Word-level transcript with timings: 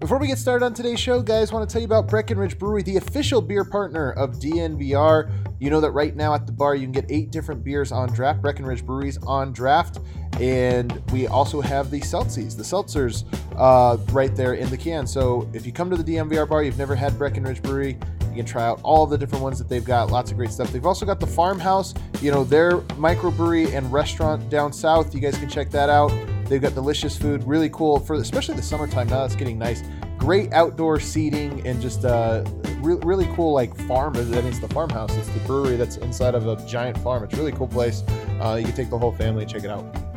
Before 0.00 0.16
we 0.16 0.28
get 0.28 0.38
started 0.38 0.64
on 0.64 0.72
today's 0.72 0.98
show, 0.98 1.20
guys, 1.20 1.52
want 1.52 1.68
to 1.68 1.70
tell 1.70 1.82
you 1.82 1.84
about 1.84 2.08
Breckenridge 2.08 2.58
Brewery, 2.58 2.82
the 2.82 2.96
official 2.96 3.42
beer 3.42 3.66
partner 3.66 4.12
of 4.12 4.36
DNVR. 4.36 5.30
You 5.60 5.68
know 5.68 5.78
that 5.82 5.90
right 5.90 6.16
now 6.16 6.32
at 6.32 6.46
the 6.46 6.52
bar 6.52 6.74
you 6.74 6.84
can 6.84 6.92
get 6.92 7.04
eight 7.10 7.30
different 7.30 7.62
beers 7.62 7.92
on 7.92 8.10
draft. 8.10 8.40
Breckenridge 8.40 8.82
Brewery's 8.82 9.18
on 9.18 9.52
draft, 9.52 9.98
and 10.40 11.02
we 11.12 11.26
also 11.26 11.60
have 11.60 11.90
the 11.90 12.00
Seltzies, 12.00 12.56
the 12.56 12.62
seltzers, 12.62 13.24
uh, 13.58 13.98
right 14.10 14.34
there 14.34 14.54
in 14.54 14.70
the 14.70 14.78
can. 14.78 15.06
So 15.06 15.46
if 15.52 15.66
you 15.66 15.72
come 15.72 15.90
to 15.90 15.98
the 15.98 16.14
DNVR 16.14 16.48
bar, 16.48 16.62
you've 16.62 16.78
never 16.78 16.94
had 16.94 17.18
Breckenridge 17.18 17.60
Brewery. 17.60 17.98
You 18.30 18.36
can 18.36 18.46
try 18.46 18.64
out 18.64 18.80
all 18.82 19.06
the 19.06 19.18
different 19.18 19.44
ones 19.44 19.58
that 19.58 19.68
they've 19.68 19.84
got. 19.84 20.10
Lots 20.10 20.30
of 20.30 20.38
great 20.38 20.50
stuff. 20.50 20.72
They've 20.72 20.86
also 20.86 21.04
got 21.04 21.20
the 21.20 21.26
Farmhouse, 21.26 21.92
you 22.22 22.30
know, 22.30 22.42
their 22.42 22.78
microbrewery 22.96 23.74
and 23.74 23.92
restaurant 23.92 24.48
down 24.48 24.72
south. 24.72 25.14
You 25.14 25.20
guys 25.20 25.36
can 25.36 25.50
check 25.50 25.68
that 25.72 25.90
out. 25.90 26.10
They've 26.50 26.60
got 26.60 26.74
delicious 26.74 27.16
food, 27.16 27.44
really 27.44 27.70
cool 27.70 28.00
for 28.00 28.16
especially 28.16 28.56
the 28.56 28.62
summertime. 28.62 29.06
Now 29.06 29.24
it's 29.24 29.36
getting 29.36 29.56
nice. 29.56 29.84
Great 30.18 30.52
outdoor 30.52 30.98
seating 30.98 31.64
and 31.64 31.80
just 31.80 32.04
uh, 32.04 32.42
re- 32.80 32.98
really 33.04 33.28
cool 33.36 33.52
like 33.52 33.74
farm. 33.86 34.16
I 34.16 34.20
it's 34.20 34.58
the 34.58 34.66
farmhouse. 34.66 35.14
It's 35.16 35.28
the 35.28 35.38
brewery 35.46 35.76
that's 35.76 35.98
inside 35.98 36.34
of 36.34 36.48
a 36.48 36.56
giant 36.66 36.98
farm. 36.98 37.22
It's 37.22 37.34
a 37.34 37.36
really 37.36 37.52
cool 37.52 37.68
place. 37.68 38.02
Uh, 38.40 38.56
you 38.56 38.64
can 38.64 38.74
take 38.74 38.90
the 38.90 38.98
whole 38.98 39.12
family 39.12 39.44
and 39.44 39.50
check 39.50 39.62
it 39.62 39.70
out. 39.70 40.09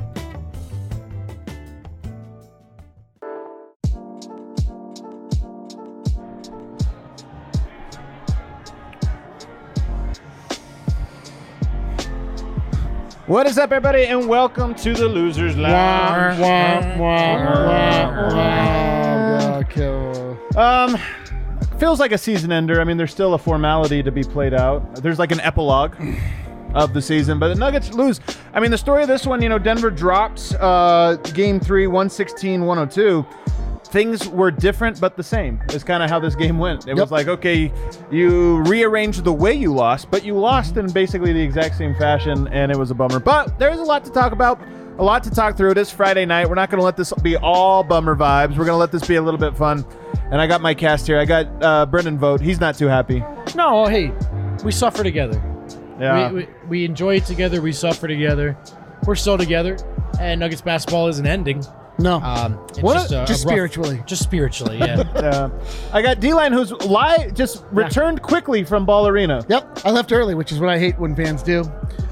What 13.34 13.48
is 13.48 13.58
up, 13.58 13.72
everybody, 13.72 14.06
and 14.06 14.30
welcome 14.30 14.76
to 14.76 14.94
the 14.94 15.08
Losers 15.08 15.58
Lounge. 15.58 16.40
Um, 20.56 21.00
feels 21.80 22.00
like 22.00 22.12
a 22.12 22.18
season 22.20 22.52
ender. 22.52 22.80
I 22.80 22.84
mean, 22.84 22.96
there's 22.96 23.10
still 23.10 23.34
a 23.34 23.40
formality 23.40 24.04
to 24.04 24.12
be 24.12 24.22
played 24.22 24.54
out. 24.54 24.98
There's 24.98 25.18
like 25.18 25.32
an 25.32 25.40
epilogue 25.40 25.96
of 26.76 26.94
the 26.94 27.02
season, 27.02 27.40
but 27.40 27.48
the 27.48 27.56
Nuggets 27.56 27.92
lose. 27.92 28.20
I 28.54 28.60
mean, 28.60 28.70
the 28.70 28.78
story 28.78 29.02
of 29.02 29.08
this 29.08 29.26
one, 29.26 29.42
you 29.42 29.50
know, 29.50 29.58
Denver 29.58 29.90
drops 29.90 30.54
uh, 30.54 31.18
game 31.34 31.60
three, 31.60 31.88
116 31.88 32.64
102. 32.64 33.26
Things 33.94 34.28
were 34.28 34.50
different 34.50 35.00
but 35.00 35.16
the 35.16 35.22
same. 35.22 35.62
Is 35.70 35.84
kind 35.84 36.02
of 36.02 36.10
how 36.10 36.20
this 36.20 36.34
game 36.34 36.58
went. 36.58 36.88
It 36.88 36.96
was 36.96 37.12
like, 37.12 37.28
okay, 37.28 37.72
you 38.10 38.64
rearranged 38.64 39.24
the 39.24 39.32
way 39.32 39.54
you 39.54 39.72
lost, 39.72 40.10
but 40.10 40.26
you 40.26 40.36
lost 40.36 40.78
in 40.78 40.92
basically 40.92 41.32
the 41.32 41.40
exact 41.42 41.78
same 41.78 41.94
fashion, 41.94 42.48
and 42.48 42.72
it 42.72 42.78
was 42.78 42.90
a 42.90 42.96
bummer. 42.96 43.20
But 43.20 43.60
there's 43.60 43.78
a 43.78 43.84
lot 43.84 44.04
to 44.06 44.12
talk 44.12 44.32
about, 44.32 44.60
a 44.98 45.04
lot 45.04 45.24
to 45.26 45.30
talk 45.30 45.56
through. 45.56 45.70
It 45.70 45.78
is 45.78 45.92
Friday 45.92 46.26
night. 46.26 46.50
We're 46.50 46.56
not 46.56 46.72
going 46.72 46.80
to 46.80 46.84
let 46.84 46.98
this 46.98 47.14
be 47.22 47.38
all 47.38 47.84
bummer 47.84 48.16
vibes. 48.16 48.58
We're 48.58 48.66
going 48.66 48.70
to 48.70 48.78
let 48.78 48.92
this 48.92 49.06
be 49.06 49.14
a 49.14 49.22
little 49.22 49.40
bit 49.40 49.56
fun. 49.56 49.86
And 50.32 50.42
I 50.42 50.48
got 50.48 50.60
my 50.62 50.74
cast 50.74 51.06
here. 51.06 51.20
I 51.20 51.26
got 51.26 51.64
uh, 51.64 51.86
Brendan 51.86 52.18
Vogt. 52.18 52.42
He's 52.42 52.60
not 52.60 52.74
too 52.74 52.88
happy. 52.88 53.24
No, 53.54 53.86
hey, 53.86 54.12
we 54.66 54.72
suffer 54.72 55.04
together. 55.04 55.40
Yeah. 56.00 56.32
We, 56.32 56.36
we, 56.36 56.48
we 56.68 56.86
enjoy 56.86 57.18
it 57.18 57.26
together. 57.26 57.62
We 57.62 57.72
suffer 57.72 58.08
together. 58.08 58.58
We're 59.06 59.14
still 59.14 59.38
together. 59.38 59.78
And 60.20 60.40
Nuggets 60.40 60.64
basketball 60.64 61.10
isn't 61.10 61.28
ending. 61.28 61.64
No, 62.00 62.16
Um, 62.22 62.54
What? 62.82 62.96
just, 62.96 63.12
a- 63.12 63.24
a 63.24 63.26
just 63.26 63.46
rough- 63.46 63.52
spiritually. 63.54 64.04
Just 64.08 64.24
spiritually, 64.24 64.78
yeah. 64.80 65.04
Uh, 65.16 65.50
I 65.94 66.02
got 66.02 66.20
D-Line, 66.20 66.52
who's 66.52 66.72
li- 66.72 67.32
just 67.34 67.64
returned 67.72 68.22
quickly 68.22 68.64
from 68.64 68.86
Ball 68.86 69.08
Arena. 69.08 69.46
Yep, 69.48 69.80
I 69.86 69.92
left 69.92 70.12
early, 70.12 70.34
which 70.36 70.52
is 70.52 70.60
what 70.60 70.70
I 70.70 70.80
hate 70.80 70.98
when 71.00 71.16
fans 71.16 71.44
do. 71.44 71.64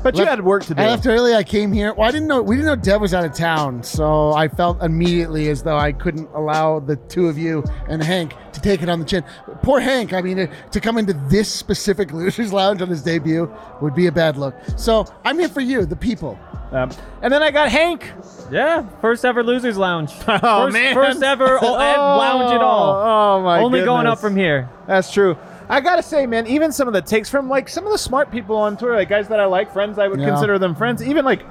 But 0.03 0.15
you 0.17 0.25
had 0.25 0.43
work 0.43 0.63
to 0.65 0.73
do. 0.75 0.81
I 0.81 0.87
left 0.87 1.05
early. 1.07 1.35
I 1.35 1.43
came 1.43 1.71
here. 1.71 1.93
Well, 1.93 2.07
I 2.07 2.11
didn't 2.11 2.27
know 2.27 2.41
we 2.41 2.55
didn't 2.55 2.67
know 2.67 2.75
Dev 2.75 3.02
was 3.02 3.13
out 3.13 3.23
of 3.25 3.33
town, 3.33 3.83
so 3.83 4.33
I 4.33 4.47
felt 4.47 4.81
immediately 4.81 5.49
as 5.49 5.61
though 5.61 5.77
I 5.77 5.91
couldn't 5.91 6.27
allow 6.33 6.79
the 6.79 6.95
two 6.95 7.27
of 7.27 7.37
you 7.37 7.63
and 7.87 8.02
Hank 8.02 8.33
to 8.53 8.61
take 8.61 8.81
it 8.81 8.89
on 8.89 8.99
the 8.99 9.05
chin. 9.05 9.23
Poor 9.61 9.79
Hank. 9.79 10.13
I 10.13 10.21
mean, 10.21 10.49
to 10.71 10.79
come 10.79 10.97
into 10.97 11.13
this 11.29 11.52
specific 11.52 12.11
losers 12.13 12.52
lounge 12.53 12.81
on 12.81 12.87
his 12.87 13.03
debut 13.03 13.52
would 13.81 13.93
be 13.93 14.07
a 14.07 14.11
bad 14.11 14.37
look. 14.37 14.55
So 14.75 15.05
I'm 15.23 15.37
here 15.37 15.49
for 15.49 15.61
you, 15.61 15.86
the 15.86 15.95
people. 15.95 16.39
Um, 16.71 16.89
and 17.21 17.31
then 17.33 17.43
I 17.43 17.52
got 17.52 17.70
Hank. 17.70 18.11
Yeah, 18.52 18.86
first 19.00 19.23
ever 19.26 19.44
losers 19.44 19.78
lounge. 19.78 20.12
Oh, 20.28 20.66
first, 20.66 20.73
man. 20.73 20.94
first 20.94 21.23
ever 21.23 21.58
o- 21.64 21.73
lounge 21.73 22.54
at 22.54 22.62
all. 22.62 22.95
Oh, 22.95 23.39
oh 23.39 23.44
my 23.44 23.60
Only 23.60 23.82
going 23.84 24.08
up 24.08 24.20
from 24.20 24.36
here. 24.36 24.70
That's 24.88 25.12
true. 25.12 25.38
I 25.70 25.80
gotta 25.80 26.04
say, 26.04 26.28
man, 26.28 26.48
even 26.48 26.72
some 26.72 26.88
of 26.88 26.94
the 26.94 27.02
takes 27.02 27.30
from 27.30 27.48
like 27.48 27.70
some 27.70 27.86
of 27.86 27.92
the 27.94 27.98
smart 27.98 28.30
people 28.32 28.58
on 28.58 28.76
tour, 28.76 28.95
like 28.95 29.08
guys 29.10 29.30
that 29.30 29.39
I 29.39 29.45
like, 29.45 29.72
friends, 29.72 29.98
I 29.98 30.08
would 30.08 30.20
Yeah. 30.20 30.28
consider 30.30 30.60
them 30.60 30.76
friends. 30.76 31.02
Even 31.02 31.23
like 31.23 31.44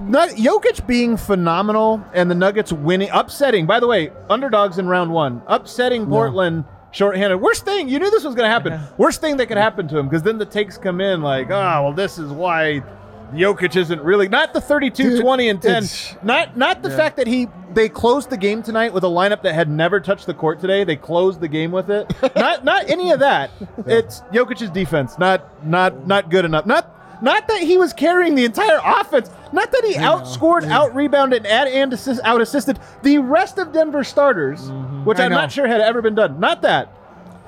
not 0.00 0.30
Jokic 0.30 0.86
being 0.86 1.16
phenomenal 1.16 2.04
and 2.14 2.30
the 2.30 2.34
Nuggets 2.34 2.72
winning, 2.72 3.08
upsetting. 3.12 3.66
By 3.66 3.80
the 3.80 3.86
way, 3.86 4.10
underdogs 4.28 4.78
in 4.78 4.86
round 4.88 5.12
one, 5.12 5.42
upsetting 5.46 6.06
Portland. 6.06 6.64
Shorthanded. 6.94 7.40
Worst 7.40 7.64
thing, 7.64 7.88
you 7.88 7.98
knew 7.98 8.10
this 8.10 8.22
was 8.22 8.34
going 8.34 8.44
to 8.46 8.50
happen. 8.50 8.78
Worst 8.98 9.22
thing 9.22 9.38
that 9.38 9.46
could 9.46 9.56
happen 9.56 9.88
to 9.88 9.96
him 9.98 10.08
because 10.08 10.22
then 10.22 10.36
the 10.36 10.44
takes 10.44 10.76
come 10.76 11.00
in 11.00 11.22
like, 11.22 11.46
oh, 11.50 11.84
well, 11.84 11.92
this 11.94 12.18
is 12.18 12.30
why 12.30 12.82
Jokic 13.32 13.76
isn't 13.76 14.00
really 14.02 14.28
not 14.28 14.52
the 14.52 14.60
32, 14.60 15.02
Dude, 15.02 15.20
20, 15.22 15.48
and 15.48 15.62
10. 15.62 15.84
Not 16.22 16.56
not 16.56 16.82
the 16.82 16.90
fact 16.90 17.16
that 17.16 17.26
he 17.26 17.48
they 17.72 17.88
closed 17.88 18.30
the 18.30 18.36
game 18.36 18.62
tonight 18.62 18.92
with 18.92 19.04
a 19.04 19.08
lineup 19.08 19.42
that 19.42 19.54
had 19.54 19.70
never 19.70 20.00
touched 20.00 20.26
the 20.26 20.34
court 20.34 20.60
today. 20.60 20.84
They 20.84 20.96
closed 20.96 21.40
the 21.40 21.48
game 21.48 21.72
with 21.72 21.90
it. 21.90 22.12
not 22.36 22.64
not 22.64 22.88
any 22.90 23.10
of 23.10 23.20
that. 23.20 23.50
It's 23.86 24.20
Jokic's 24.32 24.70
defense. 24.70 25.18
Not 25.18 25.66
not 25.66 26.06
not 26.06 26.30
good 26.30 26.44
enough. 26.44 26.66
Not 26.66 27.22
not 27.22 27.46
that 27.48 27.62
he 27.62 27.76
was 27.76 27.92
carrying 27.92 28.34
the 28.34 28.44
entire 28.44 28.80
offense. 28.84 29.30
Not 29.52 29.70
that 29.70 29.84
he 29.84 29.94
outscored, 29.94 30.64
out 30.64 30.94
rebounded, 30.94 31.46
and, 31.46 31.68
and 31.68 31.92
assist, 31.92 32.20
out 32.24 32.40
assisted 32.40 32.80
the 33.02 33.18
rest 33.18 33.58
of 33.58 33.72
Denver 33.72 34.02
starters, 34.02 34.62
mm-hmm. 34.62 35.04
which 35.04 35.18
I 35.18 35.26
I'm 35.26 35.30
know. 35.30 35.36
not 35.36 35.52
sure 35.52 35.66
had 35.66 35.80
ever 35.80 36.02
been 36.02 36.16
done. 36.16 36.40
Not 36.40 36.62
that. 36.62 36.92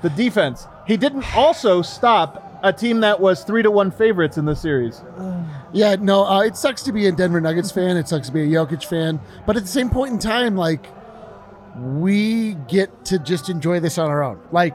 The 0.03 0.11
defense. 0.11 0.67
He 0.87 0.97
didn't 0.97 1.25
also 1.35 1.83
stop 1.83 2.61
a 2.63 2.73
team 2.73 3.01
that 3.01 3.19
was 3.21 3.43
three 3.43 3.63
to 3.63 3.71
one 3.71 3.91
favorites 3.91 4.39
in 4.39 4.45
the 4.45 4.55
series. 4.55 5.03
Yeah, 5.75 5.97
no, 6.01 6.25
uh, 6.25 6.41
it 6.43 6.57
sucks 6.57 6.83
to 6.85 6.93
be 6.93 7.07
a 7.09 7.13
Denver 7.13 7.41
Nuggets 7.41 7.71
fan. 7.73 7.97
It 7.97 8.09
sucks 8.09 8.29
to 8.29 8.33
be 8.33 8.43
a 8.43 8.47
Jokic 8.47 8.85
fan. 8.85 9.21
But 9.47 9.57
at 9.57 9.63
the 9.65 9.69
same 9.69 9.91
point 9.91 10.13
in 10.13 10.19
time, 10.19 10.57
like, 10.57 10.87
we 11.77 12.55
get 12.69 13.05
to 13.07 13.19
just 13.19 13.49
enjoy 13.49 13.81
this 13.81 13.99
on 13.99 14.09
our 14.09 14.23
own. 14.23 14.39
Like, 14.53 14.75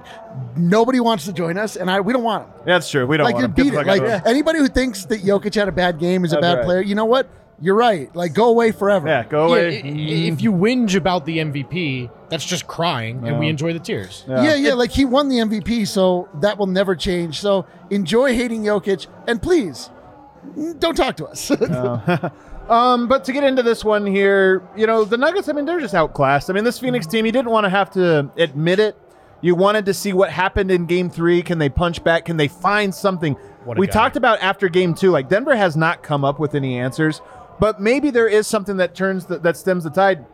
nobody 0.57 0.99
wants 0.99 1.25
to 1.25 1.33
join 1.33 1.57
us, 1.57 1.77
and 1.77 1.89
I 1.89 2.01
we 2.01 2.11
don't 2.11 2.23
want 2.23 2.45
them. 2.47 2.61
That's 2.65 2.89
true. 2.91 3.07
We 3.07 3.15
don't 3.17 3.23
Like, 3.25 3.35
want 3.35 3.43
you 3.43 3.45
him. 3.47 3.53
Get 3.53 3.63
beat 3.63 3.79
it. 3.79 3.87
Like, 3.87 4.01
of 4.01 4.27
anybody 4.27 4.59
who 4.59 4.67
thinks 4.67 5.05
that 5.05 5.21
Jokic 5.21 5.55
had 5.55 5.69
a 5.69 5.71
bad 5.71 5.99
game 5.99 6.25
is 6.25 6.33
a 6.33 6.35
That's 6.35 6.43
bad 6.43 6.57
right. 6.57 6.65
player, 6.65 6.81
you 6.81 6.95
know 6.95 7.05
what? 7.05 7.29
You're 7.61 7.75
right. 7.75 8.13
Like, 8.15 8.33
go 8.33 8.49
away 8.49 8.71
forever. 8.71 9.07
yeah, 9.07 9.23
go 9.23 9.47
away. 9.47 9.81
i- 9.81 9.85
i- 9.85 10.31
if 10.31 10.41
you 10.41 10.51
whinge 10.53 10.95
about 10.95 11.25
the 11.25 11.39
MVP, 11.39 12.09
that's 12.29 12.45
just 12.45 12.67
crying, 12.67 13.25
and 13.27 13.37
we 13.39 13.47
enjoy 13.49 13.73
the 13.73 13.79
tears. 13.79 14.23
Yeah, 14.27 14.55
yeah, 14.55 14.73
like 14.73 14.91
he 14.91 15.03
won 15.05 15.27
the 15.29 15.39
MVP, 15.39 15.85
so 15.85 16.27
that 16.41 16.57
will 16.57 16.67
never 16.67 16.95
change. 16.95 17.39
So 17.39 17.65
enjoy 17.89 18.33
hating 18.35 18.63
Jokic, 18.63 19.07
and 19.27 19.41
please 19.41 19.89
don't 20.79 20.95
talk 20.95 21.17
to 21.17 21.27
us. 21.27 21.51
Um, 22.69 23.07
but 23.07 23.23
to 23.23 23.33
get 23.33 23.43
into 23.43 23.63
this 23.63 23.83
one 23.83 24.05
here, 24.05 24.61
you 24.77 24.85
know, 24.85 25.03
the 25.03 25.17
Nuggets, 25.17 25.49
I 25.49 25.53
mean, 25.53 25.65
they're 25.65 25.79
just 25.79 25.95
outclassed. 25.95 26.51
I 26.51 26.53
mean, 26.53 26.63
this 26.63 26.77
Phoenix 26.77 27.07
team, 27.07 27.25
you 27.25 27.31
didn't 27.31 27.49
want 27.49 27.65
to 27.65 27.69
have 27.69 27.89
to 27.91 28.29
admit 28.37 28.79
it. 28.79 28.95
You 29.41 29.55
wanted 29.55 29.85
to 29.85 29.93
see 29.93 30.13
what 30.13 30.29
happened 30.29 30.69
in 30.69 30.85
game 30.85 31.09
three. 31.09 31.41
Can 31.41 31.57
they 31.57 31.69
punch 31.69 32.03
back? 32.03 32.25
Can 32.25 32.37
they 32.37 32.47
find 32.47 32.93
something? 32.93 33.35
We 33.65 33.87
guy. 33.87 33.93
talked 33.93 34.17
about 34.17 34.39
after 34.41 34.69
game 34.69 34.93
two, 34.93 35.09
like 35.09 35.29
Denver 35.29 35.55
has 35.55 35.75
not 35.75 36.03
come 36.03 36.23
up 36.23 36.39
with 36.39 36.53
any 36.53 36.77
answers, 36.77 37.21
but 37.59 37.81
maybe 37.81 38.11
there 38.11 38.27
is 38.27 38.45
something 38.45 38.77
that 38.77 38.93
turns 38.93 39.25
the, 39.25 39.39
that 39.39 39.57
stems 39.57 39.83
the 39.83 39.89
tide. 39.89 40.25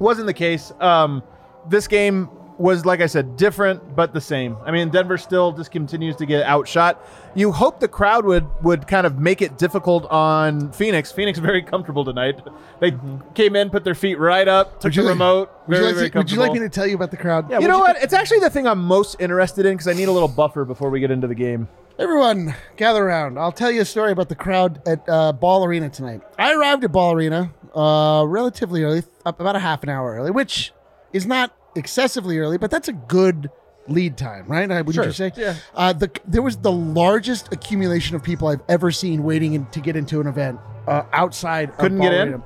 Wasn't 0.00 0.26
the 0.26 0.34
case. 0.34 0.72
Um, 0.80 1.22
this 1.68 1.86
game 1.86 2.28
was, 2.58 2.84
like 2.84 3.00
I 3.00 3.06
said, 3.06 3.36
different 3.36 3.94
but 3.96 4.12
the 4.12 4.20
same. 4.20 4.56
I 4.66 4.70
mean, 4.72 4.88
Denver 4.90 5.16
still 5.16 5.52
just 5.52 5.70
continues 5.70 6.16
to 6.16 6.26
get 6.26 6.44
outshot. 6.44 7.00
You 7.34 7.52
hope 7.52 7.78
the 7.80 7.88
crowd 7.88 8.24
would 8.24 8.46
would 8.64 8.86
kind 8.88 9.06
of 9.06 9.18
make 9.18 9.40
it 9.42 9.56
difficult 9.58 10.04
on 10.06 10.72
Phoenix. 10.72 11.12
Phoenix 11.12 11.38
very 11.50 11.62
comfortable 11.62 12.04
tonight. 12.04 12.40
They 12.80 12.94
came 13.34 13.54
in, 13.56 13.70
put 13.70 13.84
their 13.84 13.94
feet 13.94 14.18
right 14.18 14.46
up, 14.48 14.80
took 14.80 14.92
the 14.92 15.02
like- 15.02 15.08
remote. 15.10 15.50
would, 15.68 15.76
Very, 15.76 15.88
you 15.88 15.94
very 15.94 16.04
like 16.06 16.12
to- 16.12 16.18
would 16.18 16.30
you 16.32 16.38
like 16.40 16.52
me 16.52 16.58
to 16.60 16.68
tell 16.68 16.86
you 16.86 16.96
about 16.96 17.10
the 17.10 17.16
crowd? 17.16 17.50
Yeah, 17.50 17.60
you 17.60 17.68
know 17.68 17.78
what? 17.78 17.96
It's 18.02 18.12
actually 18.12 18.40
the 18.40 18.50
thing 18.50 18.66
I'm 18.66 18.82
most 18.84 19.16
interested 19.20 19.64
in 19.66 19.74
because 19.74 19.88
I 19.88 19.92
need 19.92 20.08
a 20.08 20.12
little 20.12 20.28
buffer 20.28 20.64
before 20.64 20.90
we 20.90 21.00
get 21.00 21.10
into 21.10 21.26
the 21.28 21.34
game. 21.34 21.68
Everyone, 21.98 22.54
gather 22.76 23.04
around. 23.04 23.38
I'll 23.38 23.50
tell 23.52 23.72
you 23.72 23.80
a 23.80 23.84
story 23.84 24.12
about 24.12 24.28
the 24.28 24.36
crowd 24.36 24.80
at 24.86 25.02
uh, 25.08 25.32
Ball 25.32 25.64
Arena 25.64 25.90
tonight. 25.90 26.22
I 26.38 26.54
arrived 26.54 26.84
at 26.84 26.92
Ball 26.92 27.12
Arena 27.12 27.52
uh, 27.74 28.24
relatively 28.26 28.84
early, 28.84 29.02
up 29.26 29.40
about 29.40 29.56
a 29.56 29.58
half 29.58 29.82
an 29.82 29.88
hour 29.88 30.14
early, 30.14 30.30
which 30.30 30.72
is 31.12 31.26
not 31.26 31.52
excessively 31.78 32.38
early, 32.38 32.58
but 32.58 32.70
that's 32.70 32.88
a 32.88 32.92
good 32.92 33.50
lead 33.88 34.18
time, 34.18 34.46
right? 34.46 34.68
Wouldn't 34.68 35.06
you 35.06 35.12
say? 35.12 35.32
Yeah. 35.36 35.54
Uh, 35.74 35.92
the, 35.92 36.10
there 36.26 36.42
was 36.42 36.58
the 36.58 36.72
largest 36.72 37.52
accumulation 37.52 38.16
of 38.16 38.22
people 38.22 38.48
I've 38.48 38.60
ever 38.68 38.90
seen 38.90 39.22
waiting 39.22 39.54
in, 39.54 39.66
to 39.66 39.80
get 39.80 39.96
into 39.96 40.20
an 40.20 40.26
event 40.26 40.60
uh, 40.86 41.04
outside. 41.12 41.76
Couldn't 41.78 42.00
get 42.00 42.12
in? 42.12 42.42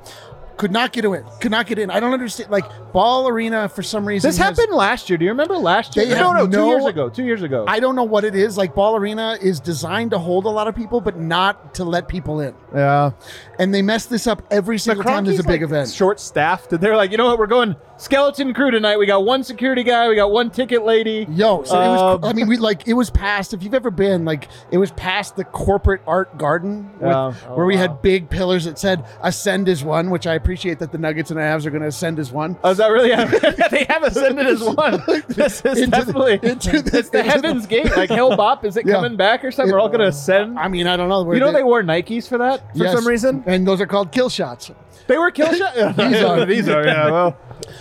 Could 0.62 0.70
not 0.70 0.92
get 0.92 1.04
in. 1.04 1.24
Could 1.40 1.50
not 1.50 1.66
get 1.66 1.80
in. 1.80 1.90
I 1.90 1.98
don't 1.98 2.12
understand. 2.12 2.48
Like 2.48 2.64
Ball 2.92 3.26
Arena, 3.26 3.68
for 3.68 3.82
some 3.82 4.06
reason, 4.06 4.28
This 4.28 4.38
has- 4.38 4.56
happened 4.56 4.72
last 4.76 5.10
year. 5.10 5.16
Do 5.16 5.24
you 5.24 5.32
remember 5.32 5.56
last 5.56 5.96
year? 5.96 6.04
They 6.06 6.12
no, 6.14 6.32
have 6.32 6.36
no, 6.36 6.46
two 6.46 6.56
no- 6.56 6.68
years 6.70 6.86
ago. 6.86 7.08
Two 7.08 7.24
years 7.24 7.42
ago. 7.42 7.64
I 7.66 7.80
don't 7.80 7.96
know 7.96 8.04
what 8.04 8.22
it 8.22 8.36
is. 8.36 8.56
Like 8.56 8.72
Ball 8.72 8.94
Arena 8.94 9.36
is 9.42 9.58
designed 9.58 10.12
to 10.12 10.20
hold 10.20 10.44
a 10.44 10.48
lot 10.50 10.68
of 10.68 10.76
people, 10.76 11.00
but 11.00 11.18
not 11.18 11.74
to 11.74 11.84
let 11.84 12.06
people 12.06 12.38
in. 12.38 12.54
yeah. 12.72 13.10
And 13.58 13.74
they 13.74 13.82
mess 13.82 14.06
this 14.06 14.26
up 14.28 14.42
every 14.52 14.78
single 14.78 15.02
time 15.04 15.24
there's 15.24 15.38
a 15.40 15.42
big 15.44 15.62
event. 15.64 15.90
Short 15.90 16.20
staffed. 16.20 16.70
They're 16.70 16.96
like, 16.96 17.10
you 17.10 17.16
know 17.16 17.26
what? 17.26 17.38
We're 17.40 17.46
going 17.48 17.74
skeleton 17.96 18.54
crew 18.54 18.70
tonight. 18.70 18.98
We 18.98 19.06
got 19.06 19.24
one 19.24 19.42
security 19.44 19.82
guy. 19.84 20.08
We 20.08 20.14
got 20.16 20.30
one 20.32 20.50
ticket 20.50 20.84
lady. 20.84 21.26
Yo, 21.30 21.62
so 21.64 21.74
it 21.80 21.88
was. 21.88 22.00
Um, 22.22 22.24
I 22.24 22.32
mean, 22.32 22.46
we 22.48 22.56
like 22.56 22.86
it 22.88 22.94
was 22.94 23.10
past. 23.10 23.52
If 23.52 23.62
you've 23.62 23.74
ever 23.74 23.90
been, 23.90 24.24
like, 24.24 24.48
it 24.70 24.78
was 24.78 24.90
past 24.92 25.36
the 25.36 25.44
corporate 25.44 26.02
art 26.06 26.38
garden, 26.38 26.90
with, 26.94 27.02
Yeah. 27.10 27.32
where 27.54 27.66
we 27.66 27.76
had 27.76 28.00
big 28.02 28.30
pillars 28.30 28.64
that 28.64 28.78
said 28.78 29.04
"Ascend 29.22 29.68
is 29.68 29.84
one," 29.84 30.10
which 30.10 30.26
I 30.26 30.34
appreciate 30.52 30.78
that 30.80 30.92
the 30.92 30.98
Nuggets 30.98 31.30
and 31.30 31.38
the 31.40 31.42
Avs 31.42 31.64
are 31.64 31.70
going 31.70 31.80
to 31.80 31.88
ascend 31.88 32.18
as 32.18 32.30
one. 32.30 32.58
Oh, 32.62 32.72
is 32.72 32.76
that 32.76 32.88
really? 32.88 33.08
they 33.70 33.84
have 33.88 34.02
ascended 34.02 34.46
as 34.46 34.62
one. 34.62 35.02
This 35.28 35.62
is 35.64 35.78
Into 35.78 35.80
the- 35.86 35.86
definitely 35.96 36.32
into 36.42 36.82
the- 36.82 36.98
it's 36.98 37.08
the 37.08 37.22
heavens 37.22 37.66
gate. 37.66 37.90
Like 37.96 38.10
Hell 38.10 38.36
Bop, 38.36 38.66
is 38.66 38.76
it 38.76 38.84
Yeah. 38.86 38.96
coming 38.96 39.16
back 39.16 39.42
or 39.44 39.50
something? 39.50 39.72
We're 39.72 39.80
all 39.80 39.88
gonna 39.88 40.08
ascend. 40.08 40.58
I 40.58 40.68
mean, 40.68 40.86
I 40.86 40.98
don't 40.98 41.08
know. 41.08 41.22
where 41.22 41.34
You 41.36 41.40
know 41.40 41.52
they 41.52 41.62
wore 41.62 41.82
Nikes 41.82 42.28
for 42.28 42.36
that 42.36 42.60
for 42.76 42.84
Yes, 42.84 42.94
some 42.94 43.06
reason. 43.06 43.42
and 43.46 43.66
those 43.66 43.80
are 43.80 43.86
called 43.86 44.12
kill 44.12 44.28
shots. 44.28 44.70
They 45.06 45.16
were 45.16 45.30
kill 45.30 45.54
shots. 45.54 45.74
These 45.96 46.22
are. 46.22 46.44
these 46.44 46.68
are. 46.68 46.84
Yeah. 46.84 47.10
Well, 47.10 47.36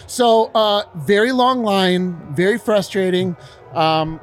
So, 0.08 0.50
uh, 0.56 0.84
very 0.96 1.34
long 1.34 1.64
line, 1.64 2.16
very 2.34 2.58
frustrating. 2.58 3.36
Um, 3.74 4.22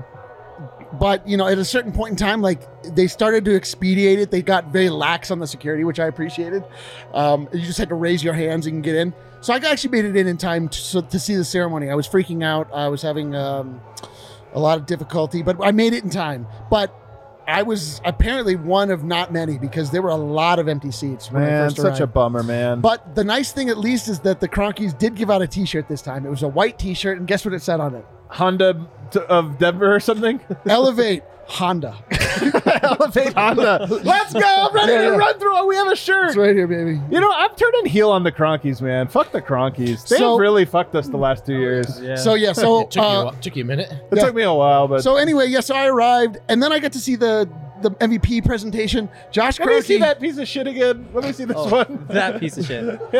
but 0.94 1.26
you 1.28 1.36
know, 1.36 1.46
at 1.46 1.58
a 1.58 1.64
certain 1.64 1.92
point 1.92 2.12
in 2.12 2.16
time, 2.16 2.40
like 2.40 2.62
they 2.94 3.06
started 3.06 3.44
to 3.44 3.54
expedite 3.54 4.18
it. 4.18 4.30
They 4.30 4.42
got 4.42 4.72
very 4.72 4.90
lax 4.90 5.30
on 5.30 5.38
the 5.38 5.46
security, 5.46 5.84
which 5.84 6.00
I 6.00 6.06
appreciated. 6.06 6.64
Um, 7.12 7.48
you 7.52 7.60
just 7.60 7.78
had 7.78 7.88
to 7.90 7.94
raise 7.94 8.24
your 8.24 8.34
hands 8.34 8.66
and 8.66 8.82
get 8.82 8.94
in. 8.94 9.14
So 9.40 9.52
I 9.52 9.58
actually 9.58 9.90
made 9.90 10.04
it 10.04 10.16
in 10.16 10.26
in 10.26 10.36
time 10.36 10.68
to, 10.68 10.78
so, 10.78 11.00
to 11.00 11.18
see 11.18 11.36
the 11.36 11.44
ceremony. 11.44 11.90
I 11.90 11.94
was 11.94 12.08
freaking 12.08 12.42
out. 12.42 12.72
I 12.72 12.88
was 12.88 13.02
having 13.02 13.34
um, 13.34 13.80
a 14.52 14.60
lot 14.60 14.78
of 14.78 14.86
difficulty, 14.86 15.42
but 15.42 15.56
I 15.62 15.70
made 15.70 15.92
it 15.92 16.02
in 16.02 16.10
time. 16.10 16.46
But 16.70 16.94
I 17.46 17.62
was 17.62 18.00
apparently 18.04 18.56
one 18.56 18.90
of 18.90 19.04
not 19.04 19.32
many 19.32 19.58
because 19.58 19.90
there 19.90 20.02
were 20.02 20.10
a 20.10 20.16
lot 20.16 20.58
of 20.58 20.68
empty 20.68 20.90
seats 20.90 21.32
when 21.32 21.42
I 21.42 21.46
man, 21.46 21.70
first 21.70 21.76
such 21.76 22.00
a 22.00 22.06
bummer, 22.06 22.42
man. 22.42 22.80
But 22.80 23.14
the 23.14 23.24
nice 23.24 23.52
thing, 23.52 23.70
at 23.70 23.78
least, 23.78 24.08
is 24.08 24.20
that 24.20 24.40
the 24.40 24.48
Kroenkes 24.48 24.98
did 24.98 25.14
give 25.14 25.30
out 25.30 25.40
a 25.40 25.46
T-shirt 25.46 25.88
this 25.88 26.02
time. 26.02 26.26
It 26.26 26.30
was 26.30 26.42
a 26.42 26.48
white 26.48 26.78
T-shirt, 26.78 27.16
and 27.16 27.26
guess 27.26 27.44
what 27.44 27.54
it 27.54 27.62
said 27.62 27.80
on 27.80 27.94
it? 27.94 28.04
Honda 28.28 28.86
t- 29.10 29.20
of 29.28 29.58
Denver 29.58 29.94
or 29.94 30.00
something. 30.00 30.40
Elevate 30.66 31.22
Honda. 31.46 31.96
Elevate 32.82 33.32
Honda. 33.32 33.86
Let's 34.04 34.32
go. 34.32 34.40
I'm 34.44 34.74
ready 34.74 34.92
Yeah, 34.92 34.98
to 34.98 35.04
yeah. 35.04 35.16
run 35.16 35.38
through 35.38 35.58
it. 35.58 35.66
We 35.66 35.76
have 35.76 35.88
a 35.88 35.96
shirt. 35.96 36.28
It's 36.28 36.36
right 36.36 36.54
here, 36.54 36.66
baby. 36.66 37.00
You 37.10 37.20
know, 37.20 37.30
I'm 37.32 37.54
turning 37.56 37.86
heel 37.86 38.10
on 38.10 38.22
the 38.22 38.30
Kroenkes, 38.32 38.80
man. 38.82 39.08
Fuck 39.08 39.32
the 39.32 39.40
Kroenkes. 39.42 40.08
They 40.08 40.18
So- 40.18 40.32
have 40.32 40.40
really 40.40 40.64
fucked 40.64 40.94
us 40.94 41.08
the 41.08 41.16
last 41.16 41.46
two 41.46 41.58
years. 41.58 42.00
Yeah. 42.00 42.16
So 42.16 42.34
yeah, 42.34 42.52
so 42.52 42.80
It 42.82 42.90
took, 42.90 43.02
you 43.02 43.08
a, 43.08 43.26
uh, 43.28 43.32
took 43.40 43.56
you 43.56 43.62
a 43.64 43.66
minute. 43.66 43.90
It 43.90 44.16
Yeah. 44.16 44.24
took 44.26 44.34
me 44.34 44.42
a 44.42 44.52
while, 44.52 44.88
but 44.88 45.02
so 45.02 45.16
anyway, 45.16 45.46
yeah, 45.48 45.60
so 45.60 45.74
I 45.74 45.86
arrived, 45.86 46.38
and 46.48 46.62
then 46.62 46.72
I 46.72 46.78
got 46.80 46.92
to 46.92 47.00
see 47.00 47.16
the 47.16 47.48
the 47.82 47.90
MVP 47.92 48.44
presentation. 48.44 49.08
Josh 49.30 49.58
let 49.60 49.68
me 49.68 49.80
see 49.80 49.98
that 49.98 50.20
piece 50.20 50.38
of 50.38 50.46
shit 50.48 50.66
again. 50.66 51.08
Let 51.12 51.24
me 51.24 51.32
see 51.32 51.44
this 51.44 51.56
oh, 51.58 51.70
one. 51.70 52.06
that 52.08 52.40
piece 52.40 52.56
of 52.58 52.66
shit. 52.66 52.84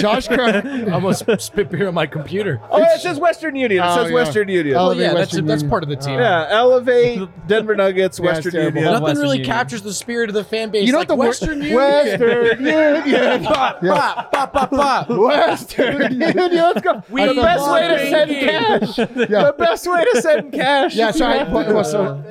Josh 0.00 0.28
Kroenke. 0.28 0.88
I 0.88 0.92
almost 0.92 1.24
spit 1.40 1.70
beer 1.70 1.88
on 1.88 1.94
my 1.94 2.06
computer. 2.06 2.60
Oh, 2.70 2.82
it 2.82 3.00
says 3.00 3.18
Western 3.18 3.56
Union. 3.56 3.80
It 3.82 3.84
Oh, 3.84 3.96
says 3.96 4.08
yeah. 4.10 4.14
Western 4.14 4.48
Union. 4.48 4.76
Oh, 4.76 4.88
Well, 4.88 4.94
yeah, 4.96 5.08
that's, 5.08 5.14
Western 5.32 5.46
that's 5.46 5.62
Union. 5.62 5.70
part 5.70 5.82
of 5.82 5.88
the 5.88 5.96
team. 5.96 6.18
yeah, 6.18 6.46
elevate 6.50 7.28
Denver 7.46 7.74
Nuggets, 7.74 8.18
Yeah, 8.18 8.24
it's 8.26 8.36
Western 8.36 8.52
terrible. 8.52 8.76
Union. 8.78 8.92
Nothing 8.92 9.04
Western 9.04 9.22
really 9.22 9.38
Union. 9.38 9.52
captures 9.54 9.82
the 9.82 9.94
spirit 9.94 10.28
of 10.30 10.34
the 10.34 10.44
fan 10.44 10.70
base. 10.70 10.86
You 10.86 10.92
know 10.92 10.98
like 10.98 11.08
what 11.08 11.14
the 11.14 11.16
wor- 11.16 11.26
Western 11.26 11.62
Union. 11.62 11.76
Western 11.76 12.64
Union. 12.64 13.42
Ba, 13.44 13.78
ba, 13.82 14.28
ba, 14.32 14.50
ba, 14.52 15.06
ba. 15.08 15.16
Western 15.18 16.12
Union. 16.12 16.32
Let's 16.36 16.80
go. 16.80 17.02
We 17.10 17.26
the 17.26 17.34
best 17.34 17.70
way 17.70 17.88
to 17.88 18.10
send 18.10 18.30
cash. 18.30 18.96
The 18.96 19.54
best 19.58 19.86
way 19.90 20.04
to 20.12 20.22
send 20.22 20.52
cash. 20.52 20.94
Yeah, 20.94 21.10
so, 21.10 21.26
I, 21.26 21.42
well, 21.44 21.84
so, 21.84 22.22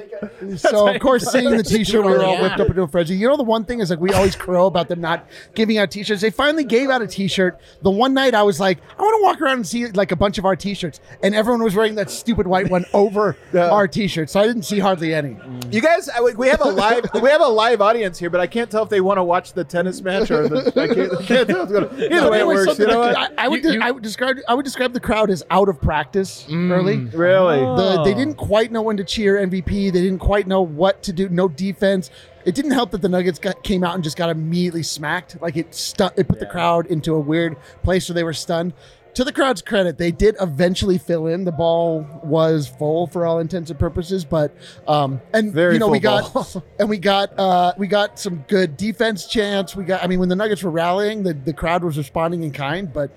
so 0.58 0.88
of 0.88 1.02
course, 1.02 1.31
seeing 1.32 1.50
the 1.58 1.64
T-shirt, 1.72 2.04
we 2.06 2.12
were 2.12 2.24
all 2.24 2.34
Yeah. 2.34 2.42
whipped 2.44 2.60
up 2.60 2.70
into 2.70 2.82
a 2.84 2.88
frenzy. 2.88 3.16
You 3.16 3.28
know, 3.30 3.38
the 3.38 3.44
one 3.44 3.66
thing 3.66 3.80
is 3.80 3.90
like 3.90 4.00
we 4.00 4.12
always 4.14 4.36
crow 4.36 4.66
about 4.68 4.88
them 4.88 5.02
not 5.02 5.28
giving 5.56 5.78
out 5.78 5.92
T-shirts. 5.92 6.22
They 6.22 6.30
finally 6.30 6.64
gave 6.64 6.90
out 6.90 7.02
a 7.02 7.08
T-shirt. 7.08 7.60
The 7.82 7.92
one 7.92 8.14
night 8.14 8.34
I 8.36 8.44
was 8.44 8.60
like, 8.60 8.80
I 8.98 9.02
want 9.02 9.18
to 9.20 9.24
walk 9.24 9.42
around 9.42 9.58
and 9.58 9.68
see 9.68 9.88
like 9.88 10.12
a 10.12 10.16
bunch 10.16 10.38
of 10.38 10.46
our 10.46 10.56
T-shirts, 10.56 11.00
and 11.24 11.34
everyone 11.36 11.64
was 11.64 11.76
wearing 11.76 11.96
that 11.96 12.10
stupid 12.10 12.48
white 12.48 12.70
one 12.70 12.86
over 12.94 13.36
our 13.56 13.88
T-shirts. 13.88 14.32
So 14.34 14.40
I 14.40 14.48
didn't 14.48 14.64
see 14.64 14.80
hardly 14.80 15.14
any. 15.14 15.38
You 15.72 15.82
guys, 15.82 16.10
I- 16.10 16.22
we 16.22 16.48
have 16.48 16.62
a 16.62 16.70
live, 16.70 17.06
we 17.22 17.30
have 17.30 17.42
a 17.42 17.48
live 17.48 17.82
audience 17.82 18.18
here, 18.20 18.30
but 18.30 18.40
I 18.40 18.48
can't 18.48 18.70
tell 18.70 18.84
if 18.84 18.90
they 18.90 19.02
want 19.02 19.18
to 19.18 19.24
watch 19.24 19.54
the 19.54 19.64
tennis 19.64 20.02
match 20.02 20.32
or 20.32 20.48
the. 20.48 20.68
I 20.82 20.88
can't, 20.94 21.14
I 21.14 21.24
can't 21.24 21.48
tell 21.50 21.60
what's 21.60 21.72
going 21.72 21.86
on. 21.86 22.14
Either 22.14 22.32
way, 22.32 22.38
it 22.40 22.42
It 22.42 22.48
works. 22.48 22.60
You 22.60 22.66
something 22.66 22.88
know 22.88 23.00
like- 23.02 23.16
what? 23.18 23.40
I, 23.40 23.46
I 23.46 23.48
would 23.48 23.64
You- 23.64 23.70
de- 23.72 23.76
you- 23.76 23.82
I 23.82 23.92
would 23.92 24.04
describe 24.04 24.38
I 24.48 24.54
would 24.54 24.66
describe 24.66 24.94
the 24.94 25.00
crowd 25.00 25.30
as 25.30 25.44
out 25.50 25.68
of 25.70 25.82
practice 25.82 26.46
early. 26.50 26.98
Mm. 26.98 27.14
Really? 27.18 27.60
The, 27.60 28.02
they 28.04 28.12
Oh. 28.14 28.16
didn't 28.18 28.36
quite 28.36 28.72
know 28.72 28.82
when 28.82 28.98
to 28.98 29.04
cheer 29.04 29.38
MVP. 29.38 29.92
They 29.92 30.02
didn't 30.02 30.20
quite 30.20 30.48
know 30.48 30.62
what 30.62 31.04
to 31.04 31.14
do. 31.14 31.21
No 31.30 31.48
defense. 31.48 32.10
It 32.46 32.56
didn't 32.56 32.72
help 32.72 32.92
that 32.92 33.02
the 33.02 33.10
Nuggets 33.10 33.40
got, 33.40 33.64
came 33.64 33.84
out 33.84 33.96
and 33.96 34.04
just 34.04 34.18
got 34.18 34.30
immediately 34.30 34.84
smacked. 34.84 35.42
Like 35.42 35.58
it, 35.58 35.76
stu- 35.76 36.10
it 36.16 36.28
put 36.28 36.40
the 36.40 36.46
crowd 36.46 36.88
into 36.88 37.14
a 37.14 37.20
weird 37.20 37.56
place 37.84 38.10
where 38.10 38.14
they 38.16 38.24
were 38.24 38.34
stunned. 38.34 38.74
To 39.16 39.26
the 39.26 39.34
crowd's 39.34 39.62
credit, 39.62 39.98
they 39.98 40.12
did 40.12 40.38
eventually 40.40 40.98
fill 40.98 41.28
in. 41.28 41.44
The 41.44 41.52
ball 41.52 42.08
was 42.24 42.70
full 42.70 43.08
for 43.08 43.26
all 43.26 43.40
intents 43.40 43.70
and 43.70 43.78
purposes, 43.78 44.24
but 44.24 44.56
um, 44.88 45.22
and 45.34 45.52
Very 45.52 45.74
you 45.74 45.80
know 45.80 45.90
we 45.90 46.00
got 46.00 46.34
ball. 46.34 46.64
and 46.80 46.90
we 46.90 46.98
got 46.98 47.38
uh, 47.38 47.74
we 47.78 47.88
got 47.88 48.18
some 48.18 48.46
good 48.48 48.78
defense 48.78 49.28
chance. 49.28 49.76
We 49.76 49.84
got 49.84 50.02
I 50.02 50.08
mean 50.08 50.20
when 50.20 50.30
the 50.30 50.36
Nuggets 50.36 50.64
were 50.64 50.72
rallying, 50.72 51.24
the, 51.24 51.34
the 51.34 51.52
crowd 51.52 51.84
was 51.84 51.98
responding 51.98 52.44
in 52.44 52.52
kind, 52.52 52.92
but 52.92 53.12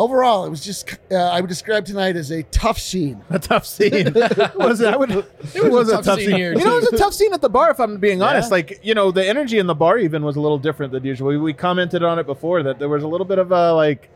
overall 0.00 0.46
it 0.46 0.48
was 0.50 0.64
just 0.64 0.98
uh, 1.12 1.14
I 1.14 1.40
would 1.40 1.48
describe 1.48 1.84
tonight 1.84 2.16
as 2.16 2.30
a 2.32 2.42
tough 2.44 2.78
scene. 2.78 3.22
a 3.30 3.38
tough 3.38 3.66
scene. 3.66 4.12
was 4.56 4.80
it? 4.80 4.92
I 4.92 4.96
would, 4.96 5.10
it 5.54 5.70
was, 5.70 5.90
a 5.90 6.02
tough, 6.02 6.18
scene. 6.18 6.34
here, 6.34 6.52
you 6.54 6.64
know, 6.64 6.78
it 6.78 6.90
was 6.90 6.92
a 6.94 6.96
tough 6.98 7.12
scene 7.14 7.32
at 7.34 7.42
the 7.42 7.50
bar. 7.50 7.70
If 7.70 7.78
I'm 7.78 7.98
being 7.98 8.22
honest, 8.22 8.50
like 8.50 8.80
you 8.82 8.94
know, 8.94 9.10
the 9.12 9.24
energy 9.26 9.58
in 9.58 9.66
the 9.66 9.74
bar 9.74 9.98
even 9.98 10.24
was 10.24 10.36
a 10.36 10.40
little 10.40 10.58
different 10.58 10.92
than 10.92 11.04
usual. 11.04 11.28
We, 11.28 11.36
we 11.38 11.52
commented 11.52 12.02
on 12.02 12.18
it 12.18 12.26
before 12.26 12.62
that 12.62 12.78
there 12.78 12.88
was 12.88 13.02
a 13.02 13.08
little 13.08 13.26
bit 13.26 13.38
of 13.38 13.52
a 13.52 13.72
like, 13.74 14.08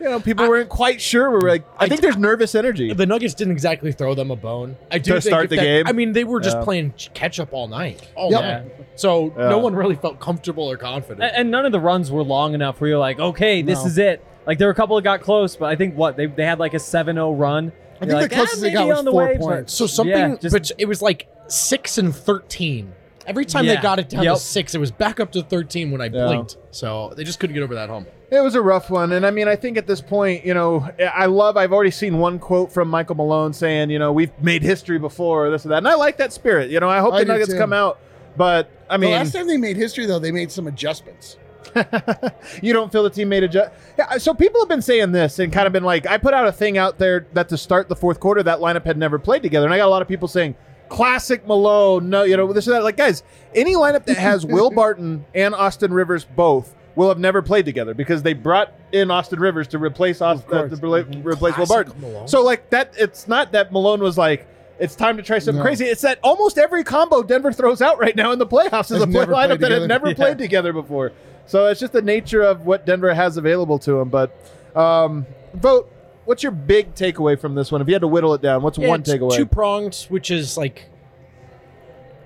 you 0.00 0.08
know, 0.08 0.20
people 0.20 0.48
weren't 0.48 0.68
quite 0.68 1.00
sure. 1.00 1.30
We 1.30 1.36
were 1.36 1.48
like, 1.48 1.64
I, 1.78 1.84
I 1.84 1.88
think 1.88 2.00
d- 2.00 2.06
there's 2.06 2.16
nervous 2.18 2.54
energy. 2.54 2.92
The 2.92 3.06
Nuggets 3.06 3.34
didn't 3.34 3.52
exactly 3.52 3.92
throw 3.92 4.14
them 4.14 4.30
a 4.30 4.36
bone. 4.36 4.76
I 4.90 4.98
do 4.98 5.14
To 5.14 5.20
think 5.20 5.32
start 5.32 5.48
the 5.50 5.56
that- 5.56 5.62
game? 5.62 5.86
I 5.86 5.92
mean, 5.92 6.12
they 6.12 6.24
were 6.24 6.40
just 6.40 6.58
Yeah. 6.58 6.64
playing 6.64 6.94
catch 7.14 7.40
up 7.40 7.52
all 7.52 7.68
night, 7.68 8.06
all 8.16 8.30
Yep. 8.30 8.42
night. 8.42 8.72
So 8.96 9.32
Yeah. 9.38 9.48
no 9.48 9.58
one 9.58 9.74
really 9.74 9.94
felt 9.96 10.18
comfortable 10.20 10.70
or 10.70 10.76
confident. 10.76 11.22
And, 11.22 11.36
and 11.36 11.50
none 11.50 11.64
of 11.66 11.72
the 11.72 11.80
runs 11.80 12.10
were 12.10 12.22
long 12.24 12.52
enough 12.54 12.80
where 12.80 12.90
you're 12.90 12.98
like, 12.98 13.18
okay, 13.18 13.62
this 13.62 13.80
No. 13.80 13.86
is 13.86 13.98
it. 13.98 14.24
Like 14.46 14.58
there 14.58 14.66
were 14.68 14.72
a 14.72 14.74
couple 14.74 14.96
that 14.96 15.02
got 15.02 15.20
close, 15.20 15.56
but 15.56 15.66
I 15.66 15.76
think 15.76 15.96
what 15.96 16.16
they, 16.16 16.26
they 16.26 16.44
had 16.44 16.58
like 16.58 16.74
a 16.74 16.78
7-0 16.78 17.38
run. 17.38 17.72
I 17.96 18.06
think 18.06 18.12
like, 18.12 18.30
the 18.30 18.34
closest 18.36 18.58
"Ah, 18.58 18.60
they 18.62 18.72
got 18.72 18.88
was 18.88 18.98
on 18.98 19.04
the 19.04 19.10
four 19.12 19.24
way," 19.26 19.36
but- 19.38 19.40
points. 19.40 19.72
so 19.74 19.86
something, 19.86 20.16
Yeah, 20.16 20.34
just- 20.40 20.52
but 20.52 20.70
it 20.78 20.86
was 20.86 21.00
like 21.02 21.28
six 21.46 21.98
and 21.98 22.14
thirteen. 22.14 22.92
Every 23.24 23.44
time 23.44 23.66
they 23.66 23.76
got 23.76 24.00
it 24.00 24.08
down 24.08 24.24
Yep. 24.24 24.34
to 24.34 24.40
six, 24.40 24.74
it 24.74 24.78
was 24.78 24.90
back 24.90 25.20
up 25.20 25.30
to 25.32 25.42
thirteen 25.44 25.92
when 25.92 26.00
I 26.00 26.06
Yeah. 26.06 26.26
blinked. 26.26 26.56
So 26.72 27.12
they 27.16 27.22
just 27.22 27.38
couldn't 27.38 27.54
get 27.54 27.62
over 27.62 27.74
that 27.76 27.88
hump. 27.88 28.08
It 28.32 28.40
was 28.40 28.56
a 28.56 28.62
rough 28.62 28.90
one, 28.90 29.12
and 29.12 29.24
I 29.24 29.30
mean, 29.30 29.46
I 29.46 29.54
think 29.54 29.76
at 29.78 29.86
this 29.86 30.00
point, 30.00 30.44
you 30.44 30.54
know, 30.54 30.88
I 31.14 31.26
love. 31.26 31.56
I've 31.56 31.72
already 31.72 31.92
seen 31.92 32.18
one 32.18 32.40
quote 32.40 32.72
from 32.72 32.88
Michael 32.88 33.14
Malone 33.14 33.52
saying, 33.52 33.90
you 33.90 34.00
know, 34.00 34.10
we've 34.10 34.32
made 34.42 34.62
history 34.64 34.98
before, 34.98 35.48
this 35.50 35.64
and 35.64 35.70
that, 35.70 35.78
and 35.78 35.86
I 35.88 35.94
like 35.94 36.16
that 36.16 36.32
spirit. 36.32 36.70
You 36.70 36.80
know, 36.80 36.88
I 36.88 36.98
hope 36.98 37.12
I 37.14 37.20
the 37.20 37.26
Nuggets 37.26 37.52
too. 37.52 37.58
come 37.58 37.72
out, 37.72 38.00
but 38.36 38.68
I 38.90 38.96
the 38.96 39.02
mean, 39.02 39.10
last 39.12 39.32
time 39.34 39.46
they 39.46 39.56
made 39.58 39.76
history, 39.76 40.06
though, 40.06 40.18
they 40.18 40.32
made 40.32 40.50
some 40.50 40.66
adjustments. 40.66 41.36
you 42.62 42.72
don't 42.72 42.90
feel 42.92 43.02
the 43.02 43.10
team 43.10 43.28
made 43.28 43.42
a 43.42 43.48
ju- 43.48 43.64
yeah, 43.98 44.16
so 44.18 44.34
people 44.34 44.60
have 44.60 44.68
been 44.68 44.82
saying 44.82 45.12
this 45.12 45.38
and 45.38 45.52
kind 45.52 45.66
of 45.66 45.72
been 45.72 45.84
like 45.84 46.06
i 46.06 46.16
put 46.18 46.34
out 46.34 46.46
a 46.46 46.52
thing 46.52 46.78
out 46.78 46.98
there 46.98 47.26
that 47.32 47.48
to 47.48 47.56
start 47.58 47.88
the 47.88 47.96
fourth 47.96 48.20
quarter 48.20 48.42
that 48.42 48.58
lineup 48.58 48.84
had 48.84 48.96
never 48.96 49.18
played 49.18 49.42
together 49.42 49.66
and 49.66 49.74
i 49.74 49.76
got 49.78 49.86
a 49.86 49.90
lot 49.90 50.02
of 50.02 50.08
people 50.08 50.28
saying 50.28 50.54
classic 50.88 51.46
malone 51.46 52.10
no 52.10 52.22
you 52.22 52.36
know 52.36 52.52
this 52.52 52.66
and 52.66 52.74
that 52.76 52.84
like 52.84 52.96
guys 52.96 53.22
any 53.54 53.74
lineup 53.74 54.04
that 54.04 54.16
has 54.18 54.44
will 54.44 54.70
barton 54.74 55.24
and 55.34 55.54
austin 55.54 55.92
rivers 55.92 56.24
both 56.24 56.74
will 56.94 57.08
have 57.08 57.18
never 57.18 57.40
played 57.40 57.64
together 57.64 57.94
because 57.94 58.22
they 58.22 58.34
brought 58.34 58.72
in 58.92 59.10
austin 59.10 59.40
rivers 59.40 59.66
to 59.68 59.78
replace 59.78 60.20
austin 60.20 60.52
uh, 60.54 60.68
to 60.68 60.76
rela- 60.76 61.24
replace 61.24 61.56
will 61.56 61.66
barton 61.66 61.98
Malone. 62.00 62.28
so 62.28 62.42
like 62.42 62.68
that 62.70 62.92
it's 62.98 63.26
not 63.26 63.52
that 63.52 63.72
malone 63.72 64.00
was 64.00 64.18
like 64.18 64.46
it's 64.78 64.96
time 64.96 65.16
to 65.16 65.22
try 65.22 65.38
something 65.38 65.58
No. 65.58 65.62
crazy. 65.62 65.84
It's 65.84 66.00
that 66.02 66.18
almost 66.24 66.58
every 66.58 66.82
combo 66.82 67.22
Denver 67.22 67.52
throws 67.52 67.80
out 67.80 68.00
right 68.00 68.16
now 68.16 68.32
in 68.32 68.40
the 68.40 68.46
playoffs 68.46 68.90
is 68.90 69.00
a 69.00 69.06
play 69.06 69.26
lineup 69.26 69.60
that 69.60 69.70
had 69.70 69.86
never 69.86 70.08
Yeah. 70.08 70.14
played 70.14 70.38
together 70.38 70.72
before. 70.72 71.12
So 71.46 71.66
it's 71.66 71.80
just 71.80 71.92
the 71.92 72.02
nature 72.02 72.42
of 72.42 72.66
what 72.66 72.86
Denver 72.86 73.12
has 73.12 73.36
available 73.36 73.78
to 73.80 73.92
them. 73.94 74.08
But 74.08 74.34
um, 74.76 75.26
Vogt. 75.54 75.88
What's 76.24 76.44
your 76.44 76.52
big 76.52 76.94
takeaway 76.94 77.36
from 77.38 77.56
this 77.56 77.72
one? 77.72 77.80
If 77.80 77.88
you 77.88 77.94
had 77.94 78.02
to 78.02 78.08
whittle 78.08 78.32
it 78.34 78.40
down, 78.40 78.62
what's 78.62 78.78
one 78.78 79.02
takeaway? 79.02 79.34
Two 79.36 79.44
pronged, 79.44 80.06
which 80.08 80.30
is 80.30 80.56
like 80.56 80.88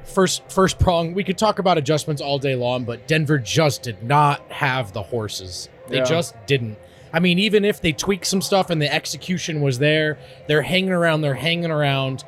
first 0.05 0.43
first 0.51 0.79
prong. 0.79 1.15
We 1.15 1.25
could 1.25 1.39
talk 1.39 1.59
about 1.59 1.79
adjustments 1.79 2.21
all 2.21 2.39
day 2.39 2.55
long, 2.55 2.85
but 2.85 3.09
Denver 3.09 3.39
just 3.39 3.83
did 3.83 4.03
not 4.03 4.41
have 4.53 4.93
the 4.93 5.03
horses. 5.03 5.71
They 5.89 5.97
Yeah. 5.99 6.05
just 6.05 6.35
didn't. 6.47 6.77
I 7.13 7.21
mean, 7.21 7.39
even 7.39 7.65
if 7.65 7.81
they 7.81 7.93
tweaked 7.93 8.27
some 8.27 8.43
stuff 8.43 8.69
and 8.69 8.83
the 8.83 8.93
execution 8.93 9.63
was 9.63 9.79
there, 9.79 10.19
they're 10.47 10.61
hanging 10.63 10.93
around. 10.93 11.23
They're 11.23 11.33
hanging 11.35 11.71
around. 11.71 12.23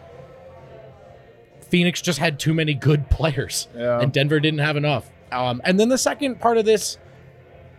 Phoenix 1.69 2.01
just 2.01 2.19
had 2.19 2.39
too 2.39 2.55
many 2.55 2.73
good 2.73 3.11
players, 3.11 3.69
Yeah. 3.77 4.01
and 4.01 4.11
Denver 4.13 4.41
didn't 4.41 4.61
have 4.61 4.77
enough. 4.77 5.11
Um, 5.33 5.61
and 5.65 5.79
then 5.79 5.89
the 5.89 5.99
second 5.99 6.41
part 6.41 6.59
of 6.59 6.65
this, 6.65 6.99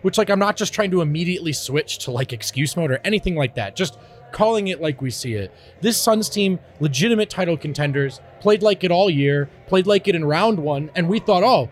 which 0.02 0.18
like 0.18 0.30
I'm 0.30 0.40
not 0.40 0.56
just 0.56 0.74
trying 0.74 0.92
to 0.92 1.02
immediately 1.02 1.54
switch 1.54 2.00
to 2.00 2.12
like 2.12 2.32
excuse 2.34 2.76
mode 2.78 2.92
or 2.92 3.00
anything 3.04 3.36
like 3.36 3.56
that, 3.56 3.76
just 3.76 3.98
calling 4.32 4.68
it 4.68 4.82
like 4.82 5.02
we 5.02 5.10
see 5.10 5.34
it. 5.34 5.52
This 5.82 6.00
Suns 6.00 6.30
team, 6.30 6.60
legitimate 6.80 7.30
title 7.30 7.58
contenders, 7.58 8.22
played 8.40 8.62
like 8.64 8.84
it 8.84 8.92
all 8.92 9.10
year, 9.10 9.50
played 9.68 9.88
like 9.88 10.08
it 10.08 10.16
in 10.16 10.24
round 10.24 10.60
one, 10.60 10.92
and 10.96 11.10
we 11.10 11.20
thought, 11.20 11.44
oh, 11.44 11.70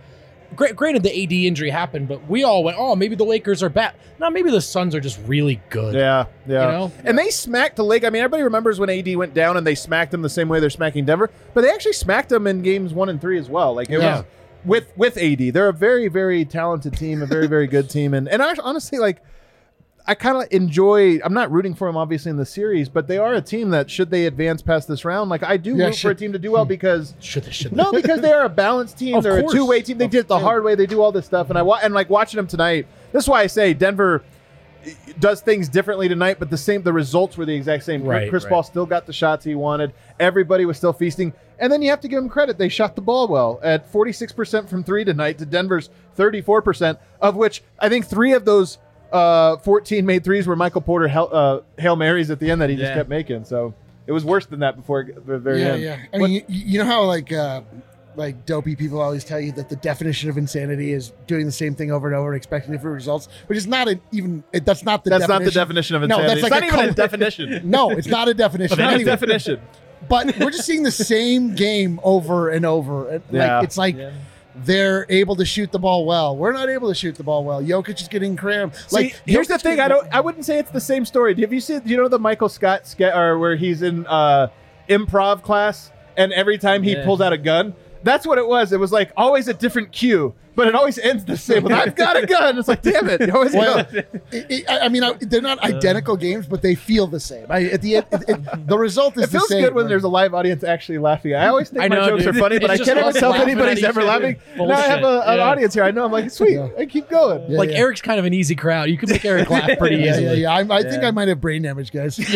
gra- 0.56 0.74
granted 0.74 1.04
the 1.04 1.24
AD 1.24 1.32
injury 1.32 1.70
happened, 1.70 2.08
but 2.08 2.28
we 2.28 2.44
all 2.44 2.64
went, 2.64 2.76
oh, 2.80 2.96
maybe 2.96 3.16
the 3.16 3.24
Lakers 3.24 3.62
are 3.62 3.70
bad. 3.70 3.94
No, 4.20 4.32
maybe 4.32 4.50
the 4.50 4.60
Suns 4.62 4.96
are 4.96 5.00
just 5.00 5.20
really 5.28 5.62
good. 5.70 5.94
Yeah, 5.94 6.26
yeah. 6.48 6.66
You 6.66 6.72
know? 6.72 6.92
And 7.06 7.18
they 7.18 7.30
smacked 7.30 7.76
the 7.76 7.84
Lake. 7.86 8.04
I 8.04 8.10
mean, 8.10 8.24
everybody 8.24 8.42
remembers 8.44 8.80
when 8.80 8.90
AD 8.90 9.16
went 9.16 9.36
down 9.36 9.56
and 9.56 9.66
they 9.68 9.76
smacked 9.76 10.10
them 10.12 10.24
the 10.24 10.30
same 10.30 10.50
way 10.50 10.60
they're 10.60 10.72
smacking 10.72 11.06
Denver, 11.06 11.30
but 11.54 11.62
they 11.62 11.70
actually 11.70 11.94
smacked 11.94 12.30
them 12.30 12.48
in 12.48 12.64
games 12.64 12.92
one 12.94 13.10
and 13.10 13.22
three 13.22 13.38
as 13.38 13.48
well. 13.50 13.76
Like 13.76 13.90
it 13.92 14.02
Yeah. 14.02 14.18
was 14.18 14.26
with 14.66 14.92
with 14.98 15.18
AD. 15.18 15.40
They're 15.54 15.70
a 15.70 15.74
very 15.74 16.08
very 16.08 16.46
talented 16.46 16.98
team, 16.98 17.22
a 17.22 17.26
very 17.26 17.48
very 17.48 17.68
good 17.68 17.90
team, 17.98 18.14
and 18.14 18.28
and 18.28 18.42
I, 18.42 18.54
honestly 18.64 18.98
like. 19.00 19.22
I 20.10 20.16
kind 20.16 20.38
of 20.42 20.48
enjoy. 20.52 21.20
I'm 21.22 21.34
not 21.34 21.52
rooting 21.52 21.74
for 21.76 21.86
them, 21.90 21.98
obviously, 21.98 22.30
in 22.30 22.38
the 22.38 22.46
series, 22.46 22.88
but 22.88 23.08
they 23.10 23.18
are 23.18 23.34
a 23.34 23.42
team 23.42 23.72
that, 23.72 23.92
should 23.92 24.10
they 24.10 24.26
advance 24.26 24.62
past 24.62 24.88
this 24.88 25.04
round, 25.04 25.30
like 25.30 25.44
I 25.44 25.58
do 25.58 25.76
Yeah, 25.76 25.88
root 25.88 25.98
for 25.98 26.12
a 26.12 26.16
team 26.16 26.32
to 26.32 26.40
do 26.40 26.50
well 26.54 26.64
because 26.64 27.14
Should 27.20 27.44
they? 27.44 27.52
Should 27.52 27.72
they? 27.72 27.76
no, 27.76 27.92
because 27.92 28.22
they 28.22 28.32
are 28.32 28.46
a 28.46 28.50
balanced 28.50 28.98
team. 29.00 29.16
Of 29.18 29.24
They're 29.24 29.42
course. 29.42 29.52
a 29.52 29.58
two-way 29.58 29.82
team. 29.82 29.98
They 29.98 30.08
did 30.08 30.20
it 30.20 30.28
the 30.30 30.40
hard 30.40 30.64
way. 30.64 30.76
They 30.76 30.86
do 30.86 31.02
all 31.02 31.12
this 31.12 31.26
stuff, 31.26 31.50
and 31.50 31.60
I 31.60 31.62
wa- 31.62 31.82
and 31.84 31.94
like 31.94 32.10
watching 32.10 32.38
them 32.38 32.48
tonight. 32.48 32.88
This 33.12 33.26
is 33.26 33.30
why 33.30 33.42
I 33.42 33.48
say 33.48 33.74
Denver 33.74 34.24
does 35.20 35.42
things 35.42 35.70
differently 35.70 36.08
tonight, 36.08 36.38
but 36.40 36.50
the 36.50 36.58
same. 36.58 36.82
The 36.84 36.94
results 36.94 37.38
were 37.38 37.46
the 37.46 37.56
exact 37.56 37.84
same. 37.84 38.04
Right, 38.04 38.30
Chris 38.30 38.44
right. 38.44 38.52
Paul 38.52 38.64
still 38.64 38.86
got 38.86 39.06
the 39.06 39.14
shots 39.14 39.44
he 39.46 39.56
wanted. 39.56 39.94
Everybody 40.20 40.66
was 40.66 40.78
still 40.78 40.94
feasting, 40.94 41.34
and 41.60 41.72
then 41.72 41.82
you 41.82 41.90
have 41.90 42.02
to 42.02 42.08
give 42.08 42.18
them 42.18 42.30
credit. 42.30 42.58
They 42.58 42.70
shot 42.70 42.96
the 42.96 43.02
ball 43.02 43.28
well 43.28 43.60
at 43.64 43.92
46% 43.92 44.70
from 44.70 44.84
three 44.84 45.04
tonight 45.04 45.38
to 45.40 45.46
Denver's 45.46 45.90
34%, 46.18 46.98
of 47.22 47.36
which 47.36 47.64
I 47.80 47.90
think 47.90 48.06
three 48.06 48.34
of 48.34 48.46
those 48.46 48.78
uh, 49.12 49.58
14 49.58 50.06
made 50.06 50.24
threes 50.24 50.48
were 50.48 50.56
Michael 50.56 50.82
Porter 50.82 51.08
hel- 51.08 51.30
uh, 51.32 51.62
hail 51.78 51.96
marys 51.96 52.30
at 52.30 52.40
the 52.40 52.52
end 52.52 52.62
that 52.62 52.70
he 52.70 52.76
just 52.76 52.94
kept 52.94 53.10
making. 53.10 53.46
So 53.46 53.74
it 54.06 54.12
was 54.12 54.26
worse 54.26 54.46
than 54.46 54.60
that 54.62 54.76
before 54.76 55.04
the 55.04 55.38
very 55.38 55.62
yeah, 55.62 55.68
end. 55.68 55.82
yeah. 55.82 56.00
I 56.14 56.18
mean, 56.18 56.32
you, 56.32 56.44
you 56.48 56.80
know 56.80 56.86
how 56.86 57.04
like 57.04 57.32
uh, 57.32 57.62
like 58.18 58.46
dopey 58.46 58.76
people 58.76 59.00
always 59.00 59.24
tell 59.24 59.40
you 59.40 59.52
that 59.54 59.70
the 59.70 59.76
definition 59.78 60.30
of 60.30 60.38
insanity 60.38 60.92
is 60.92 61.14
doing 61.28 61.46
the 61.46 61.52
same 61.52 61.76
thing 61.76 61.92
over 61.92 62.08
and 62.08 62.16
over 62.16 62.30
and 62.34 62.36
expecting 62.38 62.74
different 62.74 62.96
results, 62.96 63.30
which 63.46 63.58
is 63.58 63.68
not 63.68 63.88
a, 63.88 64.00
even. 64.12 64.44
It, 64.52 64.66
that's 64.66 64.84
not 64.84 65.04
the. 65.04 65.12
That's 65.12 65.22
definition. 65.28 65.44
not 65.44 65.46
the 65.46 65.60
definition 65.60 65.96
of 65.96 66.04
insanity. 66.04 66.28
No, 66.28 66.34
insanity. 66.34 66.42
that's 66.42 66.64
it's 66.64 66.66
like 66.66 66.72
not 66.74 66.80
a 66.80 66.84
even 66.84 66.90
a 66.90 66.96
definition. 66.96 67.70
No, 67.70 67.90
it's 67.92 68.08
not 68.08 68.28
a 68.28 68.34
definition. 68.34 68.74
It's 68.74 68.92
not 68.92 69.00
a 69.00 69.04
definition. 69.06 69.62
but 70.10 70.38
we're 70.40 70.52
just 70.52 70.66
seeing 70.66 70.84
the 70.84 70.92
same 70.92 71.56
game 71.56 72.00
over 72.04 72.50
and 72.50 72.66
over. 72.66 73.08
And, 73.10 73.24
Yeah. 73.32 73.62
It's 73.62 73.78
like 73.78 73.96
Yeah. 73.96 74.12
they're 74.56 75.06
able 75.10 75.36
to 75.36 75.46
shoot 75.46 75.72
the 75.72 75.80
ball 75.80 76.06
well. 76.06 76.36
We're 76.36 76.52
not 76.54 76.70
able 76.70 76.88
to 76.90 76.96
shoot 76.96 77.16
the 77.16 77.24
ball 77.24 77.44
well. 77.44 77.62
Jokic 77.62 78.02
is 78.02 78.08
getting 78.08 78.36
crammed. 78.36 78.74
Like, 78.92 78.92
Like 78.92 79.22
here's 79.26 79.48
the 79.48 79.58
thing. 79.60 79.80
I 79.80 79.88
don't. 79.88 80.08
I 80.12 80.22
wouldn't 80.22 80.46
say 80.46 80.58
it's 80.60 80.72
the 80.72 80.82
same 80.82 81.06
story. 81.06 81.40
Have 81.42 81.54
you 81.54 81.60
seen? 81.60 81.80
Do 81.82 81.90
you 81.90 81.98
know 81.98 82.08
the 82.08 82.20
Michael 82.20 82.50
Scott 82.50 82.88
sketch, 82.88 83.16
or 83.16 83.38
where 83.38 83.56
he's 83.56 83.82
in 83.84 84.06
uh, 84.08 84.48
improv 84.90 85.42
class, 85.44 85.92
and 86.16 86.32
every 86.34 86.58
time 86.58 86.84
he 86.84 86.94
Yeah. 86.94 87.06
pulls 87.06 87.22
out 87.22 87.34
a 87.34 87.38
gun, 87.38 87.76
that's 88.08 88.26
what 88.26 88.38
it 88.38 88.48
was. 88.48 88.72
It 88.72 88.80
was 88.80 88.92
like 88.92 89.12
always 89.18 89.48
a 89.48 89.54
different 89.54 89.92
cue, 89.92 90.34
but 90.58 90.68
it 90.68 90.76
always 90.76 90.98
ends 90.98 91.24
the 91.24 91.38
same. 91.38 91.64
With, 91.64 91.72
I've 91.72 91.96
got 91.96 92.22
a 92.22 92.26
gun. 92.26 92.58
It's 92.58 92.68
like, 92.68 92.82
damn 92.82 93.08
it. 93.10 93.22
You 93.22 93.32
always 93.34 93.54
Well, 93.54 93.80
it, 93.92 94.10
it, 94.32 94.70
I 94.70 94.80
I 94.80 94.90
mean, 94.90 95.04
I, 95.04 95.14
they're 95.14 95.42
not 95.42 95.60
identical 95.60 96.18
games, 96.18 96.48
but 96.48 96.62
they 96.62 96.76
feel 96.76 97.08
the 97.08 97.20
same. 97.20 97.46
I, 97.50 97.66
at 97.66 97.82
the 97.82 97.98
end, 97.98 98.08
it, 98.12 98.24
it- 98.28 98.68
the 98.68 98.78
result 98.78 99.16
is 99.18 99.24
It 99.26 99.30
feels 99.30 99.48
same. 99.48 99.64
good 99.64 99.74
when 99.76 99.88
there's 99.88 100.04
a 100.04 100.10
live 100.10 100.34
audience 100.34 100.64
actually 100.66 100.98
laughing. 100.98 101.36
I 101.36 101.48
always 101.48 101.70
think 101.70 101.84
I 101.84 101.88
my 101.88 101.96
jokes 102.08 102.24
dude. 102.26 102.36
are 102.36 102.40
funny, 102.40 102.60
but 102.60 102.72
I 102.72 102.76
just 102.78 102.88
can't 102.88 102.98
ever 103.00 103.10
us 103.10 103.20
tell 103.20 103.32
if 103.32 103.38
laughing 103.40 103.52
anybody's 103.54 103.84
at 103.84 103.90
ever 103.90 104.02
other. 104.02 104.10
laughing. 104.10 104.36
Now 104.58 104.72
I 104.72 104.82
have 104.82 105.04
a, 105.04 105.20
an 105.28 105.38
Yeah. 105.38 105.44
audience 105.46 105.74
here. 105.76 105.84
I 105.84 105.92
know. 105.92 106.04
I'm 106.06 106.12
like, 106.12 106.32
sweet. 106.32 106.54
Yeah. 106.56 106.70
I 106.78 106.86
keep 106.88 107.08
going. 107.10 107.50
Yeah, 107.52 107.58
like 107.60 107.70
yeah. 107.70 107.78
Eric's 107.78 108.02
kind 108.02 108.18
of 108.20 108.26
an 108.26 108.34
easy 108.34 108.56
crowd. 108.56 108.90
You 108.90 108.98
can 108.98 109.10
make 109.12 109.24
Eric 109.24 109.50
laugh 109.52 109.70
pretty 109.78 109.98
yeah, 109.98 110.06
yeah, 110.06 110.12
easily. 110.20 110.42
yeah. 110.42 110.52
I, 110.52 110.60
I 110.62 110.82
think 110.82 111.02
Yeah. 111.04 111.08
I 111.08 111.12
might 111.12 111.28
have 111.28 111.40
brain 111.40 111.62
damage, 111.62 111.92
guys. 111.92 112.18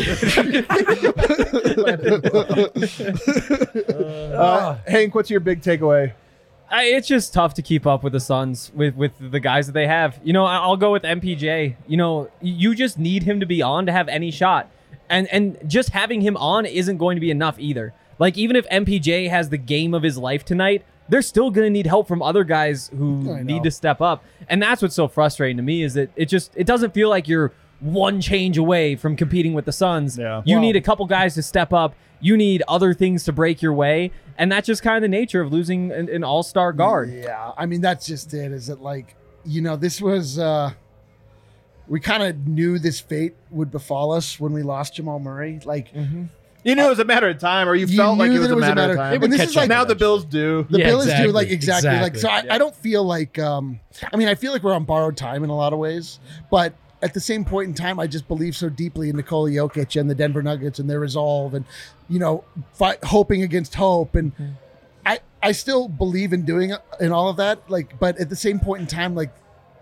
Uh, 4.42 4.78
Hank, 4.88 5.14
what's 5.16 5.30
your 5.30 5.40
big 5.40 5.62
takeaway? 5.62 6.14
I, 6.72 6.84
it's 6.86 7.08
just 7.08 7.34
tough 7.34 7.54
to 7.56 7.62
keep 7.62 7.86
up 7.86 8.02
with 8.02 8.14
the 8.14 8.20
Suns 8.20 8.72
with 8.74 8.96
with 8.96 9.12
the 9.20 9.40
guys 9.40 9.68
that 9.68 9.74
they 9.74 9.88
have. 9.88 10.20
You 10.24 10.34
know, 10.34 10.46
I'll 10.46 10.78
go 10.78 10.92
with 10.92 11.04
MPJ. 11.04 11.76
You 11.86 11.98
know, 11.98 12.32
you 12.42 12.74
just 12.74 12.98
need 12.98 13.24
him 13.24 13.40
to 13.42 13.46
be 13.46 13.62
on 13.62 13.86
to 13.86 13.92
have 13.92 14.08
any 14.08 14.32
shot, 14.32 14.70
and 15.10 15.28
and 15.28 15.58
just 15.68 15.90
having 15.90 16.22
him 16.22 16.38
on 16.38 16.66
isn't 16.66 16.98
going 16.98 17.18
to 17.18 17.22
be 17.22 17.30
enough 17.30 17.60
either. 17.60 17.94
Like 18.20 18.38
even 18.38 18.56
if 18.56 18.68
MPJ 18.70 19.30
has 19.30 19.50
the 19.50 19.58
game 19.58 19.94
of 19.94 20.04
his 20.04 20.18
life 20.18 20.46
tonight, 20.46 20.86
they're 21.10 21.22
still 21.22 21.52
going 21.52 21.66
to 21.66 21.70
need 21.70 21.88
help 21.88 22.08
from 22.08 22.22
other 22.22 22.44
guys 22.44 22.90
who 22.98 23.44
need 23.44 23.64
to 23.64 23.72
step 23.72 24.00
up, 24.00 24.24
and 24.48 24.62
that's 24.62 24.82
what's 24.82 24.96
so 24.96 25.08
frustrating 25.08 25.58
to 25.58 25.64
me 25.64 25.84
is 25.84 25.96
that 25.96 26.10
it 26.16 26.28
just 26.28 26.54
it 26.56 26.66
doesn't 26.66 26.94
feel 26.94 27.10
like 27.10 27.28
you're 27.28 27.52
one 27.82 28.22
change 28.22 28.58
away 28.58 28.96
from 28.96 29.16
competing 29.16 29.54
with 29.54 29.66
the 29.66 29.72
Suns. 29.72 30.18
Yeah. 30.18 30.42
You 30.46 30.56
Well- 30.56 30.62
need 30.62 30.76
a 30.76 30.82
couple 30.82 31.06
guys 31.08 31.34
to 31.36 31.44
step 31.44 31.74
up. 31.74 31.94
You 32.24 32.38
need 32.38 32.62
other 32.68 32.94
things 32.94 33.24
to 33.24 33.32
break 33.34 33.62
your 33.64 33.74
way, 33.74 34.12
and 34.38 34.52
that's 34.52 34.68
just 34.68 34.84
kind 34.84 34.96
of 34.98 35.02
the 35.02 35.08
nature 35.08 35.42
of 35.42 35.52
losing 35.52 35.92
an, 35.92 36.08
an 36.08 36.24
all-star 36.24 36.72
guard. 36.72 37.12
Yeah, 37.12 37.52
I 37.58 37.66
mean 37.66 37.82
that's 37.82 38.06
just 38.06 38.32
it. 38.36 38.52
Is 38.52 38.70
it 38.70 38.80
like 38.80 39.16
you 39.44 39.60
know 39.62 39.76
this 39.76 40.00
was 40.00 40.38
uh 40.38 40.70
we 41.88 42.00
kind 42.00 42.22
of 42.24 42.48
knew 42.48 42.78
this 42.80 43.00
fate 43.00 43.36
would 43.50 43.72
befall 43.72 44.12
us 44.12 44.40
when 44.40 44.54
we 44.54 44.62
lost 44.62 44.96
Jamal 44.96 45.20
Murray. 45.20 45.60
Like 45.66 45.92
You 46.64 46.76
knew 46.76 46.86
it 46.86 46.90
was 46.90 47.00
a 47.00 47.06
matter 47.06 47.28
of 47.28 47.40
time, 47.40 47.68
or 47.68 47.74
you, 47.74 47.88
You 47.88 47.98
felt 47.98 48.20
like 48.20 48.30
knew 48.30 48.38
it 48.38 48.42
was, 48.42 48.52
a, 48.52 48.56
matter 48.56 48.92
of 48.92 48.98
time. 48.98 49.14
It 49.16 49.18
would 49.20 49.24
and 49.26 49.34
this 49.34 49.42
catch 49.42 49.50
is 49.50 49.58
up 49.58 49.62
like 49.62 49.70
now 49.70 49.84
the 49.84 49.96
Bills 49.96 50.24
do. 50.24 50.68
the 50.70 50.78
Yeah, 50.78 50.86
bill 50.90 51.02
is 51.02 51.08
due 51.08 51.32
like 51.32 51.50
exactly, 51.50 51.90
like 51.90 52.16
so 52.16 52.30
I, 52.30 52.34
exactly. 52.38 52.50
I 52.52 52.58
don't 52.60 52.76
feel 52.76 53.04
like 53.04 53.40
um 53.40 53.80
i 54.14 54.16
mean 54.16 54.28
i 54.28 54.36
feel 54.36 54.52
like 54.52 54.62
we're 54.62 54.76
on 54.76 54.84
borrowed 54.86 55.18
time 55.18 55.44
in 55.44 55.50
a 55.50 55.56
lot 55.56 55.74
of 55.74 55.80
ways 55.80 56.20
but 56.52 56.74
at 57.02 57.14
the 57.14 57.20
same 57.20 57.44
point 57.44 57.68
in 57.68 57.74
time 57.74 58.00
i 58.00 58.08
just 58.08 58.28
believe 58.28 58.56
so 58.56 58.70
deeply 58.70 59.10
in 59.10 59.16
Nikola 59.16 59.50
Jokic 59.50 60.00
and 60.00 60.10
the 60.10 60.16
denver 60.16 60.42
nuggets 60.42 60.80
and 60.80 60.90
their 60.90 61.00
resolve 61.00 61.54
and 61.54 61.66
you 62.10 62.20
know 62.20 62.44
fight, 62.74 63.04
hoping 63.04 63.42
against 63.44 63.76
hope 63.76 64.16
and 64.16 64.32
i 65.06 65.20
i 65.42 65.52
still 65.52 65.88
believe 65.88 66.34
in 66.34 66.46
doing 66.46 66.72
it 66.72 66.80
in 67.00 67.12
all 67.12 67.30
of 67.30 67.38
that 67.38 67.70
like 67.70 67.98
but 68.00 68.18
at 68.20 68.30
the 68.30 68.36
same 68.36 68.60
point 68.60 68.82
in 68.82 68.88
time 68.88 69.16
like 69.16 69.34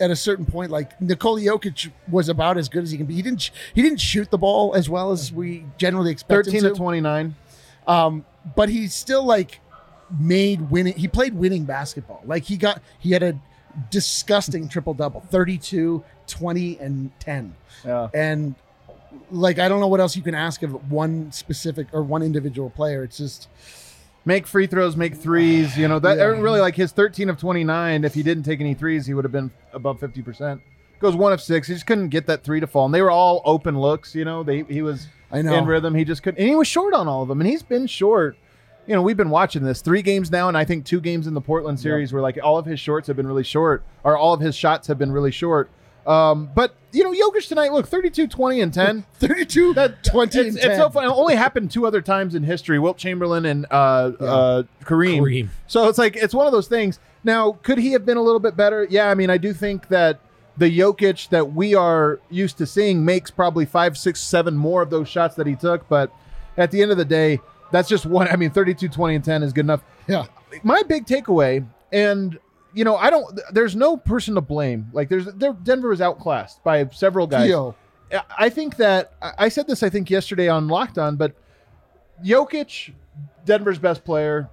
at 0.01 0.11
a 0.11 0.15
certain 0.15 0.45
point, 0.45 0.71
like 0.71 0.99
Nikola 1.01 1.41
Jokic 1.41 1.91
was 2.09 2.29
about 2.29 2.57
as 2.57 2.69
good 2.69 2.83
as 2.83 2.91
he 2.91 2.97
can 2.97 3.05
be. 3.05 3.15
He 3.15 3.21
didn't. 3.21 3.51
He 3.73 3.81
didn't 3.81 3.99
shoot 3.99 4.31
the 4.31 4.37
ball 4.37 4.73
as 4.75 4.89
well 4.89 5.11
as 5.11 5.31
we 5.31 5.65
generally 5.77 6.11
expect. 6.11 6.45
Thirteen 6.45 6.63
to. 6.63 6.69
to 6.69 6.75
twenty-nine. 6.75 7.35
Um, 7.87 8.25
but 8.55 8.69
he 8.69 8.87
still 8.87 9.25
like 9.25 9.59
made 10.19 10.69
winning. 10.69 10.93
He 10.93 11.07
played 11.07 11.33
winning 11.33 11.65
basketball. 11.65 12.21
Like 12.25 12.43
he 12.43 12.57
got 12.57 12.81
he 12.99 13.11
had 13.11 13.23
a 13.23 13.39
disgusting 13.91 14.67
triple 14.67 14.93
double 14.93 15.21
32, 15.21 16.03
20, 16.29 16.77
and 16.79 17.11
10. 17.19 17.55
Yeah. 17.85 18.07
And 18.13 18.55
like 19.31 19.59
I 19.59 19.67
don't 19.67 19.79
know 19.79 19.87
what 19.87 19.99
else 19.99 20.15
you 20.15 20.21
can 20.21 20.35
ask 20.35 20.61
of 20.63 20.91
one 20.91 21.31
specific 21.31 21.87
or 21.93 22.03
one 22.03 22.21
individual 22.21 22.69
player. 22.69 23.03
It's 23.03 23.17
just 23.17 23.47
Make 24.25 24.45
free 24.47 24.67
throws, 24.67 24.95
make 24.97 25.15
threes. 25.15 25.77
You 25.77 25.87
know 25.87 25.97
that 25.99 26.17
Yeah. 26.17 26.25
really 26.25 26.59
like 26.59 26.75
his 26.75 26.91
thirteen 26.91 27.29
of 27.29 27.37
twenty-nine. 27.39 28.03
If 28.03 28.13
he 28.13 28.21
didn't 28.21 28.43
take 28.43 28.59
any 28.59 28.73
threes, 28.73 29.05
he 29.07 29.13
would 29.13 29.23
have 29.25 29.31
been 29.31 29.49
above 29.73 29.99
fifty 29.99 30.21
percent. 30.21 30.61
Goes 30.99 31.15
one 31.15 31.31
of 31.31 31.41
six. 31.41 31.67
He 31.69 31.73
just 31.73 31.87
couldn't 31.87 32.09
get 32.09 32.27
that 32.27 32.43
three 32.43 32.59
to 32.59 32.67
fall, 32.67 32.85
and 32.85 32.93
they 32.93 33.01
were 33.01 33.09
all 33.09 33.41
open 33.45 33.79
looks. 33.79 34.13
You 34.13 34.25
know, 34.25 34.43
they 34.43 34.63
he 34.63 34.81
was 34.81 35.07
I 35.31 35.41
know. 35.41 35.53
in 35.55 35.65
rhythm. 35.65 35.95
He 35.95 36.03
just 36.03 36.21
couldn't, 36.21 36.37
and 36.39 36.47
he 36.49 36.55
was 36.55 36.67
short 36.67 36.93
on 36.93 37.07
all 37.07 37.21
of 37.23 37.29
them. 37.29 37.39
And 37.39 37.49
he's 37.49 37.63
been 37.63 37.87
short. 37.87 38.35
You 38.85 38.93
know, 38.93 39.01
we've 39.01 39.17
been 39.17 39.29
watching 39.29 39.63
this 39.63 39.81
three 39.81 40.01
games 40.01 40.29
now, 40.29 40.49
and 40.49 40.57
I 40.57 40.65
think 40.65 40.83
two 40.83 40.99
games 40.99 41.25
in 41.25 41.33
the 41.33 41.41
Portland 41.41 41.79
series 41.79 42.11
where 42.11 42.21
like 42.21 42.37
all 42.43 42.57
of 42.57 42.65
his 42.65 42.79
shorts 42.79 43.07
have 43.07 43.15
been 43.15 43.27
really 43.27 43.43
short, 43.45 43.83
or 44.03 44.17
all 44.17 44.33
of 44.33 44.41
his 44.41 44.53
shots 44.53 44.87
have 44.87 44.97
been 44.97 45.11
really 45.13 45.31
short. 45.31 45.69
Um, 46.07 46.49
but 46.55 46.75
you 46.91 47.03
know, 47.03 47.11
Jokic 47.11 47.47
tonight, 47.47 47.71
look, 47.71 47.87
32, 47.87 48.27
20, 48.27 48.61
and 48.61 48.73
10. 48.73 49.05
32, 49.15 49.73
that, 49.75 50.03
20, 50.03 50.25
It's, 50.27 50.47
and 50.47 50.57
it's 50.57 50.65
10. 50.65 50.77
so 50.77 50.89
funny. 50.89 51.07
It 51.07 51.11
only 51.11 51.35
happened 51.35 51.69
two 51.71 51.85
other 51.85 52.01
times 52.01 52.33
in 52.35 52.43
history: 52.43 52.79
Wilt 52.79 52.97
Chamberlain 52.97 53.45
and 53.45 53.65
uh, 53.69 53.73
uh, 54.19 54.63
Kareem. 54.83 55.19
Kareem. 55.19 55.49
So 55.67 55.87
it's 55.87 55.97
like 55.97 56.15
it's 56.15 56.33
one 56.33 56.47
of 56.47 56.51
those 56.51 56.67
things. 56.67 56.99
Now, 57.23 57.53
could 57.63 57.77
he 57.77 57.91
have 57.91 58.05
been 58.05 58.17
a 58.17 58.21
little 58.21 58.39
bit 58.39 58.55
better? 58.55 58.87
Yeah, 58.89 59.09
I 59.09 59.13
mean, 59.15 59.29
I 59.29 59.37
do 59.37 59.53
think 59.53 59.89
that 59.89 60.19
the 60.57 60.79
Jokic 60.79 61.29
that 61.29 61.53
we 61.53 61.75
are 61.75 62.19
used 62.29 62.57
to 62.57 62.65
seeing 62.65 63.05
makes 63.05 63.29
probably 63.29 63.65
five, 63.65 63.97
six, 63.97 64.19
seven 64.21 64.55
more 64.55 64.81
of 64.81 64.89
those 64.89 65.07
shots 65.07 65.35
that 65.35 65.45
he 65.47 65.55
took. 65.55 65.87
But 65.89 66.11
at 66.57 66.71
the 66.71 66.81
end 66.81 66.91
of 66.91 66.97
the 66.97 67.05
day, 67.05 67.39
that's 67.71 67.87
just 67.87 68.05
one. 68.05 68.27
I 68.29 68.35
mean, 68.35 68.49
32, 68.51 68.89
20, 68.89 69.15
and 69.15 69.23
10 69.23 69.43
is 69.43 69.53
good 69.53 69.65
enough. 69.65 69.83
Yeah. 70.07 70.25
My 70.63 70.81
big 70.83 71.05
takeaway, 71.05 71.65
and 71.91 72.39
you 72.73 72.83
know, 72.83 72.95
I 72.95 73.09
don't. 73.09 73.39
There's 73.51 73.75
no 73.75 73.97
person 73.97 74.35
to 74.35 74.41
blame. 74.41 74.89
Like, 74.93 75.09
there's 75.09 75.25
there, 75.25 75.53
Denver 75.53 75.89
was 75.89 76.01
outclassed 76.01 76.63
by 76.63 76.87
several 76.89 77.27
guys. 77.27 77.47
Theo. 77.47 77.75
I- 78.37 78.49
think 78.49 78.77
that 78.77 79.13
I 79.21 79.49
said 79.49 79.67
this 79.67 79.83
I 79.83 79.89
think 79.89 80.09
yesterday 80.09 80.47
on 80.47 80.67
Locked 80.67 80.97
On, 80.97 81.15
but 81.15 81.33
Jokic, 82.23 82.93
Denver's 83.45 83.79
best 83.79 84.03
player. 84.03 84.49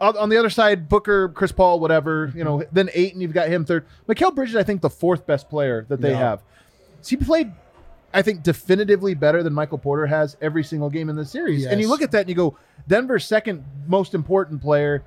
On 0.00 0.30
the 0.30 0.38
other 0.38 0.48
side, 0.48 0.88
Booker, 0.88 1.28
Chris 1.28 1.52
Paul, 1.52 1.78
whatever. 1.78 2.32
You 2.34 2.42
know, 2.42 2.62
then 2.72 2.88
eight, 2.94 3.12
and 3.12 3.20
you've 3.20 3.34
got 3.34 3.48
him 3.48 3.66
third. 3.66 3.84
Mikal 4.08 4.34
Bridges, 4.34 4.56
I 4.56 4.62
think 4.62 4.80
the 4.80 4.88
fourth 4.88 5.26
best 5.26 5.50
player 5.50 5.84
that 5.88 6.00
they 6.00 6.14
have. 6.14 6.42
He 7.06 7.16
played, 7.16 7.52
I 8.14 8.22
think, 8.22 8.42
definitively 8.42 9.12
better 9.14 9.42
than 9.42 9.52
Michael 9.52 9.76
Porter 9.76 10.06
has 10.06 10.38
every 10.40 10.64
single 10.64 10.88
game 10.88 11.10
in 11.10 11.16
the 11.16 11.24
series. 11.26 11.66
And 11.66 11.80
you 11.82 11.88
look 11.88 12.00
at 12.00 12.12
that 12.12 12.20
and 12.20 12.28
you 12.30 12.34
go, 12.34 12.56
Denver's 12.88 13.26
second 13.26 13.62
most 13.86 14.14
important 14.14 14.62
player 14.62 15.04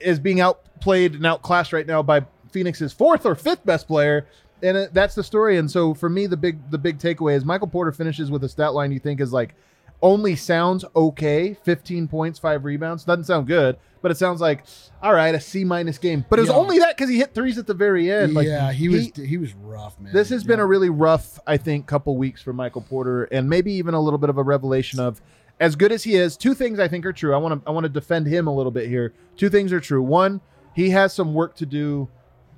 is 0.00 0.18
being 0.18 0.40
outplayed 0.40 1.14
and 1.14 1.24
outclassed 1.26 1.72
right 1.72 1.86
now 1.86 2.02
by 2.02 2.24
Phoenix's 2.50 2.92
fourth 2.92 3.24
or 3.26 3.34
fifth 3.34 3.64
best 3.64 3.86
player, 3.86 4.26
and 4.62 4.76
it, 4.76 4.94
that's 4.94 5.14
the 5.14 5.24
story. 5.24 5.58
And 5.58 5.70
so 5.70 5.94
for 5.94 6.08
me, 6.08 6.26
the 6.26 6.36
big 6.36 6.70
the 6.70 6.78
big 6.78 6.98
takeaway 6.98 7.34
is 7.36 7.44
Michael 7.44 7.68
Porter 7.68 7.92
finishes 7.92 8.30
with 8.30 8.44
a 8.44 8.48
stat 8.48 8.74
line 8.74 8.92
you 8.92 8.98
think 9.00 9.20
is 9.20 9.32
like 9.32 9.54
only 10.02 10.34
sounds 10.34 10.84
okay. 10.96 11.54
15 11.62 12.08
points, 12.08 12.36
five 12.38 12.64
rebounds. 12.64 13.04
Doesn't 13.04 13.24
sound 13.24 13.46
good, 13.46 13.76
but 14.02 14.10
it 14.10 14.16
sounds 14.16 14.40
like 14.40 14.64
all 15.00 15.14
right, 15.14 15.34
a 15.34 15.40
C 15.40 15.64
minus 15.64 15.96
game. 15.98 16.24
But 16.28 16.40
it 16.40 16.42
was 16.42 16.48
Yeah. 16.50 16.56
only 16.56 16.78
that 16.80 16.96
because 16.96 17.08
he 17.08 17.18
hit 17.18 17.34
threes 17.34 17.56
at 17.56 17.66
the 17.66 17.74
very 17.74 18.10
end. 18.10 18.34
Like, 18.34 18.46
yeah, 18.48 18.72
he 18.72 18.88
was 18.88 19.10
he, 19.16 19.36
was 19.38 19.54
rough, 19.54 19.98
man. 20.00 20.12
This 20.12 20.28
has 20.30 20.44
been 20.44 20.58
a 20.60 20.66
really 20.66 20.90
rough, 20.90 21.38
I 21.46 21.56
think, 21.56 21.86
couple 21.86 22.16
weeks 22.16 22.42
for 22.42 22.52
Michael 22.52 22.82
Porter, 22.82 23.24
and 23.24 23.48
maybe 23.48 23.72
even 23.74 23.94
a 23.94 24.00
little 24.00 24.18
bit 24.18 24.28
of 24.30 24.38
a 24.38 24.42
revelation 24.42 24.98
of 25.00 25.20
as 25.62 25.76
good 25.76 25.92
as 25.92 26.02
he 26.02 26.16
is. 26.16 26.36
Two 26.36 26.54
things 26.54 26.80
I 26.80 26.88
think 26.88 27.06
are 27.06 27.12
true. 27.12 27.32
I 27.34 27.38
want 27.38 27.62
to 27.62 27.68
I 27.68 27.72
want 27.72 27.84
to 27.84 27.88
defend 27.88 28.26
him 28.26 28.48
a 28.48 28.54
little 28.54 28.72
bit 28.72 28.88
here. 28.88 29.14
Two 29.36 29.48
things 29.48 29.72
are 29.72 29.80
true. 29.80 30.02
One, 30.02 30.40
he 30.74 30.90
has 30.90 31.14
some 31.14 31.34
work 31.34 31.54
to 31.56 31.66
do 31.66 32.08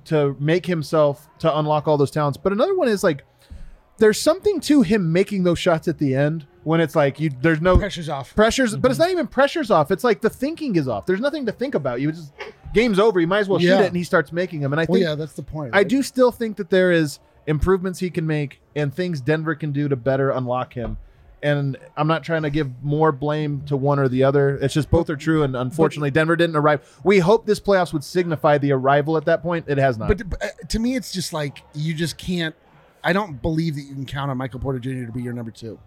to 0.05 0.35
make 0.39 0.65
himself 0.65 1.29
to 1.39 1.57
unlock 1.57 1.87
all 1.87 1.97
those 1.97 2.11
talents. 2.11 2.37
But 2.37 2.51
another 2.51 2.75
one 2.75 2.87
is 2.87 3.03
like 3.03 3.23
there's 3.97 4.19
something 4.19 4.59
to 4.61 4.81
him 4.81 5.11
making 5.13 5.43
those 5.43 5.59
shots 5.59 5.87
at 5.87 5.99
the 5.99 6.15
end 6.15 6.47
when 6.63 6.81
it's 6.81 6.95
like 6.95 7.19
you 7.19 7.29
there's 7.41 7.61
no 7.61 7.77
pressure's 7.77 8.09
off. 8.09 8.35
pressures, 8.35 8.75
but 8.75 8.89
it's 8.89 8.99
mm-hmm. 8.99 9.09
not 9.09 9.11
even 9.11 9.27
pressures 9.27 9.69
off. 9.69 9.91
It's 9.91 10.03
like 10.03 10.21
the 10.21 10.29
thinking 10.29 10.75
is 10.75 10.87
off. 10.87 11.05
There's 11.05 11.21
nothing 11.21 11.45
to 11.45 11.51
think 11.51 11.75
about. 11.75 12.01
You 12.01 12.11
just 12.11 12.33
game's 12.73 12.97
over. 12.97 13.19
You 13.19 13.27
might 13.27 13.39
as 13.39 13.49
well 13.49 13.59
shoot 13.59 13.79
it, 13.79 13.87
and 13.87 13.95
he 13.95 14.03
starts 14.03 14.31
making 14.31 14.61
them. 14.61 14.73
And 14.73 14.79
I 14.79 14.85
Well, 14.89 14.95
think 14.95 15.07
yeah, 15.07 15.15
that's 15.15 15.33
the 15.33 15.43
point. 15.43 15.75
I 15.75 15.83
do 15.83 16.01
still 16.01 16.31
think 16.31 16.57
that 16.57 16.71
there 16.71 16.91
is 16.91 17.19
improvements 17.45 17.99
he 17.99 18.09
can 18.09 18.25
make 18.25 18.61
and 18.75 18.91
things 18.91 19.21
Denver 19.21 19.53
can 19.53 19.71
do 19.71 19.87
to 19.87 19.95
better 19.95 20.31
unlock 20.31 20.73
him. 20.73 20.97
And 21.43 21.77
I'm 21.95 22.07
not 22.07 22.23
trying 22.23 22.41
to 22.43 22.49
give 22.49 22.71
more 22.83 23.11
blame 23.11 23.61
to 23.67 23.77
one 23.77 23.99
or 23.99 24.07
the 24.07 24.23
other. 24.23 24.57
It's 24.57 24.73
just 24.73 24.89
both 24.89 25.09
are 25.09 25.15
true. 25.15 25.43
And 25.43 25.55
unfortunately, 25.55 26.09
Denver 26.11 26.35
didn't 26.35 26.55
arrive. 26.55 26.99
We 27.03 27.19
hope 27.19 27.45
this 27.45 27.59
playoffs 27.59 27.93
would 27.93 28.03
signify 28.03 28.57
the 28.57 28.71
arrival 28.71 29.15
at 29.17 29.25
that 29.25 29.41
point. 29.43 29.65
It 29.67 29.77
has 29.77 29.97
not. 29.97 30.07
But, 30.07 30.29
but 30.29 30.43
uh, 30.43 30.47
to 30.69 30.79
me, 30.79 30.95
it's 30.95 31.11
just 31.11 31.33
like 31.33 31.61
you 31.75 31.93
just 31.93 32.17
can't. 32.17 32.55
I 33.03 33.13
don't 33.13 33.39
believe 33.41 33.75
that 33.75 33.81
you 33.81 33.93
can 33.93 34.05
count 34.05 34.31
on 34.31 34.37
Michael 34.37 34.59
Porter 34.59 34.79
Jr. 34.79 35.05
to 35.05 35.11
be 35.11 35.21
your 35.21 35.33
number 35.33 35.51
two. 35.51 35.77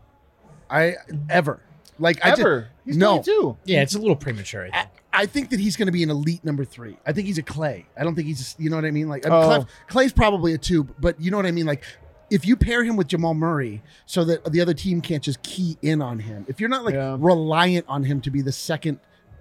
I 0.70 0.94
ever 1.28 1.60
like 1.98 2.24
I 2.24 2.30
just- 2.30 2.40
ever. 2.40 2.68
He's 2.84 2.96
no. 2.96 3.14
22. 3.22 3.56
Yeah, 3.64 3.82
it's 3.82 3.94
a 3.94 3.98
little 3.98 4.16
premature. 4.16 4.66
I 4.66 4.68
I, 4.68 4.80
think. 4.82 4.90
I 5.12 5.26
think 5.26 5.50
that 5.50 5.60
he's 5.60 5.76
going 5.76 5.86
to 5.86 5.92
be 5.92 6.02
an 6.02 6.10
elite 6.10 6.44
number 6.44 6.64
three. 6.64 6.96
I 7.04 7.12
think 7.12 7.26
he's 7.26 7.38
a 7.38 7.42
Clay. 7.42 7.86
I 7.98 8.04
don't 8.04 8.14
think 8.14 8.28
he's, 8.28 8.54
a, 8.58 8.62
you 8.62 8.70
know 8.70 8.76
what 8.76 8.84
I 8.84 8.90
mean? 8.92 9.08
Like 9.08 9.26
I 9.26 9.30
mean, 9.30 9.38
Oh. 9.42 9.46
Clay- 9.46 9.66
Clay's 9.88 10.12
probably 10.12 10.54
a 10.54 10.58
two, 10.58 10.84
but 10.84 11.20
you 11.20 11.30
know 11.30 11.36
what 11.36 11.46
I 11.46 11.50
mean? 11.50 11.66
Like 11.66 11.82
if 12.30 12.46
you 12.46 12.56
pair 12.56 12.84
him 12.84 12.96
with 12.96 13.08
Jamal 13.08 13.34
Murray, 13.34 13.82
so 14.06 14.24
that 14.24 14.44
the 14.52 14.60
other 14.60 14.74
team 14.74 15.00
can't 15.00 15.22
just 15.22 15.42
key 15.42 15.76
in 15.82 16.02
on 16.02 16.18
him. 16.18 16.44
If 16.48 16.60
you're 16.60 16.68
not 16.68 16.84
like 16.84 16.94
Yeah. 16.94 17.16
reliant 17.18 17.86
on 17.88 18.04
him 18.04 18.20
to 18.22 18.30
be 18.30 18.42
the 18.42 18.52
second 18.52 19.00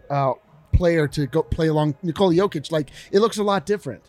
uh, 0.10 0.34
player 0.74 1.08
to 1.10 1.28
go 1.28 1.44
play 1.44 1.68
along 1.68 1.96
Nikola 2.04 2.34
Jokic, 2.34 2.72
like 2.72 2.92
it 3.12 3.20
looks 3.20 3.38
a 3.38 3.44
lot 3.44 3.66
different. 3.66 4.04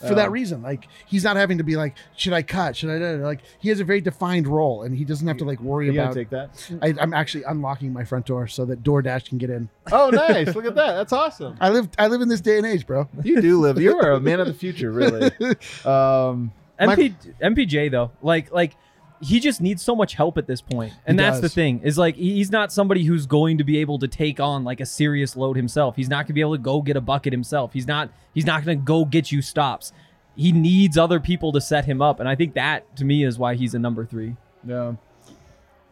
For 0.00 0.08
Yeah. 0.08 0.14
that 0.14 0.32
reason, 0.32 0.60
like 0.60 0.88
he's 1.06 1.22
not 1.22 1.36
having 1.36 1.58
to 1.58 1.64
be 1.64 1.76
like, 1.76 1.94
should 2.16 2.32
I 2.32 2.42
cut? 2.42 2.74
Should 2.74 2.90
I? 2.90 2.98
da- 2.98 3.16
da- 3.18 3.24
Like 3.24 3.42
he 3.60 3.68
has 3.68 3.78
a 3.78 3.84
very 3.84 4.00
defined 4.00 4.48
role, 4.48 4.82
and 4.82 4.96
he 4.96 5.04
doesn't 5.04 5.26
have 5.28 5.36
to 5.36 5.44
like 5.44 5.60
worry 5.60 5.86
You 5.86 5.92
about. 5.92 6.14
take 6.14 6.30
that. 6.30 6.50
I, 6.82 6.92
I'm 7.00 7.14
actually 7.14 7.44
unlocking 7.44 7.92
my 7.92 8.02
front 8.02 8.26
door 8.26 8.48
so 8.48 8.64
that 8.64 8.82
DoorDash 8.82 9.28
can 9.28 9.38
get 9.38 9.50
in. 9.50 9.68
Oh, 9.92 10.10
nice. 10.12 10.52
Look 10.52 10.64
at 10.66 10.74
that. 10.74 10.94
That's 10.94 11.12
awesome. 11.12 11.56
I 11.60 11.70
live 11.70 11.88
I 11.96 12.08
live 12.08 12.20
in 12.22 12.28
this 12.28 12.40
day 12.40 12.56
and 12.58 12.66
age, 12.66 12.84
bro. 12.88 13.08
You 13.22 13.40
do 13.40 13.60
live. 13.60 13.78
You 13.78 13.96
are 13.96 14.10
a 14.10 14.20
man 14.20 14.40
of 14.40 14.48
the 14.48 14.54
future, 14.54 14.90
really. 14.90 15.30
Um, 15.86 16.50
MP, 16.90 17.14
MPJ 17.42 17.90
though, 17.90 18.10
like 18.22 18.52
like 18.52 18.76
he 19.20 19.40
just 19.40 19.60
needs 19.60 19.82
so 19.82 19.94
much 19.96 20.14
help 20.14 20.36
at 20.38 20.46
this 20.46 20.60
point, 20.60 20.92
and 21.06 21.18
He 21.18 21.24
that's 21.24 21.36
the 21.38 21.42
does. 21.48 21.54
thing 21.54 21.80
is 21.82 21.96
like 21.96 22.16
he- 22.16 22.34
he's 22.34 22.50
not 22.50 22.72
somebody 22.72 23.04
who's 23.04 23.26
going 23.26 23.58
to 23.58 23.64
be 23.64 23.78
able 23.78 23.98
to 24.00 24.08
take 24.08 24.38
on 24.40 24.64
like 24.64 24.80
a 24.80 24.86
serious 24.86 25.36
load 25.36 25.56
himself. 25.56 25.96
He's 25.96 26.08
not 26.08 26.18
going 26.24 26.26
to 26.28 26.32
be 26.34 26.40
able 26.42 26.56
to 26.56 26.62
go 26.62 26.82
get 26.82 26.96
a 26.96 27.00
bucket 27.00 27.32
himself. 27.32 27.72
He's 27.72 27.86
not 27.86 28.10
he's 28.34 28.44
not 28.46 28.64
going 28.64 28.78
to 28.78 28.84
go 28.84 29.04
get 29.04 29.32
you 29.32 29.40
stops. 29.40 29.92
He 30.36 30.50
needs 30.52 30.98
other 30.98 31.20
people 31.20 31.52
to 31.52 31.60
set 31.60 31.84
him 31.84 32.02
up, 32.02 32.18
and 32.20 32.28
I 32.28 32.34
think 32.34 32.54
that 32.54 32.96
to 32.96 33.04
me 33.04 33.24
is 33.24 33.38
why 33.38 33.54
he's 33.54 33.72
a 33.74 33.78
number 33.78 34.04
three. 34.04 34.36
yeah. 34.66 34.94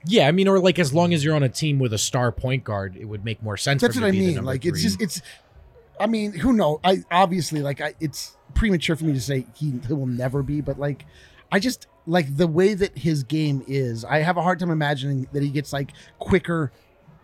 Yeah, 0.04 0.26
I 0.26 0.32
mean, 0.32 0.48
or 0.48 0.58
like 0.58 0.80
as 0.80 0.92
long 0.92 1.14
as 1.14 1.24
you're 1.24 1.36
on 1.36 1.44
a 1.44 1.48
team 1.48 1.78
with 1.78 1.92
a 1.92 1.98
star 1.98 2.32
point 2.32 2.64
guard, 2.64 2.96
it 2.96 3.04
would 3.04 3.24
make 3.24 3.40
more 3.40 3.56
sense. 3.56 3.80
That's 3.82 3.94
for 3.94 4.00
what 4.00 4.08
I 4.08 4.10
to 4.10 4.12
be 4.12 4.18
the 4.20 4.26
mean. 4.26 4.34
number 4.34 4.50
Like 4.50 4.64
it's 4.66 4.80
three. 4.80 4.88
just 4.88 5.00
it's. 5.00 5.22
I 6.00 6.08
mean, 6.08 6.32
who 6.32 6.52
knows? 6.52 6.80
I 6.82 7.04
obviously 7.08 7.60
like 7.62 7.80
I. 7.80 7.94
It's 8.00 8.36
premature 8.54 8.96
for 8.96 9.04
me 9.04 9.12
to 9.12 9.20
say 9.20 9.46
he, 9.54 9.74
he 9.86 9.92
will 9.92 10.06
never 10.06 10.42
be, 10.42 10.60
but 10.60 10.78
like, 10.78 11.06
I 11.50 11.58
just 11.58 11.86
like 12.06 12.36
the 12.36 12.46
way 12.46 12.74
that 12.74 12.96
his 12.96 13.22
game 13.22 13.64
is. 13.68 14.04
I 14.04 14.18
have 14.18 14.36
a 14.36 14.42
hard 14.42 14.58
time 14.58 14.70
imagining 14.70 15.28
that 15.32 15.42
he 15.42 15.50
gets 15.50 15.72
like 15.72 15.92
quicker 16.18 16.72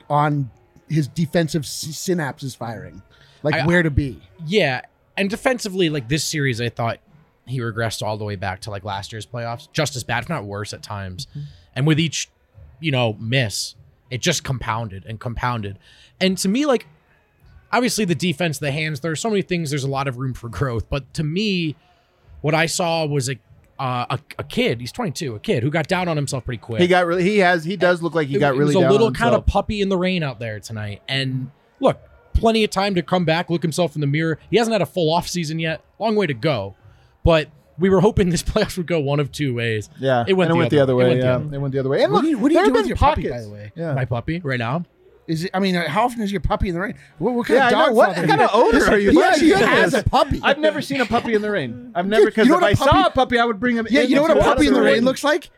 on 0.08 0.50
his 0.88 1.08
defensive 1.08 1.62
s- 1.62 1.84
synapses 1.86 2.56
firing, 2.56 3.02
like 3.42 3.54
I- 3.54 3.66
where 3.66 3.82
to 3.82 3.90
be. 3.90 4.20
Yeah, 4.46 4.82
and 5.16 5.28
defensively, 5.28 5.90
like 5.90 6.08
this 6.08 6.24
series, 6.24 6.60
I 6.60 6.68
thought 6.68 6.98
he 7.46 7.60
regressed 7.60 8.02
all 8.02 8.16
the 8.18 8.24
way 8.24 8.36
back 8.36 8.60
to 8.60 8.70
like 8.70 8.84
last 8.84 9.12
year's 9.12 9.26
playoffs, 9.26 9.68
just 9.72 9.96
as 9.96 10.04
bad, 10.04 10.24
if 10.24 10.28
not 10.28 10.44
worse, 10.44 10.72
at 10.72 10.82
times. 10.82 11.26
Mm-hmm. 11.30 11.40
And 11.76 11.86
with 11.86 11.98
each, 11.98 12.28
you 12.80 12.92
know, 12.92 13.14
miss, 13.18 13.74
it 14.10 14.20
just 14.20 14.44
compounded 14.44 15.04
and 15.06 15.18
compounded. 15.18 15.78
And 16.20 16.36
to 16.38 16.48
me, 16.48 16.66
like, 16.66 16.86
obviously 17.72 18.04
the 18.04 18.14
defense, 18.14 18.58
the 18.58 18.70
hands, 18.72 19.00
there 19.00 19.10
are 19.12 19.16
so 19.16 19.28
many 19.30 19.42
things. 19.42 19.70
There's 19.70 19.84
a 19.84 19.88
lot 19.90 20.08
of 20.08 20.16
room 20.18 20.34
for 20.34 20.48
growth. 20.48 20.88
But 20.88 21.12
to 21.14 21.22
me, 21.24 21.76
what 22.40 22.54
I 22.54 22.66
saw 22.66 23.04
was 23.06 23.28
a 23.28 23.36
uh, 23.78 24.06
a, 24.10 24.18
a 24.40 24.44
kid. 24.44 24.80
He's 24.80 24.90
22, 24.90 25.36
a 25.36 25.38
kid 25.38 25.62
who 25.62 25.70
got 25.70 25.86
down 25.86 26.08
on 26.08 26.16
himself 26.16 26.44
pretty 26.44 26.58
quick. 26.58 26.80
He 26.80 26.88
got 26.88 27.06
really. 27.06 27.22
He 27.22 27.38
has. 27.38 27.62
He 27.64 27.76
does 27.76 28.02
look 28.02 28.12
like 28.14 28.26
he 28.28 28.34
It- 28.36 28.40
got 28.40 28.54
it 28.54 28.58
really 28.58 28.74
was 28.74 28.84
a 28.84 28.90
little 28.90 29.12
kind 29.12 29.34
of 29.36 29.46
puppy 29.46 29.80
in 29.80 29.88
the 29.88 29.96
rain 29.96 30.22
out 30.24 30.40
there 30.40 30.58
tonight. 30.58 31.00
And 31.06 31.50
look, 31.78 32.00
plenty 32.34 32.64
of 32.64 32.70
time 32.70 32.96
to 32.96 33.02
come 33.02 33.24
back, 33.24 33.50
look 33.50 33.62
himself 33.62 33.94
in 33.94 34.00
the 34.00 34.06
mirror. 34.08 34.38
He 34.50 34.56
hasn't 34.56 34.72
had 34.72 34.82
a 34.82 34.86
full 34.86 35.12
off 35.12 35.28
season 35.28 35.60
yet. 35.60 35.80
Long 36.00 36.16
way 36.16 36.26
to 36.26 36.34
go. 36.34 36.74
But 37.22 37.50
we 37.78 37.88
were 37.88 38.00
hoping 38.00 38.30
this 38.30 38.42
playoffs 38.42 38.76
would 38.78 38.88
go 38.88 38.98
one 38.98 39.20
of 39.20 39.30
two 39.30 39.54
ways. 39.54 39.88
Yeah, 40.00 40.24
It 40.26 40.32
went 40.32 40.50
and 40.50 40.56
the 40.56 40.58
it 40.58 40.58
went 40.58 40.70
the 40.70 40.80
other 40.80 40.92
other 40.94 40.96
way. 40.96 41.04
It 41.04 41.08
went 41.08 41.20
the 41.20 41.26
Yeah, 41.26 41.34
other 41.36 41.48
way. 41.48 41.54
it 41.54 41.60
went 41.60 41.72
the 41.72 41.78
other 41.78 41.88
way. 41.88 42.02
And 42.02 42.12
What 42.12 42.16
look, 42.18 42.24
do 42.24 42.30
you, 42.30 42.38
what 42.38 42.48
do 42.48 42.54
you 42.54 42.58
there 42.58 42.66
do 42.66 42.70
have 42.74 42.80
with 42.82 42.88
your 42.88 42.96
pockets. 42.96 43.28
puppy, 43.28 43.38
by 43.38 43.42
the 43.42 43.50
way? 43.50 43.72
Yeah. 43.76 43.94
My 43.94 44.04
puppy 44.06 44.40
right 44.40 44.58
now. 44.58 44.84
Is 45.28 45.44
it? 45.44 45.50
I 45.54 45.60
mean, 45.60 45.74
how 45.74 46.04
often 46.06 46.22
is 46.22 46.32
your 46.32 46.40
puppy 46.40 46.68
in 46.68 46.74
the 46.74 46.80
rain? 46.80 46.94
What, 47.18 47.34
what 47.34 47.46
kind 47.46 47.58
Yeah, 47.58 47.66
of 47.66 47.72
dog 47.72 47.94
What 47.94 48.14
father 48.16 48.26
kind 48.26 48.40
of 48.40 48.50
odor 48.52 48.84
are 48.90 48.98
you? 48.98 49.10
He 49.10 49.16
My 49.16 49.28
actually 49.28 49.50
has 49.50 49.94
a 49.94 50.02
puppy. 50.02 50.40
I've 50.42 50.58
never 50.58 50.80
seen 50.80 51.00
a 51.02 51.06
puppy 51.06 51.34
in 51.34 51.42
the 51.42 51.50
rain. 51.50 51.92
I've 51.94 52.06
never 52.06 52.26
because 52.26 52.46
you 52.46 52.52
know 52.52 52.56
if 52.58 52.62
what 52.62 52.68
I 52.68 52.72
a 52.72 52.76
saw 52.76 53.06
a 53.06 53.10
puppy, 53.10 53.38
I 53.38 53.44
would 53.44 53.60
bring 53.60 53.76
him. 53.76 53.86
Yeah, 53.90 54.00
you 54.02 54.16
know 54.16 54.22
what 54.22 54.36
a 54.36 54.40
puppy 54.40 54.66
in 54.66 54.72
the 54.72 54.80
water. 54.80 54.92
rain 54.92 55.04
looks 55.04 55.22
like? 55.22 55.50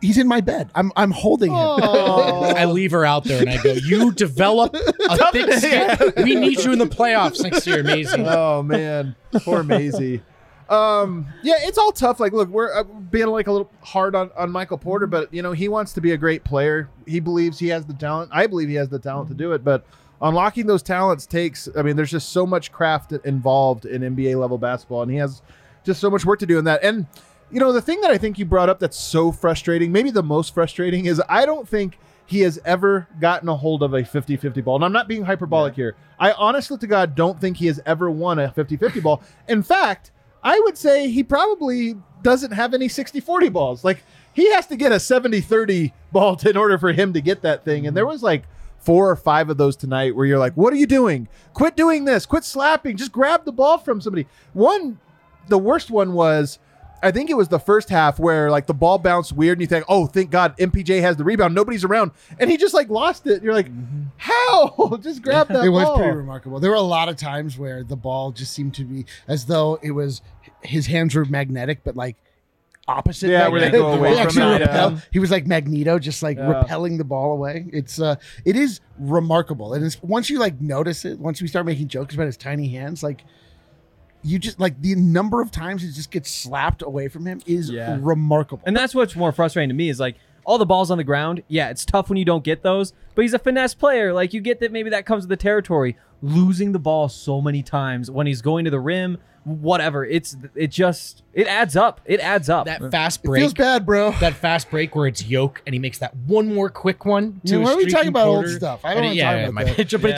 He's 0.00 0.16
in 0.16 0.28
my 0.28 0.40
bed. 0.40 0.70
I'm 0.74 0.92
I'm 0.96 1.10
holding 1.10 1.50
him. 1.50 1.58
Oh. 1.58 2.44
I 2.56 2.64
leave 2.78 2.92
her 2.92 3.04
out 3.04 3.24
there 3.24 3.40
and 3.40 3.50
I 3.50 3.62
go, 3.62 3.72
You 3.72 4.12
develop 4.12 4.74
a 4.74 5.30
thick 5.32 5.52
skin. 5.54 6.12
We 6.24 6.34
need 6.36 6.62
you 6.64 6.72
in 6.72 6.78
the 6.78 6.86
playoffs 6.86 7.42
next 7.42 7.66
year, 7.66 7.82
Maisie. 7.82 8.22
oh 8.26 8.62
man, 8.62 9.14
poor 9.44 9.62
Maisie. 9.62 10.22
Um, 10.68 11.26
yeah, 11.42 11.54
it's 11.58 11.78
all 11.78 11.92
tough. 11.92 12.20
Like, 12.20 12.32
look, 12.32 12.48
we're 12.48 12.74
uh, 12.74 12.84
being 12.84 13.26
like 13.26 13.46
a 13.46 13.52
little 13.52 13.70
hard 13.82 14.14
on, 14.14 14.30
on 14.36 14.50
Michael 14.50 14.78
Porter, 14.78 15.06
but 15.06 15.32
you 15.32 15.42
know 15.42 15.52
he 15.52 15.68
wants 15.68 15.92
to 15.94 16.00
be 16.00 16.12
a 16.12 16.16
great 16.16 16.44
player. 16.44 16.88
He 17.06 17.20
believes 17.20 17.58
he 17.58 17.68
has 17.68 17.84
the 17.84 17.94
talent. 17.94 18.30
I 18.32 18.46
believe 18.46 18.68
he 18.68 18.74
has 18.76 18.88
the 18.88 18.98
talent 18.98 19.28
to 19.28 19.34
do 19.34 19.52
it, 19.52 19.62
but 19.62 19.84
unlocking 20.22 20.66
those 20.66 20.82
talents 20.82 21.26
takes. 21.26 21.68
I 21.76 21.82
mean, 21.82 21.96
there's 21.96 22.10
just 22.10 22.30
so 22.30 22.46
much 22.46 22.72
craft 22.72 23.12
involved 23.12 23.84
in 23.84 24.02
NBA 24.02 24.40
level 24.40 24.58
basketball, 24.58 25.02
and 25.02 25.10
he 25.10 25.18
has 25.18 25.42
just 25.84 26.00
so 26.00 26.10
much 26.10 26.24
work 26.24 26.38
to 26.38 26.46
do 26.46 26.58
in 26.58 26.64
that. 26.64 26.82
And 26.82 27.06
you 27.50 27.60
know, 27.60 27.72
the 27.72 27.82
thing 27.82 28.00
that 28.00 28.10
I 28.10 28.18
think 28.18 28.38
you 28.38 28.44
brought 28.44 28.68
up 28.68 28.78
that's 28.78 28.98
so 28.98 29.30
frustrating, 29.30 29.92
maybe 29.92 30.10
the 30.10 30.22
most 30.22 30.54
frustrating, 30.54 31.06
is 31.06 31.22
I 31.28 31.46
don't 31.46 31.68
think 31.68 31.98
he 32.26 32.40
has 32.40 32.58
ever 32.64 33.06
gotten 33.20 33.48
a 33.48 33.56
hold 33.56 33.82
of 33.82 33.92
a 33.92 34.02
50-50 34.02 34.64
ball. 34.64 34.76
And 34.76 34.84
I'm 34.84 34.92
not 34.92 35.08
being 35.08 35.24
hyperbolic 35.24 35.74
here. 35.74 35.94
I 36.18 36.32
honestly 36.32 36.78
to 36.78 36.86
God 36.86 37.14
don't 37.14 37.38
think 37.38 37.58
he 37.58 37.66
has 37.66 37.80
ever 37.84 38.10
won 38.10 38.38
a 38.38 38.48
50-50 38.48 39.02
ball. 39.02 39.22
In 39.46 39.62
fact, 39.62 40.10
I 40.44 40.60
would 40.60 40.78
say 40.78 41.08
he 41.08 41.24
probably 41.24 41.96
doesn't 42.22 42.52
have 42.52 42.74
any 42.74 42.88
60-40 42.88 43.52
balls. 43.52 43.82
Like 43.82 44.04
he 44.34 44.52
has 44.52 44.66
to 44.68 44.76
get 44.76 44.92
a 44.92 44.96
70-30 44.96 45.92
ball 46.12 46.36
to, 46.36 46.50
in 46.50 46.56
order 46.56 46.78
for 46.78 46.92
him 46.92 47.12
to 47.14 47.20
get 47.20 47.42
that 47.42 47.64
thing. 47.64 47.86
And 47.86 47.96
there 47.96 48.04
mm-hmm. 48.04 48.12
was 48.12 48.22
like 48.22 48.44
four 48.78 49.10
or 49.10 49.16
five 49.16 49.48
of 49.48 49.56
those 49.56 49.76
tonight 49.76 50.14
where 50.14 50.26
you're 50.26 50.38
like, 50.38 50.54
what 50.54 50.72
are 50.72 50.76
you 50.76 50.86
doing? 50.86 51.26
Quit 51.54 51.74
doing 51.74 52.04
this. 52.04 52.26
Quit 52.26 52.44
slapping. 52.44 52.96
Just 52.96 53.12
grab 53.12 53.44
the 53.44 53.52
ball 53.52 53.78
from 53.78 54.00
somebody. 54.00 54.26
One, 54.52 54.98
the 55.48 55.58
worst 55.58 55.90
one 55.90 56.12
was 56.12 56.58
I 57.04 57.10
think 57.10 57.28
it 57.28 57.34
was 57.34 57.48
the 57.48 57.58
first 57.58 57.90
half 57.90 58.18
where 58.18 58.50
like 58.50 58.66
the 58.66 58.72
ball 58.72 58.96
bounced 58.96 59.32
weird 59.32 59.58
and 59.58 59.60
you 59.60 59.66
think, 59.66 59.84
oh, 59.88 60.06
thank 60.06 60.30
God 60.30 60.56
MPJ 60.56 61.02
has 61.02 61.18
the 61.18 61.24
rebound. 61.24 61.54
Nobody's 61.54 61.84
around. 61.84 62.12
And 62.38 62.50
he 62.50 62.56
just 62.56 62.72
like 62.72 62.88
lost 62.88 63.26
it. 63.26 63.42
You're 63.42 63.52
like, 63.52 63.68
mm-hmm. 63.68 64.04
how? 64.16 64.96
just 65.02 65.20
grab 65.20 65.48
that 65.48 65.64
it 65.64 65.68
was 65.68 65.98
pretty 65.98 66.16
remarkable. 66.16 66.60
There 66.60 66.70
were 66.70 66.76
a 66.76 66.80
lot 66.80 67.10
of 67.10 67.16
times 67.16 67.58
where 67.58 67.84
the 67.84 67.94
ball 67.94 68.32
just 68.32 68.54
seemed 68.54 68.72
to 68.74 68.84
be 68.84 69.04
as 69.28 69.44
though 69.44 69.78
it 69.82 69.90
was 69.90 70.22
his 70.64 70.86
hands 70.86 71.14
were 71.14 71.24
magnetic, 71.24 71.80
but 71.84 71.96
like 71.96 72.16
opposite. 72.88 73.30
Yeah, 73.30 73.48
where 73.48 73.60
they 73.60 73.70
go 73.70 73.92
away 73.92 74.12
from 74.14 74.22
actually 74.26 74.56
it, 74.56 74.60
repel- 74.60 74.92
yeah. 74.92 75.00
He 75.12 75.18
was 75.18 75.30
like 75.30 75.46
Magneto, 75.46 75.98
just 75.98 76.22
like 76.22 76.36
Yeah. 76.36 76.58
repelling 76.60 76.98
the 76.98 77.04
ball 77.04 77.32
away. 77.32 77.66
It's 77.72 78.00
uh, 78.00 78.16
it 78.44 78.56
is 78.56 78.80
remarkable, 78.98 79.74
and 79.74 79.84
it's 79.84 80.02
once 80.02 80.28
you 80.30 80.38
like 80.38 80.60
notice 80.60 81.04
it, 81.04 81.18
once 81.18 81.40
we 81.40 81.48
start 81.48 81.66
making 81.66 81.88
jokes 81.88 82.14
about 82.14 82.26
his 82.26 82.36
tiny 82.36 82.68
hands, 82.68 83.02
like. 83.02 83.24
You 84.26 84.38
just 84.38 84.58
like 84.58 84.80
the 84.80 84.94
number 84.94 85.42
of 85.42 85.50
times 85.50 85.84
it 85.84 85.92
just 85.92 86.10
gets 86.10 86.30
slapped 86.30 86.80
away 86.80 87.08
from 87.08 87.26
him 87.26 87.42
is 87.44 87.68
Yeah. 87.68 87.98
remarkable. 88.00 88.62
And 88.64 88.74
that's 88.74 88.94
what's 88.94 89.14
more 89.14 89.32
frustrating 89.32 89.68
to 89.68 89.74
me 89.74 89.90
is 89.90 90.00
like 90.00 90.16
all 90.44 90.58
the 90.58 90.66
balls 90.66 90.90
on 90.90 90.98
the 90.98 91.04
ground. 91.04 91.42
Yeah, 91.48 91.70
it's 91.70 91.84
tough 91.84 92.08
when 92.08 92.18
you 92.18 92.24
don't 92.24 92.44
get 92.44 92.62
those, 92.62 92.92
but 93.14 93.22
he's 93.22 93.34
a 93.34 93.38
finesse 93.38 93.74
player. 93.74 94.12
Like 94.12 94.32
you 94.32 94.40
get 94.40 94.60
that 94.60 94.72
maybe 94.72 94.90
that 94.90 95.06
comes 95.06 95.24
with 95.24 95.30
the 95.30 95.36
territory. 95.36 95.96
Losing 96.22 96.72
the 96.72 96.78
ball 96.78 97.08
so 97.08 97.40
many 97.42 97.62
times 97.62 98.10
when 98.10 98.26
he's 98.26 98.40
going 98.40 98.64
to 98.64 98.70
the 98.70 98.80
rim, 98.80 99.18
whatever. 99.44 100.06
It's 100.06 100.34
it 100.54 100.68
just 100.68 101.22
it 101.34 101.46
adds 101.46 101.76
up. 101.76 102.00
It 102.06 102.18
adds 102.20 102.48
up. 102.48 102.64
That 102.66 102.90
fast 102.90 103.20
It 103.24 103.30
feels 103.32 103.52
bad, 103.52 103.84
bro. 103.84 104.12
That 104.20 104.32
fast 104.34 104.70
break 104.70 104.94
where 104.96 105.06
it's 105.06 105.26
yoke 105.26 105.60
and 105.66 105.74
he 105.74 105.78
makes 105.78 105.98
that 105.98 106.16
one 106.16 106.54
more 106.54 106.70
quick 106.70 107.04
one 107.04 107.42
to 107.44 107.52
Yeah, 107.52 107.58
a 107.58 107.60
why 107.62 107.72
are 107.72 107.76
we 107.76 107.82
talking 107.82 107.90
streaky 107.90 108.08
about 108.08 108.26
old 108.28 108.48
stuff? 108.48 108.80
I 108.84 108.94
don't 108.94 108.98
And 109.04 109.06
wanna 109.08 109.16
yeah, 109.16 109.24
talk 109.24 109.36
yeah, 109.36 109.42
about 109.42 109.54
my 109.54 109.64
that. 109.64 109.76
picture, 109.76 109.98
but 109.98 110.10
it 110.12 110.16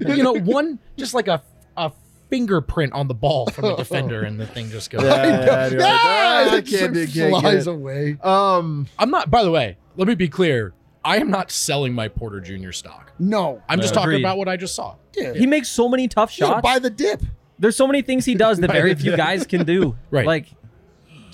just, 0.00 0.16
you 0.16 0.22
know, 0.22 0.32
one 0.34 0.78
just 0.96 1.12
like 1.12 1.28
a 1.28 1.42
a 1.76 1.92
fingerprint 2.28 2.92
on 2.92 3.08
the 3.08 3.14
ball 3.14 3.46
from 3.46 3.64
the 3.66 3.76
defender 3.76 4.22
and 4.22 4.38
the 4.40 4.46
thing 4.46 4.70
just 4.70 4.90
goes. 4.90 5.02
Yeah, 5.02 5.68
you're 5.70 5.80
like, 5.80 5.88
Ah, 5.92 6.46
"Ah, 6.48 6.52
I 6.54 6.56
it 6.58 6.66
can't, 6.66 6.94
just 6.94 7.14
can't 7.14 7.30
flies 7.40 7.66
it." 7.66 7.70
away. 7.70 8.18
Um, 8.22 8.86
I'm 8.98 9.10
not. 9.10 9.30
By 9.30 9.42
the 9.42 9.50
way, 9.50 9.76
let 9.96 10.08
me 10.08 10.14
be 10.14 10.28
clear. 10.28 10.72
I 11.04 11.18
am 11.18 11.30
not 11.30 11.52
selling 11.52 11.92
my 11.92 12.08
Porter 12.08 12.40
Jr. 12.40 12.72
stock. 12.72 13.12
No, 13.20 13.62
I'm 13.68 13.80
just 13.80 13.94
No. 13.94 14.00
talking 14.00 14.14
Agreed. 14.14 14.22
about 14.24 14.38
what 14.38 14.48
I 14.48 14.56
just 14.56 14.74
saw. 14.74 14.96
yeah. 15.16 15.34
he 15.34 15.46
makes 15.46 15.68
so 15.68 15.88
many 15.88 16.08
tough 16.08 16.36
You 16.36 16.42
gotta 16.46 16.54
shots. 16.56 16.62
buy 16.64 16.78
the 16.80 16.90
dip. 16.90 17.22
There's 17.60 17.76
so 17.76 17.86
many 17.86 18.02
things 18.02 18.24
he 18.24 18.34
does 18.34 18.58
that 18.58 18.70
very 18.72 18.94
few 18.96 19.16
guys 19.16 19.46
can 19.46 19.64
do. 19.64 19.96
Right. 20.10 20.26
Like 20.26 20.48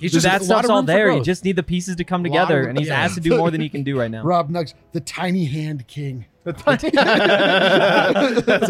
He's 0.02 0.22
that 0.22 0.40
a 0.40 0.44
lot 0.44 0.64
stuff's 0.64 0.68
all 0.68 0.82
there. 0.82 1.10
You 1.12 1.22
just 1.22 1.44
need 1.44 1.56
the 1.56 1.62
pieces 1.62 1.96
to 1.96 2.04
come 2.04 2.22
together, 2.22 2.62
of- 2.62 2.70
and 2.70 2.78
he's 2.78 2.88
yeah. 2.88 3.00
asked 3.00 3.14
to 3.14 3.20
do 3.20 3.36
more 3.36 3.50
than 3.50 3.60
he 3.60 3.68
can 3.68 3.82
do 3.82 3.98
right 3.98 4.10
now. 4.10 4.22
Rob 4.22 4.50
Nugs, 4.50 4.74
the 4.92 5.00
tiny 5.00 5.44
hand 5.44 5.86
king. 5.86 6.26
that's 6.44 6.62
a 6.82 6.90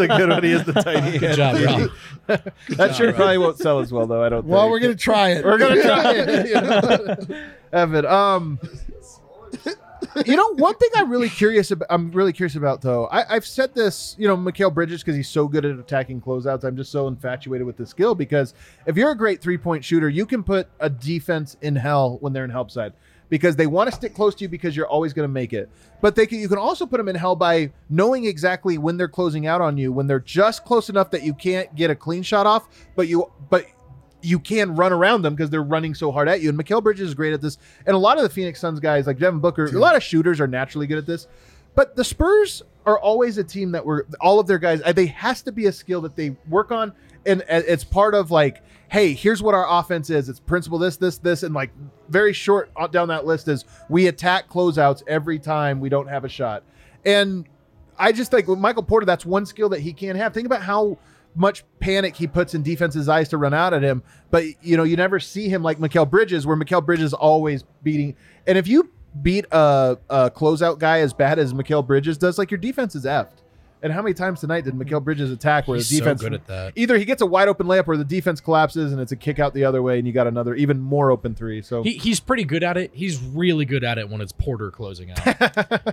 good 0.07 0.29
one. 0.29 0.43
He 0.43 0.51
is 0.51 0.63
the 0.63 0.73
tiny. 0.73 1.17
Hand. 1.17 1.19
Good 1.19 1.35
job, 1.35 1.89
Rob. 2.27 2.51
That 2.77 2.95
shirt 2.95 3.15
probably 3.15 3.39
won't 3.39 3.57
sell 3.57 3.79
as 3.79 3.91
well, 3.91 4.05
though. 4.05 4.23
I 4.23 4.29
don't. 4.29 4.45
Well, 4.45 4.61
think. 4.61 4.71
we're 4.71 4.79
gonna 4.79 4.95
try 4.95 5.29
it. 5.31 5.43
We're 5.43 5.57
gonna 5.57 5.81
try 5.81 6.13
it. 6.13 7.31
Evan, 7.73 8.05
um, 8.05 8.59
you 10.25 10.35
know, 10.35 10.53
one 10.55 10.75
thing 10.75 10.89
I'm 10.95 11.09
really 11.09 11.29
curious 11.29 11.71
about. 11.71 11.87
I'm 11.89 12.11
really 12.11 12.33
curious 12.33 12.55
about 12.55 12.81
though. 12.81 13.07
I, 13.07 13.35
I've 13.35 13.45
said 13.45 13.73
this, 13.73 14.15
you 14.17 14.27
know, 14.27 14.37
Mikal 14.37 14.73
Bridges 14.73 15.01
because 15.01 15.15
he's 15.15 15.29
so 15.29 15.47
good 15.47 15.65
at 15.65 15.77
attacking 15.77 16.21
closeouts. 16.21 16.63
I'm 16.63 16.75
just 16.75 16.91
so 16.91 17.07
infatuated 17.07 17.65
with 17.65 17.77
the 17.77 17.85
skill 17.85 18.15
because 18.15 18.53
if 18.85 18.97
you're 18.97 19.11
a 19.11 19.17
great 19.17 19.41
three 19.41 19.57
point 19.57 19.83
shooter, 19.83 20.09
you 20.09 20.25
can 20.25 20.43
put 20.43 20.67
a 20.79 20.89
defense 20.89 21.57
in 21.61 21.75
hell 21.75 22.17
when 22.21 22.33
they're 22.33 22.45
in 22.45 22.49
help 22.49 22.71
side 22.71 22.93
because 23.29 23.55
they 23.55 23.65
want 23.65 23.89
to 23.89 23.95
stick 23.95 24.13
close 24.13 24.35
to 24.35 24.43
you 24.43 24.47
because 24.47 24.75
you're 24.75 24.87
always 24.87 25.11
going 25.11 25.27
to 25.27 25.33
make 25.33 25.53
it. 25.53 25.67
But 26.01 26.15
they 26.15 26.27
can, 26.27 26.39
you 26.39 26.47
can 26.47 26.59
also 26.59 26.85
put 26.85 26.97
them 26.97 27.09
in 27.09 27.15
hell 27.15 27.35
by 27.35 27.71
knowing 27.89 28.25
exactly 28.25 28.77
when 28.77 28.97
they're 28.97 29.07
closing 29.07 29.47
out 29.47 29.59
on 29.59 29.75
you, 29.77 29.91
when 29.91 30.05
they're 30.05 30.19
just 30.19 30.65
close 30.65 30.89
enough 30.89 31.09
that 31.11 31.23
you 31.23 31.33
can't 31.33 31.73
get 31.75 31.89
a 31.89 31.95
clean 31.95 32.21
shot 32.21 32.45
off, 32.45 32.67
but 32.95 33.07
you 33.07 33.31
but 33.49 33.65
you 34.23 34.39
can 34.39 34.75
run 34.75 34.93
around 34.93 35.21
them 35.21 35.35
because 35.35 35.49
they're 35.49 35.61
running 35.63 35.93
so 35.93 36.11
hard 36.11 36.27
at 36.29 36.41
you. 36.41 36.49
And 36.49 36.57
Mikal 36.57 36.81
Bridges 36.81 37.09
is 37.09 37.13
great 37.13 37.33
at 37.33 37.41
this. 37.41 37.57
And 37.85 37.95
a 37.95 37.99
lot 37.99 38.17
of 38.17 38.23
the 38.23 38.29
Phoenix 38.29 38.59
Suns 38.59 38.79
guys, 38.79 39.05
like 39.07 39.19
Devin 39.19 39.39
Booker, 39.39 39.65
a 39.65 39.71
lot 39.71 39.95
of 39.95 40.03
shooters 40.03 40.39
are 40.39 40.47
naturally 40.47 40.87
good 40.87 40.97
at 40.97 41.05
this. 41.05 41.27
But 41.75 41.95
the 41.95 42.03
Spurs 42.03 42.61
are 42.85 42.99
always 42.99 43.37
a 43.37 43.43
team 43.43 43.71
that 43.71 43.85
were 43.85 44.05
all 44.21 44.39
of 44.39 44.47
their 44.47 44.59
guys. 44.59 44.81
uh, 44.85 44.93
They 44.93 45.07
has 45.07 45.41
to 45.43 45.51
be 45.51 45.65
a 45.65 45.71
skill 45.71 46.01
that 46.01 46.15
they 46.15 46.35
work 46.47 46.71
on, 46.71 46.93
and 47.25 47.41
uh, 47.41 47.61
it's 47.67 47.83
part 47.83 48.13
of 48.13 48.29
like, 48.29 48.61
hey, 48.89 49.13
here's 49.13 49.41
what 49.41 49.55
our 49.55 49.65
offense 49.79 50.11
is. 50.11 50.29
It's 50.29 50.39
principle 50.39 50.77
this, 50.77 50.97
this, 50.97 51.17
this, 51.17 51.41
and 51.41 51.55
like 51.55 51.71
very 52.09 52.31
short 52.31 52.69
down 52.91 53.07
that 53.07 53.25
list 53.25 53.47
is 53.47 53.65
we 53.89 54.05
attack 54.07 54.49
closeouts 54.49 55.01
every 55.07 55.39
time 55.39 55.79
we 55.79 55.89
don't 55.89 56.07
have 56.07 56.25
a 56.25 56.29
shot. 56.29 56.61
And 57.05 57.47
I 57.97 58.11
just 58.11 58.29
think 58.29 58.47
with 58.47 58.59
Michael 58.59 58.83
Porter, 58.83 59.05
that's 59.07 59.25
one 59.25 59.47
skill 59.47 59.69
that 59.69 59.79
he 59.79 59.93
can't 59.93 60.17
have. 60.17 60.33
Think 60.33 60.45
about 60.45 60.61
how 60.61 60.99
much 61.35 61.63
panic 61.79 62.15
he 62.15 62.27
puts 62.27 62.53
in 62.53 62.63
defense's 62.63 63.09
eyes 63.09 63.29
to 63.29 63.37
run 63.37 63.53
out 63.53 63.73
at 63.73 63.81
him. 63.83 64.03
But 64.31 64.43
you 64.61 64.77
know, 64.77 64.83
you 64.83 64.95
never 64.95 65.19
see 65.19 65.49
him 65.49 65.63
like 65.63 65.79
Mikal 65.79 66.09
Bridges, 66.09 66.45
where 66.47 66.55
Mikal 66.57 66.85
Bridges 66.85 67.13
always 67.13 67.63
beating. 67.81 68.15
And 68.47 68.57
if 68.57 68.67
you 68.67 68.91
beat 69.21 69.45
a, 69.51 69.97
a 70.09 70.31
closeout 70.31 70.79
guy 70.79 70.99
as 70.99 71.13
bad 71.13 71.39
as 71.39 71.53
Mikal 71.53 71.85
Bridges 71.85 72.17
does, 72.17 72.37
like 72.37 72.51
your 72.51 72.57
defense 72.59 72.95
is 72.95 73.05
effed. 73.05 73.29
And 73.81 73.91
how 73.91 74.01
many 74.01 74.13
times 74.13 74.39
tonight 74.39 74.63
did 74.63 74.75
Mikal 74.75 75.03
Bridges 75.03 75.29
attack 75.29 75.67
where 75.67 75.75
He's 75.75 75.89
the 75.89 75.97
so 75.97 76.03
defense 76.05 76.21
good 76.21 76.33
at 76.33 76.47
that. 76.47 76.71
either 76.77 76.97
he 76.97 77.03
gets 77.03 77.21
a 77.21 77.25
wide 77.25 77.49
open 77.49 77.67
layup 77.67 77.85
or 77.89 77.97
the 77.97 78.05
defense 78.05 78.39
collapses 78.39 78.93
and 78.93 79.01
it's 79.01 79.11
a 79.11 79.15
kick 79.17 79.39
out 79.39 79.53
the 79.53 79.65
other 79.65 79.81
way 79.81 79.97
and 79.97 80.07
you 80.07 80.13
got 80.13 80.25
another 80.25 80.55
even 80.55 80.79
more 80.79 81.11
open 81.11 81.35
three. 81.35 81.61
So 81.61 81.83
He, 81.83 81.97
he's 81.97 82.21
pretty 82.21 82.45
good 82.45 82.63
at 82.63 82.77
it. 82.77 82.91
He's 82.93 83.21
really 83.21 83.65
good 83.65 83.83
at 83.83 83.97
it 83.97 84.07
when 84.09 84.21
it's 84.21 84.31
Porter 84.31 84.71
closing 84.71 85.11
out. 85.11 85.17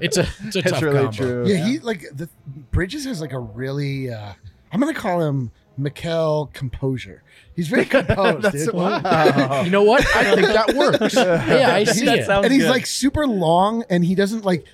it's 0.01 0.17
a 0.19 0.21
it's 0.45 0.55
a 0.55 0.63
That's 0.63 0.71
tough 0.71 0.83
really 0.83 0.99
combo. 1.01 1.11
true. 1.11 1.47
Yeah, 1.49 1.67
he 1.67 1.81
like 1.81 2.05
the 2.15 2.29
Bridges 2.71 3.07
has 3.07 3.21
like 3.21 3.33
a 3.33 3.41
really. 3.41 4.13
uh 4.13 4.35
I'm 4.73 4.81
gonna 4.81 4.95
call 4.95 5.21
him 5.23 5.51
Mikel 5.77 6.51
Composure. 6.53 7.23
He's 7.55 7.69
very 7.69 7.85
composed, 7.97 8.53
dude. 8.53 8.73
wow. 8.75 9.63
You 9.65 9.71
know 9.71 9.83
what? 9.83 10.05
I 10.15 10.35
think 10.35 10.47
that 10.49 10.75
works. 10.75 11.15
yeah, 11.17 11.71
I 11.75 11.85
see 11.85 12.05
That 12.07 12.21
it. 12.21 12.27
sounds 12.27 12.45
and 12.45 12.53
he's 12.53 12.65
good. 12.65 12.71
like 12.71 12.87
super 12.87 13.27
long, 13.27 13.85
and 13.91 14.05
he 14.05 14.15
doesn't 14.15 14.45
like 14.45 14.65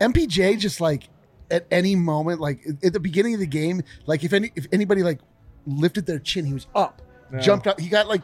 MPJ. 0.00 0.58
Just 0.58 0.80
like 0.80 1.08
at 1.50 1.66
any 1.70 1.94
moment, 1.96 2.40
like 2.40 2.60
at 2.82 2.92
the 2.92 3.00
beginning 3.00 3.34
of 3.34 3.40
the 3.40 3.46
game, 3.46 3.82
like 4.06 4.24
if 4.24 4.32
any 4.32 4.50
if 4.56 4.66
anybody 4.72 5.02
like 5.02 5.20
lifted 5.66 6.06
their 6.06 6.18
chin, 6.18 6.44
he 6.44 6.52
was 6.54 6.66
up, 6.74 7.02
jumped 7.40 7.66
up. 7.66 7.78
He 7.80 7.88
got 7.88 8.06
like 8.08 8.22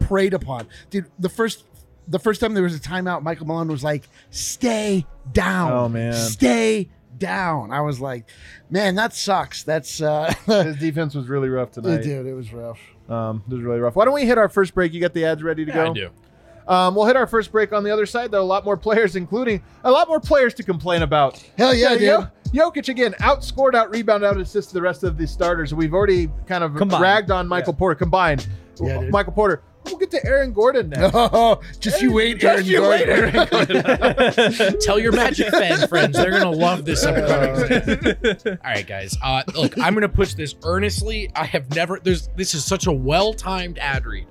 preyed 0.00 0.34
upon, 0.34 0.68
dude. 0.90 1.06
The 1.18 1.28
first. 1.28 1.64
The 2.08 2.18
first 2.18 2.40
time 2.40 2.52
there 2.54 2.64
was 2.64 2.74
a 2.74 2.80
timeout, 2.80 3.22
Michael 3.22 3.46
Malone 3.46 3.68
was 3.68 3.84
like, 3.84 4.08
"Stay 4.30 5.06
down, 5.32 5.70
Oh, 5.72 5.88
man. 5.88 6.12
stay 6.12 6.90
down." 7.18 7.70
I 7.72 7.80
was 7.80 8.00
like, 8.00 8.28
"Man, 8.70 8.94
that 8.96 9.14
sucks." 9.14 9.62
That's 9.62 10.00
uh, 10.02 10.32
His 10.46 10.76
defense 10.76 11.14
was 11.14 11.28
really 11.28 11.48
rough 11.48 11.70
tonight. 11.72 12.02
dude, 12.02 12.26
it 12.26 12.34
was 12.34 12.52
rough. 12.52 12.78
Um, 13.08 13.42
it 13.48 13.54
was 13.54 13.62
really 13.62 13.80
rough. 13.80 13.96
Why 13.96 14.04
don't 14.04 14.14
we 14.14 14.24
hit 14.26 14.38
our 14.38 14.48
first 14.48 14.74
break? 14.74 14.92
You 14.92 15.00
got 15.00 15.12
the 15.14 15.24
ads 15.24 15.42
ready 15.42 15.64
to 15.64 15.70
Yeah, 15.70 15.84
go? 15.84 15.90
I 15.90 15.94
do. 15.94 16.10
Um, 16.68 16.94
we'll 16.94 17.06
hit 17.06 17.16
our 17.16 17.26
first 17.26 17.50
break 17.50 17.72
on 17.72 17.82
the 17.82 17.90
other 17.90 18.06
side, 18.06 18.30
though. 18.30 18.40
A 18.40 18.44
lot 18.44 18.64
more 18.64 18.76
players, 18.76 19.16
including 19.16 19.60
a 19.82 19.90
lot 19.90 20.06
more 20.06 20.20
players 20.20 20.54
to 20.54 20.62
complain 20.62 21.02
about. 21.02 21.36
Hell 21.58 21.74
yeah, 21.74 21.90
dude. 21.94 22.02
Yo- 22.02 22.28
Jokic 22.70 22.88
again, 22.88 23.14
outscored, 23.14 23.74
out 23.74 23.90
rebounded, 23.90 24.28
out 24.30 24.36
assisted 24.40 24.74
the 24.74 24.82
rest 24.82 25.02
of 25.02 25.18
the 25.18 25.26
starters. 25.26 25.74
We've 25.74 25.92
already 25.92 26.28
kind 26.46 26.62
of 26.62 26.76
Combined. 26.76 27.02
ragged 27.02 27.30
on 27.32 27.48
Michael 27.48 27.72
Porter 27.72 27.96
combined. 27.96 28.46
Yeah, 28.80 29.00
dude. 29.00 29.10
Michael 29.10 29.32
Porter. 29.32 29.62
We'll 29.84 29.96
get 29.98 30.10
to 30.12 30.24
Aaron 30.24 30.52
Gordon 30.52 30.90
now. 30.96 31.10
Oh, 31.14 31.60
just 31.80 32.00
you 32.00 32.12
wait, 32.12 32.38
Just 32.38 32.44
Aaron 32.44 32.66
you 32.66 32.78
Gordon. 32.78 33.08
wait, 33.08 33.86
Aaron 33.86 34.78
Tell 34.80 34.98
your 34.98 35.12
Magic 35.12 35.48
fan 35.48 35.86
friends 35.88 36.16
they're 36.16 36.30
gonna 36.30 36.50
love 36.50 36.84
this 36.84 37.04
upcoming. 37.04 38.16
All 38.46 38.56
right, 38.64 38.86
guys. 38.86 39.16
Uh, 39.22 39.42
look, 39.54 39.76
I'm 39.78 39.94
gonna 39.94 40.08
push 40.08 40.34
this 40.34 40.54
earnestly. 40.64 41.30
I 41.34 41.44
have 41.46 41.74
never. 41.74 41.98
There's. 42.02 42.28
This 42.36 42.54
is 42.54 42.64
such 42.64 42.86
a 42.86 42.92
well-timed 42.92 43.78
ad 43.78 44.06
read. 44.06 44.26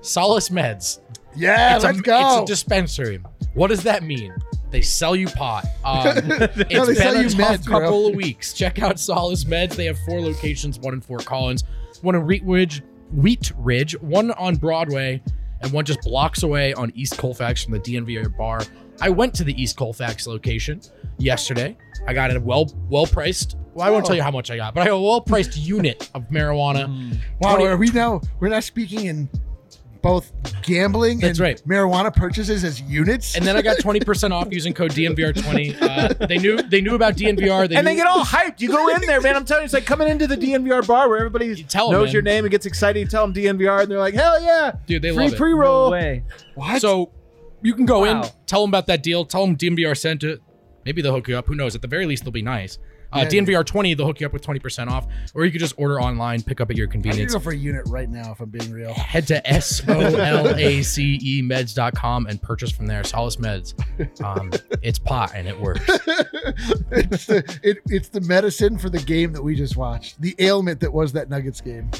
Solace 0.00 0.48
Meds. 0.48 1.00
Yeah, 1.36 1.76
it's 1.76 1.84
let's 1.84 1.98
a, 1.98 2.02
go. 2.02 2.40
It's 2.42 2.50
a 2.50 2.52
dispensary. 2.52 3.20
What 3.54 3.68
does 3.68 3.82
that 3.84 4.02
mean? 4.02 4.34
They 4.70 4.82
sell 4.82 5.16
you 5.16 5.28
pot. 5.28 5.64
Um, 5.84 6.04
No, 6.04 6.36
it's 6.40 6.56
they 6.56 6.64
been 6.64 6.94
sell 6.96 7.16
a 7.16 7.22
you 7.22 7.28
tough 7.30 7.60
meds, 7.60 7.64
bro. 7.64 7.80
couple 7.80 8.06
of 8.08 8.14
weeks. 8.14 8.52
Check 8.52 8.80
out 8.82 8.98
Solace 9.00 9.44
Meds. 9.44 9.74
They 9.74 9.86
have 9.86 9.98
four 10.00 10.20
locations: 10.20 10.78
one 10.78 10.94
in 10.94 11.00
Fort 11.00 11.24
Collins, 11.24 11.64
one 12.02 12.14
in 12.14 12.26
Wheat 12.26 12.42
Ridge, 12.44 12.82
Wheat 13.12 13.52
Ridge, 13.56 13.98
one 14.00 14.30
on 14.32 14.56
Broadway, 14.56 15.22
and 15.60 15.72
one 15.72 15.84
just 15.84 16.00
blocks 16.02 16.42
away 16.42 16.72
on 16.74 16.92
East 16.94 17.16
Colfax 17.18 17.64
from 17.64 17.72
the 17.74 17.80
DNVR 17.80 18.36
bar. 18.36 18.62
I 19.00 19.10
went 19.10 19.34
to 19.34 19.44
the 19.44 19.60
East 19.60 19.76
Colfax 19.76 20.26
location 20.26 20.80
yesterday. 21.18 21.76
I 22.06 22.12
got 22.12 22.34
a 22.34 22.40
well 22.40 22.70
well 22.88 23.06
priced. 23.06 23.56
Well, 23.74 23.86
I 23.86 23.90
won't 23.90 24.04
Oh. 24.04 24.08
tell 24.08 24.16
you 24.16 24.22
how 24.22 24.30
much 24.30 24.50
I 24.50 24.56
got, 24.56 24.74
but 24.74 24.82
I 24.82 24.86
got 24.86 24.94
a 24.94 25.00
well 25.00 25.20
priced 25.20 25.56
unit 25.58 26.10
of 26.14 26.28
marijuana. 26.28 26.86
Hmm. 26.86 27.12
Wow, 27.40 27.56
20 27.56 27.66
are 27.66 27.76
we 27.76 27.90
now 27.90 28.20
we're 28.40 28.48
not 28.48 28.64
speaking 28.64 29.06
in 29.06 29.28
both 30.02 30.32
gambling 30.62 31.18
That's 31.20 31.38
and 31.38 31.40
right. 31.40 31.62
marijuana 31.66 32.14
purchases 32.14 32.64
as 32.64 32.80
units? 32.82 33.36
And 33.36 33.44
then 33.46 33.56
I 33.56 33.62
got 33.62 33.76
20% 33.78 34.30
off 34.32 34.48
using 34.50 34.72
code 34.74 34.92
DNVR20. 34.92 35.80
Uh, 35.80 36.26
they 36.26 36.38
knew 36.38 36.60
they 36.62 36.80
knew 36.80 36.94
about 36.94 37.14
DNVR. 37.16 37.68
They 37.68 37.76
and 37.76 37.84
knew, 37.84 37.90
they 37.92 37.96
get 37.96 38.06
all 38.06 38.24
hyped. 38.24 38.60
You 38.60 38.68
go 38.68 38.88
in 38.94 39.00
there, 39.02 39.20
man. 39.20 39.36
I'm 39.36 39.44
telling 39.44 39.62
you, 39.62 39.66
it's 39.66 39.74
like 39.74 39.86
coming 39.86 40.08
into 40.08 40.26
the 40.26 40.36
DNVR 40.36 40.86
bar 40.86 41.08
where 41.08 41.18
everybody 41.18 41.62
tell 41.64 41.86
'em, 41.88 41.92
knows 41.92 42.06
man. 42.06 42.12
your 42.14 42.22
name 42.22 42.44
and 42.44 42.50
gets 42.50 42.66
excited. 42.66 42.98
You 43.00 43.06
tell 43.06 43.26
them 43.26 43.34
DNVR, 43.34 43.82
and 43.82 43.90
they're 43.90 43.98
like, 43.98 44.14
"Hell 44.14 44.40
yeah, 44.42 44.72
Dude, 44.86 45.02
they 45.02 45.10
free 45.14 45.24
love 45.24 45.32
it. 45.34 45.36
pre 45.38 45.50
no 45.52 45.58
roll." 45.58 45.90
way. 45.90 46.22
what? 46.54 46.80
So 46.80 47.10
you 47.62 47.74
can 47.74 47.86
go 47.86 48.04
in, 48.04 48.22
tell 48.46 48.60
them 48.62 48.70
about 48.70 48.86
that 48.86 49.02
deal, 49.02 49.24
tell 49.24 49.44
them 49.46 49.56
DNVR 49.56 49.96
sent 49.96 50.22
it. 50.24 50.40
Maybe 50.84 51.02
they'll 51.02 51.12
hook 51.14 51.28
you 51.28 51.36
up. 51.36 51.46
Who 51.46 51.54
knows? 51.54 51.74
At 51.74 51.82
the 51.82 51.88
very 51.88 52.06
least, 52.06 52.24
they'll 52.24 52.30
be 52.32 52.40
nice. 52.42 52.78
Uh, 53.12 53.20
Yeah. 53.20 53.40
DNVR 53.40 53.64
20, 53.64 53.94
they'll 53.94 54.06
hook 54.06 54.20
you 54.20 54.26
up 54.26 54.32
with 54.32 54.42
20% 54.42 54.88
off, 54.90 55.06
or 55.34 55.44
you 55.44 55.50
could 55.50 55.60
just 55.60 55.74
order 55.78 56.00
online, 56.00 56.42
pick 56.42 56.60
up 56.60 56.70
at 56.70 56.76
your 56.76 56.86
I'm 56.86 56.92
convenience. 56.92 57.32
go 57.32 57.40
for 57.40 57.52
a 57.52 57.56
unit 57.56 57.84
right 57.88 58.08
now 58.08 58.32
if 58.32 58.40
I'm 58.40 58.50
being 58.50 58.70
real. 58.70 58.92
Head 58.92 59.26
to 59.28 59.46
S 59.50 59.82
O 59.88 59.92
L 59.98 60.54
A 60.56 60.82
C 60.82 61.18
E 61.22 61.42
meds.com 61.42 62.26
and 62.26 62.40
purchase 62.42 62.70
from 62.70 62.86
there. 62.86 63.02
Solace 63.04 63.36
Meds. 63.36 63.74
Um, 64.22 64.50
it's 64.82 64.98
pot 64.98 65.32
and 65.34 65.48
it 65.48 65.58
works. 65.58 65.80
it's, 65.88 67.26
the, 67.26 67.58
it, 67.62 67.78
it's 67.86 68.08
the 68.08 68.20
medicine 68.22 68.78
for 68.78 68.90
the 68.90 68.98
game 68.98 69.32
that 69.32 69.42
we 69.42 69.54
just 69.54 69.76
watched. 69.76 70.20
The 70.20 70.34
ailment 70.38 70.80
that 70.80 70.92
was 70.92 71.12
that 71.12 71.28
Nuggets 71.30 71.60
game. 71.60 71.90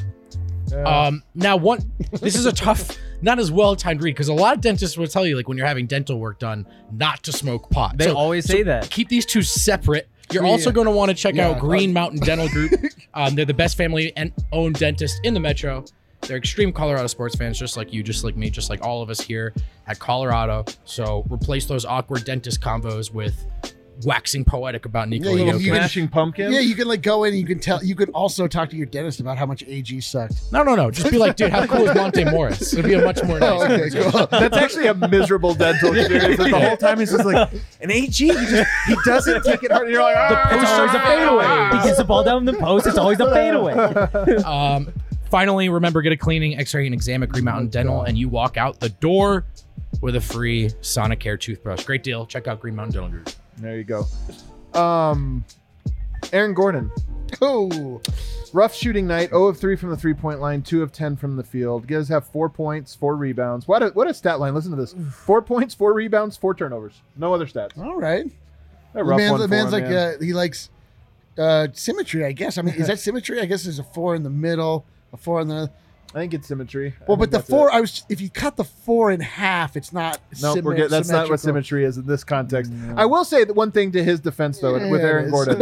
Um, 0.84 1.22
now, 1.34 1.56
one, 1.56 1.90
this 2.20 2.36
is 2.36 2.44
a 2.44 2.52
tough, 2.52 2.98
not 3.22 3.38
as 3.38 3.50
well 3.50 3.74
timed 3.74 4.02
read 4.02 4.10
because 4.14 4.28
a 4.28 4.34
lot 4.34 4.54
of 4.54 4.60
dentists 4.60 4.98
will 4.98 5.06
tell 5.06 5.26
you, 5.26 5.34
like 5.34 5.48
when 5.48 5.56
you're 5.56 5.66
having 5.66 5.86
dental 5.86 6.18
work 6.20 6.38
done, 6.38 6.66
not 6.92 7.22
to 7.22 7.32
smoke 7.32 7.70
pot. 7.70 7.96
They 7.96 8.04
So- 8.06 8.16
always 8.16 8.44
so 8.44 8.52
say 8.52 8.62
that. 8.64 8.90
Keep 8.90 9.08
these 9.08 9.24
two 9.24 9.40
separate. 9.42 10.08
You're 10.32 10.44
Yeah. 10.44 10.50
also 10.50 10.70
going 10.70 10.86
to 10.86 10.90
want 10.90 11.10
to 11.10 11.14
check 11.14 11.34
Yeah. 11.34 11.48
out 11.48 11.58
Green 11.60 11.92
Mountain 11.92 12.20
Dental 12.24 12.48
Group. 12.48 12.72
Um, 13.14 13.34
they're 13.34 13.44
the 13.44 13.54
best 13.54 13.76
family 13.76 14.12
and 14.16 14.32
owned 14.52 14.76
dentist 14.76 15.20
in 15.24 15.34
the 15.34 15.40
metro. 15.40 15.84
they're 16.22 16.36
extreme 16.36 16.72
Colorado 16.72 17.06
sports 17.06 17.36
fans, 17.36 17.56
just 17.58 17.76
like 17.76 17.92
you, 17.92 18.02
just 18.02 18.24
like 18.24 18.36
me, 18.36 18.50
just 18.50 18.68
like 18.70 18.82
all 18.84 19.02
of 19.02 19.08
us 19.08 19.20
here 19.20 19.54
at 19.86 19.98
Colorado. 20.00 20.64
So 20.84 21.24
replace 21.30 21.64
those 21.66 21.84
awkward 21.84 22.24
dentist 22.24 22.60
combos 22.60 23.12
with 23.14 23.46
waxing 24.04 24.44
poetic 24.44 24.84
about 24.86 25.08
Nikola 25.08 25.36
Yeah, 25.36 25.44
you- 25.44 25.52
Jokic. 25.52 25.60
you- 25.60 25.74
Smashing 25.74 26.08
pumpkins. 26.08 26.54
Yeah, 26.54 26.60
you 26.60 26.74
can 26.74 26.86
like 26.88 27.02
go 27.02 27.24
in 27.24 27.32
and 27.32 27.40
you 27.40 27.46
can 27.46 27.58
tell. 27.58 27.82
You 27.82 27.94
can 27.94 28.10
also 28.10 28.46
talk 28.46 28.70
to 28.70 28.76
your 28.76 28.86
dentist 28.86 29.20
about 29.20 29.38
how 29.38 29.46
much 29.46 29.62
AG 29.66 30.00
sucked. 30.00 30.34
no, 30.52 30.62
no, 30.62 30.74
no. 30.74 30.90
Just 30.90 31.10
be 31.10 31.18
like, 31.18 31.36
dude, 31.36 31.50
how 31.50 31.66
cool 31.66 31.88
is 31.88 31.94
Monte 31.96 32.24
Morris? 32.24 32.72
It'd 32.72 32.84
be 32.84 32.94
a 32.94 33.04
much 33.04 33.22
more 33.24 33.38
nice. 33.40 33.50
Oh, 33.50 33.64
okay, 33.70 34.10
cool. 34.10 34.26
That's 34.40 34.56
actually 34.56 34.86
a 34.86 34.94
miserable 34.94 35.54
dental 35.54 35.96
experience. 35.96 36.38
Like, 36.38 36.52
the 36.52 36.60
whole 36.60 36.76
time 36.88 36.98
he's 37.00 37.10
just 37.10 37.24
like 37.24 37.50
an 37.80 37.90
AG. 37.90 38.10
He 38.12 38.28
just 38.28 38.68
he 38.86 38.94
doesn't 39.04 39.42
take 39.44 39.62
it 39.62 39.72
hard. 39.72 39.84
And 39.86 39.92
you're 39.92 40.02
like, 40.02 40.16
ah, 40.16 40.48
It's 40.52 40.70
always 40.70 40.94
a 40.94 41.00
fadeaway. 41.00 41.78
He 41.82 41.86
gets 41.88 41.98
the 41.98 42.04
ball 42.04 42.22
down 42.24 42.44
the 42.44 42.52
post. 42.54 42.86
It's 42.86 42.98
always 42.98 43.20
a 43.20 43.30
fadeaway. 43.32 44.38
Um, 44.44 44.92
finally, 45.30 45.68
remember 45.68 46.00
get 46.02 46.12
a 46.12 46.16
cleaning, 46.16 46.58
X-ray, 46.58 46.86
and 46.86 46.94
exam 46.94 47.22
at 47.22 47.28
Green 47.28 47.44
Mountain 47.44 47.68
Dental, 47.68 48.02
and 48.02 48.16
you 48.16 48.28
walk 48.28 48.56
out 48.56 48.80
the 48.80 48.88
door 48.88 49.44
with 50.00 50.16
a 50.16 50.20
free 50.20 50.68
Sonicare 50.80 51.38
toothbrush. 51.38 51.84
Great 51.84 52.02
deal. 52.02 52.26
Check 52.26 52.46
out 52.46 52.60
Green 52.60 52.74
Mountain 52.76 52.92
Dental 52.94 53.10
Group. 53.10 53.30
There 53.60 53.76
you 53.76 53.84
go. 53.84 54.06
Um, 54.78 55.44
Aaron 56.32 56.54
Gordon, 56.54 56.90
Oh, 57.42 58.00
rough 58.52 58.74
shooting 58.74 59.06
night. 59.06 59.30
0 59.30 59.46
of 59.48 59.58
3 59.58 59.76
from 59.76 59.90
the 59.90 59.96
three 59.96 60.14
point 60.14 60.40
line, 60.40 60.62
2 60.62 60.82
of 60.82 60.92
10 60.92 61.16
from 61.16 61.36
the 61.36 61.44
field. 61.44 61.86
Guys 61.86 62.08
have 62.08 62.26
four 62.26 62.48
points, 62.48 62.94
four 62.94 63.16
rebounds. 63.16 63.68
What 63.68 63.82
a, 63.82 63.88
what 63.88 64.08
a 64.08 64.14
stat 64.14 64.40
line. 64.40 64.54
Listen 64.54 64.70
to 64.70 64.76
this 64.76 64.94
four 65.12 65.42
points, 65.42 65.74
four 65.74 65.92
rebounds, 65.92 66.36
four 66.36 66.54
turnovers. 66.54 67.00
No 67.16 67.34
other 67.34 67.46
stats. 67.46 67.76
all 67.78 67.96
right. 67.96 68.26
A 68.94 68.98
The 68.98 69.04
man's, 69.04 69.38
the 69.38 69.48
man's 69.48 69.66
him, 69.72 69.72
like 69.72 69.90
man. 69.90 70.14
uh, 70.16 70.20
he 70.20 70.32
likes 70.32 70.70
uh, 71.36 71.68
symmetry. 71.74 72.24
I 72.24 72.32
guess. 72.32 72.56
I 72.58 72.62
mean, 72.62 72.74
is 72.74 72.86
that 72.86 72.98
symmetry? 72.98 73.40
I 73.40 73.44
guess 73.44 73.64
there's 73.64 73.78
a 73.78 73.84
four 73.84 74.14
in 74.14 74.22
the 74.22 74.30
middle, 74.30 74.86
a 75.12 75.16
four 75.16 75.40
in 75.40 75.48
the. 75.48 75.70
I 76.14 76.18
think 76.20 76.32
it's 76.32 76.48
symmetry. 76.48 76.88
I 77.00 77.04
Well, 77.06 77.16
think 77.16 77.18
but 77.18 77.30
the 77.30 77.38
that's 77.38 77.50
four. 77.50 77.68
it. 77.68 77.74
I 77.74 77.80
was. 77.80 78.02
If 78.08 78.20
you 78.20 78.30
cut 78.30 78.56
the 78.56 78.64
four 78.64 79.10
in 79.10 79.20
half, 79.20 79.76
it's 79.76 79.92
not. 79.92 80.18
No, 80.40 80.54
symmet- 80.54 80.64
we're 80.64 80.88
that's 80.88 81.08
not 81.10 81.28
what 81.28 81.38
symmetrical. 81.38 81.38
symmetry 81.38 81.84
is 81.84 81.98
in 81.98 82.06
this 82.06 82.24
context. 82.24 82.72
Mm. 82.72 82.96
I 82.98 83.04
will 83.04 83.24
say 83.24 83.44
that 83.44 83.54
one 83.54 83.70
thing 83.72 83.92
to 83.92 84.02
his 84.02 84.18
defense, 84.18 84.58
though, 84.58 84.72
with 84.74 85.00
Yeah, 85.02 85.06
Aaron. 85.06 85.30
Gordon. 85.30 85.60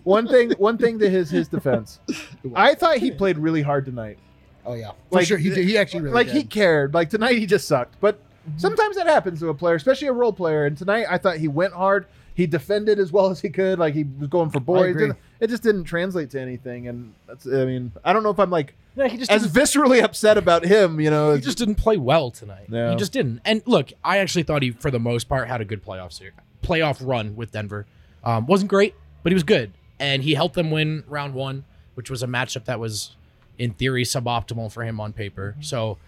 one 0.04 0.28
thing, 0.28 0.52
one 0.52 0.78
thing 0.78 0.98
to 1.00 1.10
his 1.10 1.30
his 1.30 1.48
defense. 1.48 1.98
I 2.54 2.74
thought 2.74 2.98
he 2.98 3.10
played 3.10 3.38
really 3.38 3.62
hard 3.62 3.84
tonight. 3.86 4.18
Oh 4.64 4.74
yeah, 4.74 4.92
for 5.10 5.16
Like, 5.16 5.26
sure. 5.26 5.38
He 5.38 5.50
did. 5.50 5.66
He 5.66 5.76
actually 5.76 6.02
really 6.02 6.14
like 6.14 6.28
he 6.28 6.44
cared. 6.44 6.94
Like 6.94 7.10
tonight, 7.10 7.36
he 7.38 7.46
just 7.46 7.66
sucked. 7.66 7.98
But 8.00 8.20
mm-hmm. 8.48 8.58
sometimes 8.58 8.94
that 8.96 9.06
happens 9.08 9.40
to 9.40 9.48
a 9.48 9.54
player, 9.54 9.74
especially 9.74 10.08
a 10.08 10.12
role 10.12 10.32
player. 10.32 10.66
And 10.66 10.76
tonight, 10.78 11.06
I 11.10 11.18
thought 11.18 11.38
he 11.38 11.48
went 11.48 11.72
hard. 11.72 12.06
He 12.38 12.46
defended 12.46 13.00
as 13.00 13.10
well 13.10 13.30
as 13.30 13.40
he 13.40 13.50
could. 13.50 13.80
Like 13.80 13.94
he 13.94 14.04
was 14.04 14.28
going 14.28 14.50
for 14.50 14.60
boys. 14.60 14.94
agree. 14.94 15.10
It 15.40 15.48
just 15.48 15.60
didn't 15.60 15.84
translate 15.84 16.30
to 16.30 16.40
anything. 16.40 16.86
And 16.86 17.12
that's. 17.26 17.44
I 17.44 17.64
mean, 17.64 17.90
I 18.04 18.12
don't 18.12 18.22
know 18.22 18.30
if 18.30 18.38
I'm 18.38 18.48
like 18.48 18.76
Yeah, 18.94 19.08
he 19.08 19.16
just 19.16 19.28
as 19.28 19.48
viscerally 19.48 20.00
upset 20.00 20.38
about 20.38 20.64
him. 20.64 21.00
You 21.00 21.10
know, 21.10 21.34
he 21.34 21.40
just 21.40 21.58
didn't 21.58 21.74
play 21.74 21.96
well 21.96 22.30
tonight. 22.30 22.66
Yeah. 22.70 22.90
He 22.90 22.96
just 22.96 23.10
didn't. 23.10 23.40
And 23.44 23.60
look, 23.66 23.90
I 24.04 24.18
actually 24.18 24.44
thought 24.44 24.62
he, 24.62 24.70
for 24.70 24.92
the 24.92 25.00
most 25.00 25.28
part, 25.28 25.48
had 25.48 25.60
a 25.60 25.64
good 25.64 25.84
playoff 25.84 26.12
series, 26.12 26.34
playoff 26.62 27.04
run 27.04 27.34
with 27.34 27.50
Denver. 27.50 27.86
Um, 28.22 28.46
wasn't 28.46 28.70
great, 28.70 28.94
but 29.24 29.32
he 29.32 29.34
was 29.34 29.42
good, 29.42 29.72
and 29.98 30.22
he 30.22 30.34
helped 30.34 30.54
them 30.54 30.70
win 30.70 31.02
round 31.08 31.34
one, 31.34 31.64
which 31.94 32.08
was 32.08 32.22
a 32.22 32.28
matchup 32.28 32.66
that 32.66 32.78
was, 32.78 33.16
in 33.58 33.72
theory, 33.72 34.04
suboptimal 34.04 34.70
for 34.70 34.84
him 34.84 35.00
on 35.00 35.12
paper. 35.12 35.56
So. 35.60 35.98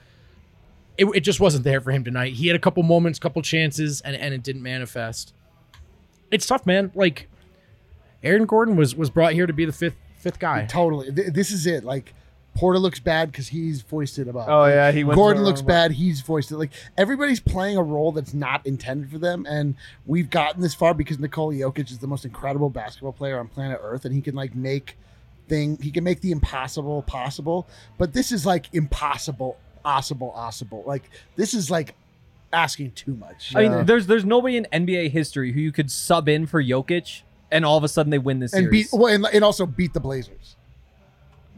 It, 0.98 1.06
it 1.14 1.20
just 1.20 1.40
wasn't 1.40 1.64
there 1.64 1.80
for 1.80 1.92
him 1.92 2.04
tonight. 2.04 2.34
He 2.34 2.48
had 2.48 2.56
a 2.56 2.58
couple 2.58 2.82
moments, 2.82 3.18
couple 3.18 3.40
chances, 3.40 4.02
and, 4.02 4.14
and 4.14 4.34
it 4.34 4.42
didn't 4.42 4.62
manifest. 4.62 5.32
It's 6.30 6.46
tough, 6.46 6.66
man. 6.66 6.90
Like 6.94 7.28
Aaron 8.22 8.46
Gordon 8.46 8.76
was 8.76 8.94
was 8.94 9.10
brought 9.10 9.32
here 9.32 9.46
to 9.46 9.52
be 9.52 9.64
the 9.64 9.72
fifth 9.72 9.96
fifth 10.18 10.38
guy. 10.38 10.66
Totally. 10.66 11.12
Th- 11.12 11.32
This 11.32 11.50
is 11.50 11.66
it. 11.66 11.84
Like 11.84 12.14
Porter 12.56 12.78
looks 12.78 12.98
bad 13.00 13.30
because 13.30 13.48
he's 13.48 13.82
voiced 13.82 14.18
it 14.18 14.28
above. 14.28 14.46
Oh 14.48 14.66
yeah, 14.66 14.90
he 14.90 15.04
went. 15.04 15.16
Gordon 15.16 15.44
looks 15.44 15.62
bad. 15.62 15.92
He's 15.92 16.20
voiced 16.20 16.50
it. 16.50 16.56
Like 16.56 16.72
everybody's 16.98 17.40
playing 17.40 17.76
a 17.76 17.82
role 17.82 18.12
that's 18.12 18.34
not 18.34 18.66
intended 18.66 19.10
for 19.10 19.18
them, 19.18 19.46
and 19.48 19.76
we've 20.06 20.28
gotten 20.30 20.60
this 20.60 20.74
far 20.74 20.92
because 20.92 21.18
Nikola 21.18 21.54
Jokic 21.54 21.90
is 21.90 21.98
the 21.98 22.06
most 22.08 22.24
incredible 22.24 22.68
basketball 22.68 23.12
player 23.12 23.38
on 23.38 23.46
planet 23.48 23.78
Earth, 23.82 24.04
and 24.04 24.14
he 24.14 24.20
can 24.20 24.34
like 24.34 24.54
make 24.54 24.96
thing. 25.48 25.78
He 25.80 25.90
can 25.90 26.02
make 26.04 26.20
the 26.22 26.32
impossible 26.32 27.02
possible. 27.02 27.68
But 27.98 28.12
this 28.12 28.32
is 28.32 28.44
like 28.44 28.66
impossible, 28.72 29.56
possible, 29.84 30.30
possible. 30.30 30.82
Like 30.86 31.08
this 31.36 31.54
is 31.54 31.70
like 31.70 31.94
asking 32.52 32.92
too 32.92 33.14
much. 33.16 33.52
I 33.54 33.62
Yeah. 33.62 33.68
mean, 33.76 33.86
there's 33.86 34.06
there's 34.06 34.24
nobody 34.24 34.56
in 34.56 34.66
NBA 34.72 35.10
history 35.10 35.52
who 35.52 35.60
you 35.60 35.72
could 35.72 35.90
sub 35.90 36.28
in 36.28 36.46
for 36.46 36.62
Jokic, 36.62 37.22
and 37.50 37.64
all 37.64 37.76
of 37.78 37.84
a 37.84 37.88
sudden 37.88 38.10
they 38.10 38.18
win 38.18 38.40
this 38.40 38.52
and 38.52 38.64
series. 38.64 38.90
beat 38.90 38.98
well, 38.98 39.12
and, 39.14 39.26
and 39.32 39.44
also 39.44 39.66
beat 39.66 39.92
the 39.92 40.00
Blazers. 40.00 40.56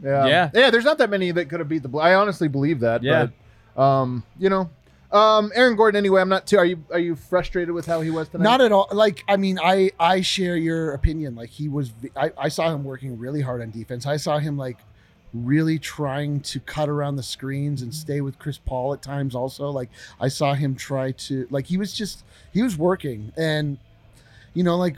Yeah. 0.03 0.25
Yeah. 0.25 0.49
Yeah, 0.53 0.69
there's 0.69 0.85
not 0.85 0.97
that 0.97 1.09
many 1.09 1.31
that 1.31 1.49
could 1.49 1.59
have 1.59 1.69
beat 1.69 1.81
the 1.83 1.89
Bl- 1.89 2.01
I 2.01 2.15
honestly 2.15 2.47
believe 2.47 2.81
that. 2.81 3.03
Yeah. 3.03 3.27
But, 3.75 3.81
um, 3.81 4.23
you 4.37 4.49
know, 4.49 4.69
um, 5.11 5.51
Aaron 5.55 5.75
Gordon. 5.75 5.97
Anyway, 5.97 6.19
I'm 6.19 6.29
not 6.29 6.45
too. 6.47 6.57
Are 6.57 6.65
you 6.65 6.83
are 6.91 6.99
you 6.99 7.15
frustrated 7.15 7.73
with 7.73 7.85
how 7.85 8.01
he 8.01 8.09
was 8.11 8.27
tonight? 8.29 8.43
Not 8.43 8.61
at 8.61 8.71
all. 8.71 8.89
Like 8.91 9.23
I 9.27 9.37
mean, 9.37 9.59
I 9.63 9.91
I 9.99 10.21
share 10.21 10.57
your 10.57 10.93
opinion. 10.93 11.35
Like 11.35 11.49
he 11.49 11.69
was. 11.69 11.91
I, 12.15 12.31
I 12.37 12.49
saw 12.49 12.73
him 12.73 12.83
working 12.83 13.17
really 13.17 13.41
hard 13.41 13.61
on 13.61 13.69
defense. 13.71 14.05
I 14.07 14.17
saw 14.17 14.39
him 14.39 14.57
like 14.57 14.77
really 15.33 15.79
trying 15.79 16.39
to 16.41 16.59
cut 16.59 16.89
around 16.89 17.15
the 17.15 17.23
screens 17.23 17.81
and 17.81 17.91
mm-hmm. 17.91 17.99
stay 17.99 18.21
with 18.21 18.37
Chris 18.39 18.57
Paul 18.57 18.93
at 18.93 19.01
times. 19.01 19.35
Also, 19.35 19.69
like 19.69 19.89
I 20.19 20.27
saw 20.27 20.53
him 20.53 20.75
try 20.75 21.11
to 21.11 21.47
like 21.49 21.65
he 21.65 21.77
was 21.77 21.93
just 21.93 22.23
he 22.51 22.61
was 22.61 22.77
working 22.77 23.33
and 23.35 23.77
you 24.53 24.63
know 24.63 24.77
like 24.77 24.95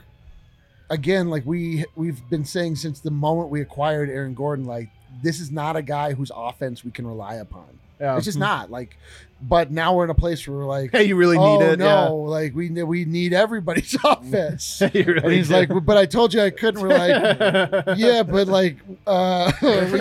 again 0.90 1.30
like 1.30 1.44
we 1.46 1.84
we've 1.94 2.28
been 2.28 2.44
saying 2.44 2.76
since 2.76 3.00
the 3.00 3.10
moment 3.10 3.50
we 3.50 3.60
acquired 3.60 4.10
Aaron 4.10 4.34
Gordon 4.34 4.66
like 4.66 4.90
this 5.22 5.40
is 5.40 5.50
not 5.50 5.76
a 5.76 5.82
guy 5.82 6.12
whose 6.12 6.30
offense 6.34 6.84
we 6.84 6.90
can 6.90 7.06
rely 7.06 7.36
upon. 7.36 7.78
Yeah. 8.00 8.16
It's 8.16 8.24
just 8.26 8.38
not 8.38 8.70
like. 8.70 8.96
But 9.42 9.70
now 9.70 9.94
we're 9.94 10.04
in 10.04 10.10
a 10.10 10.14
place 10.14 10.48
where 10.48 10.56
we're 10.56 10.64
like, 10.64 10.92
Hey, 10.92 11.04
you 11.08 11.16
really 11.16 11.36
oh 11.36 11.58
need 11.58 11.64
it. 11.66 11.78
no, 11.78 12.16
like 12.16 12.54
we 12.54 12.70
we 12.70 13.04
need 13.04 13.32
everybody's 13.34 13.94
offense. 14.04 14.80
Really 14.94 15.18
and 15.22 15.32
he's 15.32 15.48
do. 15.48 15.54
like, 15.54 15.70
but 15.84 15.96
I 15.98 16.06
told 16.06 16.32
you 16.32 16.40
I 16.40 16.50
couldn't. 16.50 16.80
We're 16.80 16.88
like, 16.96 17.98
yeah, 17.98 18.22
but 18.22 18.48
like, 18.48 18.76
uh, 19.06 19.52
we, 19.62 19.98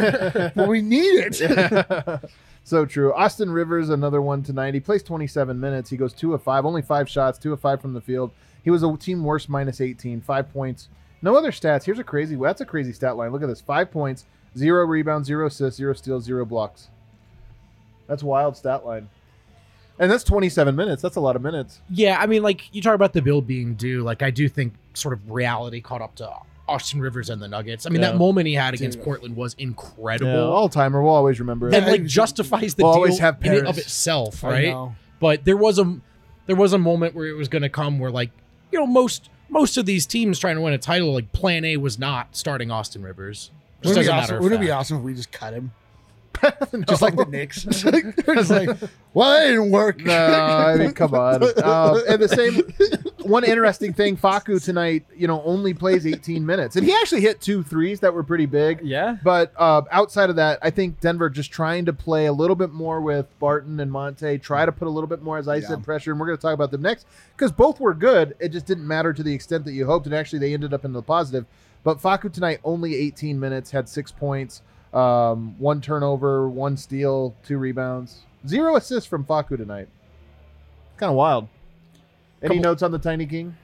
but 0.56 0.68
we 0.70 0.82
need 0.82 1.26
it. 1.42 2.30
so 2.64 2.86
true. 2.86 3.14
Austin 3.14 3.50
Rivers, 3.50 3.90
another 3.90 4.22
one 4.22 4.42
tonight. 4.42 4.74
He 4.74 4.80
plays 4.80 5.04
27 5.04 5.60
minutes. 5.60 5.90
He 5.90 5.98
goes 5.98 6.14
two 6.14 6.34
of 6.34 6.42
five, 6.42 6.66
only 6.66 6.82
five 6.82 7.10
shots, 7.10 7.38
two 7.38 7.52
of 7.52 7.60
five 7.60 7.82
from 7.82 7.94
the 7.94 8.02
field. 8.02 8.32
He 8.64 8.72
was 8.72 8.84
a 8.84 8.98
team 8.98 9.24
worst 9.24 9.50
minus 9.50 9.82
18, 9.82 10.22
five 10.22 10.52
points. 10.52 10.88
No 11.22 11.36
other 11.36 11.52
stats. 11.52 11.84
Here's 11.84 12.00
a 12.00 12.04
crazy. 12.04 12.36
That's 12.36 12.62
a 12.62 12.66
crazy 12.66 12.94
stat 12.94 13.18
line. 13.18 13.32
Look 13.32 13.44
at 13.44 13.48
this: 13.48 13.62
five 13.62 13.92
points, 13.92 14.26
zero 14.58 14.86
rebounds, 14.86 15.28
zero 15.28 15.48
assists, 15.48 15.78
zero 15.78 15.94
steals, 15.94 16.24
zero 16.24 16.46
blocks. 16.46 16.88
That's 18.08 18.24
wild 18.24 18.56
stat 18.58 18.86
line. 18.86 19.10
And 19.98 20.12
that's 20.12 20.24
27 20.26 20.76
minutes. 20.76 21.02
That's 21.02 21.16
a 21.16 21.22
lot 21.22 21.36
of 21.36 21.42
minutes. 21.42 21.80
Yeah, 21.90 22.18
I 22.20 22.26
mean, 22.28 22.44
like 22.44 22.74
you 22.74 22.82
talk 22.82 22.96
about 22.96 23.14
the 23.14 23.22
bill 23.22 23.42
being 23.42 23.76
due. 23.76 24.02
Like 24.04 24.22
I 24.22 24.30
do 24.30 24.50
think 24.50 24.74
sort 24.94 25.14
of 25.14 25.32
reality 25.32 25.80
caught 25.82 26.02
up 26.02 26.16
to 26.16 26.30
Austin 26.68 27.00
Rivers 27.00 27.30
and 27.30 27.42
the 27.42 27.48
Nuggets. 27.48 27.86
I 27.86 27.90
mean, 27.90 28.02
Yeah. 28.02 28.12
that 28.12 28.18
moment 28.18 28.48
he 28.48 28.56
had 28.56 28.74
against 28.74 28.98
Dude. 28.98 29.06
Portland 29.06 29.36
was 29.38 29.54
incredible. 29.58 30.52
all 30.52 30.68
timer. 30.68 31.02
We'll 31.02 31.14
always 31.14 31.40
remember 31.40 31.70
it. 31.70 31.76
and 31.76 31.86
like 31.88 32.04
justifies 32.06 32.76
the 32.76 32.84
We'll 32.84 32.94
deal 32.94 32.98
always 32.98 33.20
have 33.20 33.38
in 33.42 33.52
and 33.54 33.62
Paris. 33.64 33.70
of 33.70 33.78
itself, 33.78 34.44
I 34.44 34.50
right? 34.50 34.68
know. 34.70 34.96
But 35.20 35.46
there 35.46 35.58
was 35.58 35.80
a 35.80 36.00
there 36.46 36.56
was 36.58 36.74
a 36.74 36.78
moment 36.78 37.16
where 37.16 37.28
it 37.28 37.34
was 37.38 37.48
going 37.48 37.62
to 37.62 37.70
come 37.70 37.98
where 38.00 38.12
like 38.12 38.32
you 38.72 38.80
know 38.80 38.86
most 38.88 39.30
most 39.48 39.78
of 39.78 39.86
these 39.86 40.06
teams 40.06 40.40
trying 40.40 40.56
to 40.56 40.62
win 40.62 40.74
a 40.74 40.78
title 40.78 41.14
like 41.14 41.32
Plan 41.32 41.64
A 41.64 41.78
was 41.78 41.98
not 41.98 42.36
starting 42.36 42.70
Austin 42.70 43.02
Rivers. 43.02 43.52
Just 43.82 43.96
Wouldn't 43.96 44.06
it 44.06 44.10
be 44.10 44.12
awesome? 44.12 44.44
Wouldn't 44.44 44.62
it 44.62 44.66
be 44.66 44.72
awesome 44.72 44.98
if 44.98 45.04
we 45.04 45.14
just 45.14 45.32
cut 45.32 45.54
him? 45.54 45.72
Just 46.88 47.02
like 47.02 47.16
the 47.16 47.26
Knicks. 47.30 47.64
They're 47.64 48.36
just 48.36 48.50
like, 48.52 48.70
well, 49.14 49.32
that 49.32 49.48
didn't 49.48 49.72
work. 49.72 50.00
No, 50.02 50.14
I 50.14 50.76
mean, 50.78 50.92
come 50.92 51.14
on. 51.14 51.44
Um, 51.64 52.02
and 52.08 52.22
the 52.22 52.28
same 52.30 52.62
one 53.28 53.44
interesting 53.44 53.94
thing, 53.94 54.18
Facu 54.18 54.64
tonight, 54.64 55.06
you 55.16 55.28
know, 55.28 55.42
only 55.44 55.74
plays 55.74 56.06
18 56.06 56.46
minutes, 56.46 56.76
and 56.76 56.86
he 56.86 56.94
actually 56.94 57.22
hit 57.22 57.42
two 57.42 57.64
threes 57.64 58.00
that 58.02 58.14
were 58.14 58.24
pretty 58.24 58.46
big. 58.46 58.82
yeah. 58.84 59.18
But 59.24 59.52
uh, 59.58 59.82
outside 59.92 60.30
of 60.30 60.36
that, 60.36 60.60
I 60.62 60.70
think 60.70 61.00
Denver 61.00 61.30
just 61.30 61.52
trying 61.52 61.86
to 61.86 61.94
play 61.94 62.26
a 62.28 62.34
little 62.34 62.56
bit 62.56 62.72
more 62.72 63.02
with 63.02 63.28
Barton 63.40 63.80
and 63.80 63.92
Monte, 63.92 64.38
try 64.40 64.66
to 64.66 64.72
put 64.72 64.88
a 64.88 64.92
little 64.92 65.08
bit 65.08 65.22
more, 65.24 65.38
as 65.38 65.48
I 65.48 65.56
Yeah. 65.58 65.68
said, 65.70 65.84
pressure. 65.84 66.12
And 66.12 66.20
we're 66.20 66.28
going 66.28 66.38
to 66.38 66.42
talk 66.42 66.54
about 66.54 66.72
them 66.72 66.82
next 66.82 67.08
because 67.36 67.52
both 67.52 67.80
were 67.80 67.94
good. 67.94 68.36
It 68.40 68.50
just 68.50 68.66
didn't 68.66 68.88
matter 68.88 69.14
to 69.14 69.24
the 69.24 69.34
extent 69.34 69.66
that 69.66 69.74
you 69.74 69.86
hoped. 69.86 70.06
And 70.06 70.14
actually, 70.16 70.40
they 70.40 70.54
ended 70.54 70.74
up 70.74 70.86
in 70.86 70.94
the 70.94 71.02
positive. 71.02 71.46
But 71.84 72.00
Facu 72.02 72.32
tonight, 72.32 72.60
only 72.64 72.96
18 72.96 73.40
minutes, 73.40 73.72
had 73.72 73.88
six 73.90 74.12
points, 74.12 74.62
um, 74.96 75.56
one 75.60 75.82
turnover, 75.82 76.48
one 76.50 76.78
steal, 76.78 77.36
two 77.46 77.58
rebounds, 77.58 78.22
zero 78.48 78.76
assists 78.78 79.08
from 79.10 79.26
Facu 79.26 79.58
tonight. 79.58 79.88
Kind 80.98 81.10
of 81.12 81.16
wild. 81.16 81.48
Any 82.42 82.56
Couple- 82.56 82.64
notes 82.72 82.84
on 82.84 82.92
the 82.92 83.00
Tiny 83.00 83.26
King? 83.26 83.56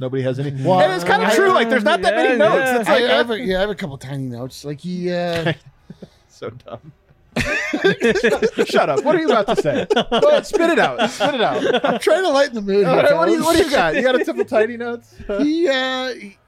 Nobody 0.00 0.22
has 0.22 0.38
any. 0.38 0.50
Well, 0.64 0.80
and 0.80 0.92
it's 0.92 1.02
kind 1.04 1.22
of 1.22 1.28
I- 1.30 1.34
true. 1.34 1.52
Like, 1.52 1.68
there's 1.68 1.82
not 1.84 2.02
that 2.02 2.14
many 2.14 2.30
Yeah, 2.30 2.36
notes. 2.36 2.54
yeah. 2.56 2.80
It's 2.80 2.88
I, 2.88 2.92
like, 3.00 3.04
I 3.10 3.14
have 3.16 3.30
a, 3.30 3.40
yeah, 3.40 3.56
I 3.58 3.60
have 3.62 3.70
a 3.70 3.74
couple 3.74 3.98
tiny 3.98 4.24
notes. 4.24 4.64
Like 4.64 4.80
he, 4.80 5.10
uh, 5.12 5.52
So 6.28 6.50
dumb. 6.50 6.92
Shut 8.66 8.88
up. 8.88 9.04
What 9.04 9.14
are 9.16 9.20
you 9.20 9.26
about 9.28 9.46
to 9.48 9.56
say? 9.62 9.86
Go 9.94 10.28
ahead, 10.28 10.46
spit 10.46 10.70
it 10.70 10.78
out. 10.78 11.10
Spit 11.10 11.34
it 11.34 11.40
out. 11.40 11.84
I'm 11.84 11.98
trying 11.98 12.22
to 12.22 12.30
lighten 12.30 12.54
the 12.54 12.60
mood. 12.62 12.84
All 12.84 12.94
Here, 12.94 13.02
right, 13.04 13.14
what 13.16 13.26
do 13.26 13.32
you 13.32 13.38
fellas. 13.42 13.56
What 13.56 13.62
do 13.64 13.70
you 13.70 13.70
got? 13.76 13.94
You 13.96 14.02
got 14.02 14.14
a 14.20 14.24
couple 14.24 14.44
tiny 14.44 14.76
notes? 14.76 15.14
he, 15.38 15.68
uh, 15.68 16.14
he- 16.14 16.38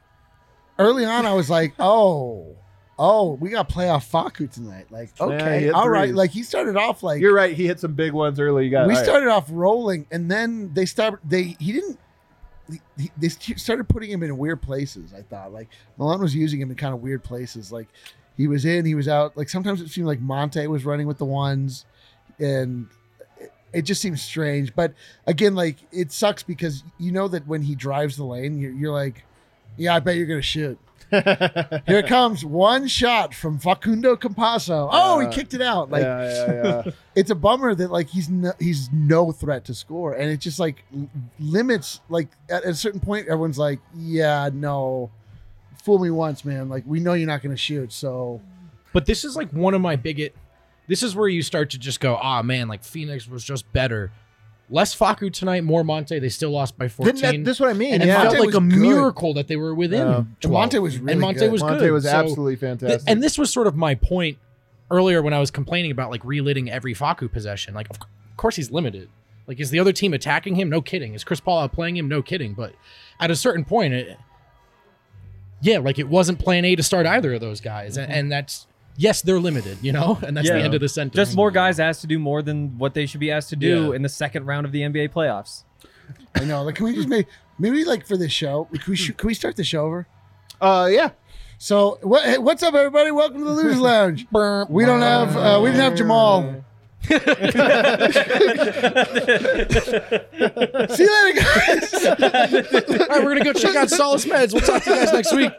early 0.78 1.04
on, 1.04 1.26
I 1.26 1.34
was 1.34 1.50
like, 1.50 1.74
oh, 1.80 2.56
oh, 3.02 3.32
we 3.40 3.48
got 3.48 3.68
playoff 3.70 4.08
Facu 4.08 4.48
tonight. 4.52 4.86
Like, 4.90 5.10
okay, 5.18 5.60
hit 5.62 5.74
all 5.74 5.88
right. 5.88 6.08
threes. 6.08 6.14
Like 6.16 6.30
he 6.30 6.42
started 6.42 6.76
off 6.76 7.02
like 7.02 7.20
You're 7.20 7.34
right. 7.34 7.56
He 7.56 7.66
hit 7.66 7.80
some 7.80 7.94
big 7.94 8.12
ones 8.12 8.38
early. 8.38 8.66
You 8.66 8.70
got 8.70 8.86
we 8.86 8.92
all 8.92 9.00
right. 9.00 9.04
started 9.04 9.28
off 9.30 9.46
rolling, 9.50 10.06
and 10.12 10.30
then 10.30 10.72
they 10.74 10.84
started. 10.86 11.18
They 11.28 11.56
he 11.58 11.72
didn't. 11.72 11.98
he- 12.70 12.80
he- 12.98 13.10
They 13.16 13.28
started 13.28 13.88
putting 13.88 14.10
him 14.10 14.22
in 14.22 14.36
weird 14.36 14.60
places. 14.62 15.12
I 15.16 15.22
thought 15.22 15.52
like 15.52 15.68
Malone 15.96 16.20
was 16.20 16.34
using 16.34 16.60
him 16.60 16.70
in 16.70 16.76
kind 16.76 16.92
of 16.94 17.00
weird 17.00 17.24
places. 17.24 17.72
Like 17.72 17.88
he 18.36 18.46
was 18.46 18.64
in, 18.66 18.84
he 18.84 18.94
was 18.94 19.08
out. 19.08 19.36
Like 19.36 19.48
sometimes 19.48 19.80
it 19.80 19.88
seemed 19.88 20.06
like 20.06 20.20
Monte 20.20 20.66
was 20.66 20.84
running 20.84 21.06
with 21.06 21.16
the 21.18 21.24
ones, 21.24 21.86
and 22.38 22.86
it, 23.38 23.52
it 23.72 23.82
just 23.82 24.02
seems 24.02 24.22
strange. 24.22 24.74
But 24.74 24.92
again, 25.26 25.54
like 25.54 25.76
it 25.90 26.12
sucks 26.12 26.42
because 26.42 26.84
you 26.98 27.12
know 27.12 27.28
that 27.28 27.46
when 27.46 27.62
he 27.62 27.74
drives 27.74 28.16
the 28.16 28.24
lane, 28.24 28.58
you're, 28.58 28.72
you're 28.72 28.92
like, 28.92 29.24
yeah, 29.80 29.94
I 29.94 30.00
bet 30.00 30.16
you're 30.16 30.26
gonna 30.26 30.42
shoot. 30.42 30.78
Here 31.10 32.04
comes, 32.06 32.44
one 32.44 32.86
shot 32.86 33.34
from 33.34 33.58
Facundo 33.58 34.14
Campazzo. 34.14 34.88
Oh, 34.92 35.18
he 35.18 35.26
kicked 35.28 35.54
it 35.54 35.62
out. 35.62 35.90
Like 35.90 36.02
yeah, 36.02 36.22
yeah, 36.22 36.82
yeah. 36.86 36.92
it's 37.16 37.30
a 37.30 37.34
bummer 37.34 37.74
that 37.74 37.90
like 37.90 38.08
he's 38.08 38.28
no, 38.28 38.52
he's 38.60 38.90
no 38.92 39.32
threat 39.32 39.64
to 39.64 39.74
score, 39.74 40.12
and 40.12 40.30
it 40.30 40.38
just 40.38 40.60
like 40.60 40.84
limits 41.40 42.00
like 42.08 42.28
at 42.48 42.64
a 42.64 42.74
certain 42.74 43.00
point, 43.00 43.26
everyone's 43.26 43.58
like, 43.58 43.80
yeah, 43.96 44.50
no, 44.52 45.10
fool 45.82 45.98
me 45.98 46.10
once, 46.10 46.44
man. 46.44 46.68
Like 46.68 46.84
we 46.86 47.00
know 47.00 47.14
you're 47.14 47.26
not 47.26 47.42
going 47.42 47.54
to 47.54 47.60
shoot, 47.60 47.92
so 47.92 48.40
But 48.92 49.06
this 49.06 49.24
is 49.24 49.34
like 49.34 49.50
one 49.50 49.74
of 49.74 49.80
my 49.80 49.96
biggest. 49.96 50.32
This 50.86 51.02
is 51.02 51.16
where 51.16 51.28
you 51.28 51.42
start 51.42 51.70
to 51.70 51.78
just 51.78 52.00
go, 52.00 52.18
ah, 52.20 52.42
man, 52.42 52.68
like 52.68 52.84
Phoenix 52.84 53.28
was 53.28 53.44
just 53.44 53.72
better. 53.72 54.12
Less 54.72 54.94
Facu 54.96 55.32
tonight, 55.32 55.64
more 55.64 55.82
Monte. 55.82 56.18
They 56.20 56.28
still 56.28 56.50
lost 56.50 56.78
by 56.78 56.86
14. 56.88 57.14
Didn't 57.14 57.22
that, 57.42 57.44
this 57.44 57.56
is 57.56 57.60
what 57.60 57.70
I 57.70 57.72
mean. 57.72 57.94
and 57.94 58.02
it 58.04 58.06
yeah. 58.06 58.22
felt 58.22 58.34
Monte 58.36 58.38
like 58.46 58.48
a 58.54 58.60
good. 58.60 58.78
miracle 58.78 59.34
that 59.34 59.48
they 59.48 59.56
were 59.56 59.74
within. 59.74 60.06
Yeah. 60.06 60.24
12. 60.40 60.44
And 60.44 60.52
Monte 60.52 60.78
was 60.78 60.98
really 60.98 61.12
and 61.12 61.20
Monte 61.20 61.40
good. 61.40 61.52
was 61.52 61.60
Monte 61.62 61.78
good. 61.80 61.90
was 61.92 62.04
So 62.04 62.10
absolutely 62.10 62.56
th- 62.56 62.78
fantastic. 62.80 63.02
and 63.10 63.22
this 63.22 63.36
was 63.36 63.52
sort 63.52 63.66
of 63.66 63.74
my 63.76 63.96
point 63.96 64.38
earlier 64.90 65.22
when 65.22 65.34
I 65.34 65.40
was 65.40 65.50
complaining 65.50 65.90
about 65.90 66.10
like 66.10 66.22
relitting 66.22 66.68
every 66.68 66.94
Facu 66.94 67.30
possession. 67.32 67.74
Like, 67.74 67.90
of 67.90 67.96
c- 67.96 68.02
of 68.30 68.36
course 68.36 68.54
he's 68.56 68.70
limited. 68.70 69.08
Like, 69.48 69.58
is 69.58 69.70
the 69.70 69.80
other 69.80 69.92
team 69.92 70.14
attacking 70.14 70.54
him? 70.54 70.70
No 70.70 70.80
kidding. 70.80 71.14
Is 71.14 71.24
Chris 71.24 71.40
Paul 71.40 71.68
outplaying 71.68 71.96
him? 71.96 72.06
No 72.08 72.22
kidding. 72.22 72.54
But 72.54 72.72
at 73.18 73.32
a 73.32 73.36
certain 73.36 73.64
point, 73.64 73.92
it, 73.94 74.16
yeah, 75.60 75.78
like 75.78 75.98
it 75.98 76.08
wasn't 76.08 76.38
plan 76.38 76.64
A 76.64 76.76
to 76.76 76.82
start 76.82 77.06
either 77.06 77.34
of 77.34 77.40
those 77.40 77.60
guys, 77.60 77.96
and, 77.96 78.10
and 78.12 78.30
that's 78.32 78.66
yes, 78.96 79.22
they're 79.22 79.40
limited, 79.40 79.78
you 79.82 79.92
know, 79.92 80.18
and 80.26 80.36
that's 80.36 80.48
Yeah. 80.48 80.54
the 80.58 80.62
end 80.62 80.74
of 80.74 80.80
the 80.80 80.88
sentence. 80.88 81.16
Just 81.16 81.36
more 81.36 81.50
guys 81.50 81.78
asked 81.80 82.00
to 82.02 82.06
do 82.06 82.18
more 82.18 82.42
than 82.42 82.78
what 82.78 82.94
they 82.94 83.06
should 83.06 83.20
be 83.20 83.30
asked 83.30 83.50
to 83.50 83.56
do 83.56 83.88
Yeah. 83.90 83.96
in 83.96 84.02
the 84.02 84.08
second 84.08 84.46
round 84.46 84.66
of 84.66 84.72
the 84.72 84.82
NBA 84.82 85.08
playoffs. 85.12 85.64
I 86.34 86.44
know. 86.44 86.62
Like, 86.62 86.74
can 86.76 86.84
we 86.86 86.94
just 86.94 87.08
make 87.08 87.26
maybe 87.58 87.84
like 87.84 88.06
for 88.06 88.16
this 88.16 88.32
show? 88.32 88.68
Can 88.72 88.82
we 88.90 88.96
sh- 88.96 89.12
can 89.16 89.26
we 89.26 89.34
start 89.34 89.56
the 89.56 89.64
show 89.64 89.84
over? 89.86 90.06
uh, 90.60 90.88
yeah. 90.90 91.10
So 91.58 91.98
what? 92.02 92.24
Hey, 92.24 92.38
what's 92.38 92.62
up, 92.62 92.74
everybody? 92.74 93.10
Welcome 93.10 93.38
to 93.38 93.44
the 93.44 93.50
Losers 93.52 93.78
Lounge. 93.80 94.26
We 94.32 94.84
don't 94.86 95.02
have 95.02 95.36
uh, 95.36 95.60
we 95.62 95.70
didn't 95.70 95.82
have 95.82 95.94
Jamal. 95.96 96.64
See 97.10 97.14
you 101.04 101.24
later, 101.24 101.40
guys. 101.40 101.94
All 102.04 102.16
right, 102.18 103.24
we're 103.24 103.34
gonna 103.34 103.44
go 103.44 103.52
check 103.52 103.74
out 103.76 103.88
Solace 103.90 104.24
Meds. 104.26 104.52
We'll 104.52 104.62
talk 104.62 104.82
to 104.84 104.90
you 104.90 104.96
guys 104.96 105.12
next 105.12 105.34
week. 105.34 105.52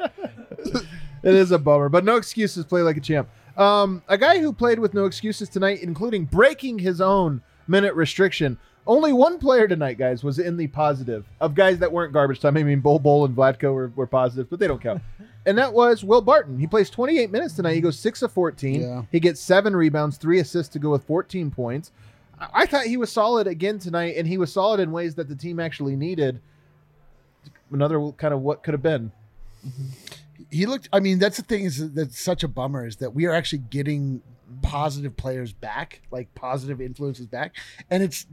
It 1.24 1.36
is 1.36 1.52
a 1.52 1.60
bummer, 1.60 1.90
but 1.90 2.04
no 2.04 2.16
excuses. 2.18 2.66
Play 2.66 2.82
like 2.82 2.98
a 2.98 3.02
champ. 3.02 3.30
Um, 3.58 4.02
a 4.08 4.18
guy 4.18 4.40
who 4.40 4.54
played 4.54 4.80
with 4.80 4.94
no 4.94 5.06
excuses 5.06 5.50
tonight, 5.50 5.82
including 5.82 6.26
breaking 6.26 6.80
his 6.80 7.02
own 7.02 7.42
minute 7.68 7.94
restriction. 7.96 8.58
Only 8.88 9.14
one 9.14 9.38
player 9.38 9.68
tonight, 9.68 10.00
guys, 10.00 10.24
was 10.24 10.40
in 10.40 10.58
the 10.58 10.68
positive 10.68 11.26
of 11.40 11.54
guys 11.54 11.78
that 11.80 11.92
weren't 11.92 12.14
garbage 12.14 12.40
time. 12.40 12.58
I 12.58 12.64
mean, 12.64 12.80
Bol 12.80 12.98
Bol 12.98 13.26
and 13.26 13.36
Vlatko 13.36 13.74
were, 13.74 13.92
were 13.96 14.08
positive, 14.08 14.50
but 14.50 14.60
they 14.60 14.68
don't 14.68 14.82
count. 14.82 15.02
and 15.46 15.58
that 15.58 15.72
was 15.72 16.04
Will 16.04 16.22
Barton. 16.22 16.58
He 16.58 16.66
plays 16.66 16.90
28 16.90 17.30
minutes 17.30 17.54
tonight. 17.54 17.76
He 17.76 17.82
goes 17.82 18.00
six 18.00 18.24
of 18.24 18.32
14. 18.32 18.82
Yeah. 18.82 19.04
He 19.12 19.20
gets 19.20 19.40
seven 19.40 19.76
rebounds, 19.76 20.18
three 20.18 20.40
assists 20.40 20.74
to 20.74 20.80
go 20.80 20.90
with 20.90 21.04
14 21.04 21.52
points. 21.52 21.92
I, 22.40 22.48
I 22.54 22.66
thought 22.66 22.86
he 22.86 22.98
was 22.98 23.12
solid 23.12 23.46
again 23.46 23.78
tonight, 23.78 24.16
and 24.18 24.28
he 24.28 24.40
was 24.40 24.52
solid 24.52 24.80
in 24.80 24.92
ways 24.92 25.14
that 25.16 25.30
the 25.30 25.36
team 25.36 25.60
actually 25.60 25.96
needed. 25.96 26.42
Another 27.72 28.12
kind 28.14 28.34
of 28.34 28.42
what 28.42 28.64
could 28.64 28.74
have 28.74 28.84
been. 28.84 29.12
He 30.50 30.66
looked 30.66 30.90
i 30.94 31.00
mean 31.00 31.20
that's 31.20 31.38
the 31.38 31.44
thing 31.44 31.66
is 31.66 31.94
that's 31.94 32.20
such 32.20 32.44
a 32.44 32.48
bummer 32.48 32.86
is 32.86 32.98
that 32.98 33.14
we 33.14 33.26
are 33.26 33.34
actually 33.34 33.60
getting 33.70 34.22
positive 34.62 35.16
players 35.16 35.54
back 35.54 36.02
like 36.12 36.34
positive 36.36 36.82
influences 36.82 37.26
back 37.28 37.56
and 37.90 38.04
it's 38.04 38.26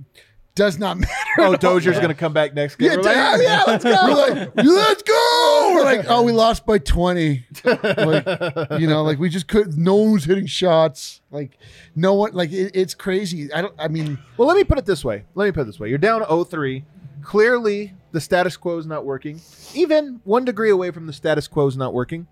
does 0.55 0.77
not 0.77 0.99
matter 0.99 1.15
Oh. 1.39 1.55
Dozier's 1.55 1.99
going 1.99 2.09
to 2.09 2.15
come 2.15 2.33
back 2.33 2.53
next 2.53 2.75
game. 2.77 2.91
yeah, 2.91 2.97
like, 2.97 3.05
yeah, 3.15 3.37
yeah, 3.41 3.63
let's 3.65 3.85
go. 3.85 3.91
We're 3.93 4.15
like, 4.35 4.51
let's 4.57 5.03
go. 5.05 5.71
We're 5.73 5.85
like, 5.85 6.07
oh, 6.09 6.23
we 6.25 6.33
lost 6.33 6.67
by 6.67 6.79
20. 6.79 7.47
Like, 7.65 8.81
you 8.81 8.89
know, 8.89 9.05
like 9.05 9.21
we 9.21 9.29
just 9.29 9.47
couldn't, 9.47 9.77
no 9.79 9.95
one 9.95 10.15
was 10.15 10.25
hitting 10.25 10.47
shots. 10.47 11.21
Like, 11.31 11.57
no 11.95 12.15
one, 12.15 12.33
like, 12.33 12.51
it, 12.51 12.73
it's 12.75 12.93
crazy. 12.93 13.53
I 13.53 13.63
don't, 13.63 13.75
I 13.79 13.87
mean, 13.87 14.19
Well, 14.37 14.49
let 14.49 14.57
me 14.57 14.65
put 14.65 14.79
it 14.79 14.85
this 14.85 15.05
way. 15.05 15.23
Let 15.37 15.45
me 15.45 15.53
put 15.53 15.61
it 15.61 15.65
this 15.67 15.79
way. 15.79 15.91
You're 15.91 15.99
down 15.99 16.23
0-3. 16.23 16.83
Clearly, 17.23 17.95
the 18.13 18.21
status 18.21 18.57
quo 18.57 18.79
is 18.79 18.87
not 18.87 19.05
working. 19.05 19.41
Even 19.75 20.21
one 20.25 20.45
degree 20.45 20.71
away 20.71 20.91
from 20.91 21.07
the 21.07 21.13
status 21.13 21.47
quo 21.49 21.67
is 21.67 21.77
not 21.77 21.93
working. 21.93 22.27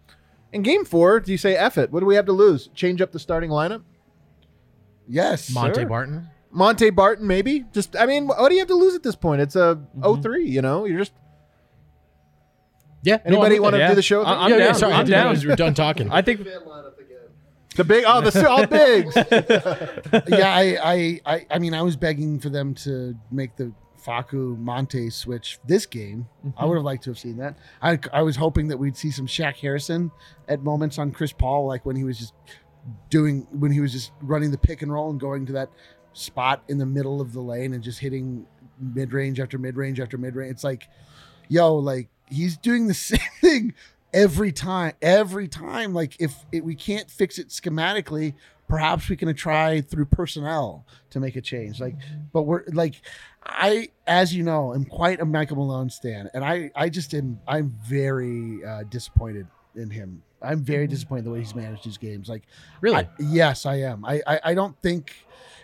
In 0.52 0.62
game 0.62 0.84
four, 0.84 1.20
do 1.20 1.32
you 1.32 1.38
say 1.38 1.54
F 1.56 1.76
it? 1.76 1.90
What 1.92 2.00
do 2.00 2.06
we 2.06 2.14
have 2.14 2.26
to 2.26 2.32
lose? 2.32 2.68
Change 2.74 3.02
up 3.02 3.12
the 3.12 3.18
starting 3.18 3.50
lineup? 3.50 3.82
yes. 5.08 5.50
Monte 5.52 5.74
sir. 5.82 5.86
Barton. 5.86 6.28
Monte 6.50 6.90
Barton, 6.90 7.26
maybe? 7.26 7.64
Just, 7.72 7.94
I 7.96 8.06
mean, 8.06 8.26
what 8.26 8.48
do 8.48 8.54
you 8.54 8.60
have 8.60 8.68
to 8.68 8.74
lose 8.74 8.94
at 8.94 9.02
this 9.02 9.14
point? 9.16 9.40
It's 9.42 9.56
a 9.56 9.78
Mm-hmm. 9.98 10.02
0-3, 10.02 10.46
you 10.48 10.62
know? 10.62 10.84
You're 10.86 10.98
just, 11.00 11.12
Yeah. 13.02 13.18
anybody 13.24 13.58
want 13.60 13.74
to 13.74 13.78
Yeah. 13.78 13.88
do 13.90 13.94
the 13.94 14.02
show? 14.02 14.22
I- 14.22 14.44
I'm 14.44 14.50
yeah, 14.50 14.56
yeah, 14.56 14.64
down. 14.66 14.74
sorry, 14.76 14.92
I 14.94 14.98
I'm 15.00 15.04
didn't 15.04 15.12
down. 15.18 15.24
realize 15.26 15.42
you 15.42 15.50
were 15.50 15.56
done 15.56 15.74
talking. 15.74 16.10
I 16.12 16.22
think 16.22 16.44
the 17.76 17.84
big, 17.84 18.04
oh, 18.06 18.20
the 18.22 18.48
all 18.48 18.66
bigs. 18.66 19.14
yeah, 20.28 20.48
I, 20.54 20.78
I, 20.82 21.20
I, 21.26 21.46
I 21.50 21.58
mean, 21.58 21.74
I 21.74 21.82
was 21.82 21.94
begging 21.96 22.40
for 22.40 22.48
them 22.48 22.74
to 22.76 23.14
make 23.30 23.54
the 23.56 23.70
Facu 24.06 24.58
Monte 24.58 25.10
switch 25.10 25.58
this 25.66 25.86
game. 25.86 26.28
I 26.44 26.48
mm-hmm. 26.48 26.68
would 26.68 26.74
have 26.76 26.84
liked 26.84 27.04
to 27.04 27.10
have 27.10 27.18
seen 27.18 27.36
that. 27.38 27.56
I, 27.82 27.98
I 28.12 28.22
was 28.22 28.36
hoping 28.36 28.68
that 28.68 28.76
we'd 28.76 28.96
see 28.96 29.10
some 29.10 29.26
Shaq 29.26 29.56
Harrison 29.56 30.10
at 30.48 30.62
moments 30.62 30.98
on 30.98 31.10
Chris 31.10 31.32
Paul, 31.32 31.66
like 31.66 31.84
when 31.84 31.96
he 31.96 32.04
was 32.04 32.18
just 32.18 32.34
doing, 33.10 33.46
when 33.50 33.72
he 33.72 33.80
was 33.80 33.92
just 33.92 34.12
running 34.20 34.50
the 34.50 34.58
pick 34.58 34.82
and 34.82 34.92
roll 34.92 35.10
and 35.10 35.18
going 35.18 35.46
to 35.46 35.52
that 35.52 35.70
spot 36.12 36.62
in 36.68 36.78
the 36.78 36.86
middle 36.86 37.20
of 37.20 37.32
the 37.32 37.40
lane 37.40 37.74
and 37.74 37.82
just 37.82 37.98
hitting 37.98 38.46
mid 38.78 39.12
range 39.12 39.40
after 39.40 39.58
mid 39.58 39.76
range 39.76 40.00
after 40.00 40.16
mid 40.16 40.36
range. 40.36 40.52
It's 40.52 40.64
like, 40.64 40.88
yo, 41.48 41.74
like 41.74 42.08
he's 42.28 42.56
doing 42.56 42.86
the 42.86 42.94
same 42.94 43.18
thing 43.40 43.74
every 44.12 44.52
time 44.52 44.92
every 45.02 45.48
time 45.48 45.92
like 45.92 46.16
if 46.20 46.46
it, 46.52 46.64
we 46.64 46.74
can't 46.74 47.10
fix 47.10 47.38
it 47.38 47.48
schematically 47.48 48.34
perhaps 48.68 49.08
we 49.08 49.16
can 49.16 49.32
try 49.34 49.80
through 49.80 50.06
personnel 50.06 50.86
to 51.10 51.20
make 51.20 51.36
a 51.36 51.40
change 51.40 51.80
like 51.80 51.96
mm-hmm. 51.98 52.20
but 52.32 52.42
we're 52.42 52.64
like 52.72 53.02
i 53.48 53.88
as 54.06 54.34
you 54.34 54.42
know 54.42 54.74
am 54.74 54.84
quite 54.84 55.20
a 55.20 55.24
michael 55.24 55.56
malone 55.56 55.88
stan 55.90 56.28
and 56.34 56.44
i 56.44 56.70
i 56.74 56.88
just 56.88 57.14
am 57.14 57.38
i'm 57.46 57.74
very 57.84 58.64
uh 58.64 58.82
disappointed 58.84 59.46
in 59.74 59.90
him 59.90 60.22
i'm 60.42 60.62
very 60.62 60.86
disappointed 60.86 61.24
the 61.24 61.30
way 61.30 61.38
he's 61.38 61.54
managed 61.54 61.84
his 61.84 61.98
games 61.98 62.28
like 62.28 62.42
really? 62.80 62.96
I- 62.96 63.08
yes, 63.18 63.66
I 63.66 63.76
am. 63.76 64.04
I, 64.04 64.20
I 64.26 64.40
I 64.44 64.54
don't 64.54 64.76
think 64.82 65.12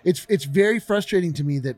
it's 0.04 0.26
it's 0.28 0.44
very 0.44 0.80
frustrating 0.80 1.32
to 1.34 1.44
me 1.44 1.58
that 1.60 1.76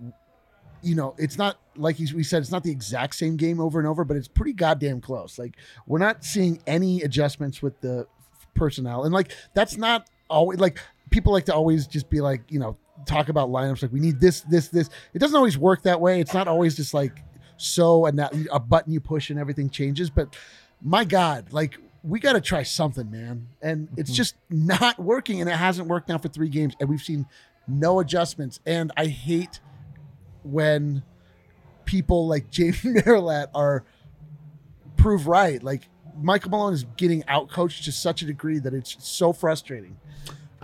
you 0.82 0.94
know 0.94 1.14
it's 1.18 1.36
not 1.38 1.58
like 1.76 1.96
he's, 1.96 2.14
we 2.14 2.22
said 2.22 2.40
it's 2.42 2.50
not 2.52 2.62
the 2.62 2.70
exact 2.70 3.16
same 3.16 3.36
game 3.36 3.60
over 3.60 3.78
and 3.78 3.88
over, 3.88 4.04
but 4.04 4.16
it's 4.16 4.28
pretty 4.28 4.52
goddamn 4.52 5.00
close. 5.00 5.38
Like 5.38 5.56
we're 5.86 5.98
not 5.98 6.24
seeing 6.24 6.60
any 6.66 7.02
adjustments 7.02 7.62
with 7.62 7.80
the 7.80 8.06
personnel, 8.54 9.04
and 9.04 9.12
like 9.12 9.32
that's 9.54 9.76
not 9.76 10.08
always 10.30 10.58
like 10.60 10.78
people 11.10 11.32
like 11.32 11.46
to 11.46 11.54
always 11.54 11.86
just 11.86 12.08
be 12.10 12.20
like 12.20 12.42
you 12.48 12.58
know 12.58 12.76
talk 13.06 13.28
about 13.28 13.50
lineups 13.50 13.82
like 13.82 13.92
we 13.92 14.00
need 14.00 14.20
this 14.20 14.40
this 14.42 14.68
this. 14.68 14.90
It 15.12 15.18
doesn't 15.18 15.36
always 15.36 15.58
work 15.58 15.82
that 15.82 16.00
way. 16.00 16.20
It's 16.20 16.34
not 16.34 16.48
always 16.48 16.76
just 16.76 16.94
like 16.94 17.22
so 17.56 18.06
and 18.06 18.18
that 18.18 18.34
a 18.52 18.60
button 18.60 18.92
you 18.92 19.00
push 19.00 19.30
and 19.30 19.38
everything 19.38 19.70
changes, 19.70 20.10
but 20.10 20.36
my 20.82 21.04
God, 21.04 21.52
like 21.52 21.78
we 22.02 22.20
got 22.20 22.34
to 22.34 22.40
try 22.40 22.62
something, 22.62 23.10
man. 23.10 23.48
And 23.62 23.88
it's 23.96 24.10
mm-hmm. 24.10 24.16
just 24.16 24.36
not 24.50 24.98
working, 24.98 25.40
and 25.40 25.48
it 25.48 25.56
hasn't 25.56 25.88
worked 25.88 26.08
now 26.08 26.18
for 26.18 26.28
three 26.28 26.50
games, 26.50 26.74
and 26.78 26.88
we've 26.88 27.02
seen 27.02 27.26
no 27.66 28.00
adjustments. 28.00 28.60
And 28.66 28.92
I 28.96 29.06
hate 29.06 29.60
when 30.42 31.02
people 31.86 32.28
like 32.28 32.50
Jamie 32.50 32.72
Marilat 32.84 33.48
are 33.54 33.84
prove 34.96 35.26
right. 35.26 35.62
Like 35.62 35.88
Michael 36.20 36.50
Malone 36.50 36.74
is 36.74 36.84
getting 36.96 37.22
outcoached 37.22 37.84
to 37.84 37.92
such 37.92 38.22
a 38.22 38.26
degree 38.26 38.58
that 38.58 38.74
it's 38.74 38.96
so 39.00 39.32
frustrating. 39.32 39.96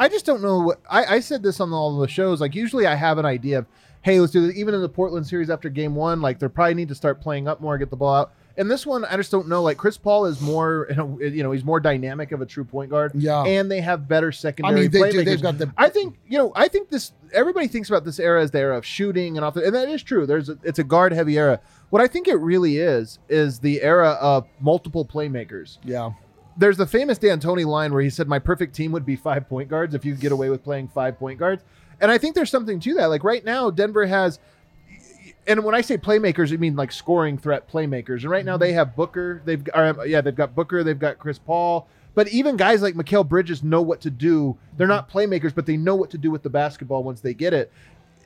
I 0.01 0.09
just 0.09 0.25
don't 0.25 0.41
know 0.41 0.61
what 0.61 0.81
I, 0.89 1.17
I 1.17 1.21
said 1.21 1.43
this 1.43 1.61
on 1.61 1.73
all 1.75 1.99
the 1.99 2.09
shows. 2.09 2.41
Like 2.41 2.55
usually 2.55 2.87
I 2.87 2.95
have 2.95 3.19
an 3.19 3.27
idea 3.27 3.59
of, 3.59 3.67
hey, 4.01 4.19
let's 4.19 4.33
do 4.33 4.47
this. 4.47 4.57
Even 4.57 4.75
in 4.75 4.81
the 4.81 4.89
Portland 4.89 5.27
series 5.27 5.51
after 5.51 5.69
game 5.69 5.95
one, 5.95 6.23
like 6.23 6.39
they 6.39 6.49
probably 6.49 6.75
need 6.75 6.89
to 6.89 6.95
start 6.95 7.21
playing 7.21 7.47
up 7.47 7.61
more, 7.61 7.77
get 7.77 7.91
the 7.91 7.97
ball 7.97 8.15
out. 8.15 8.33
And 8.57 8.71
this 8.71 8.87
one, 8.87 9.05
I 9.05 9.17
just 9.17 9.31
don't 9.31 9.47
know. 9.47 9.63
Like 9.63 9.77
Chris 9.77 9.99
Paul 9.99 10.25
is 10.25 10.41
more, 10.41 10.89
you 11.21 11.43
know, 11.43 11.53
he's 11.53 11.65
more 11.65 11.81
dynamic 11.81 12.33
of 12.33 12.41
a 12.41 12.47
true 12.47 12.65
point 12.65 12.91
guard. 12.91 13.13
Yeah. 13.15 13.43
And 13.45 13.71
they 13.71 13.83
have 13.83 14.09
better 14.09 14.29
I 14.29 14.31
secondary. 14.31 14.81
mean, 14.83 14.91
they 14.91 15.11
do. 15.11 15.19
playmakers. 15.19 15.25
They've 15.27 15.43
got 15.43 15.59
the 15.59 15.73
I 15.77 15.91
think 15.91 16.19
you 16.27 16.39
know. 16.39 16.51
I 16.57 16.69
think 16.69 16.89
this. 16.89 17.13
Everybody 17.33 17.69
thinks 17.69 17.91
about 17.91 18.05
this 18.05 18.19
era 18.19 18.43
as 18.43 18.51
the 18.51 18.59
era 18.59 18.77
of 18.77 18.85
shooting 18.85 19.37
and 19.37 19.45
off, 19.45 19.55
the, 19.55 19.65
and 19.65 19.75
that 19.75 19.89
is 19.89 20.03
true. 20.03 20.27
There's 20.27 20.49
a, 20.49 20.59
it's 20.65 20.79
a 20.79 20.85
guard 20.85 21.13
heavy 21.13 21.39
era. 21.39 21.61
What 21.91 22.03
I 22.03 22.09
think 22.09 22.27
it 22.27 22.37
really 22.37 22.79
is 22.79 23.19
is 23.29 23.61
the 23.61 23.83
era 23.83 24.11
of 24.21 24.49
multiple 24.61 25.05
playmakers 25.05 25.79
yeah. 25.85 26.11
There's 26.61 26.77
the 26.77 26.87
famous 26.87 27.17
D'Antoni 27.17 27.65
line 27.65 27.91
where 27.91 28.03
he 28.03 28.11
said, 28.11 28.29
"My 28.29 28.39
perfect 28.39 28.77
team 28.77 28.93
would 28.93 29.07
be 29.07 29.17
five 29.17 29.49
point 29.49 29.71
guards 29.71 29.95
if 29.95 30.05
you 30.05 30.13
could 30.13 30.21
get 30.21 30.31
away 30.31 30.51
with 30.51 30.63
playing 30.63 30.89
five 30.89 31.19
point 31.19 31.39
guards." 31.39 31.65
And 32.01 32.11
I 32.11 32.19
think 32.19 32.35
there's 32.35 32.51
something 32.51 32.79
to 32.81 32.95
that. 32.95 33.07
Like 33.07 33.25
right 33.25 33.43
now, 33.43 33.71
Denver 33.71 34.05
has, 34.07 34.39
and 35.47 35.65
when 35.65 35.75
I 35.75 35.81
say 35.81 35.97
playmakers, 35.97 36.53
I 36.53 36.57
mean 36.57 36.77
like 36.77 36.93
scoring 36.93 37.39
threat 37.39 37.67
playmakers. 37.71 38.23
And 38.23 38.31
right 38.31 38.45
now 38.45 38.57
mm-hmm. 38.57 38.61
they 38.61 38.73
have 38.75 38.95
Booker. 38.95 39.41
They've 39.45 39.67
or, 39.75 39.87
um, 39.87 40.01
yeah, 40.07 40.21
they've 40.21 40.37
got 40.37 40.55
Booker. 40.55 40.85
They've 40.85 40.99
got 40.99 41.19
Chris 41.19 41.39
Paul. 41.39 41.89
But 42.15 42.29
even 42.29 42.59
guys 42.59 42.83
like 42.83 42.95
Mikal 42.95 43.27
Bridges 43.27 43.63
know 43.63 43.81
what 43.81 44.03
to 44.03 44.11
do. 44.11 44.59
They're 44.77 44.87
mm-hmm. 44.87 44.97
not 44.97 45.11
playmakers, 45.11 45.55
but 45.55 45.65
they 45.65 45.79
know 45.79 45.95
what 45.95 46.11
to 46.11 46.19
do 46.19 46.31
with 46.31 46.43
the 46.43 46.51
basketball 46.51 47.03
once 47.03 47.23
they 47.23 47.33
get 47.33 47.55
it. 47.55 47.73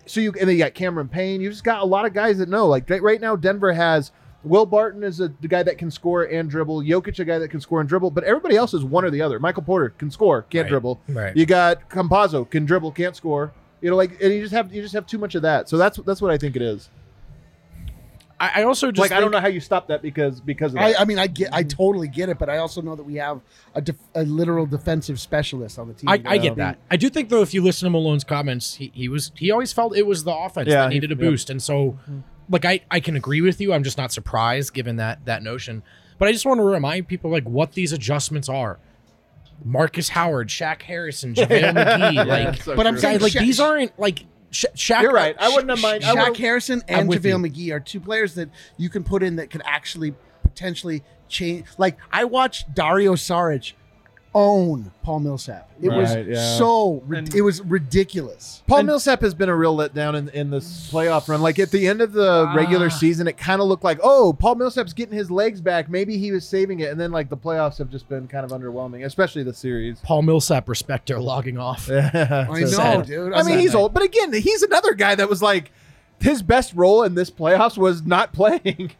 So 0.06 0.20
you 0.20 0.32
and 0.32 0.48
then 0.48 0.56
you 0.56 0.58
got 0.58 0.74
Cameron 0.74 1.08
Payne. 1.08 1.40
You've 1.40 1.52
just 1.52 1.64
got 1.64 1.82
a 1.82 1.86
lot 1.86 2.04
of 2.04 2.12
guys 2.12 2.38
that 2.38 2.48
know. 2.48 2.66
Like 2.66 2.90
right 2.90 3.20
now, 3.20 3.36
Denver 3.36 3.72
has 3.72 4.10
Will 4.44 4.66
Barton 4.66 5.02
is 5.02 5.20
a, 5.20 5.28
the 5.40 5.48
guy 5.48 5.62
that 5.62 5.78
can 5.78 5.90
score 5.90 6.24
and 6.24 6.48
dribble. 6.50 6.82
Jokic, 6.82 7.18
a 7.18 7.24
guy 7.24 7.38
that 7.38 7.48
can 7.48 7.60
score 7.60 7.80
and 7.80 7.88
dribble. 7.88 8.10
But 8.10 8.24
everybody 8.24 8.56
else 8.56 8.74
is 8.74 8.84
one 8.84 9.04
or 9.04 9.10
the 9.10 9.22
other. 9.22 9.38
Michael 9.40 9.62
Porter 9.62 9.90
can 9.90 10.10
score, 10.10 10.42
can't 10.42 10.64
Right. 10.64 10.68
dribble. 10.70 11.00
Right. 11.08 11.36
You 11.36 11.46
got 11.46 11.88
Campazzo 11.88 12.48
can 12.48 12.64
dribble, 12.64 12.92
can't 12.92 13.16
score. 13.16 13.52
You 13.80 13.90
know, 13.90 13.96
like 13.96 14.20
and 14.22 14.32
you 14.32 14.40
just 14.40 14.54
have 14.54 14.72
you 14.72 14.82
just 14.82 14.94
have 14.94 15.06
too 15.06 15.18
much 15.18 15.34
of 15.34 15.42
that. 15.42 15.68
So 15.68 15.76
that's 15.76 15.98
that's 15.98 16.22
what 16.22 16.30
I 16.30 16.38
think 16.38 16.56
it 16.56 16.62
is. 16.62 16.88
I, 18.40 18.60
I 18.60 18.62
also 18.64 18.90
just 18.90 18.98
like 18.98 19.16
I 19.16 19.20
don't 19.20 19.30
know 19.30 19.40
how 19.40 19.48
you 19.48 19.60
stop 19.60 19.88
that 19.88 20.02
because 20.02 20.40
because 20.40 20.74
of 20.74 20.80
I, 20.80 20.92
that. 20.92 21.00
I 21.00 21.04
mean, 21.04 21.18
I 21.18 21.26
get, 21.26 21.54
I 21.54 21.62
mm-hmm. 21.62 21.68
totally 21.68 22.08
get 22.08 22.28
it, 22.28 22.38
but 22.38 22.50
I 22.50 22.58
also 22.58 22.82
know 22.82 22.96
that 22.96 23.04
we 23.04 23.14
have 23.16 23.40
a, 23.74 23.80
def, 23.80 23.96
a 24.14 24.24
literal 24.24 24.66
defensive 24.66 25.20
specialist 25.20 25.78
on 25.78 25.88
the 25.88 25.94
team. 25.94 26.08
I, 26.08 26.20
I 26.26 26.38
get 26.38 26.56
that. 26.56 26.78
I 26.90 26.96
do 26.96 27.08
think 27.08 27.28
though, 27.28 27.42
if 27.42 27.54
you 27.54 27.62
listen 27.62 27.86
to 27.86 27.90
Malone's 27.90 28.24
comments, 28.24 28.74
he, 28.74 28.90
he 28.94 29.08
was 29.08 29.30
he 29.36 29.50
always 29.50 29.72
felt 29.72 29.96
it 29.96 30.06
was 30.06 30.24
the 30.24 30.34
offense 30.34 30.68
Yeah, 30.68 30.82
that 30.82 30.92
he- 30.92 30.96
needed 30.96 31.12
a 31.12 31.14
yep. 31.14 31.20
boost, 31.20 31.48
and 31.48 31.62
so 31.62 31.92
mm-hmm. 31.92 32.20
Like 32.48 32.64
I 32.64 32.80
I 32.90 33.00
can 33.00 33.16
agree 33.16 33.40
with 33.40 33.60
you. 33.60 33.72
I'm 33.72 33.82
just 33.82 33.98
not 33.98 34.12
surprised 34.12 34.74
given 34.74 34.96
that 34.96 35.24
that 35.26 35.42
notion. 35.42 35.82
But 36.18 36.28
I 36.28 36.32
just 36.32 36.46
want 36.46 36.58
to 36.58 36.64
remind 36.64 37.08
people 37.08 37.30
like 37.30 37.44
what 37.44 37.72
these 37.72 37.92
adjustments 37.92 38.48
are. 38.48 38.78
Markus 39.64 40.10
Howard, 40.10 40.48
Shaq 40.48 40.82
Harrison, 40.82 41.34
JaVale 41.34 41.74
McGee, 41.74 42.26
like 42.26 42.62
So 42.62 42.76
But 42.76 42.86
I'm 42.86 42.98
saying 42.98 43.20
like 43.20 43.32
Sha- 43.32 43.40
these 43.40 43.60
aren't 43.60 43.98
like 43.98 44.26
Sha- 44.50 44.68
Shaq. 44.74 45.02
You're 45.02 45.12
right. 45.12 45.36
I 45.38 45.48
wouldn't 45.48 45.70
have 45.70 45.80
mind. 45.80 46.02
Shaq 46.02 46.36
Harrison 46.36 46.82
and 46.88 47.08
JaVale. 47.08 47.48
McGee 47.50 47.72
are 47.72 47.80
two 47.80 48.00
players 48.00 48.34
that 48.34 48.48
you 48.76 48.88
can 48.88 49.04
put 49.04 49.22
in 49.22 49.36
that 49.36 49.50
could 49.50 49.62
actually 49.64 50.14
potentially 50.42 51.02
change. 51.28 51.66
Like 51.78 51.96
I 52.12 52.24
watched 52.24 52.74
Dario 52.74 53.14
Saric 53.14 53.72
own 54.34 54.90
Paul 55.02 55.20
Millsap. 55.20 55.70
It 55.80 55.90
was 55.90 56.14
yeah. 56.14 56.56
so 56.58 57.02
And- 57.14 57.32
it 57.34 57.42
was 57.42 57.60
ridiculous. 57.62 58.62
Paul 58.66 58.82
Millsap 58.82 59.20
has 59.20 59.32
been 59.34 59.48
a 59.48 59.54
real 59.54 59.76
letdown 59.76 60.16
in, 60.16 60.28
in 60.30 60.50
this 60.50 60.90
playoff 60.90 61.28
run. 61.28 61.40
Like 61.40 61.58
at 61.58 61.70
the 61.70 61.86
end 61.86 62.00
of 62.00 62.12
the 62.12 62.50
regular 62.54 62.86
Ah. 62.86 62.90
season, 62.90 63.28
it 63.28 63.36
kind 63.36 63.60
of 63.60 63.68
looked 63.68 63.84
like, 63.84 64.00
oh, 64.02 64.32
Paul 64.38 64.56
Millsap's 64.56 64.92
getting 64.92 65.16
his 65.16 65.30
legs 65.30 65.60
back. 65.60 65.88
Maybe 65.88 66.18
he 66.18 66.32
was 66.32 66.46
saving 66.48 66.80
it, 66.80 66.90
and 66.90 66.98
then 67.00 67.12
like 67.12 67.28
the 67.28 67.36
playoffs 67.36 67.78
have 67.78 67.90
just 67.90 68.08
been 68.08 68.26
kind 68.26 68.44
of 68.44 68.50
underwhelming, 68.58 69.04
especially 69.04 69.42
the 69.44 69.54
series. 69.54 70.00
Paul 70.00 70.22
Millsap 70.22 70.68
respecter 70.68 71.20
logging 71.20 71.58
off. 71.58 71.88
Yeah, 71.94 72.46
I 72.50 72.60
know, 72.60 72.66
sad. 72.66 73.06
dude. 73.06 73.32
I 73.32 73.42
mean, 73.42 73.58
he's 73.58 73.72
sad. 73.72 73.78
old, 73.78 73.94
but 73.94 74.02
again, 74.02 74.32
he's 74.32 74.62
another 74.62 74.94
guy 74.94 75.14
that 75.14 75.28
was 75.28 75.40
like 75.42 75.70
his 76.20 76.42
best 76.42 76.72
role 76.74 77.02
in 77.02 77.14
this 77.14 77.30
playoffs 77.30 77.76
was 77.76 78.02
not 78.04 78.32
playing. 78.32 78.92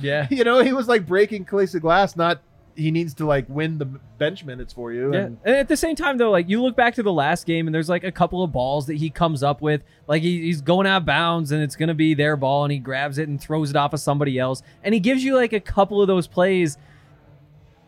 Yeah. 0.00 0.26
you 0.30 0.44
know, 0.44 0.60
he 0.62 0.72
was 0.72 0.88
like 0.88 1.06
breaking 1.06 1.44
case 1.44 1.74
glass. 1.76 2.16
Not 2.16 2.40
he 2.76 2.90
needs 2.90 3.14
to 3.14 3.26
like 3.26 3.46
win 3.48 3.78
the 3.78 3.84
bench 3.84 4.44
minutes 4.44 4.72
for 4.72 4.92
you. 4.92 5.12
Yeah. 5.12 5.20
And, 5.20 5.38
And 5.44 5.56
at 5.56 5.68
the 5.68 5.76
same 5.76 5.94
time, 5.96 6.16
though, 6.18 6.30
like 6.30 6.48
you 6.48 6.62
look 6.62 6.76
back 6.76 6.94
to 6.94 7.02
the 7.02 7.12
last 7.12 7.46
game 7.46 7.66
and 7.66 7.74
there's 7.74 7.88
like 7.88 8.04
a 8.04 8.12
couple 8.12 8.42
of 8.42 8.52
balls 8.52 8.86
that 8.86 8.94
he 8.94 9.10
comes 9.10 9.42
up 9.42 9.60
with. 9.60 9.82
Like 10.06 10.22
he, 10.22 10.40
he's 10.42 10.60
going 10.60 10.86
out 10.86 10.98
of 11.02 11.06
bounds 11.06 11.52
and 11.52 11.62
it's 11.62 11.76
going 11.76 11.88
to 11.88 11.94
be 11.94 12.14
their 12.14 12.36
ball 12.36 12.64
and 12.64 12.72
he 12.72 12.78
grabs 12.78 13.18
it 13.18 13.28
and 13.28 13.40
throws 13.40 13.70
it 13.70 13.76
off 13.76 13.92
of 13.92 14.00
somebody 14.00 14.38
else. 14.38 14.62
And 14.82 14.94
he 14.94 15.00
gives 15.00 15.22
you 15.24 15.36
like 15.36 15.52
a 15.52 15.60
couple 15.60 16.00
of 16.00 16.08
those 16.08 16.26
plays. 16.26 16.78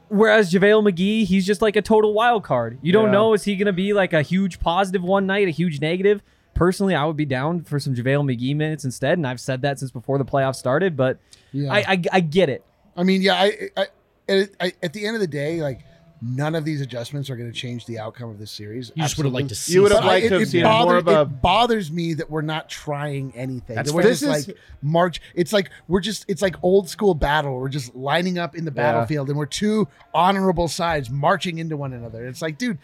Whereas 0.09 0.53
JaVale 0.53 0.91
McGee, 0.93 1.25
he's 1.25 1.47
just 1.47 1.63
like 1.63 1.77
a 1.77 1.83
total 1.83 2.13
wild 2.13 2.45
card. 2.45 2.79
You 2.83 2.93
don't 2.93 3.07
Yeah. 3.07 3.13
know, 3.13 3.33
is 3.35 3.45
he 3.45 3.57
going 3.57 3.67
to 3.67 3.73
be 3.73 3.93
like 3.93 4.13
a 4.13 4.23
huge 4.23 4.61
positive 4.61 5.03
one 5.03 5.27
night, 5.27 5.49
a 5.49 5.51
huge 5.51 5.81
negative? 5.81 6.23
Personally, 6.55 6.95
I 6.95 7.05
would 7.05 7.17
be 7.17 7.25
down 7.25 7.63
for 7.65 7.81
some 7.81 7.95
JaVale 7.95 8.23
McGee 8.25 8.55
minutes 8.55 8.85
instead. 8.85 9.19
And 9.19 9.27
I've 9.27 9.41
said 9.41 9.63
that 9.63 9.79
since 9.79 9.91
before 9.91 10.19
the 10.19 10.25
playoffs 10.25 10.57
started, 10.57 10.97
but 10.97 11.19
Yeah. 11.53 11.73
I, 11.73 11.79
I, 11.89 12.03
I 12.13 12.21
get 12.21 12.49
it. 12.49 12.63
I 12.97 13.03
mean, 13.03 13.23
yeah. 13.23 13.35
I, 13.35 13.71
I, 13.77 13.87
I, 14.29 14.49
I 14.61 14.73
at 14.83 14.93
the 14.93 15.07
end 15.07 15.17
of 15.17 15.21
the 15.21 15.27
day, 15.27 15.61
like 15.63 15.85
none 16.23 16.55
of 16.55 16.65
these 16.65 16.81
adjustments 16.81 17.29
are 17.29 17.37
going 17.37 17.53
to 17.53 17.57
change 17.59 17.85
the 17.85 17.99
outcome 17.99 18.31
of 18.31 18.39
this 18.39 18.51
series. 18.51 18.91
You 18.95 19.03
just 19.03 19.19
would 19.19 19.25
have 19.27 19.35
liked 19.35 19.51
to 19.51 19.55
see. 19.55 19.75
You 19.75 19.83
would 19.83 19.93
have 19.93 20.05
liked 20.05 20.25
it, 20.27 20.29
to 20.31 20.35
have 20.37 20.43
it 20.43 20.49
seen 20.49 20.63
bothers, 20.63 21.05
more 21.05 21.15
of 21.15 21.29
a. 21.29 21.31
it 21.31 21.43
bothers 21.43 21.91
me 21.93 22.15
that 22.15 22.31
we're 22.31 22.41
not 22.41 22.71
trying 22.71 23.33
anything. 23.35 23.77
That's 23.77 23.91
that 23.91 23.95
we're 23.97 24.03
fair. 24.03 24.11
just 24.13 24.23
This 24.23 24.39
is- 24.41 24.49
like 24.49 24.57
march. 24.81 25.21
It's 25.35 25.53
like 25.53 25.71
we're 25.89 26.01
just. 26.01 26.25
It's 26.29 26.41
like 26.41 26.57
old 26.63 26.89
school 26.89 27.15
battle. 27.15 27.59
We're 27.61 27.69
just 27.69 27.95
lining 27.95 28.39
up 28.39 28.57
in 28.57 28.65
the 28.65 28.71
Yeah. 28.71 28.93
battlefield, 28.93 29.29
and 29.29 29.37
we're 29.37 29.45
two 29.47 29.87
honorable 30.15 30.69
sides 30.69 31.11
marching 31.11 31.59
into 31.59 31.77
one 31.77 31.93
another. 31.93 32.25
It's 32.27 32.41
like, 32.41 32.57
dude, 32.57 32.79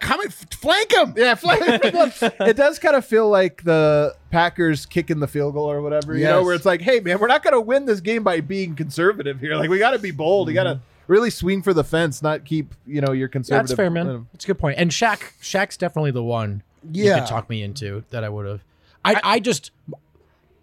come 0.00 0.20
and 0.20 0.28
f- 0.30 0.46
flank 0.52 0.90
them. 0.90 1.14
Yeah, 1.16 1.34
flag- 1.34 1.60
it 2.40 2.56
does 2.56 2.78
kind 2.78 2.96
of 2.96 3.04
feel 3.04 3.28
like 3.28 3.62
the 3.64 4.14
Packers 4.30 4.86
kicking 4.86 5.20
the 5.20 5.26
field 5.26 5.54
goal 5.54 5.70
or 5.70 5.82
whatever, 5.82 6.16
you 6.16 6.24
know, 6.24 6.42
where 6.42 6.54
it's 6.54 6.66
like, 6.66 6.80
hey, 6.80 7.00
man, 7.00 7.18
we're 7.18 7.26
not 7.28 7.42
going 7.42 7.54
to 7.54 7.60
win 7.60 7.84
this 7.86 8.00
game 8.00 8.22
by 8.22 8.40
being 8.40 8.74
conservative 8.74 9.40
here. 9.40 9.54
Like, 9.56 9.70
we 9.70 9.78
got 9.78 9.90
to 9.92 9.98
be 9.98 10.10
bold. 10.10 10.48
You 10.48 10.54
got 10.54 10.64
to 10.64 10.80
really 11.06 11.30
swing 11.30 11.62
for 11.62 11.72
the 11.72 11.84
fence, 11.84 12.22
not 12.22 12.44
keep, 12.44 12.74
you 12.86 13.00
know, 13.00 13.12
your 13.12 13.28
conservative. 13.28 13.68
That's 13.68 13.76
fair, 13.76 13.90
man. 13.90 14.26
That's 14.32 14.44
a 14.44 14.48
good 14.48 14.58
point. 14.58 14.78
And 14.78 14.90
Shaq, 14.90 15.20
Shaq's 15.40 15.76
definitely 15.76 16.10
the 16.10 16.22
one 16.22 16.62
you 16.92 17.04
Yeah. 17.04 17.20
could 17.20 17.28
talk 17.28 17.48
me 17.48 17.62
into 17.62 18.04
that 18.10 18.24
I 18.24 18.28
would 18.28 18.46
have. 18.46 18.62
I, 19.04 19.20
I 19.24 19.40
just, 19.40 19.70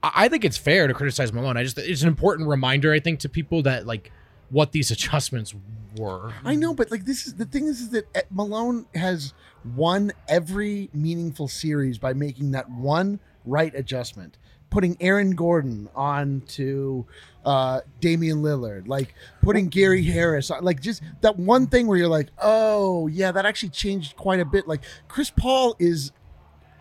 I 0.03 0.11
I 0.26 0.30
think 0.30 0.45
it's 0.45 0.57
fair 0.57 0.88
to 0.88 0.93
criticize 0.93 1.34
Malone. 1.34 1.57
I 1.57 1.63
just, 1.63 1.78
it's 1.80 2.03
an 2.03 2.07
important 2.07 2.47
reminder, 2.47 2.93
I 2.93 2.99
think, 2.99 3.20
to 3.22 3.30
people 3.30 3.63
that 3.63 3.88
like 3.88 4.11
what 4.51 4.72
these 4.72 4.91
adjustments 4.95 5.55
were. 5.97 6.33
I 6.43 6.55
know, 6.55 6.73
but 6.73 6.91
like 6.91 7.05
this 7.05 7.27
is 7.27 7.35
the 7.35 7.45
thing 7.45 7.67
is, 7.67 7.81
is 7.81 7.89
that 7.89 8.05
uh, 8.15 8.21
Malone 8.29 8.85
has 8.95 9.33
won 9.75 10.11
every 10.27 10.89
meaningful 10.93 11.47
series 11.47 11.97
by 11.97 12.13
making 12.13 12.51
that 12.51 12.69
one 12.69 13.19
right 13.45 13.73
adjustment, 13.75 14.37
putting 14.69 14.97
Aaron 14.99 15.31
Gordon 15.31 15.89
on 15.95 16.41
to 16.49 17.05
uh, 17.45 17.81
Damian 18.01 18.41
Lillard, 18.41 18.87
like 18.87 19.15
putting 19.41 19.67
Gary 19.67 20.03
Harris 20.03 20.51
on, 20.51 20.63
like 20.63 20.81
just 20.81 21.01
that 21.21 21.37
one 21.37 21.67
thing 21.67 21.87
where 21.87 21.97
you're 21.97 22.07
like, 22.07 22.29
oh 22.41 23.07
yeah, 23.07 23.31
that 23.31 23.45
actually 23.45 23.69
changed 23.69 24.15
quite 24.15 24.39
a 24.39 24.45
bit. 24.45 24.67
Like 24.67 24.83
Chris 25.07 25.29
Paul 25.29 25.75
is 25.79 26.11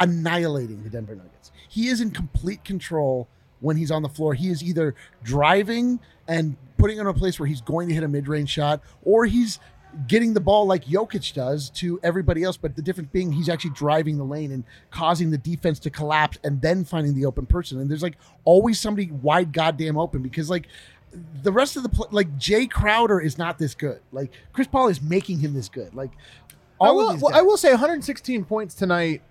annihilating 0.00 0.82
the 0.82 0.90
Denver 0.90 1.14
Nuggets. 1.14 1.52
He 1.68 1.88
is 1.88 2.00
in 2.00 2.10
complete 2.10 2.64
control 2.64 3.28
when 3.60 3.76
he's 3.76 3.90
on 3.90 4.02
the 4.02 4.08
floor. 4.08 4.34
He 4.34 4.48
is 4.48 4.62
either 4.62 4.94
driving 5.22 6.00
and 6.28 6.56
putting 6.76 6.96
him 6.96 7.06
in 7.06 7.14
a 7.14 7.18
place 7.18 7.38
where 7.38 7.46
he's 7.46 7.60
going 7.60 7.88
to 7.88 7.94
hit 7.94 8.02
a 8.02 8.08
mid-range 8.08 8.50
shot, 8.50 8.82
or 9.04 9.24
he's 9.26 9.58
getting 10.08 10.34
the 10.34 10.40
ball 10.40 10.66
like 10.66 10.84
Jokic 10.84 11.32
does 11.34 11.70
to 11.70 12.00
everybody 12.02 12.42
else. 12.42 12.56
But 12.56 12.76
the 12.76 12.82
difference 12.82 13.10
being 13.12 13.32
he's 13.32 13.48
actually 13.48 13.70
driving 13.70 14.16
the 14.16 14.24
lane 14.24 14.52
and 14.52 14.64
causing 14.90 15.30
the 15.30 15.38
defense 15.38 15.78
to 15.80 15.90
collapse 15.90 16.38
and 16.44 16.60
then 16.60 16.84
finding 16.84 17.14
the 17.14 17.26
open 17.26 17.46
person. 17.46 17.80
And 17.80 17.90
there's 17.90 18.02
like 18.02 18.16
always 18.44 18.80
somebody 18.80 19.10
wide 19.10 19.52
goddamn 19.52 19.96
open 19.96 20.22
because 20.22 20.50
like 20.50 20.68
the 21.42 21.52
rest 21.52 21.76
of 21.76 21.82
the 21.82 21.88
pl- 21.88 22.08
like 22.10 22.36
Jae 22.38 22.70
Crowder 22.70 23.20
is 23.20 23.38
not 23.38 23.58
this 23.58 23.74
good. 23.74 24.00
Like 24.12 24.32
Chris 24.52 24.66
Paul 24.66 24.88
is 24.88 25.00
making 25.00 25.38
him 25.38 25.54
this 25.54 25.68
good. 25.68 25.94
Like 25.94 26.10
I 26.80 26.88
all 26.88 26.96
will, 26.96 27.08
of 27.08 27.14
these 27.14 27.22
well. 27.22 27.34
I 27.34 27.42
will 27.42 27.56
say 27.56 27.70
116 27.70 28.44
points 28.44 28.74
tonight. 28.74 29.22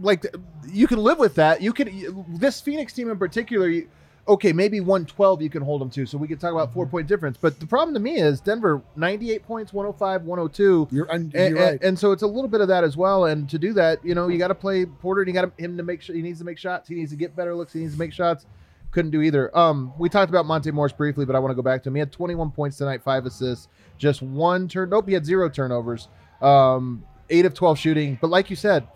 Like 0.00 0.26
you 0.68 0.86
can 0.86 0.98
live 0.98 1.18
with 1.18 1.34
that. 1.36 1.62
You 1.62 1.72
can 1.72 2.24
this 2.28 2.60
Phoenix 2.60 2.92
team 2.92 3.10
in 3.10 3.18
particular. 3.18 3.68
You, 3.68 3.88
okay, 4.28 4.52
maybe 4.52 4.80
112 4.80 5.40
you 5.42 5.50
can 5.50 5.62
hold 5.62 5.80
them 5.80 5.90
to. 5.90 6.04
So 6.06 6.18
we 6.18 6.26
could 6.28 6.40
talk 6.40 6.52
about 6.52 6.68
Mm-hmm. 6.68 6.74
four 6.74 6.86
point 6.86 7.06
difference. 7.06 7.36
But 7.40 7.60
the 7.60 7.66
problem 7.66 7.94
to 7.94 8.00
me 8.00 8.16
is 8.16 8.40
Denver 8.40 8.82
98 8.96 9.44
points, 9.46 9.72
105, 9.72 10.22
102. 10.22 10.88
You're, 10.90 11.04
And, 11.06 11.32
you're 11.32 11.54
right. 11.54 11.72
and, 11.74 11.82
and 11.84 11.98
so 11.98 12.12
it's 12.12 12.22
a 12.22 12.26
little 12.26 12.48
bit 12.48 12.60
of 12.60 12.68
that 12.68 12.82
as 12.84 12.96
well. 12.96 13.26
And 13.26 13.48
to 13.50 13.58
do 13.58 13.72
that, 13.74 14.04
you 14.04 14.14
know, 14.14 14.28
you 14.28 14.38
got 14.38 14.48
to 14.48 14.54
play 14.54 14.84
Porter. 14.86 15.20
And 15.22 15.28
you 15.28 15.34
got 15.34 15.52
him 15.58 15.76
to 15.76 15.82
make 15.82 16.02
sure 16.02 16.14
he 16.16 16.22
needs 16.22 16.38
to 16.40 16.44
make 16.44 16.58
shots. 16.58 16.88
He 16.88 16.94
needs 16.96 17.10
to 17.12 17.16
get 17.16 17.36
better 17.36 17.54
looks. 17.54 17.72
He 17.72 17.80
needs 17.80 17.92
to 17.92 17.98
make 17.98 18.12
shots. 18.12 18.46
Couldn't 18.90 19.10
do 19.10 19.20
either. 19.22 19.56
Um, 19.56 19.92
we 19.98 20.08
talked 20.08 20.30
about 20.30 20.46
Monte 20.46 20.70
Morris 20.70 20.92
briefly, 20.92 21.24
but 21.24 21.36
I 21.36 21.38
want 21.38 21.50
to 21.50 21.54
go 21.56 21.62
back 21.62 21.82
to 21.82 21.88
him. 21.88 21.94
He 21.94 21.98
had 22.00 22.10
21 22.12 22.50
points 22.52 22.78
tonight, 22.78 23.02
five 23.02 23.26
assists, 23.26 23.68
just 23.98 24.22
one 24.22 24.68
turn. 24.68 24.90
Nope, 24.90 25.06
he 25.08 25.14
had 25.14 25.26
zero 25.26 25.48
turnovers. 25.50 26.08
Um, 26.40 27.04
eight 27.28 27.44
of 27.44 27.52
12 27.54 27.78
shooting. 27.78 28.18
But 28.20 28.30
like 28.30 28.48
you 28.48 28.56
said, 28.56 28.86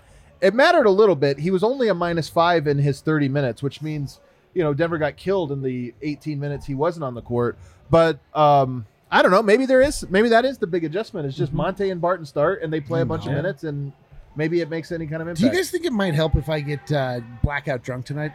it 0.41 0.55
mattered 0.55 0.87
a 0.87 0.91
little 0.91 1.17
bit. 1.17 1.39
He 1.39 1.51
was 1.51 1.63
only 1.63 1.89
a 1.89 1.95
minus 1.95 2.29
five 2.31 2.67
in 2.67 2.79
his 2.79 3.01
30 3.03 3.29
minutes, 3.29 3.63
which 3.63 3.83
means 3.83 4.21
you 4.55 4.63
know 4.63 4.75
Denver 4.75 4.99
got 4.99 5.17
killed 5.17 5.53
in 5.53 5.63
the 5.63 5.95
18 6.03 6.39
minutes 6.39 6.67
he 6.67 6.75
wasn't 6.75 7.05
on 7.05 7.15
the 7.15 7.23
court. 7.23 7.59
But 7.91 8.19
um, 8.35 8.87
I 9.11 9.23
don't 9.23 9.31
know. 9.31 9.43
Maybe 9.43 9.67
there 9.67 9.83
is. 9.83 10.09
Maybe 10.09 10.29
that 10.29 10.45
is 10.45 10.59
the 10.59 10.67
big 10.67 10.85
adjustment. 10.85 11.27
It's 11.27 11.37
just 11.37 11.53
Monte 11.53 11.91
and 11.91 12.01
Barton 12.01 12.25
start, 12.27 12.63
and 12.63 12.73
they 12.73 12.81
play 12.81 13.01
a 13.01 13.07
bunch 13.07 13.27
of 13.27 13.33
minutes, 13.33 13.65
and 13.65 13.93
maybe 14.37 14.61
it 14.61 14.71
makes 14.71 14.93
any 14.93 15.07
kind 15.07 15.23
of 15.23 15.29
impact. 15.29 15.41
Do 15.41 15.47
you 15.47 15.53
guys 15.53 15.71
think 15.71 15.85
it 15.85 15.93
might 15.93 16.15
help 16.15 16.37
if 16.37 16.49
I 16.49 16.61
get 16.61 16.91
uh, 16.93 17.21
blackout 17.43 17.83
drunk 17.83 18.07
tonight? 18.07 18.33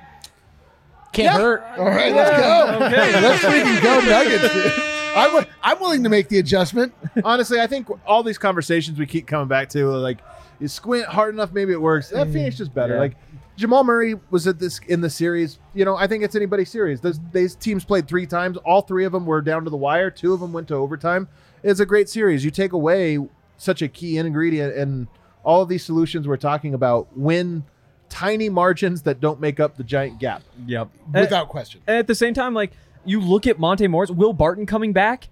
Can't 1.13 1.33
hurt. 1.39 1.63
All 1.77 1.85
right, 1.85 2.13
let's 2.13 2.37
go. 2.37 2.85
Okay. 2.85 3.21
let's 3.21 3.43
freaking 3.43 3.81
go 3.81 4.01
Nuggets. 4.01 4.53
dude. 4.53 4.73
I'm, 5.15 5.29
wi- 5.31 5.47
I'm 5.63 5.79
willing 5.79 6.03
to 6.03 6.09
make 6.09 6.27
the 6.27 6.39
adjustment. 6.39 6.93
Honestly, 7.23 7.61
I 7.61 7.67
think 7.67 7.87
all 8.05 8.21
these 8.21 8.37
conversations 8.37 8.99
we 8.99 9.05
keep 9.05 9.25
coming 9.27 9.47
back 9.47 9.69
to, 9.69 9.87
like, 9.91 10.17
you 10.59 10.67
squint 10.67 11.05
hard 11.05 11.33
enough, 11.33 11.53
maybe 11.53 11.71
it 11.71 11.81
works. 11.81 12.09
That 12.09 12.27
Phoenix 12.27 12.59
is 12.59 12.67
better. 12.67 12.95
Yeah. 12.95 12.99
Like, 12.99 13.13
Jamal 13.57 13.83
Murray 13.83 14.15
was 14.31 14.47
at 14.47 14.59
this 14.59 14.79
in 14.87 15.01
the 15.01 15.09
series. 15.09 15.59
You 15.73 15.85
know, 15.85 15.95
I 15.95 16.07
think 16.07 16.23
it's 16.23 16.35
anybody's 16.35 16.69
series. 16.69 16.99
Those, 16.99 17.19
these 17.31 17.55
teams 17.55 17.85
played 17.85 18.07
three 18.07 18.25
times. 18.25 18.57
All 18.57 18.81
three 18.81 19.05
of 19.05 19.11
them 19.11 19.25
were 19.25 19.41
down 19.41 19.63
to 19.63 19.69
the 19.69 19.77
wire. 19.77 20.11
Two 20.11 20.33
of 20.33 20.39
them 20.39 20.51
went 20.51 20.67
to 20.69 20.75
overtime. 20.75 21.27
It's 21.63 21.79
a 21.79 21.85
great 21.85 22.09
series. 22.09 22.43
You 22.43 22.51
take 22.51 22.73
away 22.73 23.17
such 23.57 23.81
a 23.81 23.87
key 23.87 24.17
ingredient, 24.17 24.75
and 24.75 25.07
all 25.43 25.61
of 25.61 25.69
these 25.69 25.85
solutions 25.85 26.27
we're 26.27 26.37
talking 26.37 26.73
about 26.73 27.15
win 27.17 27.63
tiny 28.09 28.49
margins 28.49 29.01
that 29.03 29.19
don't 29.19 29.39
make 29.39 29.59
up 29.59 29.77
the 29.77 29.83
giant 29.83 30.19
gap. 30.19 30.43
Yep. 30.67 30.89
Without 31.13 31.49
question. 31.49 31.81
And 31.87 31.97
at 31.97 32.07
the 32.07 32.15
same 32.15 32.33
time, 32.33 32.53
like 32.53 32.71
you 33.03 33.19
look 33.21 33.47
at 33.47 33.59
Monte 33.59 33.87
Morris, 33.87 34.11
Will 34.11 34.33
Barton 34.33 34.65
coming 34.65 34.93
back, 34.93 35.29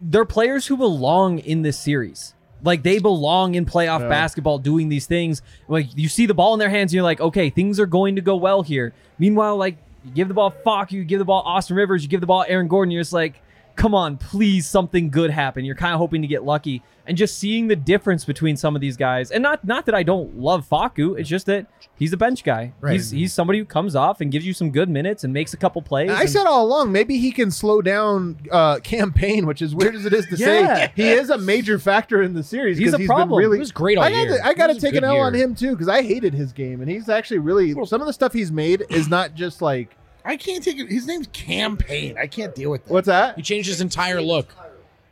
they're 0.00 0.24
players 0.24 0.66
who 0.66 0.76
belong 0.76 1.38
in 1.38 1.62
this 1.62 1.78
series. 1.78 2.34
Like 2.62 2.82
they 2.82 2.98
belong 2.98 3.54
in 3.54 3.66
playoff 3.66 4.00
Yeah. 4.00 4.08
basketball 4.08 4.58
doing 4.58 4.88
these 4.88 5.06
things. 5.06 5.42
Like 5.68 5.88
you 5.96 6.08
see 6.08 6.26
the 6.26 6.34
ball 6.34 6.54
in 6.54 6.58
their 6.58 6.70
hands 6.70 6.90
and 6.92 6.94
you're 6.96 7.04
like, 7.04 7.20
okay, 7.20 7.50
things 7.50 7.78
are 7.78 7.86
going 7.86 8.16
to 8.16 8.22
go 8.22 8.36
well 8.36 8.62
here. 8.62 8.92
Meanwhile, 9.18 9.56
like 9.56 9.76
you 10.04 10.10
give 10.12 10.28
the 10.28 10.34
ball 10.34 10.50
Falk, 10.50 10.92
you 10.92 11.04
give 11.04 11.18
the 11.18 11.24
ball 11.24 11.42
Austin 11.44 11.76
Rivers, 11.76 12.02
you 12.02 12.08
give 12.08 12.20
the 12.20 12.26
ball 12.26 12.44
Aaron 12.48 12.68
Gordon, 12.68 12.90
you're 12.92 13.02
just 13.02 13.12
like, 13.12 13.42
come 13.76 13.94
on, 13.94 14.16
please 14.16 14.66
something 14.66 15.10
good 15.10 15.30
happen. 15.30 15.64
You're 15.64 15.74
kind 15.76 15.92
of 15.94 15.98
hoping 15.98 16.22
to 16.22 16.28
get 16.28 16.42
lucky. 16.44 16.82
And 17.08 17.16
just 17.16 17.38
seeing 17.38 17.68
the 17.68 17.76
difference 17.76 18.24
between 18.24 18.56
some 18.56 18.74
of 18.74 18.80
these 18.80 18.96
guys, 18.96 19.30
and 19.30 19.40
not 19.40 19.64
not 19.64 19.86
that 19.86 19.94
I 19.94 20.02
don't 20.02 20.36
love 20.38 20.68
Facu, 20.68 21.16
it's 21.16 21.28
just 21.28 21.46
that 21.46 21.66
he's 21.94 22.12
a 22.12 22.16
bench 22.16 22.42
guy. 22.42 22.72
Right. 22.80 22.94
He's 22.94 23.12
he's 23.12 23.32
somebody 23.32 23.60
who 23.60 23.64
comes 23.64 23.94
off 23.94 24.20
and 24.20 24.32
gives 24.32 24.44
you 24.44 24.52
some 24.52 24.72
good 24.72 24.88
minutes 24.88 25.22
and 25.22 25.32
makes 25.32 25.54
a 25.54 25.56
couple 25.56 25.82
plays. 25.82 26.10
I 26.10 26.22
and- 26.22 26.30
said 26.30 26.46
all 26.46 26.64
along, 26.66 26.90
maybe 26.90 27.18
he 27.18 27.30
can 27.30 27.52
slow 27.52 27.80
down 27.80 28.38
uh, 28.50 28.78
campaign, 28.82 29.46
which 29.46 29.62
is 29.62 29.72
weird 29.72 29.94
as 29.94 30.04
it 30.04 30.12
is 30.12 30.26
to 30.26 30.36
Yeah. 30.36 30.46
say. 30.86 30.92
He 30.96 31.08
is 31.10 31.30
a 31.30 31.38
major 31.38 31.78
factor 31.78 32.22
in 32.22 32.34
the 32.34 32.42
series. 32.42 32.76
He's 32.76 32.92
a 32.92 32.98
been 32.98 33.06
problem. 33.06 33.38
really, 33.38 33.58
He 33.58 33.60
was 33.60 33.70
great 33.70 33.98
all 33.98 34.04
I 34.04 34.08
year. 34.08 34.28
Gotta, 34.30 34.44
I 34.46 34.54
got 34.54 34.66
to 34.68 34.80
take 34.80 34.94
an 34.96 35.04
L 35.04 35.20
on 35.20 35.32
him 35.32 35.54
too 35.54 35.70
because 35.72 35.86
I 35.88 36.02
hated 36.02 36.34
his 36.34 36.52
game, 36.52 36.80
and 36.80 36.90
he's 36.90 37.08
actually 37.08 37.38
really 37.38 37.72
some 37.86 38.00
of 38.00 38.08
the 38.08 38.12
stuff 38.12 38.32
he's 38.32 38.50
made 38.50 38.84
is 38.90 39.08
not 39.08 39.34
just 39.36 39.62
like 39.62 39.96
I 40.26 40.36
can't 40.36 40.62
take 40.62 40.78
it. 40.78 40.90
His 40.90 41.06
name's 41.06 41.28
Campaign. 41.28 42.16
I 42.18 42.26
can't 42.26 42.54
deal 42.54 42.70
with 42.70 42.84
that. 42.84 42.92
what's 42.92 43.06
that? 43.06 43.36
He 43.36 43.42
changed 43.42 43.68
his 43.68 43.80
entire 43.80 44.20
look. 44.20 44.54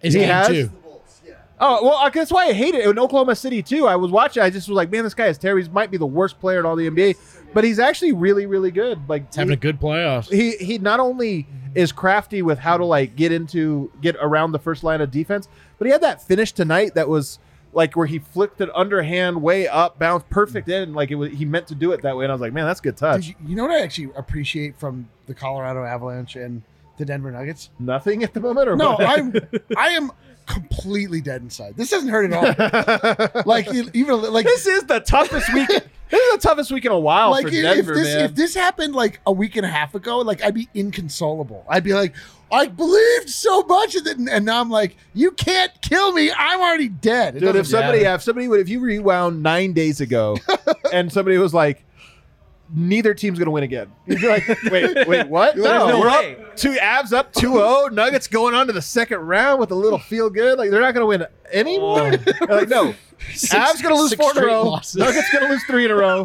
His 0.00 0.14
He 0.14 0.20
game 0.20 0.28
has? 0.28 0.48
too. 0.48 0.70
Oh 1.60 1.84
well, 1.84 2.10
that's 2.12 2.32
why 2.32 2.46
I 2.46 2.52
hate 2.52 2.74
it 2.74 2.84
in 2.84 2.98
Oklahoma 2.98 3.36
City 3.36 3.62
too. 3.62 3.86
I 3.86 3.94
was 3.94 4.10
watching, 4.10 4.42
I 4.42 4.50
just 4.50 4.68
was 4.68 4.74
like, 4.74 4.90
man, 4.90 5.04
this 5.04 5.14
guy 5.14 5.26
is 5.28 5.38
terrible. 5.38 5.62
He 5.64 5.70
might 5.70 5.90
be 5.90 5.96
the 5.96 6.04
worst 6.06 6.40
player 6.40 6.58
in 6.58 6.66
all 6.66 6.74
the 6.74 6.90
NBA, 6.90 7.16
but 7.54 7.62
he's 7.62 7.78
actually 7.78 8.12
really, 8.12 8.44
really 8.46 8.72
good. 8.72 8.98
Like 9.08 9.26
He's 9.28 9.36
having 9.36 9.52
a 9.52 9.56
good 9.56 9.80
playoffs. 9.80 10.30
he 10.30 10.56
he 10.56 10.78
not 10.78 10.98
only 10.98 11.46
is 11.76 11.92
crafty 11.92 12.42
with 12.42 12.58
how 12.58 12.76
to 12.76 12.84
like 12.84 13.14
get 13.14 13.30
into 13.30 13.90
get 14.00 14.16
around 14.20 14.50
the 14.50 14.58
first 14.58 14.82
line 14.82 15.00
of 15.00 15.12
defense, 15.12 15.48
but 15.78 15.86
he 15.86 15.92
had 15.92 16.00
that 16.00 16.20
finish 16.26 16.50
tonight 16.50 16.96
that 16.96 17.08
was 17.08 17.38
like 17.74 17.96
where 17.96 18.06
he 18.06 18.18
flicked 18.18 18.60
it 18.60 18.68
underhand 18.74 19.42
way 19.42 19.66
up, 19.68 19.98
bounced 19.98 20.28
perfect 20.30 20.68
in, 20.68 20.94
like 20.94 21.10
it 21.10 21.16
was 21.16 21.32
he 21.32 21.44
meant 21.44 21.66
to 21.68 21.74
do 21.74 21.92
it 21.92 22.02
that 22.02 22.16
way. 22.16 22.24
And 22.24 22.32
I 22.32 22.34
was 22.34 22.40
like, 22.40 22.52
man, 22.52 22.66
that's 22.66 22.80
good 22.80 22.94
Did 22.94 23.00
touch. 23.00 23.28
you, 23.28 23.34
you 23.46 23.56
know 23.56 23.64
what 23.64 23.72
I 23.72 23.82
actually 23.82 24.10
appreciate 24.16 24.78
from 24.78 25.08
the 25.26 25.34
Colorado 25.34 25.84
Avalanche 25.84 26.36
and 26.36 26.62
the 26.96 27.04
Denver 27.04 27.30
Nuggets? 27.30 27.70
Nothing 27.78 28.22
at 28.22 28.32
the 28.34 28.40
moment, 28.40 28.68
or 28.68 28.76
No, 28.76 28.92
what? 28.92 29.06
I'm 29.06 29.34
I 29.76 29.88
am 29.88 30.12
completely 30.46 31.20
dead 31.20 31.42
inside. 31.42 31.76
This 31.76 31.90
doesn't 31.90 32.08
hurt 32.08 32.30
at 32.30 33.26
all. 33.34 33.42
like 33.46 33.66
even 33.94 34.32
like 34.32 34.44
this 34.46 34.66
is 34.66 34.84
the 34.84 35.00
toughest 35.00 35.52
week. 35.54 35.68
this 35.68 36.20
is 36.20 36.32
the 36.34 36.38
toughest 36.40 36.70
week 36.70 36.84
in 36.84 36.92
a 36.92 36.98
while 36.98 37.30
like 37.30 37.48
for 37.48 37.48
if, 37.48 37.62
Denver, 37.62 37.92
if 37.92 37.98
this 37.98 38.14
man. 38.14 38.24
if 38.24 38.34
this 38.34 38.54
happened 38.54 38.94
like 38.94 39.20
a 39.26 39.32
week 39.32 39.56
and 39.56 39.64
a 39.66 39.68
half 39.68 39.94
ago, 39.94 40.18
like 40.18 40.42
I'd 40.42 40.54
be 40.54 40.68
inconsolable. 40.74 41.64
I'd 41.68 41.84
be 41.84 41.94
like, 41.94 42.14
I 42.54 42.66
believed 42.68 43.28
so 43.28 43.62
much 43.64 43.94
in 43.96 44.06
it, 44.06 44.16
and, 44.18 44.44
now 44.46 44.60
I'm 44.60 44.70
like, 44.70 44.96
you 45.12 45.32
can't 45.32 45.72
kill 45.82 46.12
me. 46.12 46.30
I'm 46.36 46.60
already 46.60 46.88
dead. 46.88 47.36
It 47.36 47.40
Dude, 47.40 47.56
if 47.56 47.66
somebody, 47.66 48.00
Yeah. 48.00 48.14
if 48.14 48.22
somebody 48.22 48.48
would, 48.48 48.60
if 48.60 48.68
you 48.68 48.80
rewound 48.80 49.42
nine 49.42 49.72
days 49.72 50.00
ago, 50.00 50.36
and 50.92 51.12
somebody 51.12 51.36
was 51.38 51.52
like, 51.52 51.84
"Neither 52.74 53.12
team's 53.14 53.38
gonna 53.38 53.50
win 53.50 53.64
again," 53.64 53.90
you'd 54.06 54.20
be 54.20 54.28
like, 54.28 54.46
"Wait, 54.70 55.06
wait, 55.06 55.28
what? 55.28 55.56
No, 55.56 55.88
"No 55.88 56.00
we're 56.00 56.08
way." 56.08 56.36
up 56.36 56.56
two 56.56 56.72
abs 56.78 57.12
up 57.12 57.32
2-0. 57.32 57.92
Nuggets 57.92 58.26
going 58.28 58.54
on 58.54 58.66
to 58.68 58.72
the 58.72 58.82
second 58.82 59.18
round 59.18 59.58
with 59.60 59.70
a 59.70 59.74
little 59.74 59.98
feel 59.98 60.30
good. 60.30 60.56
Like 60.58 60.70
they're 60.70 60.80
not 60.80 60.94
gonna 60.94 61.06
win 61.06 61.26
anymore. 61.52 62.12
Oh. 62.12 62.16
They're 62.46 62.56
like, 62.60 62.68
no, 62.68 62.94
Avs 63.32 63.82
gonna 63.82 63.94
lose 63.96 64.10
six 64.10 64.22
four 64.22 64.32
in 64.32 64.38
a 64.38 64.46
row. 64.46 64.62
losses. 64.64 64.96
Nuggets 64.96 65.32
gonna 65.32 65.48
lose 65.48 65.62
three 65.64 65.84
in 65.84 65.90
a 65.90 65.94
row. 65.94 66.24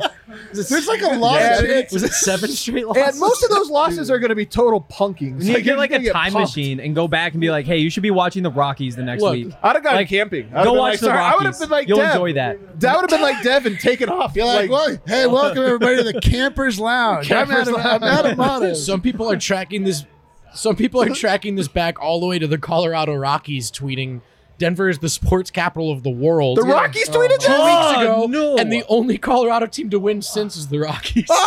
there's 0.53 0.87
like 0.87 1.01
a 1.01 1.07
lot 1.17 1.39
Yeah, 1.39 1.59
of 1.59 1.65
it- 1.65 1.67
shit. 1.89 1.91
Was 1.93 2.03
it 2.03 2.11
seven 2.13 2.49
straight 2.51 2.85
losses? 2.87 3.03
And 3.03 3.19
most 3.19 3.43
of 3.43 3.49
those 3.49 3.69
losses 3.69 4.11
are 4.11 4.19
gonna 4.19 4.35
be 4.35 4.45
total 4.45 4.81
punkings. 4.81 5.43
You 5.43 5.55
Like, 5.55 5.63
get 5.63 5.77
like 5.77 5.91
a 5.91 6.11
time 6.11 6.33
pumped. 6.33 6.55
machine 6.55 6.79
and 6.79 6.93
go 6.93 7.07
back 7.07 7.31
and 7.33 7.41
be 7.41 7.49
like, 7.49 7.65
hey, 7.65 7.77
you 7.77 7.89
should 7.89 8.03
be 8.03 8.11
watching 8.11 8.43
the 8.43 8.51
Rockies 8.51 8.95
the 8.95 9.03
next 9.03 9.21
Look, 9.23 9.33
week. 9.33 9.53
I'd 9.63 9.75
have 9.75 9.83
gone 9.83 9.95
Like, 9.95 10.09
camping. 10.09 10.45
I'd 10.51 10.57
have 10.57 10.63
Go 10.65 10.71
been 10.71 10.79
watch 10.79 10.91
like, 10.93 10.99
the 10.99 11.05
sorry, 11.07 11.17
I 11.19 11.33
would 11.35 11.45
have 11.45 11.45
Rockies. 11.45 11.59
been 11.59 11.69
like, 11.69 11.87
You'll 11.87 11.97
Dev. 11.97 12.11
enjoy 12.11 12.33
that. 12.33 12.79
That 12.79 12.95
would 12.95 13.01
have 13.11 13.19
been 13.19 13.21
like 13.21 13.43
Dev 13.43 13.65
and 13.65 13.79
taken 13.79 14.09
off. 14.09 14.35
You're 14.35 14.45
like, 14.45 14.69
well, 14.69 14.97
hey, 15.07 15.25
welcome 15.27 15.63
everybody 15.63 15.97
to 15.97 16.03
the 16.03 16.21
Campers 16.21 16.79
Lounge. 16.79 17.31
I'm 17.31 17.47
Campers 17.47 17.67
Adam, 17.69 17.75
I'm 17.75 18.03
Adam 18.03 18.37
Monahan. 18.37 18.75
Some 18.75 19.01
people 19.01 19.29
are 19.31 19.37
tracking 19.37 19.83
this. 19.83 20.05
Some 20.53 20.75
people 20.75 21.01
are 21.01 21.09
tracking 21.09 21.55
this 21.55 21.67
back 21.67 22.01
all 22.01 22.19
the 22.19 22.25
way 22.25 22.39
to 22.39 22.47
the 22.47 22.57
Colorado 22.57 23.13
Rockies, 23.15 23.69
tweeting, 23.71 24.21
"Denver 24.59 24.87
is 24.89 24.99
the 24.99 25.09
sports 25.09 25.49
capital 25.49 25.91
of 25.91 26.03
the 26.03 26.09
world." 26.11 26.57
the 26.59 26.61
Rockies 26.63 27.09
oh 27.09 27.13
tweeted 27.13 27.39
Two 27.39 27.47
that. 27.47 27.89
weeks 27.97 28.01
ago, 28.03 28.27
no. 28.27 28.57
and 28.57 28.71
the 28.71 28.83
only 28.87 29.17
Colorado 29.17 29.65
team 29.65 29.89
to 29.89 29.99
win 29.99 30.21
since 30.21 30.55
is 30.55 30.67
the 30.67 30.77
Rockies. 30.79 31.27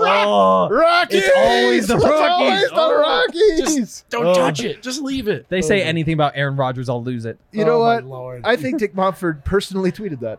Oh, 0.00 0.68
Oh, 0.70 0.74
Rockies! 0.76 1.24
It's 1.24 1.36
always 1.36 1.86
the 1.88 1.96
It's 1.96 2.04
Rockies. 2.04 2.30
always 2.30 2.60
the 2.68 2.76
Oh. 2.76 3.00
Rockies. 3.00 4.04
Don't 4.10 4.26
Oh. 4.26 4.34
touch 4.34 4.62
it. 4.62 4.80
Just 4.80 5.02
leave 5.02 5.26
it. 5.26 5.46
they 5.48 5.60
say 5.60 5.82
oh. 5.82 5.86
anything 5.86 6.14
about 6.14 6.34
Aaron 6.36 6.54
Rodgers, 6.54 6.88
I'll 6.88 7.02
lose 7.02 7.24
it. 7.24 7.36
you 7.50 7.64
know 7.64 7.78
Oh, 7.78 7.84
my 7.84 7.94
what? 7.96 8.04
Lord. 8.04 8.42
I 8.44 8.54
think 8.54 8.78
Dick 8.78 8.94
Monfort 8.94 9.44
personally 9.44 9.90
tweeted 9.90 10.20
that. 10.20 10.38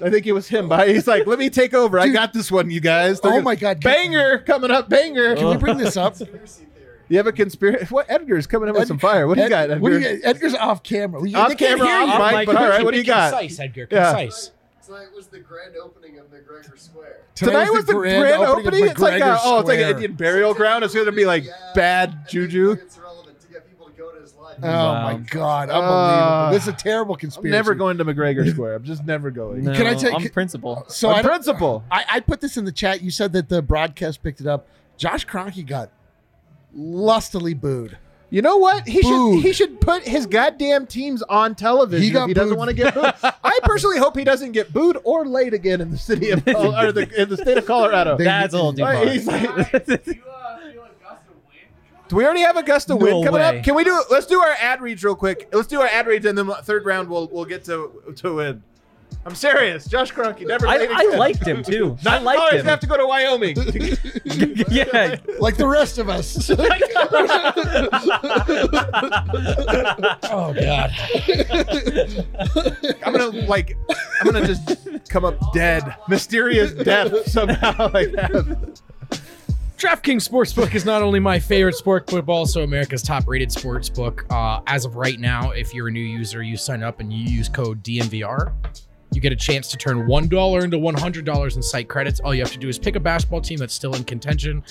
I 0.00 0.10
think 0.10 0.26
it 0.26 0.32
was 0.32 0.46
him. 0.48 0.68
But 0.68 0.88
he's 0.88 1.08
like, 1.08 1.26
"Let 1.26 1.38
me 1.40 1.50
take 1.50 1.74
over. 1.74 1.98
I 1.98 2.08
got 2.08 2.32
this 2.32 2.52
one, 2.52 2.70
you 2.70 2.80
guys." 2.80 3.20
They're 3.20 3.30
Oh 3.32 3.34
gonna- 3.36 3.44
my 3.44 3.56
God. 3.56 3.80
banger 3.80 4.38
coming 4.38 4.70
up, 4.70 4.88
banger. 4.88 5.34
Can 5.34 5.48
we 5.48 5.56
bring 5.56 5.78
this 5.78 5.96
up? 5.96 6.16
You 7.14 7.18
have 7.18 7.26
a 7.28 7.32
conspiracy? 7.32 7.86
What 7.94 8.06
Edgar's 8.10 8.46
coming 8.48 8.68
in 8.68 8.74
with 8.74 8.88
some 8.88 8.98
fire? 8.98 9.28
What 9.28 9.34
do 9.34 9.40
you 9.42 9.46
Ed- 9.46 9.50
got? 9.50 9.70
Edgar? 9.70 9.80
What 9.80 9.90
do 9.90 10.00
you 10.00 10.18
got? 10.18 10.28
Edgar's 10.28 10.54
off 10.54 10.82
camera. 10.82 11.20
We- 11.20 11.34
Off 11.34 11.56
camera, 11.56 11.86
hear 11.86 11.96
off 12.12 12.32
mic, 12.32 12.38
mic, 12.40 12.46
but 12.46 12.56
all 12.56 12.68
right. 12.68 12.84
What 12.84 12.90
do 12.92 12.98
you 12.98 13.04
got? 13.04 13.32
Concise, 13.38 13.60
Edgar. 13.60 13.86
Yeah. 13.90 14.12
Concise. 14.14 14.50
Tonight 14.84 15.06
was 15.14 15.28
the 15.28 15.38
grand 15.38 15.76
opening 15.76 16.18
of 16.18 16.26
McGregor 16.26 16.78
Square. 16.78 17.20
Tonight 17.36 17.70
was 17.70 17.84
the 17.86 17.94
grand, 17.94 18.42
opening. 18.42 18.82
of 18.84 18.90
It's 18.90 19.00
like 19.00 19.22
a, 19.22 19.38
oh, 19.42 19.60
it's 19.60 19.68
like 19.68 19.78
an 19.78 19.90
Indian 19.90 20.12
burial 20.14 20.52
ground. 20.54 20.84
It's 20.84 20.94
gonna 20.94 21.10
be 21.12 21.24
like 21.24 21.44
bad 21.74 22.28
juju. 22.28 22.72
It's 22.72 22.98
relevant 22.98 23.40
to 23.40 23.46
get 23.48 23.66
people 23.66 23.86
to 23.86 23.92
go 23.92 24.10
to 24.12 24.20
his 24.20 24.34
live. 24.34 24.56
Oh 24.62 24.66
Wow. 24.68 25.02
my 25.04 25.14
God! 25.14 25.70
Uh, 25.70 25.72
Unbelievable. 25.80 26.52
this 26.52 26.62
is 26.64 26.68
a 26.68 26.76
terrible 26.84 27.14
I'm 27.14 27.20
conspiracy. 27.20 27.50
never 27.50 27.74
going 27.74 27.96
to 27.96 28.04
McGregor 28.04 28.50
Square. 28.52 28.74
I'm 28.74 28.84
just 28.84 29.04
never 29.06 29.30
going. 29.30 29.64
No, 29.64 29.72
Can 29.74 29.86
I 29.86 29.94
take- 29.94 30.12
on 30.12 30.28
principle? 30.30 30.84
So 30.88 31.08
On 31.08 31.14
I 31.14 31.22
don't- 31.22 31.30
principle. 31.30 31.84
I, 31.90 32.04
I 32.14 32.20
put 32.20 32.40
this 32.42 32.56
in 32.58 32.64
the 32.66 32.72
chat. 32.72 33.00
You 33.02 33.10
said 33.10 33.32
that 33.32 33.48
the 33.48 33.62
broadcast 33.62 34.22
picked 34.22 34.40
it 34.40 34.46
up. 34.46 34.66
Josh 34.98 35.26
Kroenke 35.26 35.66
got 35.66 35.90
lustily 36.74 37.54
booed. 37.54 37.98
You 38.30 38.42
know 38.42 38.56
what? 38.56 38.88
He 38.88 39.00
Booed. 39.02 39.42
should 39.42 39.46
he 39.46 39.52
should 39.52 39.80
put 39.80 40.02
his 40.02 40.26
goddamn 40.26 40.86
teams 40.86 41.22
on 41.22 41.54
television 41.54 42.02
He 42.02 42.08
if 42.08 42.14
got 42.14 42.26
he 42.28 42.34
doesn't 42.34 42.50
booed. 42.50 42.58
want 42.58 42.70
to 42.70 42.74
get 42.74 42.92
booed. 42.94 43.12
I 43.44 43.60
personally 43.62 43.98
hope 43.98 44.16
he 44.16 44.24
doesn't 44.24 44.52
get 44.52 44.72
booed 44.72 44.98
or 45.04 45.24
laid 45.26 45.54
again 45.54 45.80
in 45.80 45.90
the 45.90 45.98
city 45.98 46.30
of 46.30 46.44
Col- 46.46 46.74
or 46.76 46.90
the 46.90 47.08
in 47.20 47.28
the 47.28 47.36
state 47.36 47.58
of 47.58 47.66
Colorado. 47.66 48.16
They- 48.16 48.24
That's 48.24 48.52
a 48.52 48.56
little 48.56 48.72
too 48.72 48.82
Like, 48.82 48.96
far. 48.98 49.06
he's 49.06 49.26
like- 49.26 49.86
do 52.08 52.16
we 52.16 52.24
already 52.24 52.40
have 52.40 52.56
Augusta 52.56 52.96
win 52.96 53.10
No 53.10 53.22
coming 53.24 53.40
way. 53.40 53.58
up? 53.58 53.64
Can 53.64 53.74
we 53.76 53.84
do? 53.84 54.02
Let's 54.10 54.26
do 54.26 54.40
our 54.40 54.54
ad 54.60 54.80
reads 54.80 55.04
real 55.04 55.14
quick. 55.14 55.48
Let's 55.52 55.68
do 55.68 55.80
our 55.80 55.86
ad 55.86 56.06
reads, 56.06 56.26
and 56.26 56.36
then 56.36 56.50
third 56.62 56.84
round 56.84 57.08
we'll 57.08 57.28
we'll 57.28 57.44
get 57.44 57.64
to 57.66 58.02
to 58.16 58.34
win. 58.34 58.62
I'm 59.26 59.34
serious. 59.34 59.86
Josh 59.86 60.12
Kroenke 60.12 60.46
never. 60.46 60.66
I, 60.66 60.76
laid 60.78 60.90
I 60.90 61.02
again. 61.04 61.18
liked 61.18 61.46
him 61.46 61.62
too. 61.62 61.96
I 62.06 62.10
Not 62.10 62.22
liked 62.24 62.40
always 62.40 62.60
him. 62.60 62.66
have 62.66 62.80
to 62.80 62.86
go 62.86 62.96
to 62.96 63.06
Wyoming. 63.06 63.56
yeah. 64.70 65.16
Like 65.38 65.56
the 65.56 65.66
rest 65.66 65.98
of 65.98 66.08
us. 66.08 66.50
Oh 70.30 70.52
God. 70.54 70.92
I'm 73.04 73.12
gonna 73.12 73.46
like, 73.46 73.76
I'm 74.20 74.26
gonna 74.30 74.46
just 74.46 74.88
come 75.08 75.24
up 75.24 75.52
dead, 75.52 75.94
mysterious 76.08 76.72
death 76.72 77.28
somehow 77.30 77.90
like 77.92 78.12
that. 78.12 78.80
DraftKings 79.78 80.26
Sportsbook 80.28 80.74
is 80.74 80.84
not 80.84 81.02
only 81.02 81.20
my 81.20 81.38
favorite 81.38 81.74
sport 81.74 82.06
book, 82.06 82.24
but 82.26 82.32
also 82.32 82.62
America's 82.62 83.02
top-rated 83.02 83.50
sports 83.52 83.88
book. 83.90 84.24
Uh, 84.30 84.60
as 84.66 84.84
of 84.84 84.96
right 84.96 85.18
now, 85.18 85.50
if 85.50 85.74
you're 85.74 85.88
a 85.88 85.90
new 85.90 85.98
user, 86.00 86.42
you 86.42 86.56
sign 86.56 86.82
up 86.82 87.00
and 87.00 87.12
you 87.12 87.22
use 87.24 87.48
code 87.48 87.82
DNVR, 87.82 88.52
you 89.14 89.20
get 89.20 89.32
a 89.32 89.36
chance 89.36 89.68
to 89.70 89.76
turn 89.76 90.06
one 90.06 90.28
dollar 90.28 90.64
into 90.64 90.78
one 90.78 90.94
hundred 90.94 91.24
dollars 91.24 91.56
in 91.56 91.62
site 91.62 91.88
credits. 91.88 92.20
All 92.20 92.34
you 92.34 92.42
have 92.42 92.52
to 92.52 92.58
do 92.58 92.68
is 92.68 92.78
pick 92.78 92.96
a 92.96 93.00
basketball 93.00 93.40
team 93.40 93.58
that's 93.58 93.74
still 93.74 93.94
in 93.94 94.04
contention, 94.04 94.62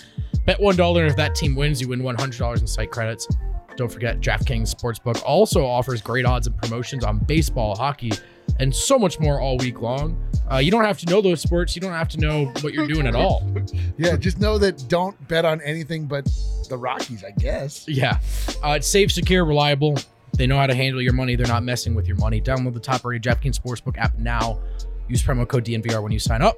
bet 0.45 0.59
one 0.59 0.75
dollar, 0.75 1.01
and 1.01 1.11
if 1.11 1.17
that 1.17 1.35
team 1.35 1.55
wins, 1.55 1.81
you 1.81 1.87
win 1.87 2.03
one 2.03 2.15
hundred 2.15 2.39
dollars 2.39 2.61
in 2.61 2.67
site 2.67 2.91
credits. 2.91 3.27
Don't 3.75 3.91
forget, 3.91 4.19
DraftKings 4.19 4.73
Sportsbook 4.73 5.23
also 5.23 5.65
offers 5.65 6.01
great 6.01 6.25
odds 6.25 6.45
and 6.45 6.55
promotions 6.57 7.03
on 7.03 7.17
baseball, 7.19 7.75
hockey, 7.75 8.11
and 8.59 8.73
so 8.73 8.99
much 8.99 9.19
more 9.19 9.39
all 9.39 9.57
week 9.57 9.81
long. 9.81 10.21
Uh, 10.51 10.57
you 10.57 10.69
don't 10.69 10.83
have 10.83 10.99
to 10.99 11.05
know 11.07 11.21
those 11.21 11.41
sports. 11.41 11.75
You 11.75 11.81
don't 11.81 11.93
have 11.93 12.09
to 12.09 12.19
know 12.19 12.45
what 12.61 12.73
you're 12.73 12.87
doing 12.87 13.07
at 13.07 13.15
all. 13.15 13.49
yeah, 13.97 14.15
just 14.15 14.39
know 14.39 14.57
that 14.59 14.87
don't 14.89 15.27
bet 15.27 15.45
on 15.45 15.61
anything 15.61 16.05
but 16.05 16.25
the 16.69 16.77
Rockies, 16.77 17.23
I 17.23 17.31
guess. 17.31 17.87
Yeah. 17.87 18.19
Uh, 18.63 18.73
it's 18.77 18.87
safe, 18.87 19.11
secure, 19.11 19.45
reliable. 19.45 19.97
They 20.33 20.47
know 20.47 20.57
how 20.57 20.67
to 20.67 20.73
handle 20.73 21.01
your 21.01 21.13
money. 21.13 21.35
They're 21.35 21.47
not 21.47 21.63
messing 21.63 21.93
with 21.93 22.07
your 22.07 22.17
money. 22.17 22.41
Download 22.41 22.73
the 22.73 22.79
top 22.79 23.05
rated 23.05 23.23
DraftKings 23.23 23.59
Sportsbook 23.59 23.97
app 23.97 24.17
now. 24.17 24.59
Use 25.07 25.21
promo 25.21 25.47
code 25.47 25.65
DNVR 25.65 26.01
when 26.01 26.11
you 26.11 26.19
sign 26.19 26.41
up. 26.41 26.57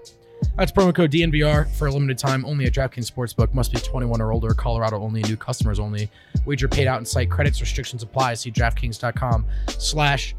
That's 0.57 0.71
promo 0.71 0.93
code 0.93 1.11
DNVR 1.11 1.69
for 1.76 1.88
a 1.88 1.91
limited 1.91 2.17
time 2.17 2.45
only 2.45 2.65
at 2.65 2.73
DraftKings 2.73 3.11
Sportsbook. 3.11 3.53
Must 3.53 3.73
be 3.73 3.80
21 3.80 4.21
or 4.21 4.32
older. 4.32 4.53
Colorado 4.53 5.01
only. 5.01 5.21
New 5.23 5.38
customers 5.38 5.80
only. 5.80 6.09
Wager 6.45 6.67
paid 6.67 6.88
out 6.88 6.99
in 6.99 7.05
site. 7.05 7.30
Credits 7.30 7.59
restrictions 7.61 8.03
apply. 8.03 8.36
See 8.36 8.51
DraftKings.com 8.51 9.45
slash. 9.67 10.36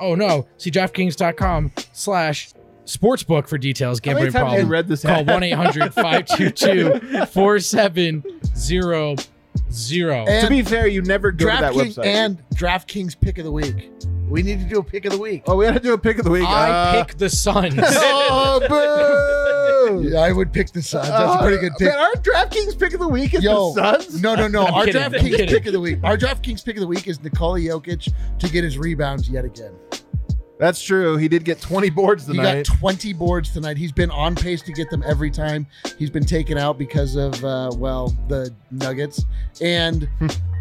Oh 0.00 0.14
no. 0.14 0.46
See 0.56 0.70
DraftKings.com 0.70 1.72
slash 1.92 2.52
sportsbook 2.86 3.48
for 3.48 3.58
details. 3.58 4.00
Gambling 4.00 4.32
problem. 4.32 4.68
read 4.68 4.88
this 4.88 5.02
Call 5.02 5.24
1 5.24 5.42
800 5.42 5.92
522 5.92 7.26
4700. 7.26 9.26
To 9.70 10.10
And 10.30 10.48
be 10.48 10.62
fair, 10.62 10.86
you 10.86 11.02
never 11.02 11.30
go 11.32 11.46
to 11.46 11.60
that 11.60 11.72
DraftKings 11.72 11.96
website. 11.98 12.04
and 12.06 12.42
DraftKings 12.54 13.20
pick 13.20 13.38
of 13.38 13.44
the 13.44 13.52
week. 13.52 13.90
We 14.28 14.42
need 14.42 14.58
to 14.60 14.66
do 14.66 14.78
a 14.78 14.82
pick 14.84 15.04
of 15.06 15.12
the 15.12 15.18
week. 15.18 15.42
oh, 15.46 15.56
we 15.56 15.64
had 15.64 15.72
to 15.74 15.80
do 15.80 15.94
a 15.94 15.98
pick 15.98 16.18
of 16.18 16.24
the 16.24 16.30
week. 16.30 16.46
I 16.46 16.70
Uh, 16.70 17.04
pick 17.04 17.16
the 17.16 17.30
Suns. 17.30 17.74
Oh, 18.30 18.60
boo! 18.68 20.02
Yeah, 20.08 20.20
I 20.20 20.32
would 20.32 20.52
pick 20.52 20.70
the 20.72 20.82
Suns. 20.82 21.08
That's 21.08 21.34
a 21.34 21.38
pretty 21.38 21.58
good 21.58 21.72
pick. 21.78 21.88
Man, 21.88 21.98
our 21.98 22.12
DraftKings 22.16 22.78
pick 22.78 22.92
of 22.92 23.00
the 23.00 23.08
week 23.08 23.32
is 23.34 23.42
Yo, 23.42 23.72
the 23.72 23.98
Suns. 24.02 24.20
no, 24.22 24.34
no, 24.34 24.46
no. 24.48 24.66
I'm 24.66 24.74
Our 24.74 24.84
kidding, 24.84 25.02
I'm 25.02 25.12
DraftKings 25.12 25.48
pick 25.48 25.66
of 25.66 25.72
the 25.72 25.80
week. 25.80 25.98
Our 26.02 26.16
DraftKings 26.18 26.62
pick 26.64 26.76
of 26.76 26.80
the 26.80 26.86
week 26.86 27.08
is 27.08 27.22
Nikola 27.22 27.58
Jokic 27.60 28.12
to 28.38 28.48
get 28.50 28.64
his 28.64 28.76
rebounds 28.76 29.28
yet 29.30 29.44
again. 29.46 29.72
That's 30.58 30.82
true. 30.82 31.16
He 31.16 31.28
did 31.28 31.44
get 31.44 31.60
20 31.60 31.90
boards 31.90 32.26
tonight. 32.26 32.56
He 32.56 32.62
got 32.64 32.78
20 32.78 33.12
boards 33.12 33.52
tonight. 33.52 33.76
He's 33.76 33.92
been 33.92 34.10
on 34.10 34.34
pace 34.34 34.60
to 34.62 34.72
get 34.72 34.90
them 34.90 35.04
every 35.06 35.30
time. 35.30 35.66
He's 35.96 36.10
been 36.10 36.24
taken 36.24 36.58
out 36.58 36.78
because 36.78 37.16
of 37.16 37.42
uh, 37.44 37.70
well 37.76 38.16
the 38.28 38.52
Nuggets. 38.70 39.24
And 39.60 40.08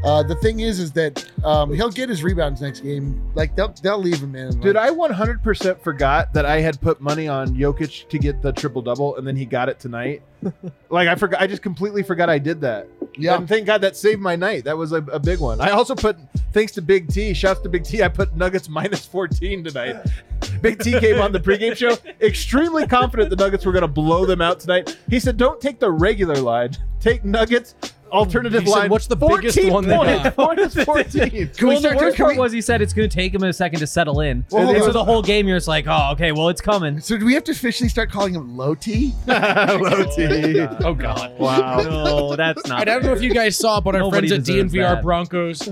uh, 0.03 0.23
the 0.23 0.35
thing 0.35 0.59
is, 0.59 0.79
is 0.79 0.91
that 0.93 1.25
um, 1.43 1.73
he'll 1.73 1.89
get 1.89 2.09
his 2.09 2.23
rebounds 2.23 2.61
next 2.61 2.81
game. 2.81 3.31
Like 3.33 3.55
they'll 3.55 3.73
they'll 3.81 3.97
leave 3.97 4.21
him 4.21 4.35
in. 4.35 4.59
Dude, 4.59 4.77
I 4.77 4.91
100% 4.91 5.81
forgot 5.81 6.33
that 6.33 6.45
I 6.45 6.61
had 6.61 6.79
put 6.79 7.01
money 7.01 7.27
on 7.27 7.55
Jokic 7.55 8.07
to 8.09 8.19
get 8.19 8.41
the 8.41 8.51
triple 8.53 8.81
double, 8.83 9.15
and 9.17 9.25
then 9.25 9.35
he 9.35 9.45
got 9.45 9.67
it 9.67 9.79
tonight. 9.79 10.21
like 10.89 11.07
I 11.07 11.15
forgot, 11.15 11.41
I 11.41 11.47
just 11.47 11.63
completely 11.63 12.03
forgot 12.03 12.29
I 12.29 12.37
did 12.37 12.61
that. 12.61 12.87
Yeah. 13.15 13.35
and 13.37 13.47
thank 13.47 13.65
God 13.65 13.81
that 13.81 13.95
saved 13.95 14.21
my 14.21 14.35
night. 14.35 14.63
That 14.65 14.77
was 14.77 14.91
a, 14.91 14.97
a 14.97 15.19
big 15.19 15.39
one. 15.39 15.61
I 15.61 15.71
also 15.71 15.95
put, 15.95 16.17
thanks 16.51 16.71
to 16.73 16.81
Big 16.81 17.07
T, 17.07 17.33
shouts 17.33 17.61
to 17.61 17.69
Big 17.69 17.83
T, 17.83 18.03
I 18.03 18.07
put 18.07 18.35
Nuggets 18.35 18.69
minus 18.69 19.05
14 19.05 19.63
tonight. 19.63 19.95
Big 20.61 20.79
T 20.79 20.99
came 20.99 21.19
on 21.19 21.31
the 21.31 21.39
pregame 21.39 21.75
show, 21.75 21.97
extremely 22.21 22.87
confident 22.87 23.29
the 23.29 23.35
Nuggets 23.35 23.65
were 23.65 23.71
going 23.71 23.81
to 23.83 23.87
blow 23.87 24.25
them 24.25 24.41
out 24.41 24.59
tonight. 24.59 24.97
He 25.09 25.19
said, 25.19 25.37
"Don't 25.37 25.59
take 25.61 25.79
the 25.79 25.91
regular 25.91 26.35
line, 26.35 26.71
take 26.99 27.23
Nuggets." 27.23 27.75
Alternative 28.11 28.61
He 28.63 28.69
said, 28.69 28.77
line. 28.79 28.89
"What's 28.89 29.07
the 29.07 29.17
14 29.17 29.41
biggest 29.41 29.71
one 29.71 29.87
they 29.87 29.95
points, 29.95 30.23
got?" 30.35 30.37
minus 30.37 30.73
14. 30.85 31.29
Can 31.29 31.67
we 31.67 31.73
well, 31.73 31.79
start 31.79 31.81
the 31.81 31.89
to- 31.89 31.95
worst 32.05 32.15
can 32.17 32.25
part 32.25 32.35
we- 32.35 32.41
was 32.41 32.51
he 32.51 32.61
said 32.61 32.81
it's 32.81 32.93
going 32.93 33.09
to 33.09 33.13
take 33.15 33.33
him 33.33 33.43
a 33.43 33.51
second 33.53 33.79
to 33.79 33.87
settle 33.87 34.21
in. 34.21 34.45
Well, 34.51 34.67
and 34.69 34.77
hold 34.77 34.87
so 34.89 34.91
the 34.93 35.03
whole 35.03 35.21
game, 35.21 35.47
you're 35.47 35.57
just 35.57 35.67
like, 35.67 35.85
oh, 35.87 36.11
okay, 36.13 36.31
well, 36.31 36.49
it's 36.49 36.61
coming. 36.61 36.99
so 36.99 37.17
do 37.17 37.25
we 37.25 37.33
have 37.33 37.43
to 37.45 37.51
officially 37.51 37.89
start 37.89 38.09
calling 38.11 38.33
him 38.33 38.55
Low 38.57 38.75
T? 38.75 39.13
Low 39.27 40.05
T. 40.15 40.59
Oh, 40.83 40.93
God. 40.93 41.37
Wow. 41.39 41.81
No, 41.81 42.35
that's 42.35 42.65
not. 42.67 42.81
I 42.81 42.85
don't 42.85 43.03
know 43.03 43.13
if 43.13 43.21
you 43.21 43.33
guys 43.33 43.57
saw, 43.57 43.79
but 43.81 43.95
our 43.95 44.01
Nobody 44.01 44.27
friends 44.29 44.47
at 44.49 44.53
deserves 44.53 44.73
DNVR 44.73 44.95
that. 44.95 45.03
Broncos 45.03 45.69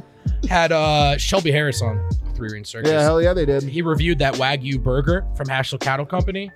had 0.49 0.71
uh, 0.71 1.17
Shelby 1.17 1.51
Harris 1.51 1.81
on 1.81 2.07
Three 2.35 2.49
Ring 2.51 2.65
Circus. 2.65 2.91
Yeah, 2.91 3.01
hell 3.01 3.21
yeah, 3.21 3.33
they 3.33 3.45
did. 3.45 3.63
he 3.63 3.81
reviewed 3.81 4.19
that 4.19 4.33
Wagyu 4.35 4.81
burger 4.81 5.25
from 5.35 5.47
Haskell 5.47 5.79
Cattle 5.79 6.05
Company. 6.05 6.51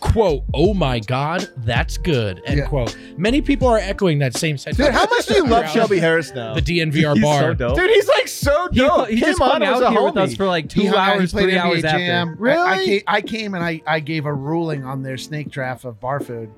Quote, 0.00 0.44
oh 0.54 0.74
my 0.74 1.00
God, 1.00 1.48
that's 1.58 1.96
good. 1.98 2.40
End 2.46 2.58
Yeah. 2.58 2.66
quote. 2.66 2.96
Many 3.16 3.40
people 3.42 3.66
are 3.68 3.78
echoing 3.78 4.18
that 4.20 4.34
same 4.36 4.58
sentiment. 4.58 4.92
Dude, 4.92 4.94
how 5.00 5.06
much 5.06 5.26
do 5.26 5.34
you 5.34 5.46
love 5.46 5.68
Shelby 5.72 5.98
Harris 5.98 6.32
now? 6.34 6.54
The 6.54 6.62
DNVR 6.62 7.14
He's 7.14 7.22
bar. 7.24 7.40
so 7.42 7.54
dope. 7.54 7.76
Dude, 7.76 7.90
he's 7.90 8.08
like 8.08 8.28
so 8.28 8.68
he, 8.70 8.78
dope. 8.78 9.08
he 9.08 9.16
Came 9.16 9.24
just 9.30 9.40
on 9.40 9.62
hung 9.62 9.62
out 9.62 9.90
here 9.92 10.00
homie. 10.00 10.04
with 10.04 10.16
us 10.16 10.34
for 10.36 10.46
like 10.46 10.68
two 10.68 10.80
He 10.82 10.86
hung 10.86 10.96
out, 10.96 11.16
hours, 11.16 11.32
three 11.32 11.52
NBA 11.52 11.58
hours 11.58 11.82
Jam. 11.82 12.28
after. 12.30 12.40
Really? 12.42 12.58
I, 12.66 12.72
I, 12.74 12.84
came, 12.84 13.02
I 13.06 13.20
came 13.22 13.54
and 13.54 13.64
I, 13.64 13.82
I 13.86 14.00
gave 14.00 14.26
a 14.26 14.32
ruling 14.34 14.84
on 14.84 15.02
their 15.02 15.16
snake 15.18 15.50
draft 15.50 15.84
of 15.84 16.00
bar 16.00 16.20
food. 16.20 16.50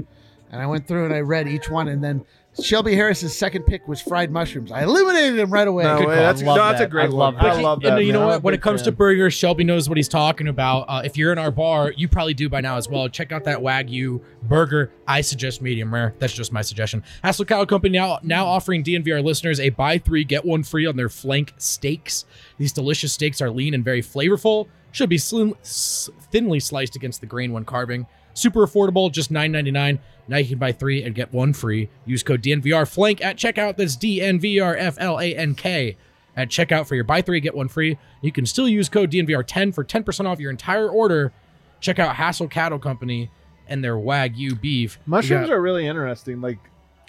And 0.51 0.63
I 0.63 0.67
went 0.67 0.87
through 0.89 1.05
and 1.05 1.15
I 1.15 1.21
read 1.21 1.47
each 1.49 1.69
one. 1.71 1.89
And 1.89 2.03
then 2.03 2.25
Shelby 2.63 2.95
Harris's 2.97 3.37
second 3.37 3.65
pick 3.65 3.87
was 3.87 4.01
fried 4.01 4.31
mushrooms. 4.31 4.73
I 4.73 4.83
eliminated 4.83 5.39
him 5.39 5.51
right 5.53 5.67
away. 5.69 5.85
No 5.85 5.99
Good 5.99 6.09
way, 6.09 6.15
call. 6.17 6.25
that's, 6.25 6.43
I 6.43 6.45
love 6.47 6.57
no, 6.57 6.65
that's 6.69 6.81
a 6.81 6.87
great 6.89 7.05
I 7.05 7.07
love 7.09 7.35
one. 7.35 7.45
that. 7.45 7.53
I 7.57 7.61
love 7.61 7.85
And 7.85 7.97
that. 7.99 8.05
you 8.05 8.13
know 8.13 8.21
man. 8.21 8.29
I'm 8.29 8.35
what? 8.35 8.43
When 8.43 8.55
it 8.55 8.57
big 8.59 8.63
comes 8.63 8.83
to 8.83 8.93
burgers, 8.93 9.33
Shelby 9.35 9.65
knows 9.65 9.89
what 9.89 9.97
he's 9.97 10.09
talking 10.09 10.49
about. 10.49 10.83
Uh, 10.89 11.03
if 11.05 11.17
you're 11.17 11.31
in 11.33 11.39
our 11.39 11.51
bar, 11.53 11.93
you 11.97 12.09
probably 12.09 12.35
do 12.35 12.49
by 12.49 12.61
now 12.61 12.77
as 12.77 12.89
well. 12.89 13.09
Check 13.09 13.31
out 13.33 13.45
that 13.45 13.59
Wagyu 13.59 14.21
burger. 14.43 14.91
I 15.07 15.21
suggest 15.21 15.63
medium 15.63 15.95
rare. 15.95 16.15
That's 16.19 16.33
just 16.33 16.53
my 16.53 16.63
suggestion. 16.63 17.05
Hassel 17.23 17.45
Cow 17.45 17.65
Company 17.65 17.97
now 17.97 18.19
now 18.23 18.47
offering 18.47 18.83
DNVR 18.83 19.23
listeners 19.23 19.61
a 19.61 19.69
buy 19.71 19.99
three 19.99 20.25
get 20.25 20.45
one 20.45 20.63
free 20.65 20.87
on 20.87 20.97
their 20.97 21.09
flank 21.09 21.55
steaks. 21.59 22.25
These 22.59 22.73
delicious 22.73 23.13
steaks 23.13 23.41
are 23.41 23.51
lean 23.51 23.73
and 23.75 23.85
very 23.85 24.03
flavorful. 24.03 24.67
Should 24.91 25.11
be 25.11 25.19
slim, 25.19 25.55
s- 25.61 26.09
thinly 26.33 26.59
sliced 26.61 26.97
against 26.97 27.21
the 27.21 27.27
grain 27.27 27.53
when 27.53 27.65
carving. 27.65 28.07
Super 28.35 28.67
affordable, 28.67 29.13
just 29.13 29.33
$9.99. 29.33 29.99
Now 30.29 30.37
you 30.37 30.47
can 30.47 30.59
buy 30.59 30.73
three 30.73 31.03
and 31.03 31.15
get 31.15 31.33
one 31.33 31.53
free. 31.53 31.89
Use 32.05 32.23
code 32.23 32.43
DNVR 32.43 32.87
flank 32.89 33.25
at 33.25 33.37
checkout. 33.37 33.77
That's 33.77 33.97
DNVR 33.97 34.77
F 34.79 34.97
L 34.99 35.19
A 35.19 35.35
N 35.35 35.55
K 35.55 35.97
at 36.37 36.49
checkout 36.51 36.87
for 36.87 36.95
your 36.95 37.05
buy 37.05 37.23
three 37.23 37.41
get 37.41 37.55
one 37.55 37.69
free. 37.69 37.99
You 38.21 38.31
can 38.31 38.47
still 38.47 38.69
use 38.69 38.89
code 38.89 39.11
DNVR10 39.11 39.75
for 39.75 39.83
10% 39.85 40.27
off 40.27 40.39
your 40.39 40.51
entire 40.51 40.89
order. 40.89 41.33
Check 41.81 41.99
out 41.99 42.17
Hassel 42.17 42.49
Cattle 42.49 42.79
Company 42.79 43.31
and 43.67 43.83
their 43.83 43.97
Wagyu 43.97 44.61
beef. 44.61 44.99
mushrooms 45.07 45.49
got- 45.49 45.55
are 45.57 45.61
really 45.61 45.87
interesting. 45.87 46.41
Like, 46.41 46.59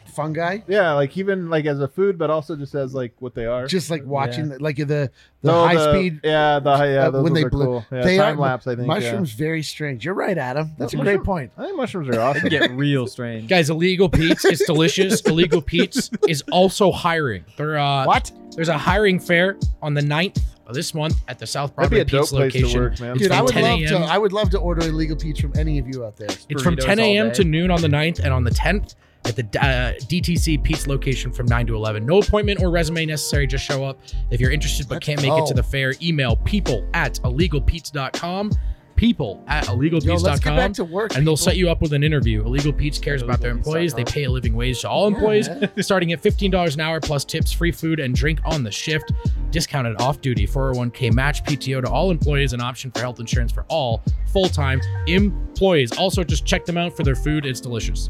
Fungi. 0.09 0.59
yeah, 0.67 0.93
like 0.93 1.15
even 1.17 1.49
like 1.49 1.65
as 1.65 1.79
a 1.79 1.87
food, 1.87 2.17
but 2.17 2.29
also 2.29 2.55
just 2.55 2.75
as 2.75 2.93
like 2.93 3.13
what 3.19 3.33
they 3.35 3.45
are. 3.45 3.67
Just 3.67 3.89
like 3.89 4.05
watching, 4.05 4.49
the, 4.49 4.59
like 4.61 4.75
the, 4.77 4.85
the 4.85 5.11
No, 5.43 5.65
high 5.67 5.91
speed. 5.91 6.19
Yeah, 6.23 6.59
the 6.59 6.75
high, 6.77 6.93
yeah, 6.93 7.07
uh, 7.07 7.11
those 7.11 7.23
when 7.23 7.33
they 7.33 7.43
are 7.43 7.49
blew- 7.49 7.65
cool. 7.65 7.85
Yeah, 7.91 8.01
they 8.03 8.17
time 8.17 8.37
are 8.37 8.41
lapse. 8.41 8.67
I 8.67 8.75
think 8.75 8.87
yeah. 8.87 8.93
Mushrooms, 8.95 9.31
very 9.33 9.63
strange. 9.63 10.03
You're 10.03 10.13
right, 10.13 10.37
Adam. 10.37 10.71
That's 10.77 10.93
a 10.93 10.97
Mushroom- 10.97 11.15
great 11.17 11.25
point. 11.25 11.51
I 11.57 11.65
think 11.65 11.77
mushrooms 11.77 12.09
are 12.09 12.19
awesome. 12.19 12.49
Get 12.49 12.71
real 12.71 13.07
strange. 13.07 13.47
Guys, 13.47 13.69
Illegal 13.69 14.09
Pete's, 14.09 14.43
it's 14.45 14.65
delicious. 14.65 15.21
Illegal 15.25 15.61
Pete's 15.61 16.09
is 16.27 16.43
also 16.51 16.91
hiring. 16.91 17.45
They're, 17.57 17.77
uh, 17.79 18.05
What? 18.05 18.31
There's 18.55 18.69
a 18.69 18.77
hiring 18.77 19.19
fair 19.19 19.57
on 19.81 19.93
the 19.93 20.01
9th 20.01 20.41
of 20.67 20.75
this 20.75 20.93
month 20.93 21.15
at 21.27 21.39
the 21.39 21.47
South 21.47 21.75
That'd 21.75 21.89
be 21.89 21.97
Broadway 21.97 22.01
a 22.01 22.05
dope 22.05 22.21
Pete's 22.21 22.31
place 22.31 22.53
to 22.53 22.59
location. 22.59 22.81
work, 22.81 22.99
man. 22.99 23.11
It's 23.13 23.21
Dude, 23.23 23.31
I 23.31 23.41
would 23.41 23.51
10 23.51 23.63
love 23.63 23.79
to. 23.89 23.95
a.m. 23.95 24.03
I 24.03 24.17
would 24.17 24.33
love 24.33 24.49
to 24.51 24.59
order 24.59 24.81
illegal 24.87 25.15
Pete's 25.15 25.39
from 25.39 25.53
any 25.57 25.79
of 25.79 25.87
you 25.87 26.05
out 26.05 26.15
there. 26.17 26.27
It's 26.49 26.61
from 26.61 26.75
10 26.75 26.99
a.m. 26.99 27.31
to 27.33 27.43
noon 27.43 27.71
on 27.71 27.81
the 27.81 27.87
9th 27.87 28.19
and 28.19 28.31
on 28.33 28.43
the 28.43 28.51
10th 28.51 28.93
at 29.25 29.35
the 29.35 29.43
uh, 29.61 29.93
DTC 30.05 30.63
Pete's 30.63 30.87
location 30.87 31.31
from 31.31 31.45
9 31.45 31.67
to 31.67 31.75
11. 31.75 32.05
No 32.05 32.19
appointment 32.19 32.61
or 32.61 32.71
resume 32.71 33.05
necessary. 33.05 33.45
Just 33.47 33.65
show 33.65 33.83
up. 33.83 33.99
If 34.31 34.39
you're 34.39 34.51
interested 34.51 34.87
but 34.87 34.95
Let's 34.95 35.05
can't 35.05 35.21
make 35.21 35.31
it 35.33 35.45
to 35.47 35.53
the 35.53 35.63
fair, 35.63 35.93
email 36.01 36.35
people 36.37 36.87
at 36.93 37.15
illegalpete's.com. 37.15 38.51
People 38.95 39.41
at 39.47 39.65
Yo, 39.65 39.75
let's 39.75 40.03
get 40.05 40.13
illegalpete's.com. 40.17 40.55
back 40.57 40.73
to 40.73 40.83
work. 40.83 41.15
and 41.15 41.25
they'll 41.25 41.35
people. 41.35 41.37
set 41.37 41.55
you 41.57 41.69
up 41.69 41.81
with 41.81 41.93
an 41.93 42.03
interview. 42.03 42.41
Illegal 42.43 42.73
Pete's 42.73 42.97
cares 42.99 43.21
about 43.21 43.39
their 43.39 43.51
employees. 43.51 43.93
They 43.93 44.03
pay 44.03 44.25
a 44.25 44.29
living 44.29 44.53
wage 44.55 44.81
to 44.81 44.89
all 44.89 45.07
employees, 45.07 45.47
starting 45.79 46.11
at 46.11 46.21
$15 46.21 46.73
an 46.73 46.81
hour 46.81 46.99
plus 46.99 47.23
tips, 47.23 47.53
free 47.53 47.71
food, 47.71 48.01
and 48.01 48.13
drink 48.13 48.41
on 48.43 48.61
the 48.61 48.71
shift. 48.71 49.13
Discounted 49.51 50.01
off 50.01 50.19
duty 50.19 50.45
401k 50.45 51.13
match 51.13 51.45
PTO 51.45 51.81
to 51.81 51.89
all 51.89 52.11
employees, 52.11 52.51
an 52.51 52.59
option 52.59 52.91
for 52.91 52.99
health 52.99 53.21
insurance 53.21 53.53
for 53.53 53.63
all 53.69 54.01
full 54.33 54.49
time 54.49 54.81
employees. 55.07 55.93
Also, 55.97 56.21
just 56.23 56.45
check 56.45 56.65
them 56.65 56.77
out 56.77 56.93
for 56.95 57.03
their 57.03 57.15
food. 57.15 57.45
It's 57.45 57.61
delicious. 57.61 58.09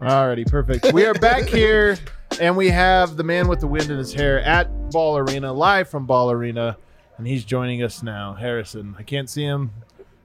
Alrighty, 0.00 0.46
perfect. 0.48 0.92
We 0.92 1.06
are 1.06 1.14
back 1.14 1.44
here, 1.44 1.96
and 2.40 2.56
we 2.56 2.68
have 2.68 3.16
the 3.16 3.24
man 3.24 3.48
with 3.48 3.60
the 3.60 3.66
wind 3.66 3.90
in 3.90 3.96
his 3.96 4.12
hair 4.12 4.40
at 4.40 4.90
Ball 4.90 5.16
Arena, 5.18 5.52
live 5.52 5.88
from 5.88 6.04
Ball 6.06 6.30
Arena, 6.30 6.76
and 7.16 7.26
he's 7.26 7.44
joining 7.44 7.82
us 7.82 8.02
now. 8.02 8.34
Harrison, 8.34 8.94
I 8.98 9.02
can't 9.02 9.30
see 9.30 9.42
him. 9.44 9.70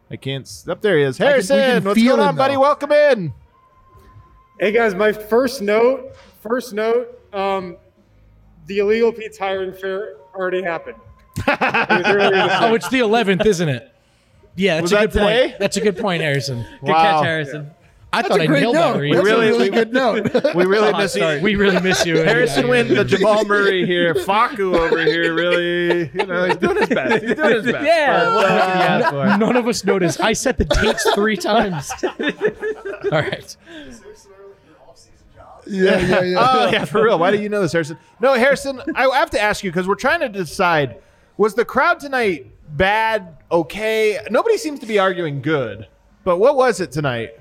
I 0.10 0.18
can't. 0.18 0.46
s- 0.46 0.68
Up 0.68 0.82
there 0.82 0.98
he 0.98 1.04
is. 1.04 1.18
Harrison, 1.18 1.58
can 1.58 1.84
what's 1.86 2.00
feel 2.00 2.18
going 2.18 2.22
him, 2.24 2.28
on, 2.30 2.36
buddy? 2.36 2.56
though. 2.56 2.60
Welcome 2.62 2.92
in. 2.92 3.34
Hey 4.60 4.74
guys, 4.74 4.94
my 4.94 5.14
first 5.14 5.62
note, 5.62 6.16
first 6.42 6.74
note, 6.74 7.18
um, 7.34 7.78
the 8.68 8.80
illegal 8.80 9.14
Pete's 9.14 9.38
hiring 9.38 9.74
fair 9.74 10.18
already 10.36 10.62
happened. 10.62 10.98
It 11.38 11.48
was 11.48 12.06
earlier 12.08 12.30
this 12.32 12.52
Oh, 12.60 12.68
week. 12.74 12.76
it's 12.82 12.90
the 12.90 13.00
11th, 13.00 13.46
isn't 13.46 13.70
it? 13.70 13.90
Yeah, 14.58 14.76
that's 14.76 14.82
Was 14.84 14.92
a 14.92 14.96
that 14.96 15.14
good 15.14 15.20
point. 15.22 15.60
That's 15.60 15.78
a 15.78 15.82
good 15.82 15.98
point, 15.98 16.22
Harrison. 16.22 16.66
Good 16.82 16.90
Wow. 16.90 17.02
catch, 17.02 17.24
Harrison. 17.26 17.72
I 18.14 18.22
That's 18.22 18.28
thought 18.28 18.40
a 18.42 18.44
I 18.44 18.48
great 18.48 18.60
nailed 18.62 18.76
note. 18.76 18.94
that. 19.00 19.10
That's 19.14 19.26
really- 19.26 19.48
a 19.48 19.52
really 19.52 19.70
good 19.70 19.94
note. 19.94 20.54
We 20.56 20.66
really 20.66 20.92
Hot 20.92 21.02
miss 21.02 21.16
you. 21.16 21.40
We 21.42 21.56
really 21.56 21.80
miss 21.80 22.06
you. 22.06 22.18
Harrison 22.18 22.68
Wind, 22.68 22.90
the 22.90 23.06
Jamal 23.06 23.46
Murray 23.46 23.86
here, 23.86 24.14
Facu 24.14 24.76
over 24.78 25.02
here, 25.02 25.34
really, 25.34 26.10
you 26.14 26.26
know, 26.26 26.44
he's 26.46 26.58
doing 26.58 26.76
his 26.78 26.90
best. 26.90 27.24
He's 27.24 27.36
doing 27.36 27.54
his 27.64 27.66
best. 27.72 27.86
Yeah, 27.86 28.26
But, 28.26 28.28
uh, 28.28 28.34
more 28.34 28.44
can 28.44 28.78
you 28.78 28.84
ask 28.84 29.10
for? 29.12 29.38
None 29.38 29.56
of 29.56 29.66
us 29.68 29.86
noticed. 29.86 30.20
I 30.20 30.34
set 30.34 30.58
the 30.58 30.66
dates 30.66 31.10
three 31.16 31.38
times. 31.38 31.90
All 32.04 33.12
right. 33.12 33.56
Yeah, 35.68 36.00
yeah, 36.00 36.22
yeah. 36.24 36.38
oh 36.40 36.70
yeah, 36.72 36.86
for 36.86 37.04
real. 37.04 37.20
Why 37.20 37.32
do 37.32 37.40
you 37.42 37.48
know 37.48 37.62
this, 37.62 37.72
Harrison? 37.72 37.98
No, 38.20 38.34
Harrison. 38.34 38.82
I 38.96 39.04
have 39.18 39.30
to 39.30 39.40
ask 39.42 39.64
you 39.64 39.72
because 39.72 39.88
we're 39.88 39.96
trying 39.96 40.20
to 40.22 40.28
decide: 40.28 40.98
was 41.38 41.54
the 41.54 41.64
crowd 41.64 42.00
tonight 42.00 42.48
bad, 42.76 43.38
okay? 43.52 44.20
Nobody 44.32 44.58
seems 44.58 44.80
to 44.80 44.86
be 44.88 44.98
arguing 44.98 45.42
good, 45.42 45.88
but 46.24 46.38
what 46.40 46.56
was 46.58 46.82
it 46.82 46.92
tonight? 46.92 47.40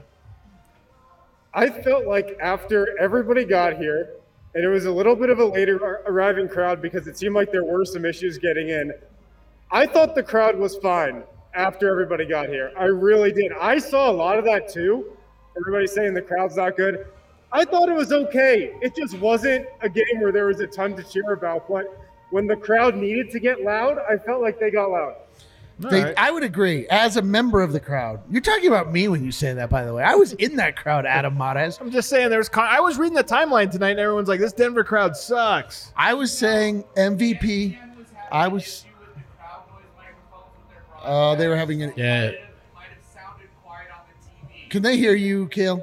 I 1.52 1.68
felt 1.68 2.06
like 2.06 2.36
after 2.40 2.96
everybody 2.98 3.44
got 3.44 3.76
here, 3.76 4.10
and 4.54 4.64
it 4.64 4.68
was 4.68 4.86
a 4.86 4.92
little 4.92 5.16
bit 5.16 5.30
of 5.30 5.38
a 5.38 5.44
later 5.44 5.76
arriving 6.06 6.48
crowd 6.48 6.80
because 6.82 7.06
it 7.06 7.16
seemed 7.18 7.34
like 7.34 7.50
there 7.52 7.64
were 7.64 7.84
some 7.84 8.04
issues 8.04 8.38
getting 8.38 8.68
in. 8.68 8.92
I 9.70 9.86
thought 9.86 10.14
the 10.14 10.22
crowd 10.22 10.56
was 10.56 10.76
fine. 10.76 11.24
after 11.54 11.90
everybody 11.90 12.24
got 12.24 12.48
here. 12.48 12.72
I 12.76 12.84
really 12.84 13.32
did. 13.32 13.52
I 13.60 13.78
saw 13.78 14.10
a 14.10 14.12
lot 14.12 14.38
of 14.38 14.44
that 14.44 14.68
too. 14.68 15.16
Everybody 15.56 15.86
saying 15.86 16.14
the 16.14 16.22
crowd's 16.22 16.56
not 16.56 16.76
good. 16.76 17.06
I 17.52 17.64
thought 17.64 17.88
it 17.88 17.96
was 17.96 18.12
okay. 18.12 18.72
It 18.80 18.94
just 18.94 19.18
wasn't 19.18 19.66
a 19.80 19.88
game 19.88 20.20
where 20.20 20.30
there 20.30 20.46
was 20.46 20.60
a 20.60 20.66
ton 20.66 20.94
to 20.96 21.02
cheer 21.02 21.32
about. 21.32 21.68
But 21.68 21.86
when 22.30 22.46
the 22.46 22.56
crowd 22.56 22.96
needed 22.96 23.30
to 23.32 23.40
get 23.40 23.62
loud, 23.62 23.98
I 24.08 24.16
felt 24.16 24.40
like 24.40 24.60
they 24.60 24.70
got 24.70 24.90
loud. 24.90 25.16
They, 25.80 26.02
right. 26.04 26.14
I 26.18 26.30
would 26.30 26.42
agree. 26.42 26.86
As 26.88 27.16
a 27.16 27.22
member 27.22 27.62
of 27.62 27.72
the 27.72 27.80
crowd, 27.80 28.20
you're 28.30 28.42
talking 28.42 28.66
about 28.68 28.92
me 28.92 29.08
when 29.08 29.24
you 29.24 29.32
say 29.32 29.54
that. 29.54 29.70
By 29.70 29.84
the 29.84 29.94
way, 29.94 30.02
I 30.02 30.14
was 30.14 30.34
in 30.34 30.56
that 30.56 30.76
crowd, 30.76 31.06
Adam 31.06 31.36
Mares. 31.38 31.78
I'm 31.80 31.90
just 31.90 32.10
saying, 32.10 32.28
there's. 32.28 32.48
Con- 32.50 32.68
I 32.68 32.80
was 32.80 32.98
reading 32.98 33.16
the 33.16 33.24
timeline 33.24 33.70
tonight, 33.70 33.92
and 33.92 34.00
everyone's 34.00 34.28
like, 34.28 34.40
"This 34.40 34.52
Denver 34.52 34.84
crowd 34.84 35.16
sucks." 35.16 35.92
I 35.96 36.12
was 36.14 36.36
saying 36.36 36.84
MVP. 36.96 37.78
I 38.30 38.48
was. 38.48 38.84
Oh, 41.02 41.34
they 41.36 41.48
were 41.48 41.56
having 41.56 41.82
an. 41.82 41.92
Yeah. 41.96 42.32
Can 44.68 44.82
they 44.82 44.96
hear 44.96 45.14
you, 45.14 45.48
Kale? 45.48 45.78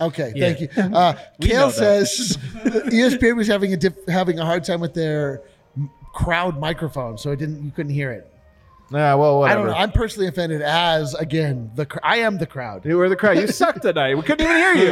No. 0.00 0.06
Okay, 0.06 0.32
Yeah. 0.34 0.52
thank 0.54 0.60
you. 0.60 0.68
Uh, 0.96 1.14
Kale 1.40 1.70
says 1.70 2.38
ESPN 2.64 3.36
was 3.36 3.46
having 3.48 3.72
a 3.74 3.76
diff- 3.76 4.06
having 4.08 4.38
a 4.38 4.44
hard 4.44 4.64
time 4.64 4.80
with 4.80 4.94
their 4.94 5.42
m- 5.76 5.90
crowd 6.14 6.58
microphone, 6.58 7.18
so 7.18 7.32
it 7.32 7.38
didn't 7.40 7.62
you 7.62 7.70
couldn't 7.72 7.92
hear 7.92 8.10
it. 8.12 8.29
Yeah, 8.92 9.14
well, 9.14 9.36
I 9.36 9.38
whatever. 9.38 9.60
don't 9.62 9.70
know. 9.70 9.76
I'm 9.78 9.92
personally 9.92 10.26
offended 10.28 10.62
as 10.62 11.14
again 11.14 11.70
the 11.76 11.86
cr- 11.86 12.00
I 12.02 12.16
am 12.18 12.38
the 12.38 12.46
crowd. 12.46 12.84
you 12.84 12.96
were 12.96 13.08
the 13.08 13.14
crowd. 13.16 13.38
You 13.38 13.46
sucked 13.62 13.82
tonight. 13.82 14.16
We 14.16 14.22
couldn't 14.22 14.44
even 14.44 14.56
hear 14.56 14.74
you. 14.74 14.90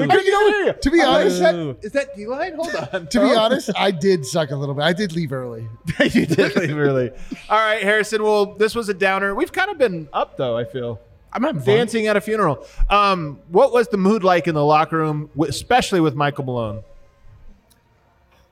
we 0.00 0.06
couldn't 0.06 0.26
even 0.26 0.52
hear 0.52 0.64
you. 0.66 0.72
To 0.74 0.90
be 0.90 1.00
honest, 1.02 1.34
is 1.34 1.40
that, 1.40 1.76
is 1.82 1.92
that 1.92 2.14
D-line? 2.16 2.54
Hold 2.54 2.74
on. 2.92 3.06
to 3.08 3.20
be 3.20 3.34
honest, 3.34 3.70
I 3.76 3.90
did 3.90 4.24
suck 4.24 4.50
a 4.52 4.56
little 4.56 4.74
bit. 4.76 4.84
I 4.84 4.92
did 4.92 5.12
leave 5.16 5.32
early. 5.32 5.68
you 6.00 6.26
did 6.26 6.54
leave 6.56 6.78
early. 6.78 7.10
All 7.50 7.58
right, 7.58 7.82
Harrison. 7.82 8.22
Well, 8.22 8.54
this 8.54 8.74
was 8.76 8.88
a 8.88 8.94
downer. 8.94 9.34
We've 9.34 9.52
kind 9.52 9.70
of 9.70 9.78
been 9.78 10.08
up 10.12 10.36
though. 10.36 10.56
I 10.56 10.64
feel 10.64 11.00
I'm 11.32 11.42
having 11.42 11.62
fun. 11.62 11.76
dancing 11.76 12.06
at 12.06 12.16
a 12.16 12.20
funeral. 12.20 12.64
Um, 12.90 13.40
what 13.48 13.72
was 13.72 13.88
the 13.88 13.96
mood 13.96 14.22
like 14.22 14.46
in 14.46 14.54
the 14.54 14.64
locker 14.64 14.98
room, 14.98 15.30
especially 15.48 16.00
with 16.00 16.14
Michael 16.14 16.44
Malone? 16.44 16.84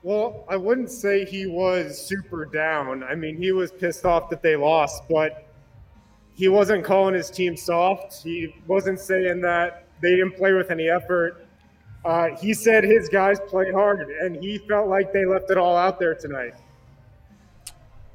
Well, 0.03 0.45
I 0.49 0.55
wouldn't 0.55 0.89
say 0.89 1.25
he 1.25 1.45
was 1.45 1.99
super 1.99 2.45
down. 2.45 3.03
I 3.03 3.13
mean, 3.13 3.37
he 3.37 3.51
was 3.51 3.71
pissed 3.71 4.03
off 4.03 4.29
that 4.31 4.41
they 4.41 4.55
lost, 4.55 5.03
but 5.07 5.47
he 6.33 6.47
wasn't 6.47 6.83
calling 6.83 7.13
his 7.13 7.29
team 7.29 7.55
soft. 7.55 8.23
He 8.23 8.55
wasn't 8.65 8.99
saying 8.99 9.41
that 9.41 9.87
they 10.01 10.11
didn't 10.11 10.35
play 10.35 10.53
with 10.53 10.71
any 10.71 10.89
effort. 10.89 11.45
Uh, 12.03 12.29
he 12.41 12.53
said 12.53 12.83
his 12.83 13.09
guys 13.09 13.39
played 13.47 13.73
hard, 13.73 14.09
and 14.09 14.35
he 14.35 14.57
felt 14.57 14.87
like 14.87 15.13
they 15.13 15.25
left 15.25 15.51
it 15.51 15.57
all 15.57 15.77
out 15.77 15.99
there 15.99 16.15
tonight. 16.15 16.55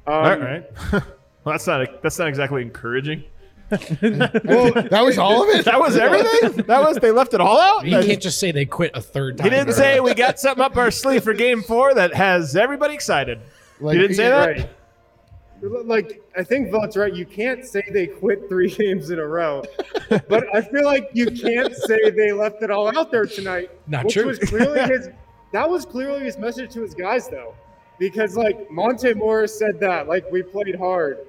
Um, 0.05 0.13
All 0.13 0.37
right. 0.37 0.65
well, 0.91 1.03
that's 1.45 1.67
not 1.67 2.01
that's 2.01 2.19
not 2.19 2.27
exactly 2.27 2.61
encouraging. 2.61 3.23
That 3.69 5.01
was 5.03 5.17
all 5.17 5.43
of 5.43 5.49
it. 5.49 5.65
That 5.65 5.79
was 5.79 5.97
everything. 5.97 6.65
That 6.67 6.81
was 6.81 6.97
they 6.97 7.11
left 7.11 7.33
it 7.33 7.41
all 7.41 7.59
out. 7.59 7.85
You 7.85 7.99
can't 8.01 8.21
just 8.21 8.39
say 8.39 8.51
they 8.51 8.65
quit 8.65 8.91
a 8.93 9.01
third 9.01 9.37
time. 9.37 9.43
He 9.43 9.49
didn't 9.49 9.73
say 9.73 9.99
we 9.99 10.13
got 10.13 10.39
something 10.39 10.63
up 10.63 10.77
our 10.77 10.89
sleeve 10.89 11.23
for 11.23 11.33
Game 11.33 11.61
Four 11.61 11.93
that 11.93 12.13
has 12.13 12.55
everybody 12.55 12.93
excited. 12.93 13.39
Like, 13.81 13.95
you 13.95 14.01
didn't 14.01 14.15
say 14.15 14.29
that. 14.29 14.45
Right. 14.47 15.85
Like 15.85 16.21
I 16.37 16.43
think 16.43 16.71
Vogt's 16.71 16.95
right. 16.95 17.13
You 17.13 17.25
can't 17.25 17.65
say 17.65 17.83
they 17.91 18.07
quit 18.07 18.47
three 18.47 18.69
games 18.75 19.09
in 19.09 19.19
a 19.19 19.25
row, 19.25 19.63
but 20.09 20.45
I 20.55 20.61
feel 20.61 20.85
like 20.85 21.09
you 21.13 21.25
can't 21.25 21.75
say 21.75 22.09
they 22.09 22.31
left 22.31 22.61
it 22.63 22.71
all 22.71 22.95
out 22.97 23.11
there 23.11 23.25
tonight. 23.25 23.71
Not 23.87 24.05
which 24.05 24.13
true. 24.13 24.27
was 24.27 24.39
clearly 24.39 24.79
his. 24.81 25.09
That 25.51 25.69
was 25.69 25.85
clearly 25.85 26.21
his 26.21 26.37
message 26.37 26.71
to 26.73 26.81
his 26.81 26.93
guys, 26.93 27.27
though, 27.27 27.55
because 27.99 28.37
like 28.37 28.69
Monte 28.69 29.13
Morris 29.15 29.57
said 29.57 29.79
that, 29.79 30.07
like 30.07 30.29
we 30.31 30.43
played 30.43 30.75
hard. 30.75 31.19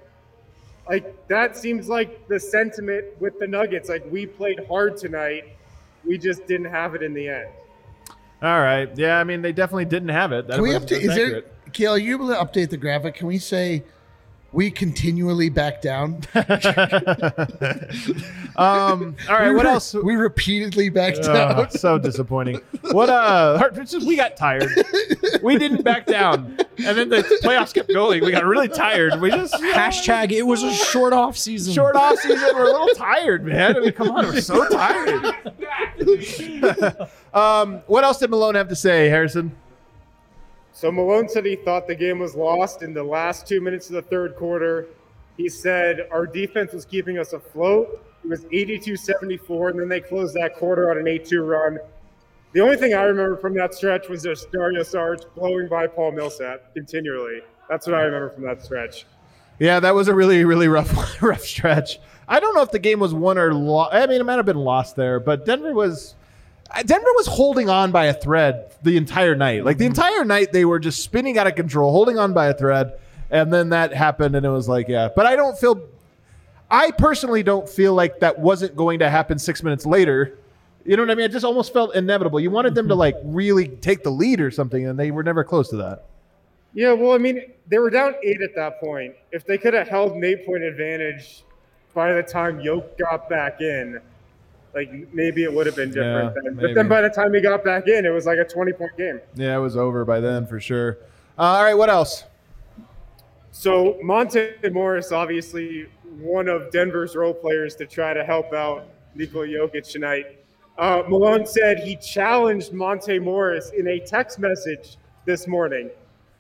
Like 0.89 1.27
that 1.29 1.57
seems 1.57 1.89
like 1.89 2.27
the 2.29 2.41
sentiment 2.41 3.07
with 3.21 3.39
the 3.39 3.47
Nuggets. 3.47 3.89
Like 3.89 4.05
we 4.11 4.27
played 4.27 4.67
hard 4.69 4.97
tonight, 4.97 5.45
we 6.07 6.17
just 6.19 6.47
didn't 6.47 6.71
have 6.71 6.95
it 6.95 7.03
in 7.03 7.13
the 7.15 7.29
end. 7.29 7.49
All 8.43 8.61
right. 8.61 8.89
Yeah, 8.97 9.19
I 9.19 9.25
mean 9.25 9.43
they 9.43 9.53
definitely 9.53 9.85
didn't 9.87 10.09
have 10.11 10.33
it. 10.33 10.47
That 10.47 10.55
Can 10.55 10.63
we 10.63 10.71
was- 10.75 10.85
update? 10.85 10.89
that's 10.89 11.05
Is 11.05 11.15
there, 11.15 11.27
accurate. 11.27 11.53
Kale, 11.73 11.93
are 11.93 11.99
you 11.99 12.15
able 12.15 12.29
to 12.29 12.35
update 12.35 12.71
the 12.71 12.77
graphic? 12.79 13.15
Can 13.17 13.27
we 13.27 13.39
say 13.39 13.83
we 14.53 14.71
continually 14.71 15.49
back 15.51 15.83
down? 15.83 16.21
Um. 18.57 19.15
All 19.29 19.37
right. 19.37 19.51
We 19.51 19.55
What 19.55 19.67
re- 19.67 19.71
else? 19.71 19.95
We 19.95 20.17
repeatedly 20.17 20.89
backed 20.89 21.21
Oh, 21.23 21.33
down. 21.33 21.71
so 21.71 21.97
disappointing. 21.97 22.61
What 22.91 23.09
uh 23.09 23.57
Hart- 23.57 23.79
we 24.05 24.17
got 24.17 24.37
tired. 24.37 24.69
We 25.45 25.57
didn't 25.59 25.85
back 25.85 26.07
down. 26.07 26.59
And 26.85 26.99
then 26.99 27.09
the 27.09 27.19
playoffs 27.45 27.73
kept 27.73 27.89
going. 27.89 28.25
We 28.25 28.33
got 28.33 28.45
really 28.45 28.67
tired. 28.67 29.21
We 29.21 29.31
just 29.31 29.55
Hashtag 29.55 30.33
it 30.33 30.43
was 30.43 30.65
a 30.65 30.73
short 30.75 31.13
off 31.13 31.37
season. 31.39 31.73
short 31.73 31.95
off 31.95 32.19
season. 32.19 32.49
We're 32.53 32.65
a 32.69 32.73
little 32.73 32.89
tired, 32.97 33.45
man. 33.45 33.77
I 33.77 33.81
mean, 33.81 33.93
come 33.93 34.11
on, 34.11 34.25
we're 34.27 34.41
so 34.41 34.69
tired. 34.69 35.25
um, 37.35 37.83
what 37.87 38.03
else 38.03 38.19
did 38.19 38.31
Malone 38.31 38.57
have 38.57 38.69
to 38.71 38.77
say, 38.77 39.09
Harrison? 39.09 39.55
So 40.79 40.93
Malone 40.93 41.29
said 41.29 41.45
he 41.45 41.57
thought 41.57 41.89
the 41.89 41.95
game 41.97 42.21
was 42.21 42.37
lost 42.37 42.83
in 42.83 42.95
the 42.95 43.03
last 43.03 43.49
two 43.49 43.61
minutes 43.61 43.89
of 43.89 43.95
the 43.95 44.03
third 44.03 44.37
quarter. 44.37 44.87
He 45.37 45.49
said 45.49 46.07
our 46.13 46.25
defense 46.25 46.73
was 46.73 46.85
keeping 46.85 47.19
us 47.19 47.33
afloat. 47.33 48.01
It 48.23 48.29
was 48.29 48.45
82-74, 48.45 49.71
and 49.71 49.81
then 49.81 49.89
they 49.89 50.01
closed 50.01 50.35
that 50.35 50.55
quarter 50.55 50.89
on 50.93 50.99
an 50.99 51.07
8-2 51.07 51.45
run. 51.45 51.81
The 52.53 52.61
only 52.61 52.77
thing 52.77 52.95
I 52.95 53.03
remember 53.03 53.37
from 53.39 53.55
that 53.55 53.75
stretch 53.75 54.09
was 54.09 54.23
just 54.23 54.53
Dario 54.53 54.83
Saric 54.83 55.25
blowing 55.35 55.67
by 55.67 55.89
Paul 55.89 56.13
Millsap 56.13 56.73
continually. 56.75 57.41
That's 57.69 57.89
what 57.89 57.97
I 57.97 58.03
remember 58.03 58.31
from 58.31 58.45
that 58.45 58.65
stretch. 58.65 59.05
Yeah, 59.59 59.81
that 59.81 59.97
was 59.97 60.07
a 60.07 60.15
really, 60.15 60.45
really 60.45 60.69
rough, 60.69 61.21
rough 61.21 61.43
stretch. 61.43 61.99
I 62.29 62.39
don't 62.39 62.55
know 62.55 62.63
if 62.63 62.71
the 62.71 62.79
game 62.79 63.01
was 63.01 63.13
won 63.13 63.37
or 63.37 63.53
lost. 63.53 63.95
I 63.95 64.07
mean, 64.07 64.21
it 64.21 64.25
might 64.25 64.37
have 64.37 64.47
been 64.47 64.57
lost 64.57 64.95
there, 64.95 65.19
but 65.19 65.45
Denver 65.45 65.75
was. 65.75 66.15
Denver 66.85 67.11
was 67.17 67.27
holding 67.27 67.69
on 67.69 67.93
by 67.93 68.07
a 68.07 68.13
thread 68.13 68.73
the 68.83 68.97
entire 68.97 69.35
night. 69.35 69.65
Like 69.65 69.79
the 69.79 69.85
mm-hmm. 69.85 69.93
entire 69.93 70.25
night, 70.25 70.53
they 70.53 70.65
were 70.65 70.79
just 70.79 71.03
spinning 71.03 71.39
out 71.39 71.47
of 71.47 71.55
control, 71.55 71.91
holding 71.93 72.19
on 72.19 72.33
by 72.33 72.49
a 72.49 72.55
thread, 72.55 72.93
and 73.31 73.53
then 73.53 73.71
that 73.71 73.93
happened, 73.93 74.37
and 74.37 74.45
it 74.45 74.51
was 74.51 74.69
like, 74.69 74.89
yeah. 74.89 75.09
But 75.15 75.27
I 75.27 75.37
don't 75.37 75.59
feel. 75.59 75.87
I 76.71 76.91
personally 76.91 77.43
don't 77.43 77.69
feel 77.69 77.95
like 77.95 78.21
that 78.21 78.39
wasn't 78.39 78.77
going 78.77 78.99
to 78.99 79.09
happen 79.09 79.39
six 79.39 79.63
minutes 79.63 79.87
later. 79.87 80.39
You 80.85 80.97
know 80.97 81.03
what 81.03 81.11
I 81.11 81.15
mean? 81.15 81.25
It 81.27 81.33
just 81.33 81.45
almost 81.45 81.73
felt 81.73 81.95
inevitable. 81.95 82.41
You 82.41 82.51
wanted 82.51 82.75
them 82.75 82.89
to 82.89 82.95
mm-hmm. 82.95 83.01
like 83.01 83.17
really 83.25 83.69
take 83.69 84.03
the 84.03 84.11
lead 84.11 84.41
or 84.41 84.51
something, 84.51 84.87
and 84.87 84.99
they 84.99 85.11
were 85.11 85.23
never 85.23 85.45
close 85.45 85.69
to 85.71 85.77
that. 85.77 86.05
Yeah, 86.75 86.93
well, 86.93 87.13
I 87.13 87.19
mean, 87.19 87.53
they 87.67 87.79
were 87.79 87.91
down 87.91 88.15
eight 88.23 88.43
at 88.43 88.55
that 88.55 88.79
point. 88.81 89.15
If 89.33 89.47
they 89.47 89.57
could 89.59 89.75
have 89.75 89.89
held 89.89 90.13
an 90.13 90.23
eight-point 90.23 90.63
advantage 90.63 91.43
by 91.95 92.13
the 92.13 92.23
time 92.23 92.61
Yoke 92.61 92.97
got 92.99 93.29
back 93.29 93.61
in, 93.61 94.01
like 94.79 95.13
maybe 95.13 95.43
it 95.45 95.53
would 95.53 95.67
have 95.67 95.77
been 95.77 95.91
different 95.91 96.35
Yeah, 96.37 96.43
then. 96.43 96.55
But 96.55 96.75
then 96.75 96.89
by 96.89 97.01
the 97.01 97.09
time 97.09 97.35
he 97.35 97.41
got 97.41 97.65
back 97.65 97.89
in, 97.89 98.07
it 98.07 98.11
was 98.11 98.27
like 98.27 98.39
a 98.39 98.45
20-point 98.45 98.97
game. 98.97 99.21
Yeah, 99.35 99.57
it 99.57 99.61
was 99.61 99.77
over 99.77 100.05
by 100.05 100.21
then 100.21 100.47
for 100.47 100.61
sure. 100.61 100.99
Uh, 101.39 101.43
all 101.43 101.65
right, 101.65 101.75
what 101.75 101.91
else? 101.91 102.25
So 103.51 103.99
Monte 104.03 104.55
Morris, 104.71 105.11
obviously 105.11 105.87
one 106.21 106.49
of 106.49 106.71
Denver's 106.71 107.17
role 107.17 107.35
players 107.35 107.75
to 107.77 107.87
try 107.87 108.15
to 108.15 108.25
help 108.25 108.53
out 108.53 108.87
Nikola 109.15 109.47
Jokic 109.47 109.91
tonight. 109.91 110.39
Uh, 110.79 111.03
Malone 111.09 111.45
said 111.45 111.81
he 111.81 111.97
challenged 111.97 112.73
Monte 112.73 113.19
Morris 113.19 113.73
in 113.77 113.89
a 113.89 113.99
text 113.99 114.39
message 114.39 114.97
this 115.25 115.49
morning 115.49 115.91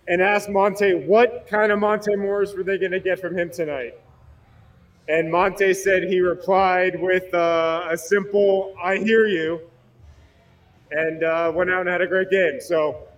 and 0.07 0.22
asked 0.22 0.49
Monte 0.49 0.95
what 1.07 1.47
kind 1.49 1.72
of 1.72 1.80
Monte 1.80 2.14
Morris 2.14 2.55
were 2.55 2.62
they 2.62 2.78
going 2.78 2.93
to 2.93 3.01
get 3.01 3.20
from 3.20 3.36
him 3.36 3.51
tonight. 3.51 3.99
And 5.09 5.31
Monte 5.31 5.73
said 5.75 6.03
he 6.05 6.21
replied 6.21 7.01
with 7.01 7.33
uh, 7.33 7.89
a 7.91 7.97
simple 7.97 8.75
"I 8.83 8.97
hear 8.99 9.27
you," 9.27 9.61
and 10.91 11.25
uh, 11.25 11.51
went 11.55 11.71
out 11.71 11.81
and 11.81 11.89
had 11.89 12.03
a 12.03 12.07
great 12.07 12.31
game. 12.31 12.61
So 12.61 13.09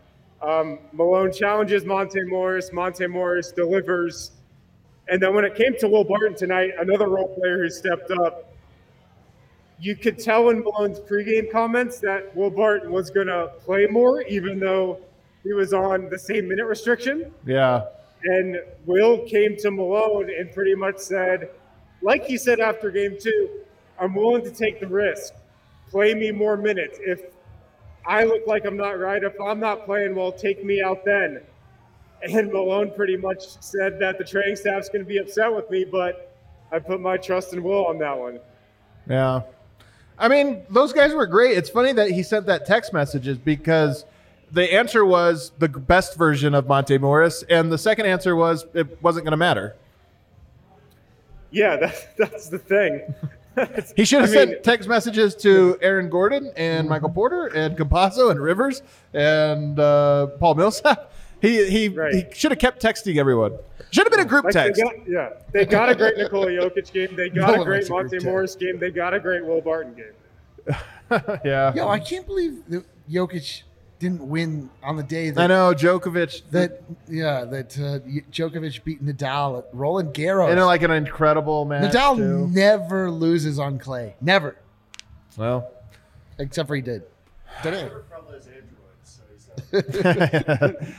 um, 0.41 0.79
Malone 0.93 1.33
challenges 1.33 1.85
Monte 1.85 2.23
Morris. 2.25 2.73
Monte 2.73 3.07
Morris 3.09 3.53
delivers. 3.53 4.33
And 5.09 5.21
then 5.21 5.35
when 5.35 5.45
it 5.45 5.57
came 5.57 5.77
to 5.79 5.89
Will 5.89 6.05
Barton 6.05 6.37
tonight, 6.37 6.71
another 6.79 7.09
role 7.09 7.35
player 7.35 7.59
who 7.59 7.69
stepped 7.71 8.13
up, 8.13 8.55
you 9.81 9.97
could 9.97 10.21
tell 10.21 10.51
in 10.51 10.61
Malone's 10.61 11.01
pregame 11.01 11.51
comments 11.51 11.99
that 11.99 12.35
Will 12.37 12.51
Barton 12.51 12.93
was 12.93 13.11
going 13.11 13.27
to 13.27 13.51
play 13.59 13.87
more, 13.87 14.23
even 14.23 14.61
though 14.61 15.01
he 15.43 15.53
was 15.53 15.73
on 15.73 16.09
the 16.11 16.19
same 16.19 16.47
minute 16.49 16.67
restriction. 16.67 17.33
Yeah. 17.45 17.87
And 18.23 18.61
Will 18.87 19.27
came 19.27 19.57
to 19.57 19.71
Malone 19.73 20.31
and 20.31 20.53
pretty 20.53 20.77
much 20.77 20.99
said, 20.99 21.51
like 22.03 22.25
he 22.25 22.37
said 22.37 22.61
after 22.61 22.91
game 22.91 23.17
two, 23.21 23.49
I'm 23.99 24.15
willing 24.15 24.43
to 24.45 24.51
take 24.51 24.81
the 24.81 24.87
risk. 24.87 25.35
Play 25.91 26.15
me 26.15 26.31
more 26.31 26.57
minutes. 26.57 26.99
If 27.03 27.23
I 28.07 28.25
look 28.25 28.47
like 28.47 28.65
I'm 28.65 28.77
not 28.77 28.99
right, 28.99 29.23
if 29.23 29.39
I'm 29.41 29.61
not 29.61 29.85
playing 29.85 30.15
well, 30.15 30.33
take 30.33 30.65
me 30.65 30.83
out 30.83 31.05
then. 31.05 31.41
And 32.23 32.53
Malone 32.53 32.93
pretty 32.95 33.17
much 33.17 33.61
said 33.63 33.99
that 34.01 34.19
the 34.19 34.25
training 34.25 34.57
staff's 34.57 34.89
going 34.89 35.05
to 35.05 35.09
be 35.09 35.19
upset 35.19 35.55
with 35.55 35.71
me, 35.71 35.85
but 35.85 36.35
I 36.71 36.79
put 36.79 37.01
my 37.01 37.17
trust 37.17 37.53
and 37.53 37.63
Will 37.65 37.87
on 37.87 37.99
that 37.99 38.19
one. 38.19 38.41
Yeah. 39.09 39.43
I 40.19 40.29
mean, 40.29 40.63
those 40.69 40.93
guys 40.93 41.15
were 41.15 41.27
great. 41.27 41.57
It's 41.57 41.71
funny 41.71 41.93
that 41.95 42.11
he 42.11 42.23
sent 42.23 42.47
that 42.47 42.67
text 42.67 42.93
messages 42.93 43.39
because 43.39 44.05
the 44.53 44.73
answer 44.73 45.05
was 45.05 45.53
the 45.59 45.69
best 45.69 46.17
version 46.17 46.55
of 46.55 46.67
Monte 46.67 46.99
Morris, 46.99 47.43
and 47.49 47.73
the 47.73 47.79
second 47.79 48.07
answer 48.07 48.37
was 48.37 48.67
it 48.75 49.03
wasn't 49.03 49.25
going 49.25 49.33
to 49.33 49.39
matter. 49.39 49.77
Yeah, 51.51 51.77
that's 51.77 52.05
that's 52.19 52.49
the 52.49 52.59
thing. 52.59 53.15
He 53.97 54.05
should 54.05 54.21
have 54.23 54.31
I 54.31 54.33
mean- 54.33 54.49
sent 54.53 54.63
text 54.63 54.89
messages 54.89 55.35
to 55.37 55.77
Aaron 55.83 56.09
Gordon 56.09 56.53
and 56.57 56.89
Michael 56.89 57.11
Porter 57.11 57.47
and 57.49 57.77
Campazzo 57.77 58.31
and 58.31 58.41
Rivers 58.41 58.81
and 59.13 59.79
uh, 59.79 60.29
Paul 60.39 60.55
Millsap. 60.55 61.13
He 61.43 61.69
he, 61.71 61.89
Right. 61.89 62.15
he 62.15 62.25
should 62.35 62.51
have 62.53 62.59
kept 62.61 62.83
texting 62.83 63.17
everyone. 63.17 63.57
Should 63.91 64.05
have 64.05 64.11
been 64.13 64.21
a 64.21 64.25
group 64.27 64.45
Like 64.45 64.53
they 64.55 64.61
text. 64.69 64.83
got, 64.83 64.93
yeah, 65.09 65.31
they 65.53 65.65
got 65.65 65.89
a 65.89 65.95
great 65.95 66.17
Nikola 66.19 66.47
Jokic 66.49 66.93
game. 66.93 67.17
They 67.17 67.29
got 67.31 67.57
No 67.57 67.63
a 67.63 67.65
great 67.65 67.77
likes 67.79 67.87
a 67.87 67.89
group 67.89 68.03
Monte 68.03 68.11
text. 68.17 68.27
Morris 68.27 68.55
game. 68.57 68.79
They 68.79 68.91
got 68.91 69.15
a 69.15 69.21
great 69.21 69.45
Will 69.45 69.61
Barton 69.63 69.95
game. 69.95 71.21
yeah. 71.45 71.75
Yo, 71.75 71.89
I 71.89 71.99
can't 71.99 72.27
believe 72.27 72.63
that 72.69 72.85
Jokic 73.11 73.63
didn't 74.01 74.27
win 74.27 74.71
on 74.83 74.97
the 74.97 75.03
day 75.03 75.31
that 75.31 75.41
I 75.41 75.47
know 75.47 75.73
Djokovic. 75.75 76.43
that 76.51 76.83
yeah 77.09 77.45
that 77.45 77.79
uh, 77.79 78.01
Djokovic 78.33 78.83
beat 78.83 79.05
Nadal 79.05 79.59
at 79.59 79.67
Roland 79.73 80.15
Garros. 80.15 80.51
in 80.51 80.59
it 80.59 80.63
like 80.63 80.83
an 80.83 80.91
incredible 80.91 81.67
match. 81.67 81.93
Nadal 81.93 82.17
too. 82.17 82.49
never 82.49 83.11
loses 83.11 83.59
on 83.59 83.79
clay, 83.79 84.17
never, 84.21 84.57
Well, 85.37 85.71
except 86.39 86.67
for 86.67 86.75
he 86.75 86.83
did 86.83 87.05
today. 87.63 87.89
From 88.09 88.25
those 88.29 88.49
androids, 88.49 89.21
so 89.71 89.79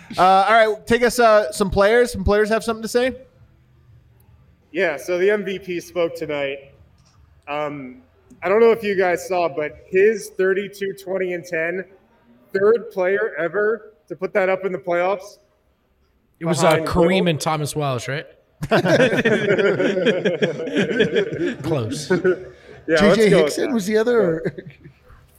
he's 0.07 0.17
uh, 0.17 0.45
all 0.47 0.73
right, 0.73 0.87
take 0.87 1.01
us 1.03 1.19
uh, 1.19 1.51
some 1.51 1.71
players. 1.71 2.13
Some 2.13 2.23
players 2.23 2.49
have 2.49 2.63
something 2.63 2.83
to 2.83 2.87
say. 2.87 3.15
Yeah, 4.71 4.95
so 4.95 5.17
the 5.17 5.27
MVP 5.27 5.81
spoke 5.83 6.15
tonight. 6.15 6.73
Um, 7.47 8.03
I 8.43 8.47
don't 8.47 8.61
know 8.61 8.71
if 8.71 8.83
you 8.83 8.95
guys 8.95 9.27
saw, 9.27 9.49
but 9.49 9.83
his 9.87 10.29
32, 10.37 10.93
20, 10.93 11.33
and 11.33 11.45
10, 11.45 11.85
third 12.53 12.91
player 12.91 13.33
ever 13.37 13.93
to 14.07 14.15
put 14.15 14.33
that 14.33 14.49
up 14.49 14.65
in 14.65 14.71
the 14.71 14.77
playoffs. 14.77 15.39
It 16.39 16.45
was 16.45 16.63
uh, 16.63 16.77
Kareem 16.77 17.09
Little. 17.09 17.27
and 17.29 17.41
Thomas 17.41 17.75
Welsh, 17.75 18.07
right? 18.07 18.25
Close. 21.63 22.09
Yeah, 22.87 22.95
let's 22.99 23.17
JJ 23.17 23.29
go 23.29 23.37
Hickson 23.37 23.73
was 23.73 23.85
the 23.85 23.97
other. 23.97 24.21
Or, 24.21 24.55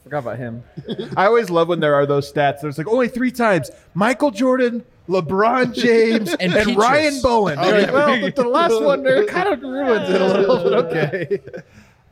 Forgot 0.05 0.19
about 0.19 0.39
him. 0.39 0.63
I 1.17 1.27
always 1.27 1.51
love 1.51 1.69
when 1.69 1.81
there 1.81 1.95
are 1.95 2.07
those 2.07 2.33
stats. 2.33 2.61
There's 2.61 2.79
like 2.79 2.87
only 2.89 3.09
three 3.09 3.31
times 3.31 3.71
Michael 3.95 4.31
Jordan, 4.31 4.85
LeBron 5.09 5.75
James, 5.81 6.33
and, 6.35 6.53
And 6.53 6.77
Ryan 6.77 7.21
Bowen. 7.23 7.59
Oh, 7.59 7.69
You're 7.69 7.81
yeah. 7.81 7.93
well, 7.93 8.21
but 8.21 8.37
the 8.37 8.49
last 8.49 8.81
one 8.83 9.03
there 9.03 9.25
kind 9.27 9.49
of 9.49 9.63
ruins 9.63 10.09
it 10.11 10.21
a 10.21 10.27
little. 10.27 10.63
But 10.63 10.73
okay. 10.87 11.39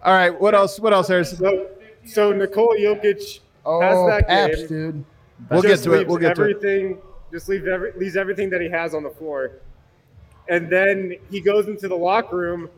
All 0.03 0.15
right. 0.15 0.39
What 0.41 0.55
else? 0.55 0.81
What 0.81 0.93
else, 0.93 1.09
Harrison? 1.09 1.39
So, 1.39 1.69
so 2.07 2.33
Nikola 2.33 2.77
Jokic 2.77 3.41
oh, 3.65 3.81
has 3.81 4.07
that 4.09 4.29
Paps, 4.29 4.57
game. 4.59 4.69
dude. 4.69 5.05
We'll 5.51 5.63
get 5.63 5.81
to 5.81 5.95
it. 5.95 6.07
We'll 6.07 6.19
get 6.19 6.37
to 6.37 6.43
it. 6.43 6.57
everything, 6.57 6.99
Just 7.33 7.49
leave 7.49 7.67
every, 7.67 7.93
leaves 7.93 8.17
everything 8.17 8.51
that 8.51 8.61
he 8.61 8.69
has 8.69 8.95
on 8.95 9.03
the 9.03 9.11
floor, 9.11 9.53
and 10.49 10.69
then 10.71 11.15
he 11.31 11.41
goes 11.41 11.67
into 11.69 11.89
the 11.89 11.97
locker 11.97 12.37
room, 12.37 12.69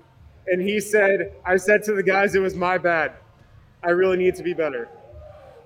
and 0.47 0.61
he 0.63 0.79
said, 0.81 1.33
"I 1.45 1.57
said 1.57 1.83
to 1.85 1.95
the 1.95 2.03
guys, 2.03 2.35
it 2.35 2.41
was 2.41 2.55
my 2.55 2.79
bad. 2.79 3.13
I 3.83 3.91
really 3.91 4.17
need 4.17 4.35
to 4.37 4.43
be 4.43 4.53
better." 4.55 4.89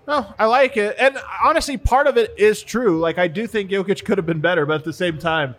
No, 0.08 0.24
I 0.38 0.46
like 0.46 0.76
it. 0.76 0.94
And 1.00 1.18
honestly, 1.44 1.76
part 1.76 2.06
of 2.06 2.16
it 2.16 2.32
is 2.38 2.62
true. 2.62 3.00
Like, 3.00 3.18
I 3.18 3.26
do 3.26 3.46
think 3.48 3.70
Jokic 3.70 4.04
could 4.04 4.18
have 4.18 4.26
been 4.26 4.40
better, 4.40 4.64
but 4.64 4.76
at 4.76 4.84
the 4.84 4.92
same 4.92 5.18
time, 5.18 5.56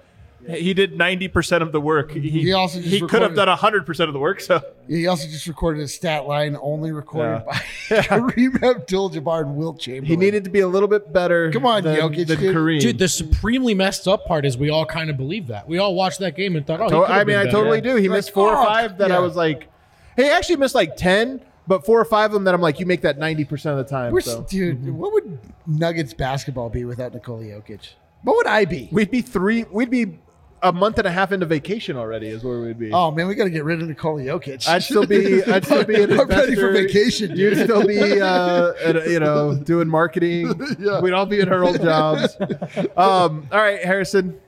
he 0.48 0.74
did 0.74 0.93
90% 0.98 1.62
of 1.62 1.72
the 1.72 1.82
work. 1.82 2.12
He, 2.12 2.30
He 2.30 2.54
also 2.54 2.80
just 2.80 2.89
he 2.89 3.00
could 3.02 3.22
have 3.22 3.32
recorded- 3.32 3.36
done 3.36 3.58
100% 3.86 4.08
of 4.08 4.14
the 4.14 4.20
work. 4.20 4.39
So, 4.39 4.62
He 4.88 5.08
also 5.08 5.28
just 5.28 5.48
recorded 5.48 5.84
a 5.84 5.88
stat 5.88 6.26
line 6.28 6.58
only 6.62 6.91
recorded 6.91 7.43
Yeah. 7.89 7.98
by 8.00 8.02
Kareem 8.04 8.64
Abdul-Jabbar 8.64 9.41
and 9.41 9.56
Wilt 9.56 9.80
Chamberlain. 9.80 10.06
he 10.06 10.16
needed 10.16 10.43
to 10.45 10.50
be 10.50 10.62
a 10.62 10.68
little 10.68 10.88
bit 10.88 11.12
better. 11.12 11.52
Come 11.52 11.66
on, 11.66 11.84
than, 11.84 11.98
Jokic, 12.00 12.28
than 12.28 12.39
dude. 12.39 12.56
Kareem. 12.56 12.80
Dude, 12.80 13.00
the 13.00 13.08
supremely 13.08 13.74
messed 13.74 14.08
up 14.08 14.26
part 14.26 14.45
is 14.45 14.58
we 14.58 14.70
all 14.70 14.86
kind 14.86 15.10
of 15.10 15.18
believe 15.18 15.48
that. 15.48 15.68
We 15.68 15.78
all 15.78 15.95
watched 15.95 16.20
that 16.20 16.36
game 16.36 16.56
and 16.56 16.66
thought, 16.66 16.80
oh, 16.80 16.86
he 16.86 16.89
To- 16.91 16.95
could've 17.02 17.12
I 17.12 17.18
mean, 17.20 17.26
been 17.28 17.36
I 17.39 17.43
better. 17.45 17.52
totally 17.52 17.82
do. 17.82 17.95
He 17.95 18.08
Like, 18.08 18.18
missed 18.18 18.32
four 18.34 18.56
or 18.56 18.66
five 18.66 18.98
that 19.00 19.12
I 19.12 19.20
was 19.20 19.36
like, 19.36 19.68
he 20.16 20.24
actually 20.30 20.56
missed 20.58 20.76
like 20.76 20.95
10, 20.95 21.41
but 21.68 21.86
four 21.86 22.00
or 22.00 22.06
five 22.06 22.32
of 22.32 22.34
them 22.34 22.45
that 22.45 22.54
I'm 22.54 22.62
like, 22.62 22.80
you 22.80 22.86
make 22.86 23.02
that 23.02 23.20
90% 23.20 23.66
of 23.72 23.78
the 23.78 23.84
time. 23.84 24.14
We're, 24.14 24.22
so. 24.22 24.43
Dude, 24.50 24.78
mm-hmm. 24.80 24.95
what 24.95 25.12
would 25.14 25.38
Nuggets 25.68 26.14
basketball 26.14 26.70
be 26.70 26.86
without 26.86 27.14
Nikola 27.14 27.43
Jokic? 27.43 27.89
What 28.24 28.36
would 28.38 28.48
I 28.48 28.66
be? 28.66 28.89
We'd 28.91 29.12
be 29.12 29.22
three, 29.22 29.64
we'd 29.72 29.89
be 29.91 30.18
a 30.64 30.72
month 30.74 30.97
and 30.97 31.08
a 31.08 31.12
half 31.12 31.32
into 31.32 31.45
vacation 31.45 31.95
already, 31.97 32.28
is 32.28 32.43
where 32.43 32.60
we'd 32.62 32.80
be. 32.80 32.91
Oh 32.91 33.12
man, 33.12 33.28
we 33.28 33.36
got 33.36 33.43
to 33.43 33.49
get 33.49 33.64
rid 33.64 33.82
of 33.82 33.88
Nikola 33.88 34.22
Jokic. 34.24 34.68
I'd 34.68 34.82
still 34.84 35.05
be, 35.05 35.43
I'd 35.47 35.64
still 35.66 35.84
be 35.86 36.01
an 36.01 36.12
I'm 36.20 36.28
ready 36.28 36.55
for 36.55 36.70
investor. 36.70 36.72
vacation. 36.74 37.30
You'd 37.38 37.53
Dude. 37.55 37.64
still 37.66 37.86
be, 37.86 38.20
uh, 38.22 38.74
at- 38.84 39.08
you 39.08 39.20
know, 39.20 39.55
doing 39.55 39.88
marketing. 39.88 40.53
Yeah. 40.80 40.99
We'd 41.01 41.14
all 41.14 41.26
be 41.26 41.39
in 41.39 41.49
our 41.49 41.64
old 41.64 41.82
jobs. 41.82 42.36
Um, 42.97 43.47
all 43.51 43.60
right, 43.60 43.84
Harrison. 43.84 44.39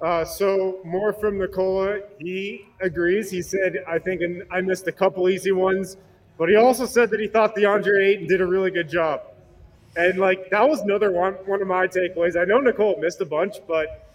Uh, 0.00 0.24
so 0.24 0.78
more 0.84 1.12
from 1.12 1.38
Nikola. 1.38 2.00
He 2.18 2.66
agrees. 2.80 3.30
He 3.30 3.40
said, 3.42 3.78
"I 3.88 3.98
think 3.98 4.20
I 4.50 4.60
missed 4.60 4.86
a 4.88 4.92
couple 4.92 5.28
easy 5.28 5.52
ones, 5.52 5.96
but 6.38 6.48
he 6.48 6.56
also 6.56 6.84
said 6.86 7.10
that 7.10 7.20
he 7.20 7.28
thought 7.28 7.54
DeAndre 7.56 8.04
Ayton 8.04 8.26
did 8.26 8.40
a 8.40 8.46
really 8.46 8.70
good 8.70 8.88
job." 8.90 9.22
And 9.96 10.18
like 10.18 10.50
that 10.50 10.68
was 10.68 10.80
another 10.82 11.10
one 11.12 11.34
one 11.46 11.62
of 11.62 11.68
my 11.68 11.86
takeaways. 11.86 12.38
I 12.40 12.44
know 12.44 12.58
Nicole 12.60 12.98
missed 13.00 13.20
a 13.22 13.24
bunch, 13.24 13.56
but 13.66 14.05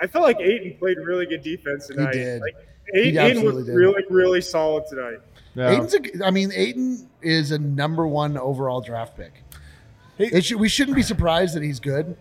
I 0.00 0.06
felt 0.06 0.24
like 0.24 0.40
Ayton 0.40 0.76
played 0.78 0.98
really 0.98 1.26
good 1.26 1.42
defense 1.42 1.86
tonight. 1.88 2.12
did. 2.12 2.40
Like 2.40 2.56
He 2.92 3.00
Ayton, 3.00 3.18
Ayton 3.18 3.44
was 3.44 3.66
did. 3.66 3.74
really 3.74 4.04
really 4.10 4.40
solid 4.40 4.84
tonight. 4.88 5.18
Yeah. 5.54 5.70
Ayton's 5.72 5.94
a, 5.94 6.24
I 6.26 6.30
mean, 6.30 6.52
Ayton 6.54 7.08
is 7.22 7.50
a 7.50 7.58
number 7.58 8.06
one 8.06 8.36
overall 8.38 8.80
draft 8.80 9.16
pick. 9.16 9.32
He- 10.16 10.24
It 10.26 10.44
should, 10.44 10.58
we 10.60 10.68
shouldn't 10.68 10.96
be 10.96 11.02
surprised 11.02 11.54
that 11.56 11.62
he's 11.62 11.80
good. 11.80 12.16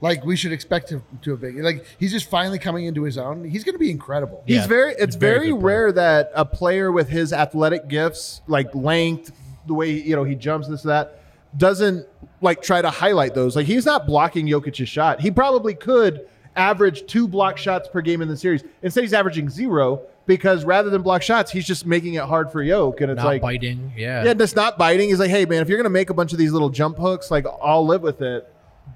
Like 0.00 0.24
we 0.24 0.34
should 0.34 0.50
expect 0.52 0.90
him 0.90 1.02
to 1.22 1.30
have 1.30 1.40
big. 1.40 1.56
Like 1.62 1.86
he's 1.98 2.10
just 2.10 2.28
finally 2.28 2.58
coming 2.58 2.86
into 2.86 3.04
his 3.04 3.16
own. 3.16 3.44
He's 3.44 3.62
going 3.62 3.74
to 3.74 3.78
be 3.78 3.90
incredible. 3.90 4.42
He's 4.46 4.66
very. 4.66 4.92
It's 4.94 5.14
he's 5.14 5.14
very 5.14 5.34
very, 5.38 5.46
good 5.52 5.60
player. 5.60 5.66
rare 5.76 5.92
that 5.92 6.32
a 6.34 6.44
player 6.44 6.90
with 6.90 7.08
his 7.08 7.32
athletic 7.32 7.86
gifts, 7.86 8.40
like 8.48 8.74
length, 8.74 9.30
the 9.68 9.74
way 9.74 9.90
you 9.92 10.16
know 10.16 10.24
he 10.24 10.34
jumps, 10.34 10.66
this 10.66 10.82
that, 10.82 11.20
doesn't 11.56 12.04
like 12.40 12.62
try 12.62 12.82
to 12.82 12.90
highlight 12.90 13.34
those. 13.34 13.54
Like 13.54 13.66
he's 13.66 13.86
not 13.86 14.06
blocking 14.08 14.48
Jokic's 14.48 14.88
shot. 14.88 15.20
He 15.20 15.30
probably 15.30 15.74
could 15.74 16.26
average 16.56 17.06
two 17.06 17.26
block 17.28 17.56
shots 17.58 17.88
per 17.88 18.00
game 18.00 18.20
in 18.22 18.28
the 18.28 18.36
series. 18.36 18.62
Instead, 18.82 19.02
he's 19.02 19.12
averaging 19.14 19.48
zero 19.50 20.02
because 20.26 20.64
rather 20.64 20.90
than 20.90 21.02
block 21.02 21.22
shots, 21.22 21.50
he's 21.50 21.66
just 21.66 21.86
making 21.86 22.14
it 22.14 22.24
hard 22.24 22.52
for 22.52 22.62
Yoke, 22.62 23.00
and 23.00 23.10
it's 23.10 23.18
Not 23.18 23.26
like. 23.26 23.42
biting. 23.42 23.92
Yeah. 23.96 24.24
Yeah, 24.24 24.34
just 24.34 24.54
not 24.56 24.78
biting. 24.78 25.08
He's 25.08 25.18
like, 25.18 25.30
hey 25.30 25.44
man, 25.46 25.62
if 25.62 25.68
you're 25.68 25.78
gonna 25.78 25.90
make 25.90 26.10
a 26.10 26.14
bunch 26.14 26.32
of 26.32 26.38
these 26.38 26.52
little 26.52 26.70
jump 26.70 26.96
hooks, 26.98 27.30
like 27.30 27.46
I'll 27.62 27.86
live 27.86 28.02
with 28.02 28.20
it. 28.22 28.48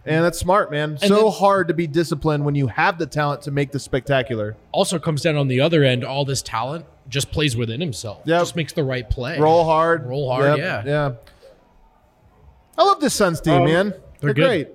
And 0.04 0.24
that's 0.24 0.38
smart, 0.38 0.70
man. 0.70 0.98
so 0.98 1.09
then- 1.09 1.32
hard 1.32 1.68
to 1.68 1.74
be 1.74 1.86
disciplined 1.88 2.44
when 2.44 2.54
you 2.54 2.66
have 2.68 2.98
the 2.98 3.07
talent 3.07 3.42
to 3.42 3.50
make 3.50 3.72
the 3.72 3.78
spectacular. 3.80 4.57
Also 4.70 4.98
comes 5.00 5.22
down 5.22 5.36
on 5.36 5.48
the 5.48 5.61
other 5.61 5.82
end, 5.82 6.04
all 6.04 6.24
this 6.24 6.42
talent 6.42 6.84
just 7.09 7.30
plays 7.32 7.57
within 7.57 7.80
himself. 7.80 8.20
Yeah, 8.24 8.38
Just 8.40 8.57
makes 8.57 8.72
the 8.72 8.82
right 8.84 9.09
play. 9.09 9.38
Roll 9.38 9.64
hard. 9.64 10.07
Roll 10.07 10.30
hard, 10.30 10.59
yeah. 10.59 10.82
Yeah. 10.84 11.12
I 12.78 12.82
love 12.84 13.00
this 13.00 13.14
Suns 13.14 13.40
team, 13.40 13.54
Um, 13.54 13.64
man. 13.64 13.88
They're, 13.90 14.00
they're 14.20 14.34
good. 14.34 14.46
great. 14.46 14.68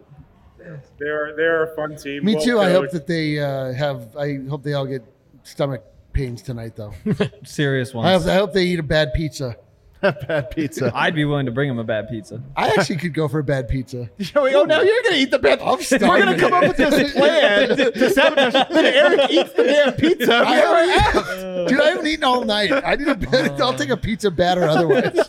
They're 1.00 1.36
they're 1.36 1.64
a 1.72 1.76
fun 1.76 1.96
team. 1.96 2.26
Me 2.26 2.36
well 2.36 2.44
too. 2.44 2.60
I 2.60 2.72
hope 2.72 2.84
coached. 2.84 2.94
that 2.94 3.08
they 3.08 3.40
uh, 3.40 3.74
have. 3.74 4.16
I 4.16 4.40
hope 4.50 4.64
they 4.64 4.74
all 4.74 4.86
get 4.86 5.04
stomach 5.44 5.84
pains 6.14 6.42
tonight, 6.42 6.76
though. 6.76 6.94
Serious 7.44 7.90
I 7.90 7.94
hope, 7.94 8.04
ones. 8.04 8.28
I 8.28 8.36
hope 8.36 8.54
they 8.54 8.66
eat 8.66 8.80
a 8.80 8.84
bad 8.84 9.14
pizza. 9.14 9.58
A 10.04 10.12
bad 10.28 10.52
pizza. 10.52 10.92
I'd 10.96 11.14
be 11.14 11.26
willing 11.26 11.46
to 11.46 11.52
bring 11.52 11.70
him 11.70 11.78
a 11.78 11.84
bad 11.84 12.10
pizza. 12.10 12.42
I 12.56 12.70
actually 12.70 12.98
could 12.98 13.14
go 13.14 13.28
for 13.28 13.40
a 13.40 13.44
bad 13.44 13.68
pizza. 13.68 14.10
oh, 14.36 14.46
now 14.66 14.82
you're 14.82 15.04
gonna 15.04 15.16
eat 15.16 15.32
the 15.32 15.40
bad. 15.40 15.60
I'm 15.60 15.68
We're 15.68 15.76
gonna 15.78 15.84
starving. 15.84 16.40
come 16.40 16.54
up 16.54 16.64
with 16.64 16.78
this 16.78 17.14
plan 17.16 17.70
to, 17.70 17.92
to 17.92 18.10
sabotage. 18.10 18.70
Then 18.70 18.86
Eric 18.86 19.30
eats 19.30 19.54
the 19.54 19.64
damn 19.64 19.94
pizza. 19.94 20.34
I 20.34 20.66
already 20.66 20.92
have. 20.92 21.68
Dude, 21.68 21.80
I 21.82 21.90
haven't 21.90 22.08
eaten 22.08 22.24
all 22.24 22.44
night. 22.44 22.72
I 22.72 22.96
need 22.96 23.08
a 23.08 23.16
bad, 23.16 23.62
I'll 23.62 23.74
take 23.76 23.90
a 23.90 23.98
pizza 23.98 24.32
bad 24.32 24.58
or 24.58 24.64
otherwise. 24.64 25.20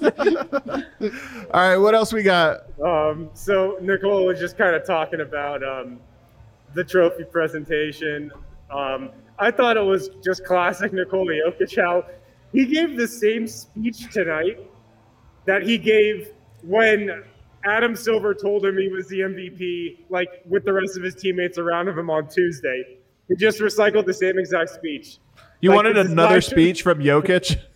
All 1.52 1.60
right, 1.60 1.76
what 1.76 1.94
else 1.94 2.12
we 2.12 2.22
got? 2.22 2.62
Um, 2.82 3.30
so 3.34 3.76
Nicole 3.80 4.24
was 4.24 4.38
just 4.38 4.56
kind 4.56 4.74
of 4.74 4.86
talking 4.86 5.20
about 5.20 5.62
um, 5.62 6.00
the 6.74 6.82
trophy 6.84 7.24
presentation. 7.24 8.32
Um, 8.70 9.10
I 9.38 9.50
thought 9.50 9.76
it 9.76 9.84
was 9.84 10.10
just 10.22 10.44
classic 10.44 10.92
Nikola 10.92 11.32
Jokic 11.32 11.76
how 11.76 12.06
he 12.52 12.66
gave 12.66 12.96
the 12.96 13.08
same 13.08 13.46
speech 13.46 14.12
tonight 14.12 14.58
that 15.46 15.62
he 15.62 15.78
gave 15.78 16.32
when 16.62 17.24
Adam 17.64 17.96
Silver 17.96 18.34
told 18.34 18.64
him 18.64 18.76
he 18.76 18.88
was 18.88 19.08
the 19.08 19.20
MVP, 19.20 19.98
like 20.10 20.28
with 20.48 20.64
the 20.64 20.72
rest 20.72 20.96
of 20.96 21.02
his 21.02 21.14
teammates 21.14 21.58
around 21.58 21.88
him 21.88 22.10
on 22.10 22.28
Tuesday. 22.28 22.98
He 23.28 23.36
just 23.36 23.60
recycled 23.60 24.06
the 24.06 24.14
same 24.14 24.38
exact 24.38 24.70
speech. 24.70 25.18
You 25.60 25.70
Like, 25.70 25.76
wanted 25.76 25.96
another 25.98 26.40
speech 26.40 26.82
from 26.82 26.98
Jokic? 26.98 27.58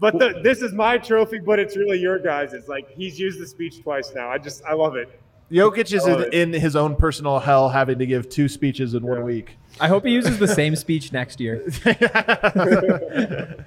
But 0.00 0.16
the, 0.20 0.40
this 0.44 0.62
is 0.62 0.72
my 0.72 0.96
trophy, 0.96 1.40
but 1.40 1.58
it's 1.58 1.76
really 1.76 1.98
your 1.98 2.20
guys'. 2.20 2.52
It's 2.52 2.68
like 2.68 2.88
he's 2.88 3.18
used 3.18 3.40
the 3.40 3.46
speech 3.48 3.82
twice 3.82 4.12
now. 4.14 4.30
I 4.30 4.38
just 4.38 4.62
I 4.64 4.72
love 4.72 4.94
it. 4.94 5.20
Jokic 5.50 5.92
is 5.94 6.06
in, 6.06 6.32
in 6.32 6.52
his 6.60 6.76
own 6.76 6.94
personal 6.96 7.38
hell, 7.38 7.68
having 7.70 7.98
to 8.00 8.06
give 8.06 8.28
two 8.28 8.48
speeches 8.48 8.94
in 8.94 9.02
one 9.06 9.24
week. 9.24 9.56
I 9.80 9.88
hope 9.88 10.04
he 10.04 10.12
uses 10.12 10.38
the 10.38 10.48
same 10.48 10.76
speech 10.76 11.12
next 11.12 11.40
year. 11.40 11.64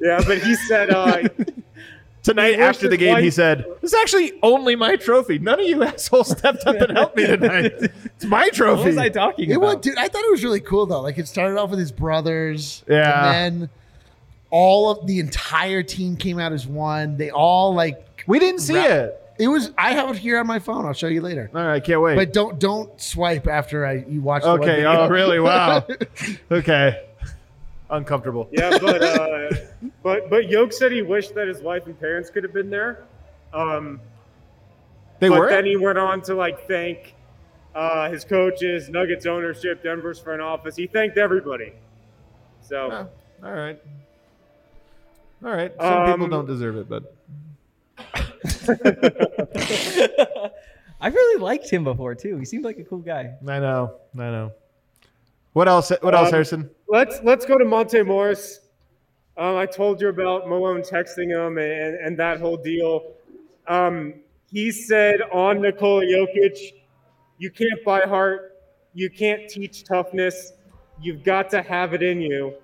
Yeah, 0.00 0.22
but 0.24 0.38
he 0.38 0.54
said 0.54 0.90
uh, 0.90 1.28
Tonight 2.22 2.54
He 2.54 2.60
after 2.60 2.88
the 2.88 2.96
his 2.96 2.98
game, 3.04 3.22
he 3.22 3.30
said, 3.30 3.64
"This 3.80 3.92
is 3.92 3.98
actually 4.00 4.32
only 4.44 4.76
my 4.76 4.94
trophy. 4.96 5.38
None 5.40 5.58
of 5.60 5.66
you 5.66 5.82
assholes 5.84 6.30
stepped 6.38 6.64
up 6.66 6.76
and 6.76 6.96
helped 6.96 7.16
me 7.16 7.26
tonight. 7.26 7.72
It's 8.04 8.24
my 8.24 8.48
trophy." 8.50 8.78
What 8.82 8.86
was 8.86 8.96
I 8.98 9.08
talking 9.08 9.50
It 9.50 9.56
about? 9.56 9.76
was, 9.78 9.84
dude. 9.84 9.96
I 9.98 10.06
thought 10.08 10.22
it 10.24 10.30
was 10.30 10.44
really 10.44 10.60
cool 10.60 10.86
though. 10.86 11.00
Like 11.00 11.18
it 11.18 11.26
started 11.26 11.58
off 11.58 11.70
with 11.70 11.78
his 11.80 11.90
brothers, 11.90 12.84
Yeah. 12.88 13.32
and 13.32 13.62
then 13.62 13.70
all 14.50 14.90
of 14.90 15.06
the 15.06 15.18
entire 15.20 15.82
team 15.82 16.16
came 16.16 16.38
out 16.38 16.52
as 16.52 16.64
one. 16.66 17.16
They 17.16 17.30
all 17.30 17.74
like 17.74 18.22
we 18.28 18.38
didn't 18.38 18.60
see 18.60 18.76
Ra- 18.76 18.84
it. 18.84 19.22
It 19.38 19.48
was. 19.48 19.70
I 19.78 19.92
have 19.92 20.10
it 20.10 20.16
here 20.18 20.38
on 20.38 20.46
my 20.46 20.58
phone. 20.58 20.84
I'll 20.86 20.92
show 20.92 21.06
you 21.08 21.20
later. 21.20 21.50
All 21.54 21.64
right, 21.66 21.82
can't 21.82 22.00
wait. 22.00 22.16
But 22.16 22.32
don't 22.32 22.58
don't 22.58 23.00
swipe 23.00 23.46
after 23.46 23.86
I 23.86 24.04
you 24.08 24.20
watch. 24.20 24.42
the 24.42 24.48
one 24.50 24.60
okay. 24.60 24.76
video. 24.76 24.90
Oh, 24.92 25.08
really? 25.08 25.40
Wow. 25.40 25.86
okay. 26.50 27.04
Uncomfortable. 27.90 28.48
Yeah, 28.52 28.76
but 28.80 29.02
uh, 29.02 29.48
but 30.02 30.28
but 30.28 30.48
Yoke 30.48 30.72
said 30.72 30.92
he 30.92 31.02
wished 31.02 31.34
that 31.34 31.48
his 31.48 31.60
wife 31.62 31.86
and 31.86 31.98
parents 31.98 32.28
could 32.30 32.42
have 32.44 32.52
been 32.52 32.68
there. 32.70 33.04
Um, 33.54 34.00
They 35.20 35.28
but 35.30 35.38
were. 35.38 35.48
then 35.48 35.64
he 35.64 35.76
went 35.76 35.96
on 35.98 36.20
to 36.22 36.34
like 36.34 36.66
thank 36.68 37.14
uh, 37.74 38.10
his 38.10 38.24
coaches, 38.24 38.88
Nuggets 38.90 39.24
ownership, 39.24 39.82
Denver's 39.82 40.18
front 40.18 40.42
office. 40.42 40.76
He 40.76 40.86
thanked 40.86 41.16
everybody. 41.16 41.72
So 42.60 42.90
Oh, 42.92 43.46
all 43.46 43.54
right. 43.54 43.80
All 45.44 45.52
right. 45.52 45.72
Some 45.80 46.06
people 46.06 46.24
Um, 46.24 46.30
don't 46.30 46.46
deserve 46.46 46.76
it, 46.76 46.88
but 46.88 47.14
I 51.00 51.08
really 51.08 51.40
liked 51.42 51.70
him 51.70 51.84
before 51.84 52.14
too. 52.14 52.36
He 52.38 52.44
seemed 52.44 52.64
like 52.64 52.78
a 52.78 52.84
cool 52.84 52.98
guy. 52.98 53.34
I 53.46 53.58
know. 53.58 53.96
I 54.14 54.30
know. 54.30 54.52
What 55.52 55.68
else? 55.68 55.90
What 56.00 56.14
else, 56.14 56.28
Um, 56.28 56.32
Harrison? 56.32 56.70
let's 56.88 57.20
let's 57.22 57.44
go 57.46 57.58
to 57.58 57.64
Monte 57.64 58.02
Morris. 58.02 58.60
Um, 59.36 59.56
I 59.56 59.66
told 59.66 60.00
you 60.00 60.08
about 60.08 60.48
Malone 60.48 60.82
texting 60.82 61.28
him 61.30 61.58
and, 61.58 61.94
and 61.96 62.18
that 62.18 62.40
whole 62.40 62.56
deal. 62.56 63.12
Um, 63.68 64.14
he 64.50 64.72
said 64.72 65.20
on 65.32 65.60
Nikola 65.60 66.04
Jokic, 66.04 66.72
you 67.38 67.50
can't 67.50 67.84
buy 67.84 68.00
heart, 68.00 68.56
you 68.94 69.08
can't 69.10 69.48
teach 69.48 69.84
toughness, 69.84 70.52
you've 71.00 71.22
got 71.22 71.50
to 71.50 71.62
have 71.62 71.94
it 71.94 72.02
in 72.02 72.20
you, 72.20 72.54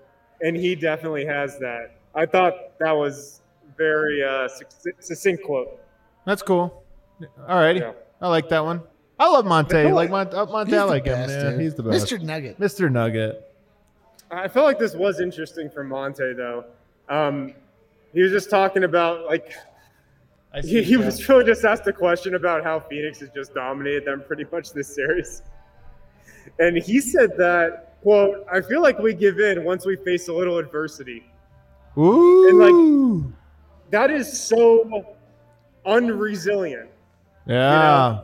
and 0.41 0.57
he 0.57 0.75
definitely 0.75 1.25
has 1.27 1.59
that. 1.61 1.97
I 2.15 2.27
thought 2.27 2.55
that 2.81 2.93
was 2.93 3.41
very 3.77 4.23
uh, 4.23 4.49
succinct 5.01 5.45
quote. 5.45 5.81
That's 6.25 6.43
cool. 6.43 6.83
All 7.49 7.59
righty. 7.61 7.81
Yeah. 7.81 7.93
I 8.21 8.29
like 8.29 8.49
that 8.49 8.65
one. 8.65 8.83
I 9.19 9.29
love 9.29 9.45
Monte. 9.45 9.93
Like 9.93 10.11
Mon- 10.11 10.35
uh, 10.35 10.47
Monte, 10.47 10.77
I 10.77 10.83
like 10.85 11.05
him. 11.07 11.13
best, 11.13 11.31
Yeah, 11.31 11.51
dude. 11.51 11.61
he's 11.61 11.75
the 11.75 11.83
best. 11.83 12.07
Mr. 12.07 12.21
Nugget. 12.21 12.59
Mr. 12.59 12.91
Nugget. 12.91 13.51
I 14.31 14.49
felt 14.49 14.67
like 14.67 14.79
this 14.79 14.95
was 14.95 15.21
interesting 15.21 15.71
for 15.71 15.85
Monte 15.85 16.33
though. 16.35 16.65
Um, 17.09 17.55
he 18.13 18.23
was 18.23 18.33
just 18.33 18.51
talking 18.51 18.85
about 18.85 19.27
like 19.27 19.53
I 20.53 20.61
he, 20.61 20.83
he 20.83 20.97
was 20.97 21.29
really 21.29 21.45
just 21.45 21.65
asked 21.65 21.87
a 21.87 21.93
question 21.93 22.35
about 22.35 22.65
how 22.65 22.81
Phoenix 22.81 23.21
has 23.21 23.29
just 23.31 23.55
dominated 23.55 24.05
them 24.05 24.23
pretty 24.27 24.47
much 24.51 24.73
this 24.73 24.93
series. 24.95 25.43
And 26.59 26.77
he 26.77 27.01
said 27.01 27.37
that, 27.39 28.01
quote, 28.03 28.47
I 28.53 28.61
feel 28.61 28.83
like 28.83 28.99
we 28.99 29.15
give 29.15 29.41
in 29.41 29.65
once 29.65 29.85
we 29.87 29.97
face 29.97 30.29
a 30.29 30.33
little 30.33 30.59
adversity. 30.59 31.25
Ooh. 31.99 33.33
That 33.95 34.11
is 34.11 34.41
so 34.41 35.15
unresilient. 35.87 36.89
yeah. 37.47 38.23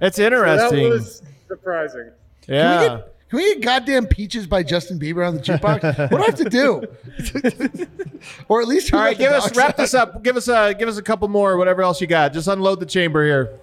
It's 0.00 0.18
So 0.18 0.22
interesting. 0.22 0.82
that 0.84 0.88
was 0.88 1.22
surprising. 1.48 2.12
yeah. 2.46 3.00
Can 3.28 3.36
we 3.38 3.54
get 3.56 3.62
goddamn 3.64 4.06
peaches 4.06 4.46
by 4.46 4.62
Justin 4.62 5.00
Bieber 5.00 5.26
on 5.26 5.34
the 5.34 5.40
jukebox? 5.40 5.98
what 5.98 6.10
do 6.10 6.16
I 6.18 6.26
have 6.26 6.34
to 6.36 6.48
do? 6.48 7.88
or 8.48 8.62
at 8.62 8.68
least 8.68 8.94
All 8.94 9.00
right, 9.00 9.18
give 9.18 9.32
us 9.32 9.54
wrap 9.56 9.76
this 9.76 9.94
up. 9.94 10.22
Give 10.22 10.36
us 10.36 10.46
a 10.46 10.74
give 10.78 10.88
us 10.88 10.96
a 10.96 11.02
couple 11.02 11.26
more. 11.26 11.56
Whatever 11.56 11.82
else 11.82 12.00
you 12.00 12.06
got. 12.06 12.32
Just 12.32 12.46
unload 12.46 12.78
the 12.78 12.86
chamber 12.86 13.24
here. 13.24 13.58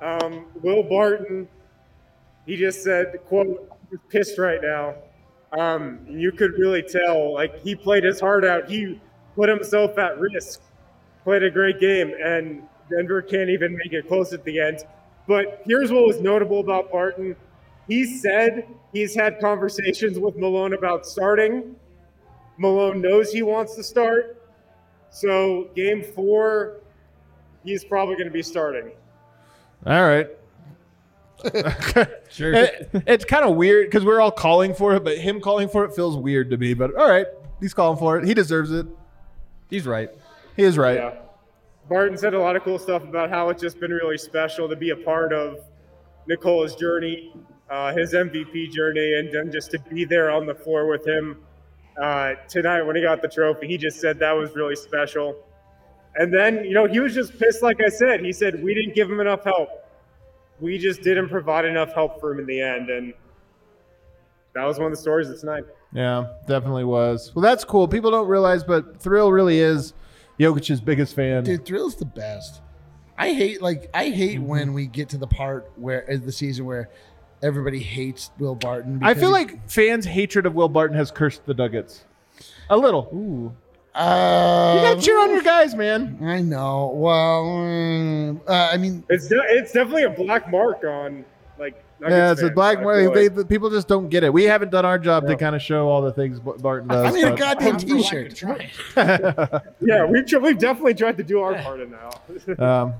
Um, 0.00 0.46
Will 0.62 0.82
Barton, 0.82 1.46
he 2.46 2.56
just 2.56 2.82
said, 2.82 3.18
quote, 3.26 3.70
he's 3.90 3.98
pissed 4.08 4.38
right 4.38 4.60
now. 4.62 4.94
Um, 5.52 6.00
you 6.08 6.32
could 6.32 6.52
really 6.52 6.80
tell, 6.82 7.34
like, 7.34 7.60
he 7.60 7.74
played 7.74 8.02
his 8.04 8.18
heart 8.18 8.46
out. 8.46 8.70
He 8.70 8.98
put 9.40 9.48
himself 9.48 9.96
at 9.96 10.18
risk, 10.20 10.60
played 11.24 11.42
a 11.42 11.50
great 11.50 11.80
game, 11.80 12.12
and 12.22 12.62
Denver 12.90 13.22
can't 13.22 13.48
even 13.48 13.74
make 13.74 13.90
it 13.94 14.06
close 14.06 14.34
at 14.34 14.44
the 14.44 14.60
end. 14.60 14.80
But 15.26 15.62
here's 15.64 15.90
what 15.90 16.06
was 16.06 16.20
notable 16.20 16.60
about 16.60 16.92
Barton. 16.92 17.34
He 17.88 18.04
said 18.04 18.68
he's 18.92 19.14
had 19.14 19.40
conversations 19.40 20.18
with 20.18 20.36
Malone 20.36 20.74
about 20.74 21.06
starting. 21.06 21.74
Malone 22.58 23.00
knows 23.00 23.32
he 23.32 23.40
wants 23.42 23.74
to 23.76 23.82
start. 23.82 24.36
So, 25.08 25.70
game 25.74 26.02
four, 26.04 26.76
he's 27.64 27.82
probably 27.82 28.16
going 28.16 28.28
to 28.28 28.32
be 28.32 28.42
starting. 28.42 28.90
All 29.86 30.02
right. 30.06 30.28
Sure. 32.28 32.52
It- 32.52 32.90
it's 33.06 33.24
kind 33.24 33.44
of 33.44 33.56
weird 33.56 33.86
because 33.88 34.04
we're 34.04 34.20
all 34.20 34.30
calling 34.30 34.74
for 34.74 34.94
it, 34.94 35.02
but 35.02 35.16
him 35.18 35.40
calling 35.40 35.68
for 35.68 35.84
it 35.84 35.94
feels 35.94 36.16
weird 36.16 36.50
to 36.50 36.56
me. 36.58 36.74
But 36.74 36.94
all 36.94 37.08
right, 37.08 37.26
he's 37.58 37.72
calling 37.74 37.98
for 37.98 38.18
it. 38.18 38.24
He 38.26 38.34
deserves 38.34 38.70
it. 38.70 38.86
He's 39.70 39.86
right. 39.86 40.10
He 40.56 40.64
is 40.64 40.76
right. 40.76 40.96
Yeah. 40.96 41.14
Barton 41.88 42.16
said 42.16 42.34
a 42.34 42.38
lot 42.38 42.56
of 42.56 42.62
cool 42.62 42.78
stuff 42.78 43.02
about 43.02 43.30
how 43.30 43.48
it's 43.48 43.62
just 43.62 43.80
been 43.80 43.92
really 43.92 44.18
special 44.18 44.68
to 44.68 44.76
be 44.76 44.90
a 44.90 44.96
part 44.96 45.32
of 45.32 45.60
Nikola's 46.28 46.74
journey, 46.76 47.32
uh, 47.70 47.92
his 47.94 48.12
MVP 48.12 48.70
journey, 48.70 49.14
and 49.14 49.32
then 49.32 49.50
just 49.50 49.70
to 49.72 49.78
be 49.78 50.04
there 50.04 50.30
on 50.30 50.46
the 50.46 50.54
floor 50.54 50.86
with 50.86 51.06
him 51.06 51.42
uh, 52.00 52.34
tonight 52.48 52.82
when 52.82 52.96
he 52.96 53.02
got 53.02 53.22
the 53.22 53.28
trophy. 53.28 53.66
He 53.66 53.76
just 53.76 54.00
said 54.00 54.18
that 54.20 54.32
was 54.32 54.54
really 54.54 54.76
special. 54.76 55.44
And 56.16 56.32
then, 56.32 56.64
you 56.64 56.74
know, 56.74 56.86
he 56.86 57.00
was 57.00 57.14
just 57.14 57.38
pissed, 57.38 57.62
like 57.62 57.80
I 57.80 57.88
said. 57.88 58.20
He 58.20 58.32
said, 58.32 58.62
We 58.62 58.74
didn't 58.74 58.94
give 58.94 59.10
him 59.10 59.20
enough 59.20 59.44
help. 59.44 59.70
We 60.60 60.78
just 60.78 61.02
didn't 61.02 61.28
provide 61.28 61.64
enough 61.64 61.92
help 61.94 62.20
for 62.20 62.32
him 62.32 62.40
in 62.40 62.46
the 62.46 62.60
end. 62.60 62.90
And 62.90 63.14
that 64.54 64.64
was 64.64 64.78
one 64.78 64.86
of 64.86 64.92
the 64.92 65.00
stories 65.00 65.30
of 65.30 65.40
tonight. 65.40 65.64
Yeah, 65.92 66.28
definitely 66.46 66.84
was. 66.84 67.32
Well, 67.34 67.42
that's 67.42 67.64
cool. 67.64 67.88
People 67.88 68.10
don't 68.10 68.28
realize, 68.28 68.62
but 68.62 69.00
Thrill 69.00 69.32
really 69.32 69.58
is 69.58 69.92
Jokic's 70.38 70.80
biggest 70.80 71.14
fan. 71.16 71.44
Dude, 71.44 71.64
Thrill's 71.64 71.96
the 71.96 72.04
best. 72.04 72.60
I 73.18 73.32
hate 73.32 73.60
like 73.60 73.90
I 73.92 74.08
hate 74.10 74.38
Mm-hmm. 74.38 74.46
when 74.46 74.72
we 74.72 74.86
get 74.86 75.08
to 75.10 75.18
the 75.18 75.26
part 75.26 75.70
where 75.76 76.00
of 76.00 76.24
the 76.24 76.32
season 76.32 76.64
where 76.64 76.88
everybody 77.42 77.80
hates 77.80 78.30
Will 78.38 78.54
Barton. 78.54 79.00
I 79.02 79.14
feel 79.14 79.30
like 79.30 79.68
fans' 79.68 80.06
hatred 80.06 80.46
of 80.46 80.54
Will 80.54 80.68
Barton 80.68 80.96
has 80.96 81.10
cursed 81.10 81.44
the 81.46 81.54
Nuggets. 81.54 82.04
A 82.70 82.76
little. 82.76 83.08
Ooh. 83.12 83.52
uh, 83.98 84.74
You 84.76 84.82
gotta 84.88 85.00
cheer 85.02 85.18
on 85.20 85.30
your 85.30 85.42
guys, 85.42 85.74
man. 85.74 86.18
I 86.22 86.40
know. 86.40 86.92
Well, 86.94 88.40
uh, 88.48 88.70
I 88.72 88.76
mean, 88.76 89.04
It's, 89.08 89.26
de- 89.28 89.42
it's 89.48 89.72
definitely 89.72 90.04
a 90.04 90.10
black 90.10 90.50
mark 90.50 90.84
on, 90.84 91.24
like, 91.58 91.74
Nuggets 91.74 91.89
Yeah, 92.02 92.32
it's 92.32 92.42
a 92.42 92.50
black 92.50 92.78
I 92.78 92.82
mark. 92.82 93.14
They, 93.14 93.28
like. 93.28 93.48
people 93.48 93.70
just 93.70 93.88
don't 93.88 94.08
get 94.08 94.24
it. 94.24 94.32
We 94.32 94.44
haven't 94.44 94.70
done 94.70 94.84
our 94.84 94.98
job 94.98 95.26
to 95.26 95.36
kind 95.36 95.54
of 95.54 95.62
show 95.62 95.88
all 95.88 96.00
the 96.00 96.12
things 96.12 96.40
Bar- 96.40 96.58
Barton 96.58 96.88
does. 96.88 97.06
I 97.06 97.10
made 97.10 97.24
a 97.24 97.36
goddamn 97.36 97.76
T-shirt. 97.78 98.42
Yeah, 99.80 100.04
we've, 100.06 100.26
tr- 100.26 100.38
we've 100.38 100.58
definitely 100.58 100.94
tried 100.94 101.16
to 101.18 101.22
do 101.22 101.40
our 101.40 101.54
part 101.54 101.80
in 101.80 101.90
now. 101.90 102.10
um, 102.58 102.94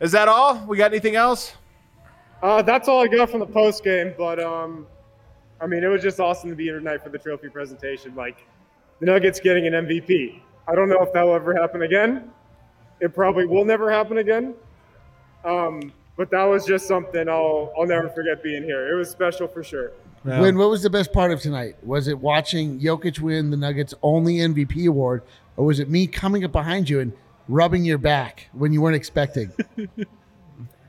is 0.00 0.12
that 0.12 0.28
all? 0.28 0.64
We 0.66 0.76
got 0.76 0.90
anything 0.90 1.16
else? 1.16 1.54
uh, 2.42 2.60
that's 2.60 2.88
all 2.88 3.02
I 3.02 3.06
got 3.06 3.30
from 3.30 3.40
the 3.40 3.46
post 3.46 3.82
game, 3.84 4.12
but 4.18 4.38
um, 4.38 4.86
I 5.60 5.66
mean, 5.66 5.82
it 5.82 5.88
was 5.88 6.02
just 6.02 6.20
awesome 6.20 6.50
to 6.50 6.56
be 6.56 6.64
here 6.64 6.78
tonight 6.78 7.02
for 7.02 7.08
the 7.08 7.18
trophy 7.18 7.48
presentation. 7.48 8.14
Like, 8.14 8.46
the 9.00 9.06
Nuggets 9.06 9.40
getting 9.40 9.66
an 9.66 9.72
MVP. 9.72 10.40
I 10.68 10.74
don't 10.74 10.88
know 10.90 11.02
if 11.02 11.12
that 11.14 11.22
will 11.22 11.34
ever 11.34 11.54
happen 11.54 11.82
again. 11.82 12.30
It 13.00 13.14
probably 13.14 13.46
will 13.46 13.64
never 13.64 13.90
happen 13.90 14.18
again. 14.18 14.54
Um, 15.44 15.92
but 16.16 16.30
that 16.30 16.44
was 16.44 16.64
just 16.64 16.86
something 16.86 17.28
I'll 17.28 17.72
I'll 17.78 17.86
never 17.86 18.08
forget 18.08 18.42
being 18.42 18.62
here. 18.62 18.92
It 18.92 18.96
was 18.96 19.10
special 19.10 19.46
for 19.48 19.62
sure. 19.62 19.92
Yeah. 20.24 20.40
When 20.40 20.56
what 20.56 20.70
was 20.70 20.82
the 20.82 20.90
best 20.90 21.12
part 21.12 21.32
of 21.32 21.40
tonight? 21.40 21.76
Was 21.82 22.08
it 22.08 22.18
watching 22.18 22.80
Jokic 22.80 23.20
win 23.20 23.50
the 23.50 23.56
Nuggets' 23.56 23.92
only 24.02 24.36
MVP 24.36 24.86
award, 24.88 25.22
or 25.56 25.66
was 25.66 25.80
it 25.80 25.90
me 25.90 26.06
coming 26.06 26.44
up 26.44 26.52
behind 26.52 26.88
you 26.88 27.00
and 27.00 27.12
rubbing 27.48 27.84
your 27.84 27.98
back 27.98 28.48
when 28.52 28.72
you 28.72 28.80
weren't 28.80 28.96
expecting? 28.96 29.52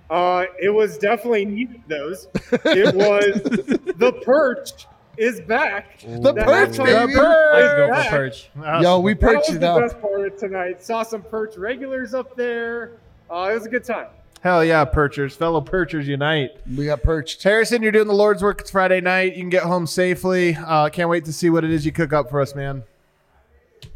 Uh, 0.07 0.45
it 0.61 0.69
was 0.69 0.99
definitely 0.99 1.45
neither 1.45 1.75
of 1.75 1.87
those. 1.87 2.27
It 2.65 2.93
was 2.95 3.41
the 3.97 4.13
perch 4.23 4.85
is 5.17 5.41
back. 5.41 5.99
The 6.01 6.19
The 6.31 6.33
perch, 6.35 6.69
halftime 6.77 7.07
baby. 7.07 7.13
show 7.13 7.25
I 7.25 7.61
go 7.75 8.03
for 8.03 8.09
perch. 8.09 8.49
Yo, 8.83 8.99
we 8.99 9.15
That 9.15 9.33
was 9.37 9.49
it 9.49 9.59
the 9.61 9.67
up. 9.71 9.81
best 9.81 9.99
part 9.99 10.27
of 10.27 10.37
tonight. 10.37 10.83
Saw 10.83 11.01
some 11.01 11.23
perch 11.23 11.57
regulars 11.57 12.13
up 12.13 12.35
there. 12.35 12.91
Uh, 13.31 13.49
it 13.51 13.55
was 13.55 13.65
a 13.65 13.69
good 13.69 13.83
time. 13.83 14.09
Hell 14.45 14.63
yeah, 14.63 14.85
Perchers. 14.85 15.35
Fellow 15.35 15.59
Perchers 15.59 16.07
unite. 16.07 16.51
We 16.77 16.85
got 16.85 17.01
perched. 17.01 17.41
Harrison, 17.41 17.81
you're 17.81 17.91
doing 17.91 18.05
the 18.07 18.13
Lord's 18.13 18.43
work. 18.43 18.61
It's 18.61 18.69
Friday 18.69 19.01
night. 19.01 19.33
You 19.35 19.41
can 19.41 19.49
get 19.49 19.63
home 19.63 19.87
safely. 19.87 20.55
Uh, 20.55 20.87
can't 20.89 21.09
wait 21.09 21.25
to 21.25 21.33
see 21.33 21.49
what 21.49 21.63
it 21.63 21.71
is 21.71 21.83
you 21.83 21.91
cook 21.91 22.13
up 22.13 22.29
for 22.29 22.39
us, 22.39 22.53
man. 22.53 22.83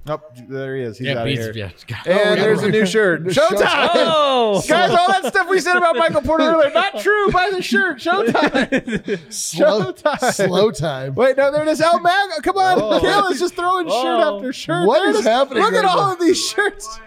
Oh, 0.08 0.20
there 0.47 0.76
he 0.76 0.82
is. 0.82 0.97
He's 0.97 1.06
yeah, 1.06 1.14
out 1.14 1.18
of 1.20 1.26
beats, 1.26 1.56
here. 1.56 1.72
yeah. 1.88 1.97
And 2.08 2.41
there's 2.41 2.64
a 2.64 2.70
new 2.70 2.84
shirt. 2.88 3.24
Showtime! 3.26 3.89
Oh, 4.41 4.64
Guys, 4.68 4.89
all 4.89 5.08
that 5.10 5.26
stuff 5.28 5.47
we 5.50 5.60
said 5.60 5.76
about 5.76 5.95
Michael 5.95 6.22
Porter 6.22 6.45
earlier, 6.45 6.72
not 6.72 7.00
true. 7.00 7.30
Buy 7.30 7.52
the 7.52 7.62
shirt. 7.62 8.00
Showtime. 8.00 9.32
Slow, 9.32 9.91
Showtime. 9.93 10.34
slow 10.34 10.72
time. 10.72 11.14
Wait, 11.14 11.38
no, 11.38 11.52
there 11.52 11.62
it 11.62 11.68
is. 11.68 11.80
El 11.80 12.00
Mag. 12.00 12.30
Come 12.41 12.58
on. 12.58 12.82
Oh. 12.82 13.00
Kayla's 13.00 13.39
just 13.39 13.54
throwing 13.54 13.86
shirt 13.86 13.93
Oh. 13.93 14.38
after 14.38 14.52
shirt. 14.52 14.88
What 14.88 15.02
There 15.02 15.10
it 15.12 15.16
is 15.18 15.26
happening 15.26 15.62
Look 15.62 15.74
at 15.74 15.84
right 15.84 15.86
all 15.86 16.08
now? 16.08 16.14
of 16.14 16.20
these 16.20 16.43
shirts. 16.43 17.00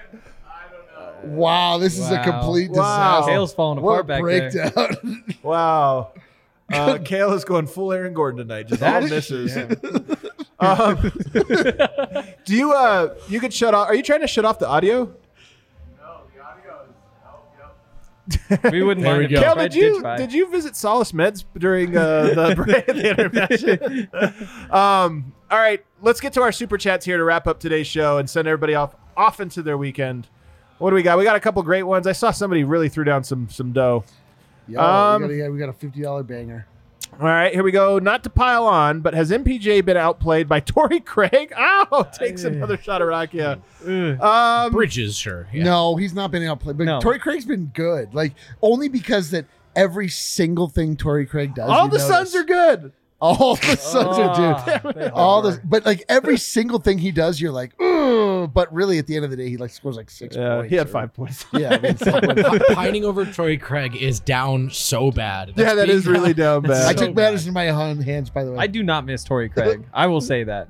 Wow, 1.24 1.78
this 1.78 1.98
is 1.98 2.10
a 2.10 2.14
Wow. 2.14 2.22
complete 2.24 2.70
Wow. 2.70 2.76
disaster. 3.20 3.30
Tail's 3.32 3.54
falling 3.54 3.80
What 3.82 3.92
a 3.92 4.00
apart 4.00 4.06
back 4.06 4.24
there. 4.24 4.70
breakdown. 4.70 5.24
Wow. 5.42 6.12
Uh, 6.72 6.96
Kayla's 6.98 7.44
going 7.44 7.66
full 7.66 7.92
Aaron 7.92 8.14
Gordon 8.14 8.38
tonight. 8.46 8.68
Just 8.68 8.82
all 8.82 9.00
misses. 9.02 9.56
Um, 10.60 10.96
do 12.44 12.54
you 12.56 12.72
uh 12.72 13.14
you 13.28 13.40
could 13.40 13.52
shut 13.52 13.74
off? 13.74 13.88
Are 13.88 13.96
you 13.96 14.02
trying 14.04 14.20
to 14.20 14.28
shut 14.28 14.44
off 14.44 14.60
the 14.60 14.68
audio? 14.68 15.06
No, 15.06 16.20
the 16.32 16.40
audio 16.40 16.82
is. 16.88 16.94
Oh, 17.26 18.58
yep. 18.62 18.72
We 18.72 18.82
wouldn't 18.84 19.02
There 19.04 19.16
mind 19.16 19.28
we 19.28 19.34
if 19.36 19.40
go. 19.42 19.54
Kale, 19.54 19.58
I 19.58 19.68
did 19.68 19.74
you 19.74 20.00
try. 20.00 20.16
did 20.18 20.32
you 20.32 20.48
visit 20.52 20.76
Solace 20.76 21.10
Meds 21.10 21.44
during 21.58 21.96
uh, 21.96 22.22
the 22.34 22.54
break 22.64 22.86
the 22.86 23.10
intermission? 23.10 24.08
um, 24.70 25.32
all 25.50 25.58
right, 25.58 25.84
let's 26.00 26.20
get 26.20 26.32
to 26.34 26.42
our 26.42 26.52
super 26.52 26.78
chats 26.78 27.04
here 27.04 27.16
to 27.18 27.24
wrap 27.24 27.48
up 27.48 27.58
today's 27.58 27.88
show 27.88 28.18
and 28.18 28.30
send 28.30 28.46
everybody 28.46 28.76
off 28.76 28.94
off 29.16 29.40
into 29.40 29.62
their 29.62 29.76
weekend. 29.76 30.28
What 30.82 30.90
do 30.90 30.96
we 30.96 31.02
got? 31.02 31.16
We 31.16 31.24
got 31.24 31.36
a 31.36 31.40
couple 31.40 31.62
great 31.62 31.84
ones. 31.84 32.06
I 32.06 32.12
saw 32.12 32.30
somebody 32.32 32.64
really 32.64 32.88
threw 32.88 33.04
down 33.04 33.22
some 33.24 33.48
some 33.48 33.72
dough. 33.72 34.04
Yo, 34.68 34.80
Um, 34.80 35.22
we, 35.22 35.28
got 35.28 35.34
a, 35.34 35.36
yeah, 35.36 35.48
we 35.48 35.58
got 35.58 35.68
a 35.68 35.72
fifty 35.72 36.02
dollar 36.02 36.22
banger. 36.22 36.66
All 37.20 37.26
right, 37.26 37.52
here 37.52 37.62
we 37.62 37.72
go. 37.72 37.98
Not 37.98 38.24
to 38.24 38.30
pile 38.30 38.64
on, 38.64 39.00
but 39.00 39.12
has 39.12 39.30
MPJ 39.30 39.84
been 39.84 39.96
outplayed 39.98 40.48
by 40.48 40.60
Torrey 40.74 41.00
Craig? 41.00 41.52
Oh, 41.94 42.04
takes 42.10 42.44
another 42.44 42.78
shot 42.78 43.02
of 43.02 43.08
Rakia. 43.08 43.60
Um, 44.20 44.72
Bridges, 44.72 45.16
sure. 45.16 45.46
Yeah. 45.52 45.64
No, 45.64 45.96
he's 45.96 46.14
not 46.14 46.30
been 46.30 46.42
outplayed. 46.42 46.78
But 46.78 46.84
No. 46.84 47.00
Torrey 47.00 47.18
Craig's 47.18 47.44
been 47.44 47.66
good. 47.74 48.14
Like 48.14 48.32
only 48.62 48.88
because 48.88 49.30
that 49.32 49.44
every 49.76 50.08
single 50.08 50.68
thing 50.68 50.96
Torrey 50.96 51.26
Craig 51.26 51.54
does. 51.54 51.68
all 51.68 51.84
you 51.84 51.90
the 51.90 51.98
notice. 51.98 52.08
Suns 52.08 52.34
are 52.34 52.44
good. 52.44 52.92
All 53.20 53.56
the 53.56 53.76
Suns 53.76 54.16
are 54.18 54.30
Ah, 54.34 54.78
dude. 54.82 55.10
All 55.12 55.46
are. 55.46 55.52
the 55.52 55.60
but 55.64 55.84
like 55.84 56.02
every 56.08 56.38
single 56.56 56.78
thing 56.78 56.98
he 56.98 57.12
does, 57.12 57.40
you're 57.40 57.52
like, 57.52 57.72
Ugh, 58.42 58.50
but 58.52 58.72
really 58.72 58.98
at 58.98 59.06
the 59.06 59.16
end 59.16 59.24
of 59.24 59.30
the 59.30 59.36
day, 59.36 59.48
he 59.48 59.56
like 59.56 59.70
scores 59.70 59.96
like 59.96 60.10
six 60.10 60.36
Yeah, 60.36 60.56
points. 60.56 60.70
he 60.70 60.76
had 60.76 60.86
or- 60.86 60.90
five 60.90 61.14
points. 61.14 61.44
Yeah, 61.52 61.70
I 61.74 61.78
mean, 61.78 61.96
it's 62.00 62.74
Pining 62.74 63.04
over 63.04 63.24
Torrey 63.24 63.58
Craig 63.58 63.96
is 63.96 64.20
down 64.20 64.70
so 64.70 65.10
bad. 65.10 65.48
yeah, 65.48 65.54
That's 65.56 65.74
that 65.76 65.86
being 65.86 65.98
is 65.98 66.06
really 66.06 66.34
down 66.34 66.62
That's 66.66 66.80
bad. 66.80 66.88
I 66.88 66.98
so 66.98 67.06
took 67.06 67.14
bad. 67.14 67.22
matters 67.24 67.46
in 67.46 67.54
my 67.54 67.68
own 67.68 68.00
hands, 68.00 68.30
by 68.30 68.44
the 68.44 68.52
way. 68.52 68.58
I 68.58 68.66
do 68.66 68.82
not 68.82 69.04
miss 69.06 69.24
Torrey 69.24 69.48
Craig. 69.48 69.84
I 69.92 70.06
will 70.06 70.20
say 70.20 70.44
that. 70.44 70.68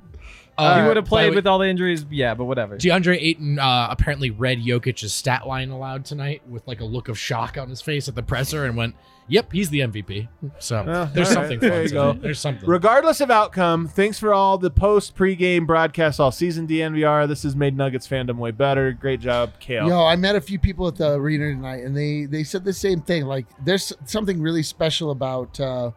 Uh, 0.57 0.81
he 0.81 0.87
would 0.87 0.97
have 0.97 1.05
played 1.05 1.29
way, 1.29 1.35
with 1.35 1.47
all 1.47 1.57
the 1.57 1.67
injuries, 1.67 2.05
yeah, 2.11 2.33
but 2.35 2.45
whatever. 2.45 2.77
DeAndre 2.77 3.17
Ayton 3.19 3.59
uh, 3.59 3.87
apparently 3.89 4.29
read 4.29 4.59
Jokic's 4.59 5.11
stat 5.11 5.47
line 5.47 5.69
aloud 5.69 6.05
tonight 6.05 6.41
with 6.47 6.67
like 6.67 6.79
a 6.81 6.85
look 6.85 7.09
of 7.09 7.17
shock 7.17 7.57
on 7.57 7.69
his 7.69 7.81
face 7.81 8.07
at 8.07 8.15
the 8.15 8.21
presser 8.21 8.65
and 8.65 8.77
went, 8.77 8.95
"Yep, 9.29 9.51
he's 9.51 9.69
the 9.71 9.79
MVP." 9.79 10.27
So 10.59 10.83
Well, 10.85 11.09
there's 11.11 11.29
something 11.29 11.59
right, 11.59 11.69
there 11.69 11.83
you 11.83 11.89
go. 11.89 12.13
There's 12.13 12.39
something. 12.39 12.69
Regardless 12.69 13.19
of 13.19 13.31
outcome, 13.31 13.87
thanks 13.87 14.19
for 14.19 14.31
all 14.33 14.59
the 14.59 14.69
post 14.69 15.15
pregame 15.15 15.65
broadcasts 15.65 16.19
all 16.19 16.31
season, 16.31 16.67
DNVR. 16.67 17.27
This 17.27 17.41
has 17.43 17.55
made 17.55 17.75
Nuggets 17.75 18.07
fandom 18.07 18.37
way 18.37 18.51
better. 18.51 18.91
Great 18.91 19.21
job, 19.21 19.53
Kale. 19.59 19.87
Yo, 19.87 20.05
I 20.05 20.15
met 20.15 20.35
a 20.35 20.41
few 20.41 20.59
people 20.59 20.87
at 20.87 20.95
the 20.97 21.13
arena 21.13 21.51
tonight, 21.51 21.83
and 21.83 21.97
they 21.97 22.25
they 22.25 22.43
said 22.43 22.63
the 22.63 22.73
same 22.73 23.01
thing. 23.01 23.25
Like, 23.25 23.47
there's 23.65 23.91
something 24.05 24.39
really 24.39 24.63
special 24.63 25.09
about 25.09 25.59
uh, 25.59 25.91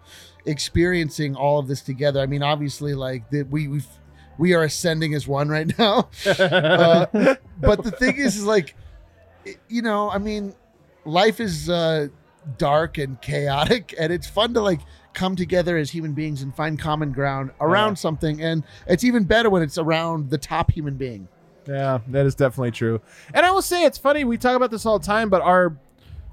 experiencing 0.46 1.36
all 1.36 1.58
of 1.58 1.68
this 1.68 1.82
together. 1.82 2.20
I 2.20 2.26
mean, 2.26 2.42
obviously, 2.42 2.94
like 2.94 3.28
that 3.30 3.50
we 3.50 3.68
we 3.68 3.82
we 4.38 4.54
are 4.54 4.62
ascending 4.64 5.14
as 5.14 5.26
one 5.26 5.48
right 5.48 5.76
now. 5.78 6.08
uh, 6.26 7.06
but 7.60 7.82
the 7.82 7.90
thing 7.90 8.16
is, 8.16 8.36
is 8.36 8.44
like, 8.44 8.74
you 9.68 9.82
know, 9.82 10.10
I 10.10 10.18
mean, 10.18 10.54
life 11.04 11.40
is 11.40 11.70
uh, 11.70 12.08
dark 12.58 12.98
and 12.98 13.20
chaotic, 13.20 13.94
and 13.98 14.12
it's 14.12 14.26
fun 14.26 14.54
to 14.54 14.60
like 14.60 14.80
come 15.14 15.34
together 15.36 15.76
as 15.78 15.90
human 15.90 16.12
beings 16.12 16.42
and 16.42 16.54
find 16.54 16.78
common 16.78 17.10
ground 17.12 17.50
around 17.60 17.92
Yeah. 17.92 17.94
something. 17.94 18.42
And 18.42 18.64
it's 18.86 19.02
even 19.04 19.24
better 19.24 19.48
when 19.48 19.62
it's 19.62 19.78
around 19.78 20.30
the 20.30 20.38
top 20.38 20.70
human 20.70 20.96
being. 20.96 21.28
Yeah, 21.66 22.00
that 22.08 22.26
is 22.26 22.34
definitely 22.34 22.70
true. 22.72 23.00
And 23.34 23.44
I 23.46 23.50
will 23.50 23.62
say 23.62 23.84
it's 23.84 23.98
funny, 23.98 24.24
we 24.24 24.36
talk 24.36 24.54
about 24.54 24.70
this 24.70 24.84
all 24.86 24.98
the 24.98 25.06
time, 25.06 25.30
but 25.30 25.42
our 25.42 25.76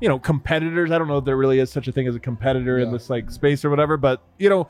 you 0.02 0.10
know, 0.10 0.20
competitors, 0.20 0.92
I 0.92 0.98
don't 0.98 1.08
know 1.08 1.20
if 1.20 1.24
there 1.26 1.38
really 1.38 1.60
is 1.60 1.72
such 1.72 1.88
a 1.88 1.92
thing 1.94 2.08
as 2.08 2.16
a 2.16 2.20
competitor 2.20 2.78
in 2.78 2.92
this 2.92 3.10
like 3.10 3.32
space 3.32 3.64
or 3.64 3.70
whatever, 3.70 3.96
but 3.96 4.22
you 4.38 4.50
know, 4.50 4.68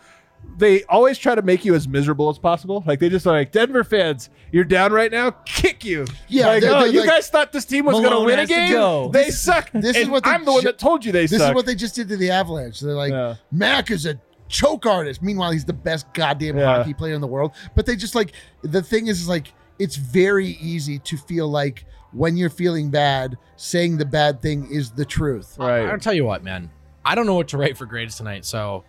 they 0.58 0.84
always 0.84 1.18
try 1.18 1.34
to 1.34 1.42
make 1.42 1.66
you 1.66 1.74
as 1.74 1.88
miserable 1.88 2.30
as 2.30 2.38
possible. 2.38 2.84
Like 2.86 3.00
they 3.00 3.10
just 3.10 3.26
are 3.26 3.32
like 3.34 3.52
Denver 3.52 3.84
fans, 3.84 4.30
you're 4.52 4.64
down 4.64 4.92
right 4.94 5.12
now, 5.12 5.32
kick 5.46 5.84
you. 5.84 6.06
Yeah, 6.28 6.48
like, 6.48 6.62
they're- 6.62 6.72
oh, 6.72 6.80
they're 6.82 6.88
you 6.92 7.00
like- 7.00 7.10
guys 7.10 7.30
thought 7.30 7.52
this 7.52 7.66
team 7.66 7.86
was 7.86 8.00
going 8.00 8.12
to 8.14 8.20
win 8.26 8.40
a 8.40 8.46
game. 8.46 8.72
go. 8.72 9.10
They 9.10 9.30
suck. 9.32 9.72
this 9.74 9.98
is 9.98 10.08
what 10.08 10.24
they 10.24 10.30
I'm 10.30 10.46
the 10.46 10.52
one 10.54 10.64
that 10.66 10.78
told 10.78 11.04
you 11.06 11.12
they 11.12 11.26
This 11.26 11.40
suck. 11.40 11.50
is 11.52 11.56
what 11.56 11.66
they 11.66 11.76
just 11.76 11.96
did 11.96 12.08
to 12.10 12.18
the 12.18 12.30
Avalanche. 12.30 12.80
They're 12.80 12.94
like, 12.94 13.12
Yeah. 13.12 13.36
Mac 13.52 13.90
is 13.90 14.06
a 14.06 14.20
choke 14.48 14.86
artist. 14.86 15.24
Meanwhile, 15.24 15.52
he's 15.52 15.66
the 15.66 15.74
best 15.74 16.06
goddamn 16.14 16.58
Yeah. 16.58 16.78
hockey 16.78 16.94
player 16.94 17.16
in 17.16 17.22
the 17.22 17.28
world. 17.28 17.54
But 17.76 17.86
they 17.88 17.96
just 17.96 18.14
like 18.14 18.34
the 18.62 18.82
thing 18.84 19.08
is, 19.08 19.22
is 19.22 19.28
like 19.28 19.54
it's 19.80 19.96
very 19.96 20.50
easy 20.62 21.00
to 21.00 21.18
feel 21.18 21.48
like 21.50 21.86
when 22.12 22.38
you're 22.38 22.52
feeling 22.52 22.92
bad, 22.92 23.40
saying 23.56 23.98
the 23.98 24.06
bad 24.06 24.40
thing 24.40 24.68
is 24.70 24.92
the 24.92 25.04
truth. 25.06 25.56
right. 25.58 25.88
I'll 25.88 25.98
tell 25.98 26.14
you 26.14 26.26
what, 26.26 26.44
man. 26.44 26.70
I 27.04 27.16
don't 27.16 27.26
know 27.26 27.34
what 27.34 27.48
to 27.50 27.58
write 27.58 27.76
for 27.76 27.86
grades 27.88 28.16
tonight, 28.18 28.46
so 28.46 28.84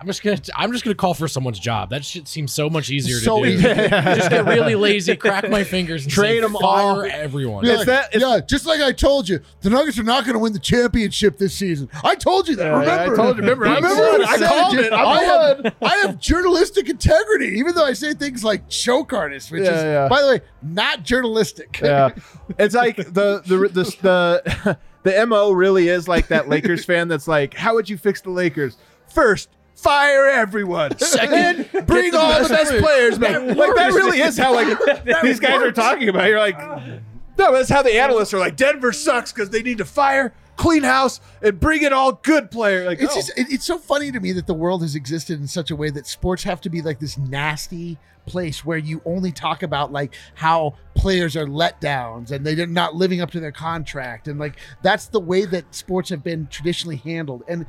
I'm 0.00 0.06
just 0.08 0.22
gonna 0.22 0.38
I'm 0.56 0.70
just 0.72 0.84
gonna 0.84 0.94
call 0.96 1.14
for 1.14 1.28
someone's 1.28 1.58
job. 1.58 1.88
That 1.90 2.04
shit 2.04 2.28
seems 2.28 2.52
so 2.52 2.68
much 2.68 2.90
easier 2.90 3.16
So 3.16 3.42
to 3.42 3.48
do. 3.48 3.54
easy. 3.56 3.62
just 3.62 4.28
get 4.28 4.44
really 4.44 4.74
lazy, 4.88 5.16
crack 5.16 5.48
my 5.48 5.64
fingers, 5.64 6.02
and 6.04 6.12
Trade 6.12 6.40
say, 6.40 6.44
'em 6.44 6.52
fire 6.52 6.60
all. 6.60 7.04
everyone. 7.04 7.62
Be 7.62 7.70
It's 7.70 7.78
like, 7.78 7.86
that- 7.86 8.14
it's- 8.14 8.20
yeah, 8.20 8.40
just 8.44 8.66
like 8.66 8.82
I 8.82 8.92
told 8.92 9.28
you, 9.28 9.40
the 9.62 9.70
Nuggets 9.70 9.98
are 9.98 10.02
not 10.02 10.24
going 10.24 10.34
to 10.34 10.40
win 10.40 10.52
the 10.52 10.58
championship 10.58 11.38
this 11.38 11.54
season. 11.54 11.88
I 12.02 12.16
told 12.16 12.48
you 12.48 12.56
that. 12.56 12.64
Yeah, 12.66 12.82
yeah, 12.82 12.88
I 12.90 13.02
remember? 13.04 13.16
told 13.16 13.36
you. 13.36 13.42
Remember, 13.44 13.66
I 13.66 13.74
Remember 13.76 13.96
said 13.96 14.20
it. 14.20 14.26
I 14.28 14.36
said, 14.36 14.48
called 14.48 14.76
dude? 14.76 14.84
it. 14.86 14.92
I'm 14.92 15.06
I 15.06 15.20
the 15.24 15.62
have, 15.64 15.74
I 15.80 15.96
have 16.06 16.18
journalistic 16.18 16.88
integrity, 16.90 17.46
even 17.58 17.74
though 17.74 17.84
I 17.86 17.92
say 17.94 18.12
things 18.14 18.44
like 18.44 18.68
choke 18.68 19.12
artist, 19.14 19.50
which 19.52 19.62
Yeah, 19.62 19.70
is, 19.78 19.84
yeah. 19.84 20.08
by 20.08 20.20
the 20.20 20.28
way, 20.28 20.40
not 20.60 21.04
journalistic. 21.04 21.80
yeah, 21.82 22.10
it's 22.58 22.74
like 22.74 22.96
the 22.96 23.42
the 23.46 23.68
the 23.72 23.84
the, 24.02 24.78
the 25.04 25.26
mo 25.26 25.52
really 25.52 25.88
is 25.88 26.08
like 26.08 26.28
that 26.28 26.48
Lakers 26.48 26.84
fan 26.84 27.08
that's 27.08 27.28
like, 27.28 27.54
how 27.54 27.74
would 27.74 27.88
you 27.88 27.96
fix 27.96 28.20
the 28.20 28.30
Lakers? 28.30 28.76
First, 29.08 29.48
fire 29.74 30.26
everyone. 30.26 30.98
Second, 30.98 31.68
bring 31.86 32.14
all 32.14 32.42
the 32.42 32.48
best 32.48 32.72
players. 32.78 33.18
back. 33.18 33.42
Like 33.42 33.74
that 33.74 33.92
really 33.92 34.20
is 34.20 34.38
how 34.38 34.54
like 34.54 34.78
these 35.22 35.40
guys 35.40 35.62
are 35.62 35.72
talking 35.72 36.08
about. 36.08 36.28
You're 36.28 36.38
like, 36.38 36.58
no, 37.38 37.52
that's 37.52 37.68
how 37.68 37.82
the 37.82 37.94
analysts 37.94 38.32
are 38.34 38.38
like. 38.38 38.56
Denver 38.56 38.92
sucks 38.92 39.32
because 39.32 39.50
they 39.50 39.62
need 39.62 39.78
to 39.78 39.84
fire, 39.84 40.34
clean 40.56 40.82
house, 40.82 41.20
and 41.42 41.58
bring 41.58 41.82
in 41.82 41.92
all 41.92 42.12
good 42.12 42.50
players. 42.50 42.86
Like, 42.86 43.00
It's 43.00 43.12
oh. 43.12 43.16
just 43.16 43.38
it, 43.38 43.46
it's 43.50 43.64
so 43.64 43.78
funny 43.78 44.12
to 44.12 44.20
me 44.20 44.32
that 44.32 44.46
the 44.46 44.54
world 44.54 44.82
has 44.82 44.94
existed 44.94 45.40
in 45.40 45.46
such 45.46 45.70
a 45.70 45.76
way 45.76 45.90
that 45.90 46.06
sports 46.06 46.44
have 46.44 46.60
to 46.62 46.70
be 46.70 46.82
like 46.82 47.00
this 47.00 47.18
nasty 47.18 47.98
place 48.26 48.64
where 48.64 48.78
you 48.78 49.02
only 49.04 49.30
talk 49.30 49.62
about 49.62 49.92
like 49.92 50.14
how 50.34 50.74
players 50.94 51.36
are 51.36 51.44
letdowns 51.44 52.30
and 52.30 52.46
they're 52.46 52.66
not 52.66 52.94
living 52.94 53.20
up 53.20 53.30
to 53.30 53.38
their 53.38 53.52
contract 53.52 54.28
and 54.28 54.40
like 54.40 54.56
that's 54.82 55.08
the 55.08 55.20
way 55.20 55.44
that 55.44 55.74
sports 55.74 56.08
have 56.08 56.22
been 56.22 56.46
traditionally 56.46 56.96
handled 56.96 57.42
and 57.48 57.66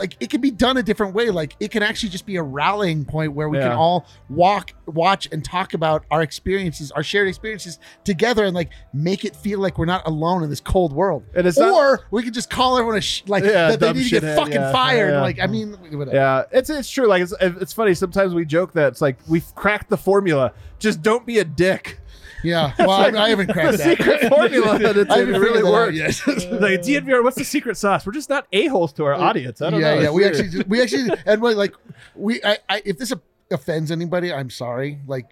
like 0.00 0.16
it 0.18 0.30
can 0.30 0.40
be 0.40 0.50
done 0.50 0.76
a 0.76 0.82
different 0.82 1.14
way 1.14 1.30
like 1.30 1.54
it 1.60 1.70
can 1.70 1.82
actually 1.82 2.08
just 2.08 2.26
be 2.26 2.34
a 2.36 2.42
rallying 2.42 3.04
point 3.04 3.32
where 3.32 3.48
we 3.48 3.58
Yeah. 3.58 3.68
can 3.68 3.72
all 3.76 4.06
walk 4.28 4.72
watch 4.86 5.28
and 5.30 5.44
talk 5.44 5.74
about 5.74 6.04
our 6.10 6.22
experiences 6.22 6.90
our 6.90 7.02
shared 7.04 7.28
experiences 7.28 7.78
together 8.02 8.44
and 8.44 8.54
like 8.54 8.70
make 8.92 9.24
it 9.24 9.36
feel 9.36 9.60
like 9.60 9.78
we're 9.78 9.84
not 9.84 10.04
alone 10.06 10.42
in 10.42 10.50
this 10.50 10.60
cold 10.60 10.92
world 10.92 11.22
And 11.34 11.46
it's 11.46 11.58
or 11.58 11.62
not- 11.92 12.00
we 12.10 12.22
could 12.24 12.34
just 12.34 12.50
call 12.50 12.76
everyone 12.78 12.96
a 12.98 13.00
sh- 13.00 13.22
like 13.28 13.44
Yeah, 13.44 13.68
that 13.70 13.80
they 13.80 13.92
need 13.92 14.04
to 14.04 14.10
get 14.10 14.22
shithead, 14.24 14.36
fucking 14.36 14.52
yeah. 14.54 14.72
fired. 14.72 15.20
Like, 15.20 15.38
I 15.38 15.46
mean, 15.46 15.72
whatever. 15.92 16.16
Yeah, 16.16 16.44
it's 16.50 16.70
it's 16.70 16.90
true. 16.90 17.06
Like 17.06 17.22
it's 17.22 17.34
it's 17.40 17.72
funny. 17.72 17.94
Sometimes 17.94 18.34
we 18.34 18.44
joke 18.44 18.72
that 18.72 18.88
it's 18.88 19.00
like 19.00 19.16
we've 19.28 19.54
cracked 19.54 19.90
the 19.90 19.96
formula. 19.96 20.52
Just 20.78 21.02
don't 21.02 21.24
be 21.26 21.38
a 21.38 21.44
dick. 21.44 22.00
Yeah. 22.42 22.72
Well, 22.78 22.90
I, 22.90 23.06
I 23.08 23.28
haven't 23.30 23.52
cracked 23.52 23.72
The 23.72 23.76
that. 23.78 23.98
secret 23.98 24.28
formula 24.28 24.78
that 24.78 24.96
it's 24.96 25.10
I 25.10 25.18
haven't 25.18 25.40
really 25.40 25.60
figured 25.62 25.64
that 25.64 25.68
out 25.68 25.72
works. 25.72 26.26
yet. 26.50 26.52
like 26.60 26.80
DNVR, 26.80 27.22
what's 27.24 27.36
the 27.36 27.44
secret 27.44 27.76
sauce? 27.76 28.06
We're 28.06 28.12
just 28.12 28.30
not 28.30 28.46
a 28.52 28.66
holes 28.66 28.92
to 28.94 29.04
our 29.04 29.14
audience. 29.14 29.60
I 29.60 29.70
don't 29.70 29.80
yeah, 29.80 29.94
know. 29.94 30.00
yeah. 30.00 30.02
It's 30.06 30.12
We 30.12 30.22
weird. 30.22 30.36
actually, 30.36 30.64
we 30.68 30.82
actually, 30.82 31.10
and 31.26 31.42
we 31.42 31.54
like, 31.54 31.74
we, 32.14 32.42
I, 32.42 32.58
I, 32.68 32.82
if 32.84 32.98
this 32.98 33.12
offends 33.50 33.90
anybody, 33.90 34.32
I'm 34.32 34.48
sorry. 34.50 35.00
Like, 35.06 35.26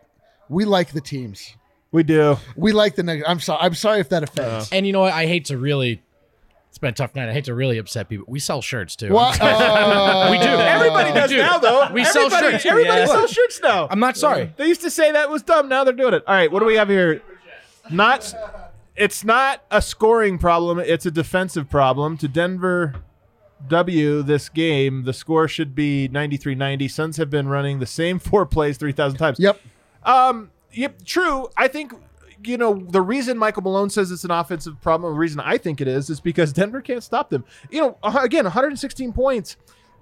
we 0.49 0.65
like 0.65 0.93
the 0.93 1.01
teams. 1.01 1.57
we 1.93 2.03
do. 2.03 2.37
We 2.57 2.73
like 2.73 2.95
the 2.97 3.03
Nuggets. 3.03 3.29
I'm 3.29 3.41
sorry. 3.41 3.61
I'm 3.63 3.75
sorry 3.75 4.01
if 4.01 4.09
that 4.11 4.23
offends. 4.23 4.67
Uh-huh. 4.67 4.77
and 4.77 4.87
you 4.87 4.93
know 4.93 5.01
what? 5.01 5.13
I 5.13 5.27
hate 5.27 5.47
to 5.47 5.59
really. 5.59 6.03
It's 6.79 6.81
been 6.81 6.91
a 6.91 6.93
tough 6.93 7.17
night. 7.17 7.29
I 7.29 7.33
hate 7.33 7.47
to 7.47 7.55
really 7.55 7.77
upset 7.79 8.09
people. 8.09 8.25
We 8.29 8.39
sell 8.39 8.63
shirts 8.63 8.95
too. 8.95 9.13
What? 9.13 9.37
Uh, 9.43 10.29
We 10.31 10.39
do. 10.39 10.45
Everybody 10.45 11.13
does 11.13 11.29
do. 11.29 11.39
now, 11.39 11.59
though. 11.59 11.89
We 11.93 12.05
sell 12.05 12.27
everybody, 12.27 12.53
shirts. 12.53 12.67
Everybody 12.67 13.01
Yeah. 13.01 13.07
sells 13.07 13.33
shirts 13.33 13.61
now. 13.61 13.89
I'm 13.91 13.99
not 13.99 14.17
sorry. 14.17 14.53
They 14.57 14.69
used 14.69 14.83
to 14.83 14.91
say 14.91 15.11
that 15.11 15.29
was 15.29 15.43
dumb. 15.43 15.69
Now 15.69 15.83
they're 15.83 15.93
doing 15.93 16.15
it. 16.15 16.23
All 16.25 16.35
right, 16.37 16.53
what 16.53 16.61
do 16.61 16.67
we 16.67 16.77
have 16.77 16.89
here? 16.89 17.21
Not. 17.91 18.33
It's 18.95 19.25
not 19.25 19.65
a 19.73 19.83
scoring 19.83 20.39
problem. 20.39 20.79
It's 20.79 21.05
a 21.05 21.11
defensive 21.11 21.69
problem. 21.69 22.17
To 22.19 22.29
Denver 22.29 22.95
W 23.67 24.23
this 24.23 24.49
game, 24.49 25.03
the 25.03 25.13
score 25.13 25.49
should 25.49 25.75
be 25.75 26.09
93-90. 26.13 26.89
Suns 26.89 27.17
have 27.17 27.29
been 27.29 27.49
running 27.49 27.81
the 27.81 27.87
same 27.87 28.19
four 28.21 28.47
plays 28.47 28.77
3,000 28.77 29.19
times. 29.19 29.41
Yep. 29.41 29.61
Um, 30.05 30.53
Yep, 30.75 31.03
true. 31.05 31.49
I 31.57 31.67
think 31.67 31.93
you 32.45 32.57
know 32.59 32.75
the 32.75 33.01
reason 33.03 33.37
Michael 33.39 33.63
Malone 33.63 33.91
says 33.91 34.11
it's 34.11 34.25
an 34.25 34.31
offensive 34.31 34.81
problem. 34.81 35.13
The 35.13 35.19
reason 35.19 35.41
I 35.41 35.59
think 35.59 35.81
it 35.81 35.89
is 35.89 36.09
is 36.11 36.21
because 36.21 36.53
Denver 36.53 36.81
can't 36.81 37.03
stop 37.03 37.31
them. 37.31 37.45
You 37.71 37.81
know, 37.83 37.99
uh, 38.03 38.19
again, 38.23 38.45
116 38.45 39.13
points. 39.13 39.57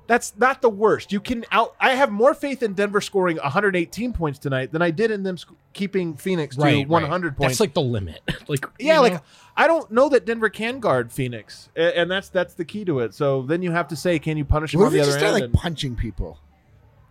That's 0.08 0.34
not 0.36 0.62
the 0.62 0.68
worst. 0.70 1.10
You 1.10 1.18
can 1.18 1.44
out. 1.50 1.74
I 1.80 1.96
have 1.96 2.12
more 2.12 2.32
faith 2.32 2.62
in 2.62 2.74
Denver 2.74 3.00
scoring 3.00 3.38
118 3.38 4.12
points 4.12 4.38
tonight 4.38 4.70
than 4.70 4.80
I 4.80 4.92
did 4.92 5.10
in 5.10 5.24
them 5.24 5.36
sc- 5.36 5.48
keeping 5.72 6.14
Phoenix 6.14 6.54
to 6.54 6.62
Right, 6.62 6.88
100 6.88 7.26
right. 7.30 7.36
points. 7.36 7.54
That's 7.54 7.60
like 7.60 7.74
the 7.74 7.80
limit. 7.82 8.20
like 8.48 8.64
yeah, 8.78 8.94
you 8.96 9.00
like 9.00 9.12
know? 9.14 9.20
I 9.56 9.66
don't 9.66 9.90
know 9.90 10.08
that 10.10 10.24
Denver 10.24 10.48
can 10.48 10.78
guard 10.78 11.10
Phoenix, 11.10 11.70
A- 11.74 11.98
and 11.98 12.08
that's 12.08 12.28
that's 12.28 12.54
the 12.54 12.64
key 12.64 12.84
to 12.84 13.00
it. 13.00 13.14
So 13.14 13.42
then 13.42 13.62
you 13.62 13.72
have 13.72 13.88
to 13.88 13.96
say, 13.96 14.20
can 14.20 14.36
you 14.36 14.44
punish 14.44 14.74
him 14.74 14.78
What 14.80 14.86
on 14.86 14.88
if 14.88 14.92
the 14.92 14.96
you 14.98 15.02
other 15.02 15.10
just 15.10 15.18
start 15.18 15.32
end? 15.34 15.40
like 15.40 15.44
And- 15.44 15.52
punching 15.54 15.96
people? 15.96 16.38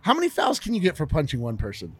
How 0.00 0.14
many 0.14 0.30
fouls 0.30 0.58
can 0.58 0.72
you 0.72 0.80
get 0.80 0.96
for 0.96 1.04
punching 1.04 1.40
one 1.40 1.58
person? 1.58 1.96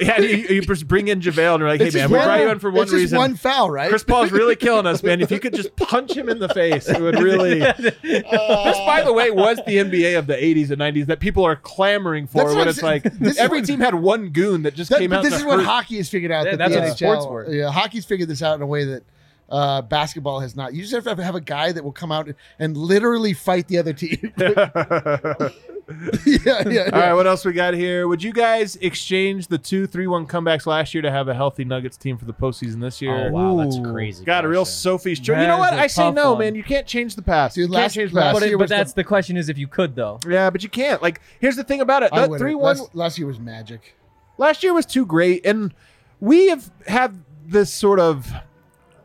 Yeah, 0.00 0.20
you, 0.20 0.36
you 0.56 0.60
just 0.62 0.88
bring 0.88 1.08
in 1.08 1.20
JaVale 1.20 1.54
and 1.54 1.60
you're 1.60 1.68
like, 1.68 1.80
hey 1.80 1.86
It's 1.88 1.96
man, 1.96 2.10
we 2.10 2.18
brought 2.18 2.40
you 2.40 2.48
in 2.50 2.58
for 2.58 2.70
one 2.70 2.82
it's 2.82 2.90
just 2.92 3.00
reason. 3.00 3.18
one 3.18 3.34
foul, 3.36 3.70
right? 3.70 3.88
Chris 3.88 4.04
Paul's 4.04 4.32
really 4.32 4.56
killing 4.56 4.86
us, 4.86 5.02
man. 5.02 5.20
If 5.20 5.30
you 5.30 5.40
could 5.40 5.54
just 5.54 5.74
punch 5.76 6.12
him 6.16 6.28
in 6.28 6.38
the 6.38 6.48
face, 6.48 6.88
it 6.88 7.00
would 7.00 7.18
really. 7.18 7.58
this, 8.02 8.78
by 8.86 9.02
the 9.04 9.12
way, 9.12 9.30
was 9.30 9.58
the 9.66 9.76
NBA 9.76 10.18
of 10.18 10.26
the 10.26 10.34
80s 10.34 10.70
and 10.70 10.80
90s 10.80 11.06
that 11.06 11.20
people 11.20 11.44
are 11.44 11.56
clamoring 11.56 12.26
for. 12.26 12.44
That's 12.44 12.54
When 12.54 12.68
it's 12.68 12.82
like 12.82 13.06
every 13.38 13.58
what- 13.60 13.66
team 13.66 13.80
had 13.80 13.94
one 13.94 14.30
goon 14.30 14.62
that 14.62 14.74
just 14.74 14.90
That- 14.90 14.98
came 15.00 15.12
out. 15.12 15.22
this 15.22 15.32
to 15.34 15.38
is 15.40 15.44
what 15.44 15.58
hurt. 15.60 15.66
hockey 15.66 15.96
has 15.98 16.08
figured 16.08 16.32
out. 16.32 16.44
Yeah, 16.46 16.52
that 16.56 16.58
that's 16.58 16.74
the 16.74 16.80
what 16.80 16.88
NHL 16.90 16.96
sports 16.96 17.26
were. 17.26 17.52
Yeah, 17.54 17.70
hockey's 17.70 18.04
figured 18.04 18.28
this 18.28 18.42
out 18.42 18.54
in 18.56 18.62
a 18.62 18.66
way 18.66 18.84
that 18.84 19.02
uh, 19.48 19.82
basketball 19.82 20.40
has 20.40 20.56
not. 20.56 20.74
You 20.74 20.82
just 20.82 20.94
have 21.06 21.16
to 21.16 21.24
have 21.24 21.34
a 21.34 21.40
guy 21.40 21.72
that 21.72 21.84
will 21.84 21.92
come 21.92 22.10
out 22.12 22.28
and 22.58 22.76
literally 22.76 23.32
fight 23.32 23.68
the 23.68 23.78
other 23.78 23.92
team. 23.92 24.32
yeah, 26.26 26.66
yeah. 26.68 26.90
All 26.92 26.98
right, 26.98 27.12
what 27.12 27.26
else 27.26 27.44
we 27.44 27.52
got 27.52 27.74
here? 27.74 28.08
Would 28.08 28.22
you 28.22 28.32
guys 28.32 28.76
exchange 28.76 29.48
the 29.48 29.58
two 29.58 29.86
three-one 29.86 30.26
comebacks 30.26 30.66
last 30.66 30.94
year 30.94 31.02
to 31.02 31.10
have 31.10 31.28
a 31.28 31.34
healthy 31.34 31.64
Nuggets 31.64 31.98
team 31.98 32.16
for 32.16 32.24
the 32.24 32.32
postseason 32.32 32.80
this 32.80 33.02
year? 33.02 33.28
oh 33.28 33.32
wow, 33.32 33.56
that's 33.56 33.78
crazy. 33.78 34.24
Got 34.24 34.44
a 34.44 34.48
real. 34.48 34.64
Sophie's 34.64 35.20
choice. 35.20 35.40
You 35.40 35.46
know 35.46 35.58
what? 35.58 35.74
I 35.74 35.86
say 35.88 36.10
no, 36.10 36.30
one. 36.32 36.40
man. 36.40 36.54
You 36.54 36.62
can't 36.64 36.86
change 36.86 37.16
the 37.16 37.22
past. 37.22 37.56
Dude, 37.56 37.68
you 37.68 37.76
can't 37.76 37.92
change 37.92 38.12
the 38.12 38.16
last 38.16 38.24
past. 38.26 38.34
But, 38.34 38.42
it- 38.44 38.48
year 38.48 38.58
but 38.58 38.64
was 38.64 38.70
the- 38.70 38.76
that's 38.76 38.92
the, 38.94 39.04
question: 39.04 39.36
is 39.36 39.48
if 39.48 39.58
you 39.58 39.68
could 39.68 39.94
though. 39.94 40.20
Yeah, 40.26 40.48
but 40.50 40.62
you 40.62 40.70
can't. 40.70 41.02
Like, 41.02 41.20
here's 41.38 41.56
the 41.56 41.64
thing 41.64 41.80
about 41.82 42.02
it. 42.02 42.10
I 42.12 42.26
That 42.26 42.38
three 42.38 42.54
one 42.54 42.78
Last, 42.78 42.94
last 42.94 43.18
year 43.18 43.26
was 43.26 43.38
magic. 43.38 43.94
last 44.38 44.62
year 44.62 44.72
was 44.72 44.86
too 44.86 45.04
great, 45.04 45.44
and 45.44 45.74
we 46.18 46.48
have 46.48 46.70
had 46.86 47.22
this 47.46 47.72
sort 47.72 48.00
of. 48.00 48.32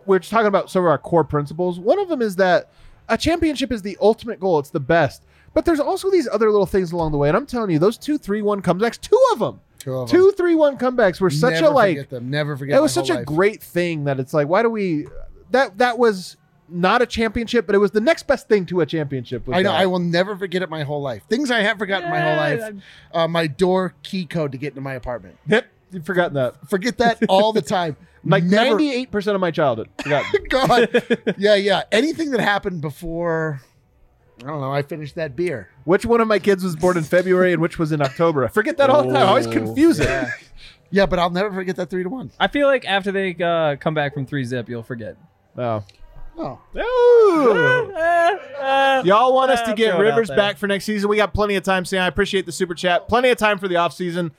We're 0.10 0.20
just 0.20 0.32
talking 0.32 0.48
about 0.48 0.70
some 0.70 0.84
of 0.84 0.90
our 0.90 0.98
core 0.98 1.24
principles. 1.24 1.80
One 1.80 2.00
of 2.00 2.10
them 2.10 2.22
is 2.22 2.36
that 2.38 2.72
a 3.08 3.18
championship 3.18 3.72
is 3.72 3.82
the 3.84 3.98
ultimate 4.02 4.40
goal. 4.40 4.60
It's 4.60 4.72
the 4.72 4.80
best. 4.80 5.24
But 5.54 5.66
there's 5.66 5.80
also 5.80 6.10
these 6.12 6.28
other 6.28 6.50
little 6.52 6.66
things 6.66 6.92
along 6.92 7.12
the 7.12 7.18
way, 7.18 7.28
and 7.28 7.38
I'm 7.38 7.46
telling 7.46 7.70
you, 7.72 7.80
those 7.80 7.98
two 7.98 8.18
three 8.18 8.42
one 8.42 8.62
comebacks, 8.62 9.00
two 9.00 9.20
of 9.34 9.40
them, 9.40 9.62
Two 9.80 9.94
of 9.96 10.10
them. 10.10 10.18
two 10.20 10.32
three 10.32 10.56
one 10.56 10.78
comebacks 10.78 11.22
were 11.22 11.30
such 11.30 11.54
Never 11.54 11.68
a 11.68 11.70
like. 11.70 12.10
them. 12.10 12.30
Never 12.30 12.58
forget. 12.58 12.78
It 12.78 12.82
was 12.82 12.94
such 12.94 13.10
a 13.10 13.16
life. 13.16 13.26
great 13.26 13.64
thing 13.64 14.04
that 14.06 14.20
it's 14.20 14.34
like, 14.34 14.48
why 14.48 14.62
do 14.64 14.70
we? 14.70 15.08
That 15.52 15.78
that 15.80 15.98
was 15.98 16.38
not 16.68 17.02
a 17.02 17.06
championship, 17.08 17.66
but 17.66 17.74
it 17.74 17.80
was 17.80 17.92
the 17.92 18.02
next 18.02 18.28
best 18.28 18.48
thing 18.48 18.66
to 18.68 18.82
a 18.82 18.86
championship. 18.86 19.44
I 19.52 19.64
know. 19.64 19.72
that. 19.72 19.80
I 19.80 19.86
will 19.88 19.98
never 20.00 20.36
forget 20.38 20.62
it 20.62 20.70
my 20.70 20.84
whole 20.84 21.02
life. 21.02 21.24
Things 21.30 21.50
I 21.50 21.62
have 21.62 21.80
forgotten 21.80 22.10
my 22.12 22.20
whole 22.20 22.36
life. 22.36 22.74
Uh, 23.12 23.28
my 23.28 23.48
door 23.48 23.96
key 24.04 24.26
code 24.26 24.52
to 24.52 24.58
get 24.60 24.70
into 24.70 24.82
my 24.82 24.94
apartment. 24.94 25.38
Yep, 25.48 25.66
you've 25.92 26.06
forgotten 26.06 26.36
that. 26.36 26.70
Forget 26.70 26.98
that 27.00 27.24
all 27.30 27.54
the 27.54 27.62
time. 27.64 27.96
Like 28.24 28.44
ninety 28.44 28.92
eight 28.92 29.12
percent 29.12 29.36
of 29.36 29.42
my 29.42 29.52
childhood. 29.52 29.90
Forgotten. 30.04 30.44
God. 30.50 31.34
Yeah, 31.38 31.56
yeah. 31.56 31.84
Anything 31.92 32.32
that 32.32 32.42
happened 32.42 32.82
before, 32.82 33.62
I 34.44 34.48
don't 34.48 34.62
know. 34.62 34.72
I 34.74 34.82
finished 34.82 35.16
that 35.16 35.36
beer. 35.36 35.70
which 35.86 36.06
one 36.06 36.22
of 36.22 36.28
my 36.28 36.40
kids 36.40 36.64
was 36.64 36.76
born 36.76 36.98
in 36.98 37.04
February 37.04 37.54
and 37.54 37.62
which 37.62 37.80
was 37.80 37.92
in 37.92 38.02
October? 38.02 38.46
I 38.46 38.50
forget 38.50 38.78
that 38.78 38.90
all 38.90 39.04
the 39.04 39.14
time. 39.14 39.24
I 39.24 39.28
always 39.28 39.48
confuse 39.48 40.00
it. 40.00 40.28
Yeah, 40.92 41.06
but 41.06 41.20
I'll 41.20 41.30
never 41.30 41.52
forget 41.54 41.76
that 41.76 41.90
three 41.90 42.04
to 42.04 42.10
one. 42.10 42.32
I 42.40 42.48
feel 42.48 42.68
like 42.68 42.84
after 42.86 43.12
they 43.12 43.36
uh, 43.42 43.76
come 43.76 43.94
back 43.94 44.14
from 44.14 44.26
three 44.26 44.44
zip, 44.44 44.68
you'll 44.70 44.84
forget. 44.84 45.18
Oh. 45.58 45.84
Oh, 46.42 46.58
Ooh. 46.78 47.92
Y'all 49.06 49.34
want 49.34 49.52
us 49.52 49.62
to 49.64 49.74
get 49.74 49.92
throw 49.92 50.02
it 50.02 50.08
out 50.08 50.16
Rivers 50.18 50.30
back 50.30 50.58
for 50.58 50.68
next 50.68 50.86
season? 50.86 51.10
We 51.10 51.18
got 51.18 51.34
plenty 51.34 51.56
of 51.56 51.64
time, 51.64 51.84
Sam. 51.84 52.02
I 52.02 52.08
appreciate 52.08 52.46
the 52.46 52.52
super 52.54 52.74
chat. 52.74 53.08
Plenty 53.10 53.30
of 53.30 53.38
time 53.38 53.60
for 53.60 53.68
the 53.68 53.76
offseason. 53.76 54.32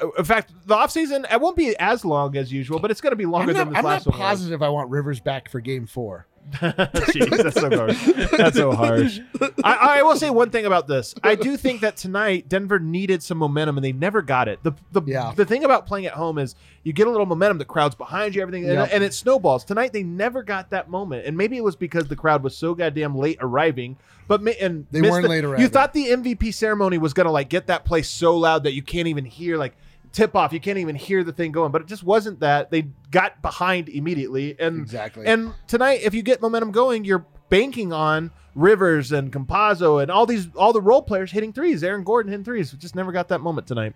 Uh, 0.00 0.08
In 0.18 0.24
fact, 0.24 0.52
the 0.66 0.74
offseason, 0.74 1.30
it 1.32 1.40
won't 1.40 1.56
be 1.56 1.76
as 1.78 2.04
long 2.04 2.36
as 2.36 2.52
usual, 2.52 2.78
but 2.78 2.90
it's 2.90 3.00
going 3.00 3.12
to 3.12 3.16
be 3.16 3.24
I'm 3.24 3.30
longer 3.30 3.52
not, 3.52 3.58
than 3.64 3.68
this 3.70 3.78
I'm 3.78 3.84
not 3.84 3.88
last 3.90 4.06
one. 4.06 4.18
was. 4.18 4.22
positive 4.26 4.62
I 4.62 4.68
want 4.68 4.90
Rivers 4.90 5.20
back 5.20 5.48
for 5.50 5.60
game 5.60 5.86
four. 5.86 6.26
Jeez, 6.54 7.42
that's 7.42 7.60
so 7.60 7.70
harsh. 7.70 8.28
That's 8.36 8.56
so 8.56 8.72
harsh. 8.72 9.20
I, 9.64 9.98
I 9.98 10.02
will 10.02 10.16
say 10.16 10.30
one 10.30 10.50
thing 10.50 10.66
about 10.66 10.86
this. 10.86 11.14
I 11.22 11.34
do 11.34 11.56
think 11.56 11.80
that 11.80 11.96
tonight 11.96 12.48
Denver 12.48 12.78
needed 12.78 13.22
some 13.22 13.38
momentum 13.38 13.76
and 13.76 13.84
they 13.84 13.92
never 13.92 14.22
got 14.22 14.48
it. 14.48 14.62
The 14.62 14.72
the, 14.92 15.02
Yeah. 15.06 15.32
the 15.34 15.44
thing 15.44 15.64
about 15.64 15.86
playing 15.86 16.06
at 16.06 16.12
home 16.12 16.38
is 16.38 16.54
you 16.82 16.92
get 16.92 17.06
a 17.06 17.10
little 17.10 17.26
momentum, 17.26 17.58
the 17.58 17.64
crowd's 17.64 17.94
behind 17.94 18.34
you, 18.34 18.42
everything, 18.42 18.64
and, 18.64 18.74
Yep. 18.74 18.88
and 18.92 19.04
it 19.04 19.14
snowballs. 19.14 19.64
Tonight 19.64 19.92
they 19.92 20.02
never 20.02 20.42
got 20.42 20.70
that 20.70 20.88
moment, 20.90 21.26
and 21.26 21.36
maybe 21.36 21.56
it 21.56 21.64
was 21.64 21.76
because 21.76 22.08
the 22.08 22.16
crowd 22.16 22.42
was 22.42 22.56
so 22.56 22.74
goddamn 22.74 23.16
late 23.16 23.38
arriving. 23.40 23.96
But 24.28 24.42
ma- 24.42 24.52
and 24.60 24.86
They 24.90 25.02
weren't 25.02 25.22
the- 25.22 25.28
late 25.28 25.60
You 25.60 25.68
thought 25.68 25.92
the 25.92 26.06
MVP 26.08 26.52
ceremony 26.52 26.98
was 26.98 27.12
gonna 27.14 27.32
like 27.32 27.48
get 27.48 27.66
that 27.66 27.84
place 27.84 28.08
so 28.08 28.36
loud 28.36 28.64
that 28.64 28.72
you 28.74 28.82
can't 28.82 29.08
even 29.08 29.24
hear 29.24 29.56
like 29.56 29.74
tip 30.14 30.34
off. 30.34 30.52
You 30.54 30.60
can't 30.60 30.78
even 30.78 30.94
hear 30.96 31.22
the 31.22 31.32
thing 31.32 31.52
going, 31.52 31.70
but 31.72 31.82
it 31.82 31.88
just 31.88 32.02
wasn't 32.02 32.40
that. 32.40 32.70
They 32.70 32.86
got 33.10 33.42
behind 33.42 33.90
immediately, 33.90 34.56
and 34.58 34.80
Exactly. 34.80 35.26
and 35.26 35.52
tonight, 35.68 36.00
if 36.02 36.14
you 36.14 36.22
get 36.22 36.40
momentum 36.40 36.70
going, 36.72 37.04
you're 37.04 37.26
banking 37.50 37.92
on 37.92 38.30
Rivers 38.54 39.12
and 39.12 39.30
Campazzo 39.32 40.00
and 40.00 40.10
all 40.10 40.24
these 40.24 40.48
all 40.54 40.72
the 40.72 40.80
role 40.80 41.02
players 41.02 41.32
hitting 41.32 41.52
threes. 41.52 41.84
Aaron 41.84 42.04
Gordon 42.04 42.30
hitting 42.30 42.44
threes. 42.44 42.72
We 42.72 42.78
just 42.78 42.94
never 42.94 43.12
got 43.12 43.28
that 43.28 43.40
moment 43.40 43.66
tonight. 43.66 43.94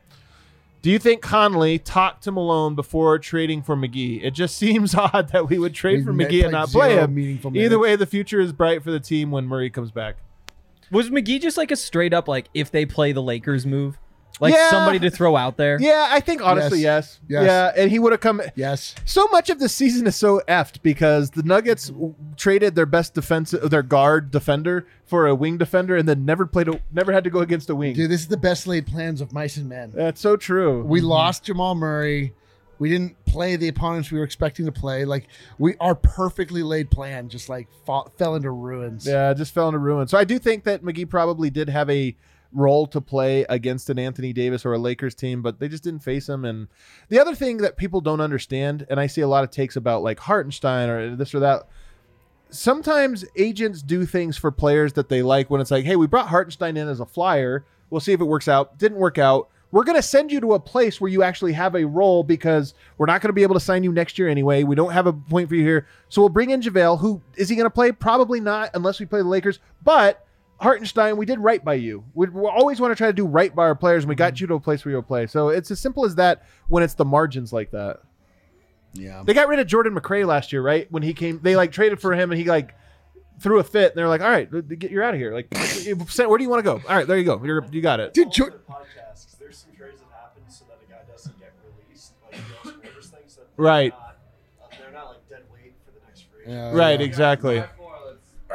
Do 0.81 0.90
you 0.90 0.99
think 1.01 1.23
Connelly 1.23 1.78
talked 1.81 2.23
to 2.24 2.32
Malone 2.32 2.77
before 2.77 3.19
trading 3.19 3.62
for 3.62 3.77
McGee? 3.77 4.23
It 4.23 4.31
just 4.32 4.57
seems 4.59 4.95
odd 4.95 5.31
that 5.32 5.49
we 5.49 5.59
would 5.59 5.74
trade 5.74 5.99
We 6.01 6.05
for 6.05 6.12
McGee 6.12 6.43
and 6.45 6.53
not 6.53 6.69
play 6.69 6.95
him. 6.97 7.15
meaningful 7.15 7.57
Either 7.57 7.78
way, 7.78 7.97
the 7.97 8.07
future 8.07 8.40
is 8.40 8.53
bright 8.53 8.82
for 8.85 8.90
the 8.90 9.01
team 9.01 9.31
when 9.31 9.47
Murray 9.47 9.70
comes 9.70 9.90
back. 9.90 10.16
Was 10.90 11.11
McGee 11.11 11.40
just 11.40 11.57
like 11.57 11.70
a 11.70 11.77
straight 11.77 12.15
up 12.15 12.28
like 12.28 12.49
if 12.55 12.70
they 12.70 12.86
play 12.86 13.12
the 13.12 13.23
Lakers 13.23 13.66
move, 13.66 13.99
like 14.40 14.55
Yeah. 14.55 14.70
somebody 14.70 14.98
to 15.01 15.10
throw 15.10 15.36
out 15.36 15.56
there? 15.56 15.78
Yeah, 15.81 16.09
I 16.10 16.20
think 16.20 16.40
honestly, 16.44 16.81
yes. 16.81 17.20
Yes. 17.28 17.44
Yeah, 17.44 17.73
and 17.82 17.90
he 17.90 17.98
would 17.98 18.12
have 18.12 18.20
come. 18.20 18.40
Yes. 18.55 18.94
So 19.05 19.27
much 19.28 19.51
of 19.51 19.59
the 19.59 19.69
season 19.69 20.06
is 20.06 20.16
so 20.16 20.40
effed 20.48 20.82
because 20.82 21.31
the 21.31 21.43
Nuggets 21.43 21.89
w- 21.89 22.15
traded 22.36 22.74
their 22.74 22.86
best 22.86 23.15
defensive, 23.15 23.70
their 23.70 23.82
guard 23.82 24.31
defender 24.31 24.86
for 25.05 25.27
a 25.27 25.35
wing 25.35 25.59
defender, 25.59 25.97
and 25.97 26.09
then 26.09 26.24
never 26.24 26.47
played, 26.47 26.69
a, 26.69 26.81
never 26.93 27.12
had 27.12 27.24
to 27.24 27.31
go 27.31 27.40
against 27.40 27.70
a 27.70 27.74
wing. 27.74 27.94
Dude, 27.94 28.10
this 28.10 28.20
is 28.20 28.28
the 28.28 28.36
best 28.36 28.66
laid 28.66 28.86
plans 28.86 29.20
of 29.20 29.32
mice 29.32 29.56
and 29.56 29.69
men. 29.69 29.93
That's 29.94 30.20
so 30.20 30.36
true. 30.36 30.82
We 30.85 31.01
lost 31.01 31.44
Jamal 31.44 31.74
Murray. 31.74 32.35
We 32.81 32.89
didn't 32.89 33.16
play 33.24 33.56
the 33.56 33.66
opponents 33.66 34.12
we 34.12 34.19
were 34.19 34.24
expecting 34.24 34.65
to 34.66 34.70
play. 34.73 35.05
Like 35.05 35.27
we, 35.59 35.74
our 35.81 35.97
perfectly 35.97 36.62
laid 36.62 36.93
plan 36.93 37.28
just 37.28 37.48
like 37.48 37.66
fall, 37.85 38.12
fell 38.19 38.36
into 38.36 38.52
ruins. 38.52 39.05
yeah, 39.05 39.35
just 39.35 39.52
fell 39.52 39.66
into 39.66 39.81
ruin. 39.81 40.06
So 40.06 40.16
I 40.16 40.23
do 40.23 40.39
think 40.39 40.62
that 40.62 40.85
McGee 40.85 41.09
probably 41.10 41.51
did 41.51 41.69
have 41.70 41.90
a 41.90 42.15
role 42.53 42.87
to 42.87 43.01
play 43.01 43.45
against 43.49 43.91
an 43.91 43.99
Anthony 43.99 44.33
Davis 44.33 44.65
or 44.65 44.73
a 44.73 44.79
Lakers 44.79 45.15
team, 45.15 45.43
but 45.43 45.61
they 45.61 45.69
just 45.69 45.83
didn't 45.85 46.03
face 46.03 46.29
him. 46.29 46.45
And 46.45 46.69
the 47.09 47.19
other 47.19 47.35
thing 47.35 47.59
that 47.59 47.77
people 47.77 48.01
don't 48.01 48.20
understand, 48.20 48.87
and 48.89 48.99
I 48.99 49.07
see 49.07 49.20
a 49.20 49.29
lot 49.29 49.45
of 49.45 49.51
takes 49.51 49.77
about 49.77 50.03
like 50.03 50.19
Hartenstein 50.19 50.89
or 50.89 51.16
this 51.16 51.35
or 51.35 51.41
that. 51.41 51.69
Sometimes 52.51 53.27
agents 53.37 53.83
do 53.83 54.07
things 54.07 54.39
for 54.39 54.51
players 54.51 54.95
that 54.95 55.11
they 55.11 55.20
like 55.20 55.51
when 55.51 55.61
it's 55.61 55.70
like, 55.70 55.85
hey, 55.85 55.97
we 55.97 56.07
brought 56.07 56.29
Hartenstein 56.29 56.79
in 56.79 56.89
as 56.89 57.01
a 57.01 57.07
flyer. 57.07 57.66
We'll 57.91 58.01
see 58.01 58.15
if 58.15 58.20
it 58.20 58.25
works 58.25 58.49
out. 58.49 58.79
Didn't 58.79 58.99
work 58.99 59.19
out. 59.19 59.51
We're 59.70 59.85
going 59.85 59.97
to 59.97 60.03
send 60.03 60.33
you 60.33 60.41
to 60.41 60.55
a 60.55 60.61
place 60.61 60.99
where 60.99 61.11
you 61.11 61.23
actually 61.23 61.53
have 61.53 61.75
a 61.75 61.85
role 61.85 62.23
because 62.23 62.73
we're 62.97 63.05
not 63.05 63.20
going 63.20 63.29
to 63.29 63.35
be 63.35 63.43
able 63.43 63.55
to 63.55 63.61
sign 63.61 63.85
you 63.85 63.93
next 63.93 64.19
year 64.19 64.29
anyway. 64.29 64.62
We 64.62 64.75
don't 64.75 64.93
have 64.93 65.07
a 65.07 65.12
point 65.12 65.51
for 65.51 65.57
you 65.57 65.62
here. 65.62 65.87
So 66.09 66.23
we'll 66.23 66.31
bring 66.31 66.49
in 66.49 66.62
JaVale. 66.62 67.01
Who 67.01 67.20
is 67.37 67.51
he 67.51 67.55
going 67.55 67.66
to 67.66 67.70
play? 67.70 67.93
Probably 67.93 68.41
not 68.41 68.70
unless 68.73 68.99
we 68.99 69.05
play 69.05 69.20
the 69.20 69.29
Lakers. 69.29 69.59
But 69.85 70.25
Hartenstein, 70.60 71.16
we 71.16 71.24
did 71.26 71.39
right 71.39 71.64
by 71.64 71.74
you. 71.74 72.05
We, 72.14 72.28
we 72.28 72.47
always 72.48 72.80
want 72.80 72.90
to 72.90 72.97
try 72.97 73.06
to 73.06 73.12
do 73.12 73.26
right 73.26 73.55
by 73.55 73.62
our 73.64 73.74
players, 73.76 74.02
and 74.05 74.09
we 74.09 74.14
got 74.16 74.40
you 74.40 74.47
to 74.48 74.55
a 74.55 74.60
place 74.60 74.85
where 74.85 74.93
you'll 74.93 75.02
play. 75.02 75.26
So 75.26 75.48
it's 75.51 75.70
as 75.70 75.78
simple 75.80 76.05
as 76.05 76.16
that 76.16 76.43
when 76.68 76.82
it's 76.82 76.94
the 76.94 77.05
margins 77.05 77.52
like 77.52 77.70
that. 77.70 77.98
Yeah. 78.93 79.22
They 79.24 79.35
got 79.35 79.48
rid 79.48 79.59
of 79.60 79.66
Jordan 79.66 79.94
McRae 79.94 80.26
last 80.26 80.52
year, 80.52 80.62
right? 80.62 80.90
When 80.90 81.02
he 81.02 81.14
came, 81.14 81.39
they 81.43 81.55
like 81.55 81.70
traded 81.70 82.01
for 82.01 82.12
him, 82.14 82.32
and 82.32 82.40
he 82.40 82.47
like 82.48 82.74
threw 83.39 83.60
a 83.60 83.62
fit. 83.64 83.93
And 83.93 83.98
they're 83.98 84.09
like, 84.09 84.20
"All 84.22 84.30
right, 84.30 84.51
get 84.78 84.90
you're 84.90 85.05
out 85.05 85.14
of 85.14 85.20
here." 85.20 85.32
Like, 85.32 85.52
where 85.55 86.39
do 86.39 86.43
you 86.44 86.51
want 86.51 86.59
to 86.59 86.62
go? 86.64 86.80
All 86.89 86.97
right, 86.97 87.06
there 87.06 87.18
you 87.18 87.24
go. 87.24 87.40
You're, 87.44 87.64
you 87.70 87.80
got 87.80 88.01
it. 88.01 88.12
Dude, 88.14 88.32
Jor- 88.32 88.51
podcast 88.68 89.26
'cause 89.26 89.36
there's 89.39 89.59
some 89.59 89.70
trades 89.76 90.01
that 90.01 90.09
happen 90.18 90.43
so 90.48 90.64
that 90.68 90.78
a 90.85 90.90
guy 90.90 90.98
doesn't 91.12 91.39
get 91.39 91.52
released, 91.86 92.14
like 92.32 92.35
Josh 92.64 93.06
things 93.06 93.36
that 93.36 93.44
Right. 93.56 93.93
They're 93.93 94.01
not, 94.01 94.16
uh, 94.72 94.76
they're 94.82 94.93
not 94.93 95.09
like 95.10 95.28
dead 95.28 95.43
weight 95.52 95.74
for 95.85 95.93
the 95.93 96.01
next 96.06 96.22
free. 96.22 96.52
Yeah, 96.52 96.72
Right, 96.72 96.98
yeah. 96.98 97.06
exactly. 97.06 97.60
All 97.60 97.66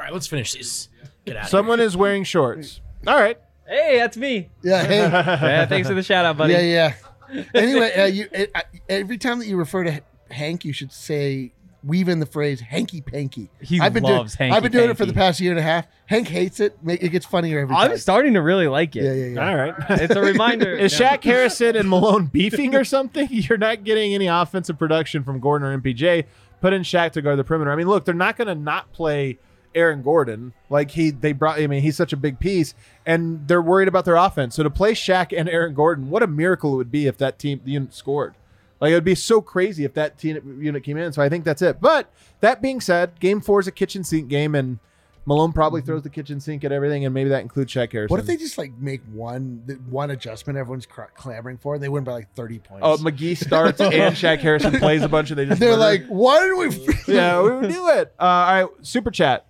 right, 0.01 0.11
let's 0.11 0.27
finish 0.27 0.51
these. 0.53 0.89
Get 1.25 1.37
out. 1.37 1.49
Someone 1.49 1.79
is 1.79 1.95
wearing 1.97 2.23
shorts. 2.23 2.81
All 3.07 3.19
right. 3.19 3.37
Hey, 3.67 3.97
that's 3.97 4.17
me. 4.17 4.49
Yeah. 4.61 4.83
Hey. 4.83 4.97
Yeah, 5.03 5.65
thanks 5.65 5.87
for 5.87 5.93
the 5.95 6.03
shout 6.03 6.25
out, 6.25 6.37
buddy. 6.37 6.53
Yeah, 6.53 6.93
yeah. 7.31 7.43
Anyway, 7.53 7.93
uh, 7.93 8.05
you 8.05 8.27
uh, 8.53 8.61
every 8.89 9.17
time 9.17 9.39
that 9.39 9.47
you 9.47 9.57
refer 9.57 9.83
to 9.85 10.01
Hank, 10.29 10.65
you 10.65 10.73
should 10.73 10.91
say 10.91 11.53
weave 11.83 12.07
in 12.07 12.19
the 12.19 12.25
phrase 12.25 12.61
hanky 12.61 13.01
panky. 13.01 13.49
He 13.61 13.79
I've 13.79 13.93
been 13.93 14.03
loves 14.03 14.37
doing, 14.37 14.53
I've 14.53 14.63
been 14.63 14.71
doing 14.71 14.89
it 14.89 14.97
for 14.97 15.05
the 15.05 15.13
past 15.13 15.39
year 15.41 15.51
and 15.51 15.59
a 15.59 15.63
half. 15.63 15.85
Hank 16.05 16.27
hates 16.29 16.59
it. 16.59 16.77
It 16.85 17.09
gets 17.09 17.25
funnier 17.25 17.59
every 17.59 17.75
time. 17.75 17.91
I'm 17.91 17.97
starting 17.97 18.33
to 18.35 18.41
really 18.41 18.67
like 18.67 18.95
it. 18.95 19.03
yeah, 19.03 19.13
yeah, 19.13 19.25
yeah. 19.33 19.49
All 19.49 19.55
right. 19.55 19.73
It's 20.01 20.15
a 20.15 20.21
reminder. 20.21 20.73
Is 20.77 20.97
Yeah. 20.97 21.17
Shaq 21.17 21.23
Harrison 21.23 21.75
and 21.75 21.89
Malone 21.89 22.27
beefing 22.27 22.73
or 22.75 22.83
something? 22.83 23.27
You're 23.31 23.57
not 23.57 23.83
getting 23.83 24.13
any 24.13 24.27
offensive 24.27 24.77
production 24.79 25.23
from 25.23 25.39
Gordon 25.39 25.67
or 25.67 25.77
MPJ. 25.77 26.25
Put 26.61 26.71
in 26.73 26.83
Shaq 26.83 27.11
to 27.13 27.21
guard 27.21 27.37
the 27.37 27.43
perimeter. 27.43 27.71
I 27.71 27.75
mean, 27.75 27.87
look, 27.87 28.05
they're 28.05 28.13
not 28.13 28.37
going 28.37 28.47
to 28.47 28.55
not 28.55 28.91
play 28.93 29.39
Aaron 29.75 30.01
Gordon. 30.01 30.53
Like 30.69 30.91
he, 30.91 31.11
they 31.11 31.31
brought. 31.33 31.59
I 31.59 31.67
mean, 31.67 31.81
he's 31.81 31.97
such 31.97 32.13
a 32.13 32.17
big 32.17 32.39
piece, 32.39 32.73
and 33.05 33.47
they're 33.47 33.61
worried 33.61 33.87
about 33.87 34.05
their 34.05 34.15
offense. 34.15 34.55
So 34.55 34.63
to 34.63 34.69
play 34.69 34.93
Shaq 34.93 35.37
and 35.37 35.47
Aaron 35.49 35.73
Gordon, 35.73 36.09
what 36.09 36.23
a 36.23 36.27
miracle 36.27 36.73
it 36.73 36.77
would 36.77 36.91
be 36.91 37.07
if 37.07 37.17
that 37.17 37.39
team 37.39 37.61
unit 37.65 37.93
scored. 37.93 38.35
Like 38.79 38.91
it 38.91 38.95
would 38.95 39.03
be 39.05 39.15
so 39.15 39.39
crazy 39.41 39.85
if 39.85 39.93
that 39.93 40.17
team 40.17 40.59
unit 40.61 40.83
came 40.83 40.97
in. 40.97 41.13
So 41.13 41.21
I 41.21 41.29
think 41.29 41.45
that's 41.45 41.61
it. 41.61 41.79
But 41.79 42.11
that 42.41 42.61
being 42.61 42.81
said, 42.81 43.19
Game 43.19 43.39
Four 43.39 43.61
is 43.61 43.67
a 43.67 43.71
kitchen 43.71 44.03
sink 44.03 44.27
game, 44.27 44.55
and 44.55 44.79
Malone 45.25 45.53
probably 45.53 45.81
throws 45.81 46.01
the 46.01 46.09
kitchen 46.09 46.41
sink 46.41 46.65
at 46.65 46.73
everything, 46.73 47.05
and 47.05 47.13
maybe 47.13 47.29
that 47.29 47.41
includes 47.43 47.71
Shaq 47.73 47.93
Harrison. 47.93 48.11
What 48.13 48.19
if 48.19 48.25
they 48.25 48.35
just 48.35 48.57
like 48.57 48.73
make 48.77 49.01
one 49.13 49.63
one 49.89 50.11
adjustment 50.11 50.59
everyone's 50.59 50.85
cr- 50.85 51.03
clamoring 51.15 51.59
for, 51.59 51.75
and 51.75 51.83
they 51.83 51.87
win 51.87 52.03
by 52.03 52.11
like 52.11 52.33
thirty 52.35 52.59
points? 52.59 52.81
Oh, 52.83 52.97
McGee 52.97 53.37
starts 53.37 53.79
and 53.79 53.93
Shaq 54.17 54.39
Harrison 54.39 54.73
plays 54.79 55.01
a 55.01 55.07
bunch, 55.07 55.29
and 55.29 55.39
they 55.39 55.45
just 55.45 55.61
They're 55.61 55.77
murder. 55.77 55.79
like, 55.79 56.05
why 56.07 56.41
did 56.41 56.57
we? 56.77 56.97
yeah, 57.13 57.41
we 57.41 57.51
would 57.51 57.69
do 57.69 57.87
it. 57.89 58.13
Uh, 58.19 58.23
all 58.23 58.63
right, 58.65 58.69
super 58.81 59.11
chat. 59.11 59.45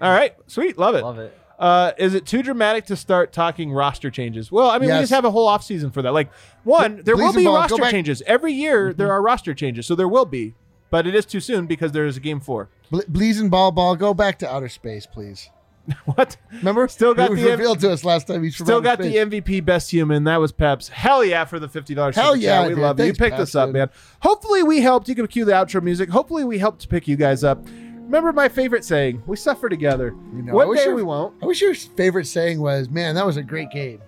All 0.00 0.10
right, 0.12 0.34
sweet, 0.46 0.78
love 0.78 0.94
it. 0.94 1.02
Love 1.02 1.18
it. 1.18 1.38
Uh, 1.58 1.92
is 1.96 2.12
it 2.14 2.26
too 2.26 2.42
dramatic 2.42 2.84
to 2.86 2.96
start 2.96 3.32
talking 3.32 3.72
roster 3.72 4.10
changes? 4.10 4.52
Well, 4.52 4.68
I 4.68 4.78
mean, 4.78 4.90
we 4.90 4.96
just 4.98 5.12
have 5.12 5.24
a 5.24 5.30
whole 5.30 5.48
offseason 5.48 5.92
for 5.92 6.02
that. 6.02 6.12
Like, 6.12 6.30
one, 6.64 7.00
there 7.04 7.16
will 7.16 7.32
be 7.32 7.38
and 7.38 7.44
Ball, 7.46 7.54
go 7.54 7.60
roster 7.60 7.76
back- 7.76 7.84
Mm-hmm. 7.84 7.90
changes 7.92 8.22
every 8.26 8.52
year. 8.52 8.92
There 8.92 9.10
are 9.10 9.22
roster 9.22 9.54
changes, 9.54 9.86
so 9.86 9.94
there 9.94 10.08
will 10.08 10.26
be, 10.26 10.54
but 10.90 11.06
it 11.06 11.14
is 11.14 11.24
too 11.24 11.40
soon 11.40 11.66
because 11.66 11.92
there 11.92 12.04
is 12.04 12.16
a 12.18 12.20
game 12.20 12.40
four. 12.40 12.68
Ble- 12.90 13.00
Bleez 13.10 13.40
and 13.40 13.50
ball 13.50 13.72
ball, 13.72 13.96
go 13.96 14.12
back 14.12 14.38
to 14.40 14.50
outer 14.52 14.68
space, 14.68 15.06
please. 15.06 15.48
What? 16.04 16.36
Remember? 16.52 16.88
Still 16.88 17.14
got 17.14 17.26
it 17.28 17.30
was 17.30 17.40
the- 17.42 17.50
revealed 17.52 17.78
to 17.80 17.90
us 17.92 18.04
last 18.04 18.26
time. 18.26 18.42
He's 18.42 18.54
from 18.56 18.66
Still 18.66 18.76
outer 18.78 18.84
got 18.84 18.98
space. 18.98 19.30
the 19.30 19.40
MVP 19.40 19.64
best 19.64 19.90
human. 19.90 20.24
That 20.24 20.40
was 20.40 20.50
Peps. 20.52 20.88
Hell 20.88 21.24
yeah 21.24 21.44
for 21.46 21.58
the 21.60 21.68
fifty 21.68 21.94
dollars. 21.94 22.16
Hell 22.16 22.34
yeah, 22.36 22.64
we 22.64 22.70
dude. 22.70 22.78
love 22.78 22.98
you. 22.98 23.04
You 23.06 23.10
Thanks, 23.12 23.18
picked 23.20 23.36
Peps, 23.36 23.50
us 23.50 23.54
up, 23.54 23.68
dude. 23.68 23.74
man. 23.76 23.90
Hopefully 24.20 24.62
we 24.64 24.80
helped. 24.80 25.08
You 25.08 25.14
can 25.14 25.26
cue 25.28 25.44
the 25.44 25.52
outro 25.52 25.80
music. 25.82 26.10
Hopefully 26.10 26.42
we 26.44 26.58
helped 26.58 26.86
pick 26.88 27.06
you 27.08 27.14
guys 27.16 27.44
up. 27.44 27.64
Remember 28.06 28.32
my 28.32 28.48
favorite 28.48 28.84
saying: 28.84 29.22
"We 29.26 29.36
suffer 29.36 29.68
together." 29.68 30.14
You 30.34 30.42
know, 30.42 30.52
I 30.52 30.54
One 30.54 30.68
wish 30.68 30.78
day 30.80 30.86
your- 30.86 30.94
we 30.94 31.02
won't. 31.02 31.34
I 31.42 31.46
wish 31.46 31.60
your 31.60 31.74
favorite 31.74 32.26
saying 32.26 32.60
was, 32.60 32.88
"Man, 32.88 33.14
that 33.16 33.26
was 33.26 33.36
a 33.36 33.42
great 33.42 33.70
game." 33.70 34.00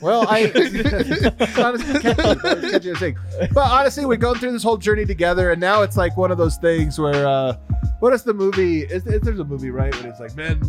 Well, 0.00 0.26
I 0.28 0.44
honestly 1.58 2.00
catchy. 2.00 2.20
It's 2.22 2.70
catchy 2.70 2.92
to 2.92 2.96
sing. 2.96 3.16
But 3.52 3.70
honestly, 3.70 4.04
we're 4.06 4.16
going 4.16 4.38
through 4.38 4.52
this 4.52 4.62
whole 4.62 4.76
journey 4.76 5.04
together, 5.06 5.50
and 5.50 5.60
now 5.60 5.82
it's 5.82 5.96
like 5.96 6.16
one 6.16 6.30
of 6.30 6.38
those 6.38 6.56
things 6.56 6.98
where, 6.98 7.26
uh, 7.26 7.56
what 8.00 8.12
is 8.12 8.22
the 8.22 8.34
movie? 8.34 8.82
Is, 8.82 9.06
is 9.06 9.20
there's 9.22 9.38
a 9.40 9.44
movie 9.44 9.70
right 9.70 9.94
when 9.96 10.06
it's 10.10 10.20
like, 10.20 10.36
man, 10.36 10.60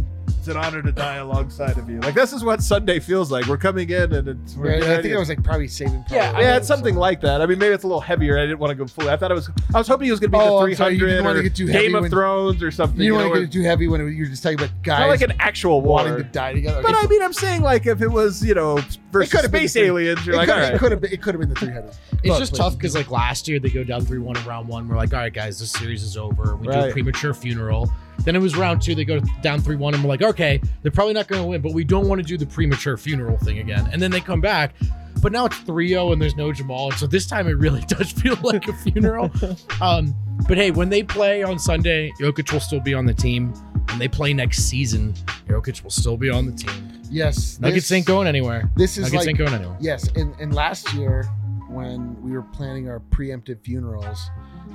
it's 0.47 0.55
an 0.55 0.63
honor 0.63 0.81
to 0.84 0.91
die 0.91 1.15
alongside 1.15 1.77
of 1.77 1.89
you. 1.89 1.99
Like 2.01 2.13
this 2.13 2.31
is 2.34 2.43
what 2.43 2.61
Sunday 2.61 2.99
feels 2.99 3.31
like. 3.31 3.47
We're 3.47 3.57
coming 3.57 3.89
in, 3.89 4.13
and 4.13 4.27
it's 4.27 4.55
we're 4.55 4.73
Right? 4.73 4.84
I 4.84 4.88
think 5.01 5.03
to- 5.05 5.15
I 5.15 5.17
was 5.19 5.30
like 5.30 5.43
probably 5.43 5.67
saving. 5.67 6.03
Private 6.03 6.13
Yeah, 6.15 6.31
Ryan 6.34 6.41
yeah, 6.45 6.53
or 6.53 6.57
it's 6.57 6.67
something 6.67 6.95
like 6.95 7.22
that. 7.22 7.41
I 7.41 7.45
mean, 7.47 7.57
maybe 7.57 7.73
it's 7.73 7.84
a 7.84 7.88
little 7.88 7.99
heavier. 8.01 8.38
I 8.38 8.41
didn't 8.45 8.59
want 8.59 8.69
to 8.72 8.76
go 8.76 8.85
fully. 8.85 9.09
I 9.09 9.17
thought 9.17 9.31
it 9.31 9.35
was. 9.35 9.49
I 9.73 9.77
was 9.80 9.88
hoping 9.88 10.07
it 10.07 10.11
was 10.11 10.19
going 10.19 10.31
to 10.31 10.38
be 10.38 10.43
Oh, 10.43 10.59
the 10.59 10.65
I'm 10.72 10.76
sorry, 10.76 10.93
you 10.93 10.99
300 10.99 11.07
didn't 11.15 11.26
wanna 11.26 11.39
or 11.39 11.43
get 11.43 11.55
too 11.55 11.65
heavy 11.67 11.85
Game 11.88 11.95
of 11.95 12.01
when- 12.03 12.11
Thrones 12.11 12.61
or 12.61 12.69
something. 12.72 13.01
You 13.01 13.09
don't 13.13 13.22
want 13.23 13.34
to 13.34 13.39
get 13.41 13.49
it 13.49 13.51
too 13.51 13.63
heavy 13.63 13.88
when 13.88 14.15
you're 14.15 14.27
just 14.27 14.43
talking 14.43 14.59
about 14.59 14.69
it's 14.69 14.80
guys 14.84 14.99
not 14.99 15.07
like 15.09 15.22
an 15.22 15.34
actual 15.39 15.81
war. 15.81 15.95
wanting 15.95 16.17
to 16.17 16.23
die 16.23 16.53
together. 16.53 16.81
But 16.84 16.93
I 16.95 17.07
mean, 17.07 17.23
I'm 17.23 17.34
saying 17.34 17.61
like 17.61 17.88
if 17.88 18.01
it 18.01 18.07
was, 18.07 18.43
you 18.45 18.53
know, 18.53 18.80
versus 19.11 19.31
could've 19.31 19.51
been 19.51 19.61
space 19.61 19.73
the 19.73 19.80
three- 19.80 19.88
aliens, 19.88 20.26
you're 20.26 20.35
it 20.35 20.47
like, 20.47 20.80
could 20.80 20.91
have 20.91 21.01
been. 21.01 21.11
It 21.11 21.22
could 21.22 21.34
have 21.34 21.39
been 21.39 21.49
the 21.49 21.55
300. 21.55 21.89
It's 21.89 22.26
Look, 22.26 22.39
just 22.39 22.51
please. 22.53 22.57
tough 22.59 22.73
because 22.77 22.93
like 22.95 23.09
last 23.09 23.47
year 23.47 23.59
they 23.59 23.69
go 23.69 23.84
down 23.84 24.01
three 24.05 24.19
one 24.19 24.38
in 24.38 24.45
round 24.45 24.67
one. 24.67 24.88
We're 24.88 24.95
like, 24.95 25.13
all 25.13 25.19
right, 25.19 25.34
guys, 25.34 25.59
this 25.59 25.72
series 25.72 26.03
is 26.03 26.17
over. 26.17 26.55
We 26.55 26.67
do 26.67 26.73
Right. 26.73 26.89
a 26.89 26.91
premature 26.91 27.34
funeral. 27.34 27.91
Then 28.19 28.35
it 28.35 28.39
was 28.39 28.55
round 28.55 28.81
two. 28.81 28.95
They 28.95 29.05
go 29.05 29.19
down 29.41 29.61
three 29.61 29.75
one, 29.75 29.93
and 29.93 30.03
we're 30.03 30.09
like, 30.09 30.21
okay, 30.21 30.61
they're 30.81 30.91
probably 30.91 31.13
not 31.13 31.27
going 31.27 31.41
to 31.41 31.47
win, 31.47 31.61
but 31.61 31.73
we 31.73 31.83
don't 31.83 32.07
want 32.07 32.21
to 32.21 32.27
do 32.27 32.37
the 32.37 32.45
premature 32.45 32.97
funeral 32.97 33.37
thing 33.37 33.59
again. 33.59 33.89
And 33.91 34.01
then 34.01 34.11
they 34.11 34.21
come 34.21 34.41
back, 34.41 34.73
but 35.21 35.31
now 35.31 35.45
it's 35.45 35.57
3-0 35.61 36.13
and 36.13 36.21
there's 36.21 36.35
no 36.35 36.51
Jamal, 36.51 36.91
and 36.91 36.99
so 36.99 37.07
this 37.07 37.25
time 37.25 37.47
it 37.47 37.57
really 37.57 37.81
does 37.87 38.11
feel 38.11 38.37
like 38.43 38.67
a 38.67 38.73
funeral. 38.73 39.31
um, 39.81 40.15
but 40.47 40.57
hey, 40.57 40.71
when 40.71 40.89
they 40.89 41.03
play 41.03 41.43
on 41.43 41.57
Sunday, 41.57 42.11
Jokic 42.19 42.51
will 42.51 42.59
still 42.59 42.79
be 42.79 42.93
on 42.93 43.05
the 43.05 43.13
team. 43.13 43.53
When 43.89 43.99
they 43.99 44.07
play 44.07 44.33
next 44.33 44.63
season, 44.63 45.13
Jokic 45.47 45.83
will 45.83 45.91
still 45.91 46.17
be 46.17 46.29
on 46.29 46.45
the 46.45 46.51
team. 46.51 47.01
Yes, 47.09 47.59
Nuggets 47.59 47.87
this- 47.87 47.91
ain't 47.91 48.05
going 48.05 48.27
anywhere. 48.27 48.69
This 48.75 48.97
is 48.97 49.05
Nuggets 49.05 49.25
like 49.25 49.29
ain't 49.29 49.37
going 49.37 49.53
anywhere. 49.53 49.77
Yes, 49.79 50.09
and, 50.15 50.35
and 50.39 50.53
last 50.53 50.93
year 50.93 51.23
when 51.69 52.21
we 52.21 52.31
were 52.31 52.43
planning 52.43 52.89
our 52.89 52.99
preemptive 53.09 53.61
funerals, 53.63 54.29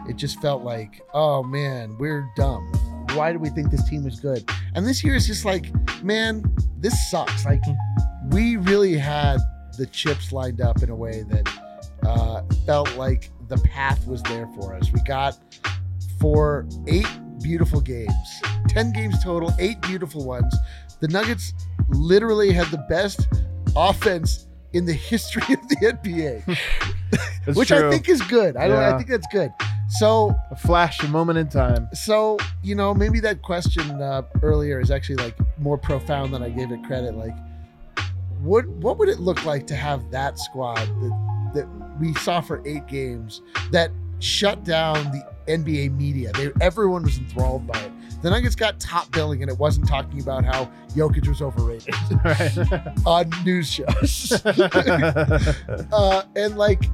it 0.09 0.17
just 0.17 0.41
felt 0.41 0.63
like, 0.63 1.01
oh 1.15 1.43
man, 1.43 1.97
we're 1.99 2.29
dumb. 2.37 2.73
Why 3.15 3.33
do 3.33 3.39
we 3.39 3.49
think 3.51 3.71
this 3.71 3.89
team 3.89 4.07
is 4.07 4.21
good? 4.21 4.49
And 4.75 4.87
this 4.87 5.03
year 5.03 5.15
is 5.15 5.27
just 5.27 5.45
like, 5.45 5.71
man, 6.03 6.45
this 6.79 7.11
sucks. 7.11 7.45
Like 7.45 7.63
we 8.31 8.57
really 8.57 8.97
had 8.97 9.39
the 9.77 9.87
chips 9.87 10.33
lined 10.33 10.61
up 10.61 10.83
in 10.83 10.91
a 10.91 10.97
way 10.97 11.25
that 11.29 11.49
uh, 12.05 12.43
felt 12.67 12.95
like 12.97 13.31
the 13.49 13.59
path 13.59 14.07
was 14.07 14.23
there 14.25 14.47
for 14.55 14.75
us. 14.75 14.93
We 14.93 15.01
got 15.03 15.39
for 16.21 16.67
eight 16.87 17.09
beautiful 17.43 17.81
games, 17.81 18.43
10 18.69 18.93
games 18.93 19.23
total, 19.25 19.53
eight 19.59 19.81
beautiful 19.81 20.25
ones. 20.25 20.55
The 21.01 21.09
Nuggets 21.09 21.55
literally 21.89 22.53
had 22.53 22.67
the 22.69 22.85
best 22.89 23.29
offense 23.75 24.47
in 24.73 24.85
the 24.85 24.93
history 25.11 25.55
of 25.55 25.69
the 25.69 25.77
NBA, 25.77 27.55
which 27.57 27.69
true. 27.69 27.89
I 27.89 27.91
think 27.91 28.09
is 28.09 28.23
good. 28.23 28.57
I 28.57 28.69
don't. 28.69 28.79
I 28.79 28.97
think 28.97 29.09
that's 29.09 29.27
good. 29.33 29.51
So, 29.99 30.35
a 30.51 30.57
flash, 30.57 31.03
a 31.03 31.09
moment 31.09 31.39
in 31.39 31.49
time. 31.49 31.89
so 31.93 32.39
you 32.63 32.75
know, 32.75 32.95
maybe 32.95 33.21
that 33.21 33.43
question 33.43 33.91
uh, 34.03 34.23
earlier 34.43 34.81
is 34.81 34.91
actually 34.91 35.17
like 35.17 35.37
more 35.59 35.79
profound 35.79 36.33
than 36.33 36.43
I 36.43 36.51
gave 36.51 36.71
it 36.71 36.83
credit. 36.85 37.15
Like, 37.15 37.37
what 38.41 38.67
what 38.69 38.99
would 38.99 39.09
it 39.09 39.21
look 39.21 39.45
like 39.45 39.67
to 39.69 39.75
have 39.75 40.11
that 40.11 40.39
squad 40.39 40.87
that 40.87 41.53
that 41.55 41.99
we 42.01 42.15
saw 42.15 42.41
for 42.41 42.63
eight 42.67 42.87
games 42.87 43.43
that 43.73 43.91
shut 44.21 44.65
down 44.65 44.95
the 45.11 45.27
NBA 45.49 45.97
media? 45.97 46.33
They 46.33 46.51
everyone 46.61 47.03
was 47.03 47.19
enthralled 47.19 47.67
by 47.67 47.79
it. 47.81 47.93
The 48.23 48.29
Nuggets 48.29 48.55
got 48.55 48.79
top 48.79 49.11
billing, 49.13 49.43
and 49.43 49.51
it 49.51 49.59
wasn't 49.59 49.89
talking 49.89 50.21
about 50.21 50.45
how 50.45 50.71
Jokic 50.91 51.27
was 51.27 51.41
overrated 51.41 51.95
on 53.07 53.31
news 53.45 53.71
shows. 53.71 54.43
uh, 55.93 56.23
and 56.37 56.57
like, 56.59 56.85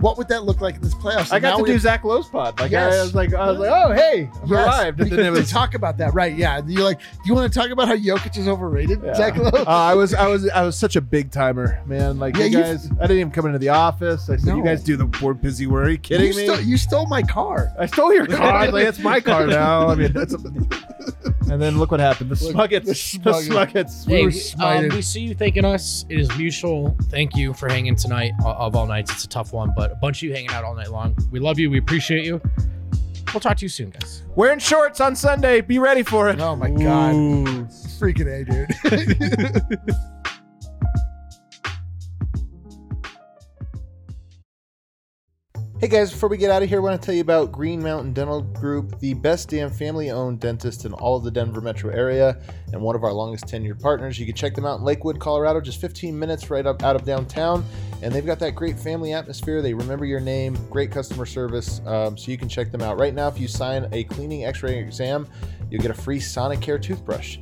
what 0.00 0.16
would 0.18 0.28
that 0.28 0.44
look 0.44 0.60
like 0.60 0.76
in 0.76 0.80
this 0.82 0.94
playoffs? 0.94 1.32
I 1.32 1.38
got 1.40 1.56
to 1.56 1.62
we- 1.62 1.70
do 1.70 1.78
Zach 1.78 2.04
Lowe's 2.04 2.28
pod. 2.28 2.58
Like 2.60 2.70
I 2.72 2.88
Yes. 2.88 3.04
was 3.04 3.14
like, 3.14 3.34
I 3.34 3.50
was 3.50 3.58
like, 3.58 3.70
oh 3.72 3.92
hey, 3.92 4.30
I've 4.42 4.50
Yes, 4.50 4.66
arrived. 4.66 5.00
And 5.00 5.10
we 5.10 5.16
then 5.16 5.26
it 5.26 5.30
could 5.30 5.38
was. 5.40 5.50
talk 5.50 5.74
about 5.74 5.98
that, 5.98 6.14
right? 6.14 6.36
Yeah, 6.36 6.60
you're 6.66 6.82
like, 6.84 6.98
do 7.00 7.04
you 7.26 7.34
want 7.34 7.52
to 7.52 7.58
talk 7.58 7.70
about 7.70 7.88
how 7.88 7.96
Jokic 7.96 8.36
is 8.38 8.48
overrated, 8.48 9.00
Yeah. 9.04 9.14
Zach 9.14 9.36
Lowe? 9.36 9.48
Uh, 9.50 9.64
I 9.66 9.94
was, 9.94 10.14
I 10.14 10.26
was, 10.28 10.48
I 10.50 10.62
was 10.62 10.78
such 10.78 10.96
a 10.96 11.00
big 11.00 11.30
timer, 11.30 11.82
man. 11.86 12.18
Like 12.18 12.36
Yeah, 12.36 12.44
you 12.46 12.58
you- 12.58 12.62
guys, 12.64 12.90
I 12.92 13.02
didn't 13.02 13.18
even 13.18 13.30
come 13.32 13.46
into 13.46 13.58
the 13.58 13.70
office. 13.70 14.28
I 14.30 14.36
said, 14.36 14.56
you 14.56 14.62
guys 14.64 14.82
do 14.82 14.96
the 14.96 15.06
more 15.20 15.34
busy 15.34 15.66
work. 15.66 15.86
Are 15.86 15.90
you 15.90 15.98
kidding 15.98 16.28
you 16.32 16.36
me? 16.36 16.44
Stole, 16.46 16.60
you 16.60 16.76
stole 16.76 17.06
my 17.06 17.22
car. 17.22 17.72
I 17.78 17.86
stole 17.86 18.12
your 18.12 18.26
car. 18.26 18.70
like, 18.70 18.86
it's 18.86 18.98
my 18.98 19.20
car 19.20 19.46
now. 19.48 19.88
I 19.88 19.94
mean, 19.94 20.12
that's. 20.12 20.34
A, 20.34 20.38
and 21.50 21.62
then 21.62 21.78
look 21.78 21.90
what 21.90 22.00
happened. 22.00 22.30
The 22.30 22.44
Look, 22.44 22.54
Smuggets. 22.70 22.84
the 22.84 23.18
The 23.20 23.30
Smuggets. 23.32 24.04
Smuggets. 24.04 24.06
We 24.06 24.62
Hey, 24.62 24.86
um, 24.88 24.88
we 24.94 25.00
see 25.02 25.20
you 25.20 25.34
thanking 25.34 25.64
us. 25.64 26.04
It 26.10 26.18
is 26.20 26.28
mutual. 26.36 26.94
Thank 27.04 27.36
you 27.36 27.54
for 27.54 27.68
hanging 27.68 27.96
tonight 27.96 28.32
of 28.44 28.76
all 28.76 28.86
nights. 28.86 29.10
It's 29.12 29.24
a 29.24 29.28
tough 29.28 29.52
one, 29.54 29.72
but 29.74 29.87
a 29.90 29.94
bunch 29.96 30.18
of 30.22 30.28
you 30.28 30.34
hanging 30.34 30.50
out 30.50 30.64
all 30.64 30.74
night 30.74 30.90
long. 30.90 31.16
We 31.30 31.40
love 31.40 31.58
you. 31.58 31.70
We 31.70 31.78
appreciate 31.78 32.24
you. 32.24 32.40
We'll 33.32 33.40
talk 33.40 33.58
to 33.58 33.64
you 33.64 33.68
soon, 33.68 33.90
guys. 33.90 34.22
Wearing 34.36 34.58
shorts 34.58 35.00
on 35.00 35.14
Sunday. 35.14 35.60
Be 35.60 35.78
ready 35.78 36.02
for 36.02 36.30
it. 36.30 36.40
Oh 36.40 36.56
my 36.56 36.70
god, 36.70 37.14
Ooh. 37.14 37.64
freaking 37.98 38.26
a, 38.26 38.44
dude. 38.44 39.80
Hey 45.80 45.86
guys, 45.86 46.10
before 46.10 46.28
we 46.28 46.38
get 46.38 46.50
out 46.50 46.60
of 46.60 46.68
here, 46.68 46.78
I 46.78 46.82
want 46.82 47.00
to 47.00 47.06
tell 47.06 47.14
you 47.14 47.20
about 47.20 47.52
Green 47.52 47.80
Mountain 47.80 48.12
Dental 48.12 48.42
Group, 48.42 48.98
the 48.98 49.14
best 49.14 49.48
damn 49.48 49.70
family 49.70 50.10
owned 50.10 50.40
dentist 50.40 50.84
in 50.84 50.92
all 50.92 51.14
of 51.14 51.22
the 51.22 51.30
Denver 51.30 51.60
metro 51.60 51.94
area, 51.94 52.36
and 52.72 52.82
one 52.82 52.96
of 52.96 53.04
our 53.04 53.12
longest 53.12 53.44
tenured 53.44 53.80
partners. 53.80 54.18
You 54.18 54.26
can 54.26 54.34
check 54.34 54.56
them 54.56 54.66
out 54.66 54.80
in 54.80 54.84
Lakewood, 54.84 55.20
Colorado, 55.20 55.60
just 55.60 55.80
15 55.80 56.18
minutes 56.18 56.50
right 56.50 56.66
up 56.66 56.82
out 56.82 56.96
of 56.96 57.04
downtown. 57.04 57.64
And 58.02 58.12
they've 58.12 58.26
got 58.26 58.40
that 58.40 58.56
great 58.56 58.76
family 58.76 59.12
atmosphere. 59.12 59.62
They 59.62 59.72
remember 59.72 60.04
your 60.04 60.18
name, 60.18 60.58
great 60.68 60.90
customer 60.90 61.24
service. 61.24 61.80
Um, 61.86 62.18
so 62.18 62.32
you 62.32 62.38
can 62.38 62.48
check 62.48 62.72
them 62.72 62.82
out. 62.82 62.98
Right 62.98 63.14
now, 63.14 63.28
if 63.28 63.38
you 63.38 63.46
sign 63.46 63.88
a 63.92 64.02
cleaning 64.02 64.46
x 64.46 64.64
ray 64.64 64.80
exam, 64.80 65.28
you'll 65.70 65.80
get 65.82 65.92
a 65.92 65.94
free 65.94 66.18
Sonicare 66.18 66.82
toothbrush. 66.82 67.38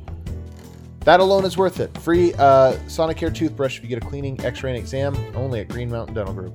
That 0.99 1.21
alone 1.21 1.43
is 1.43 1.57
worth 1.57 1.79
it. 1.79 1.97
Free 1.97 2.35
uh, 2.35 2.73
Sonicare 2.85 3.33
toothbrush 3.33 3.77
if 3.77 3.83
you 3.83 3.89
get 3.89 3.97
a 3.97 4.05
cleaning, 4.05 4.39
x 4.45 4.61
ray, 4.61 4.77
exam 4.77 5.15
only 5.35 5.61
at 5.61 5.69
Green 5.69 5.89
Mountain 5.89 6.13
Dental 6.13 6.35
Group. 6.35 6.53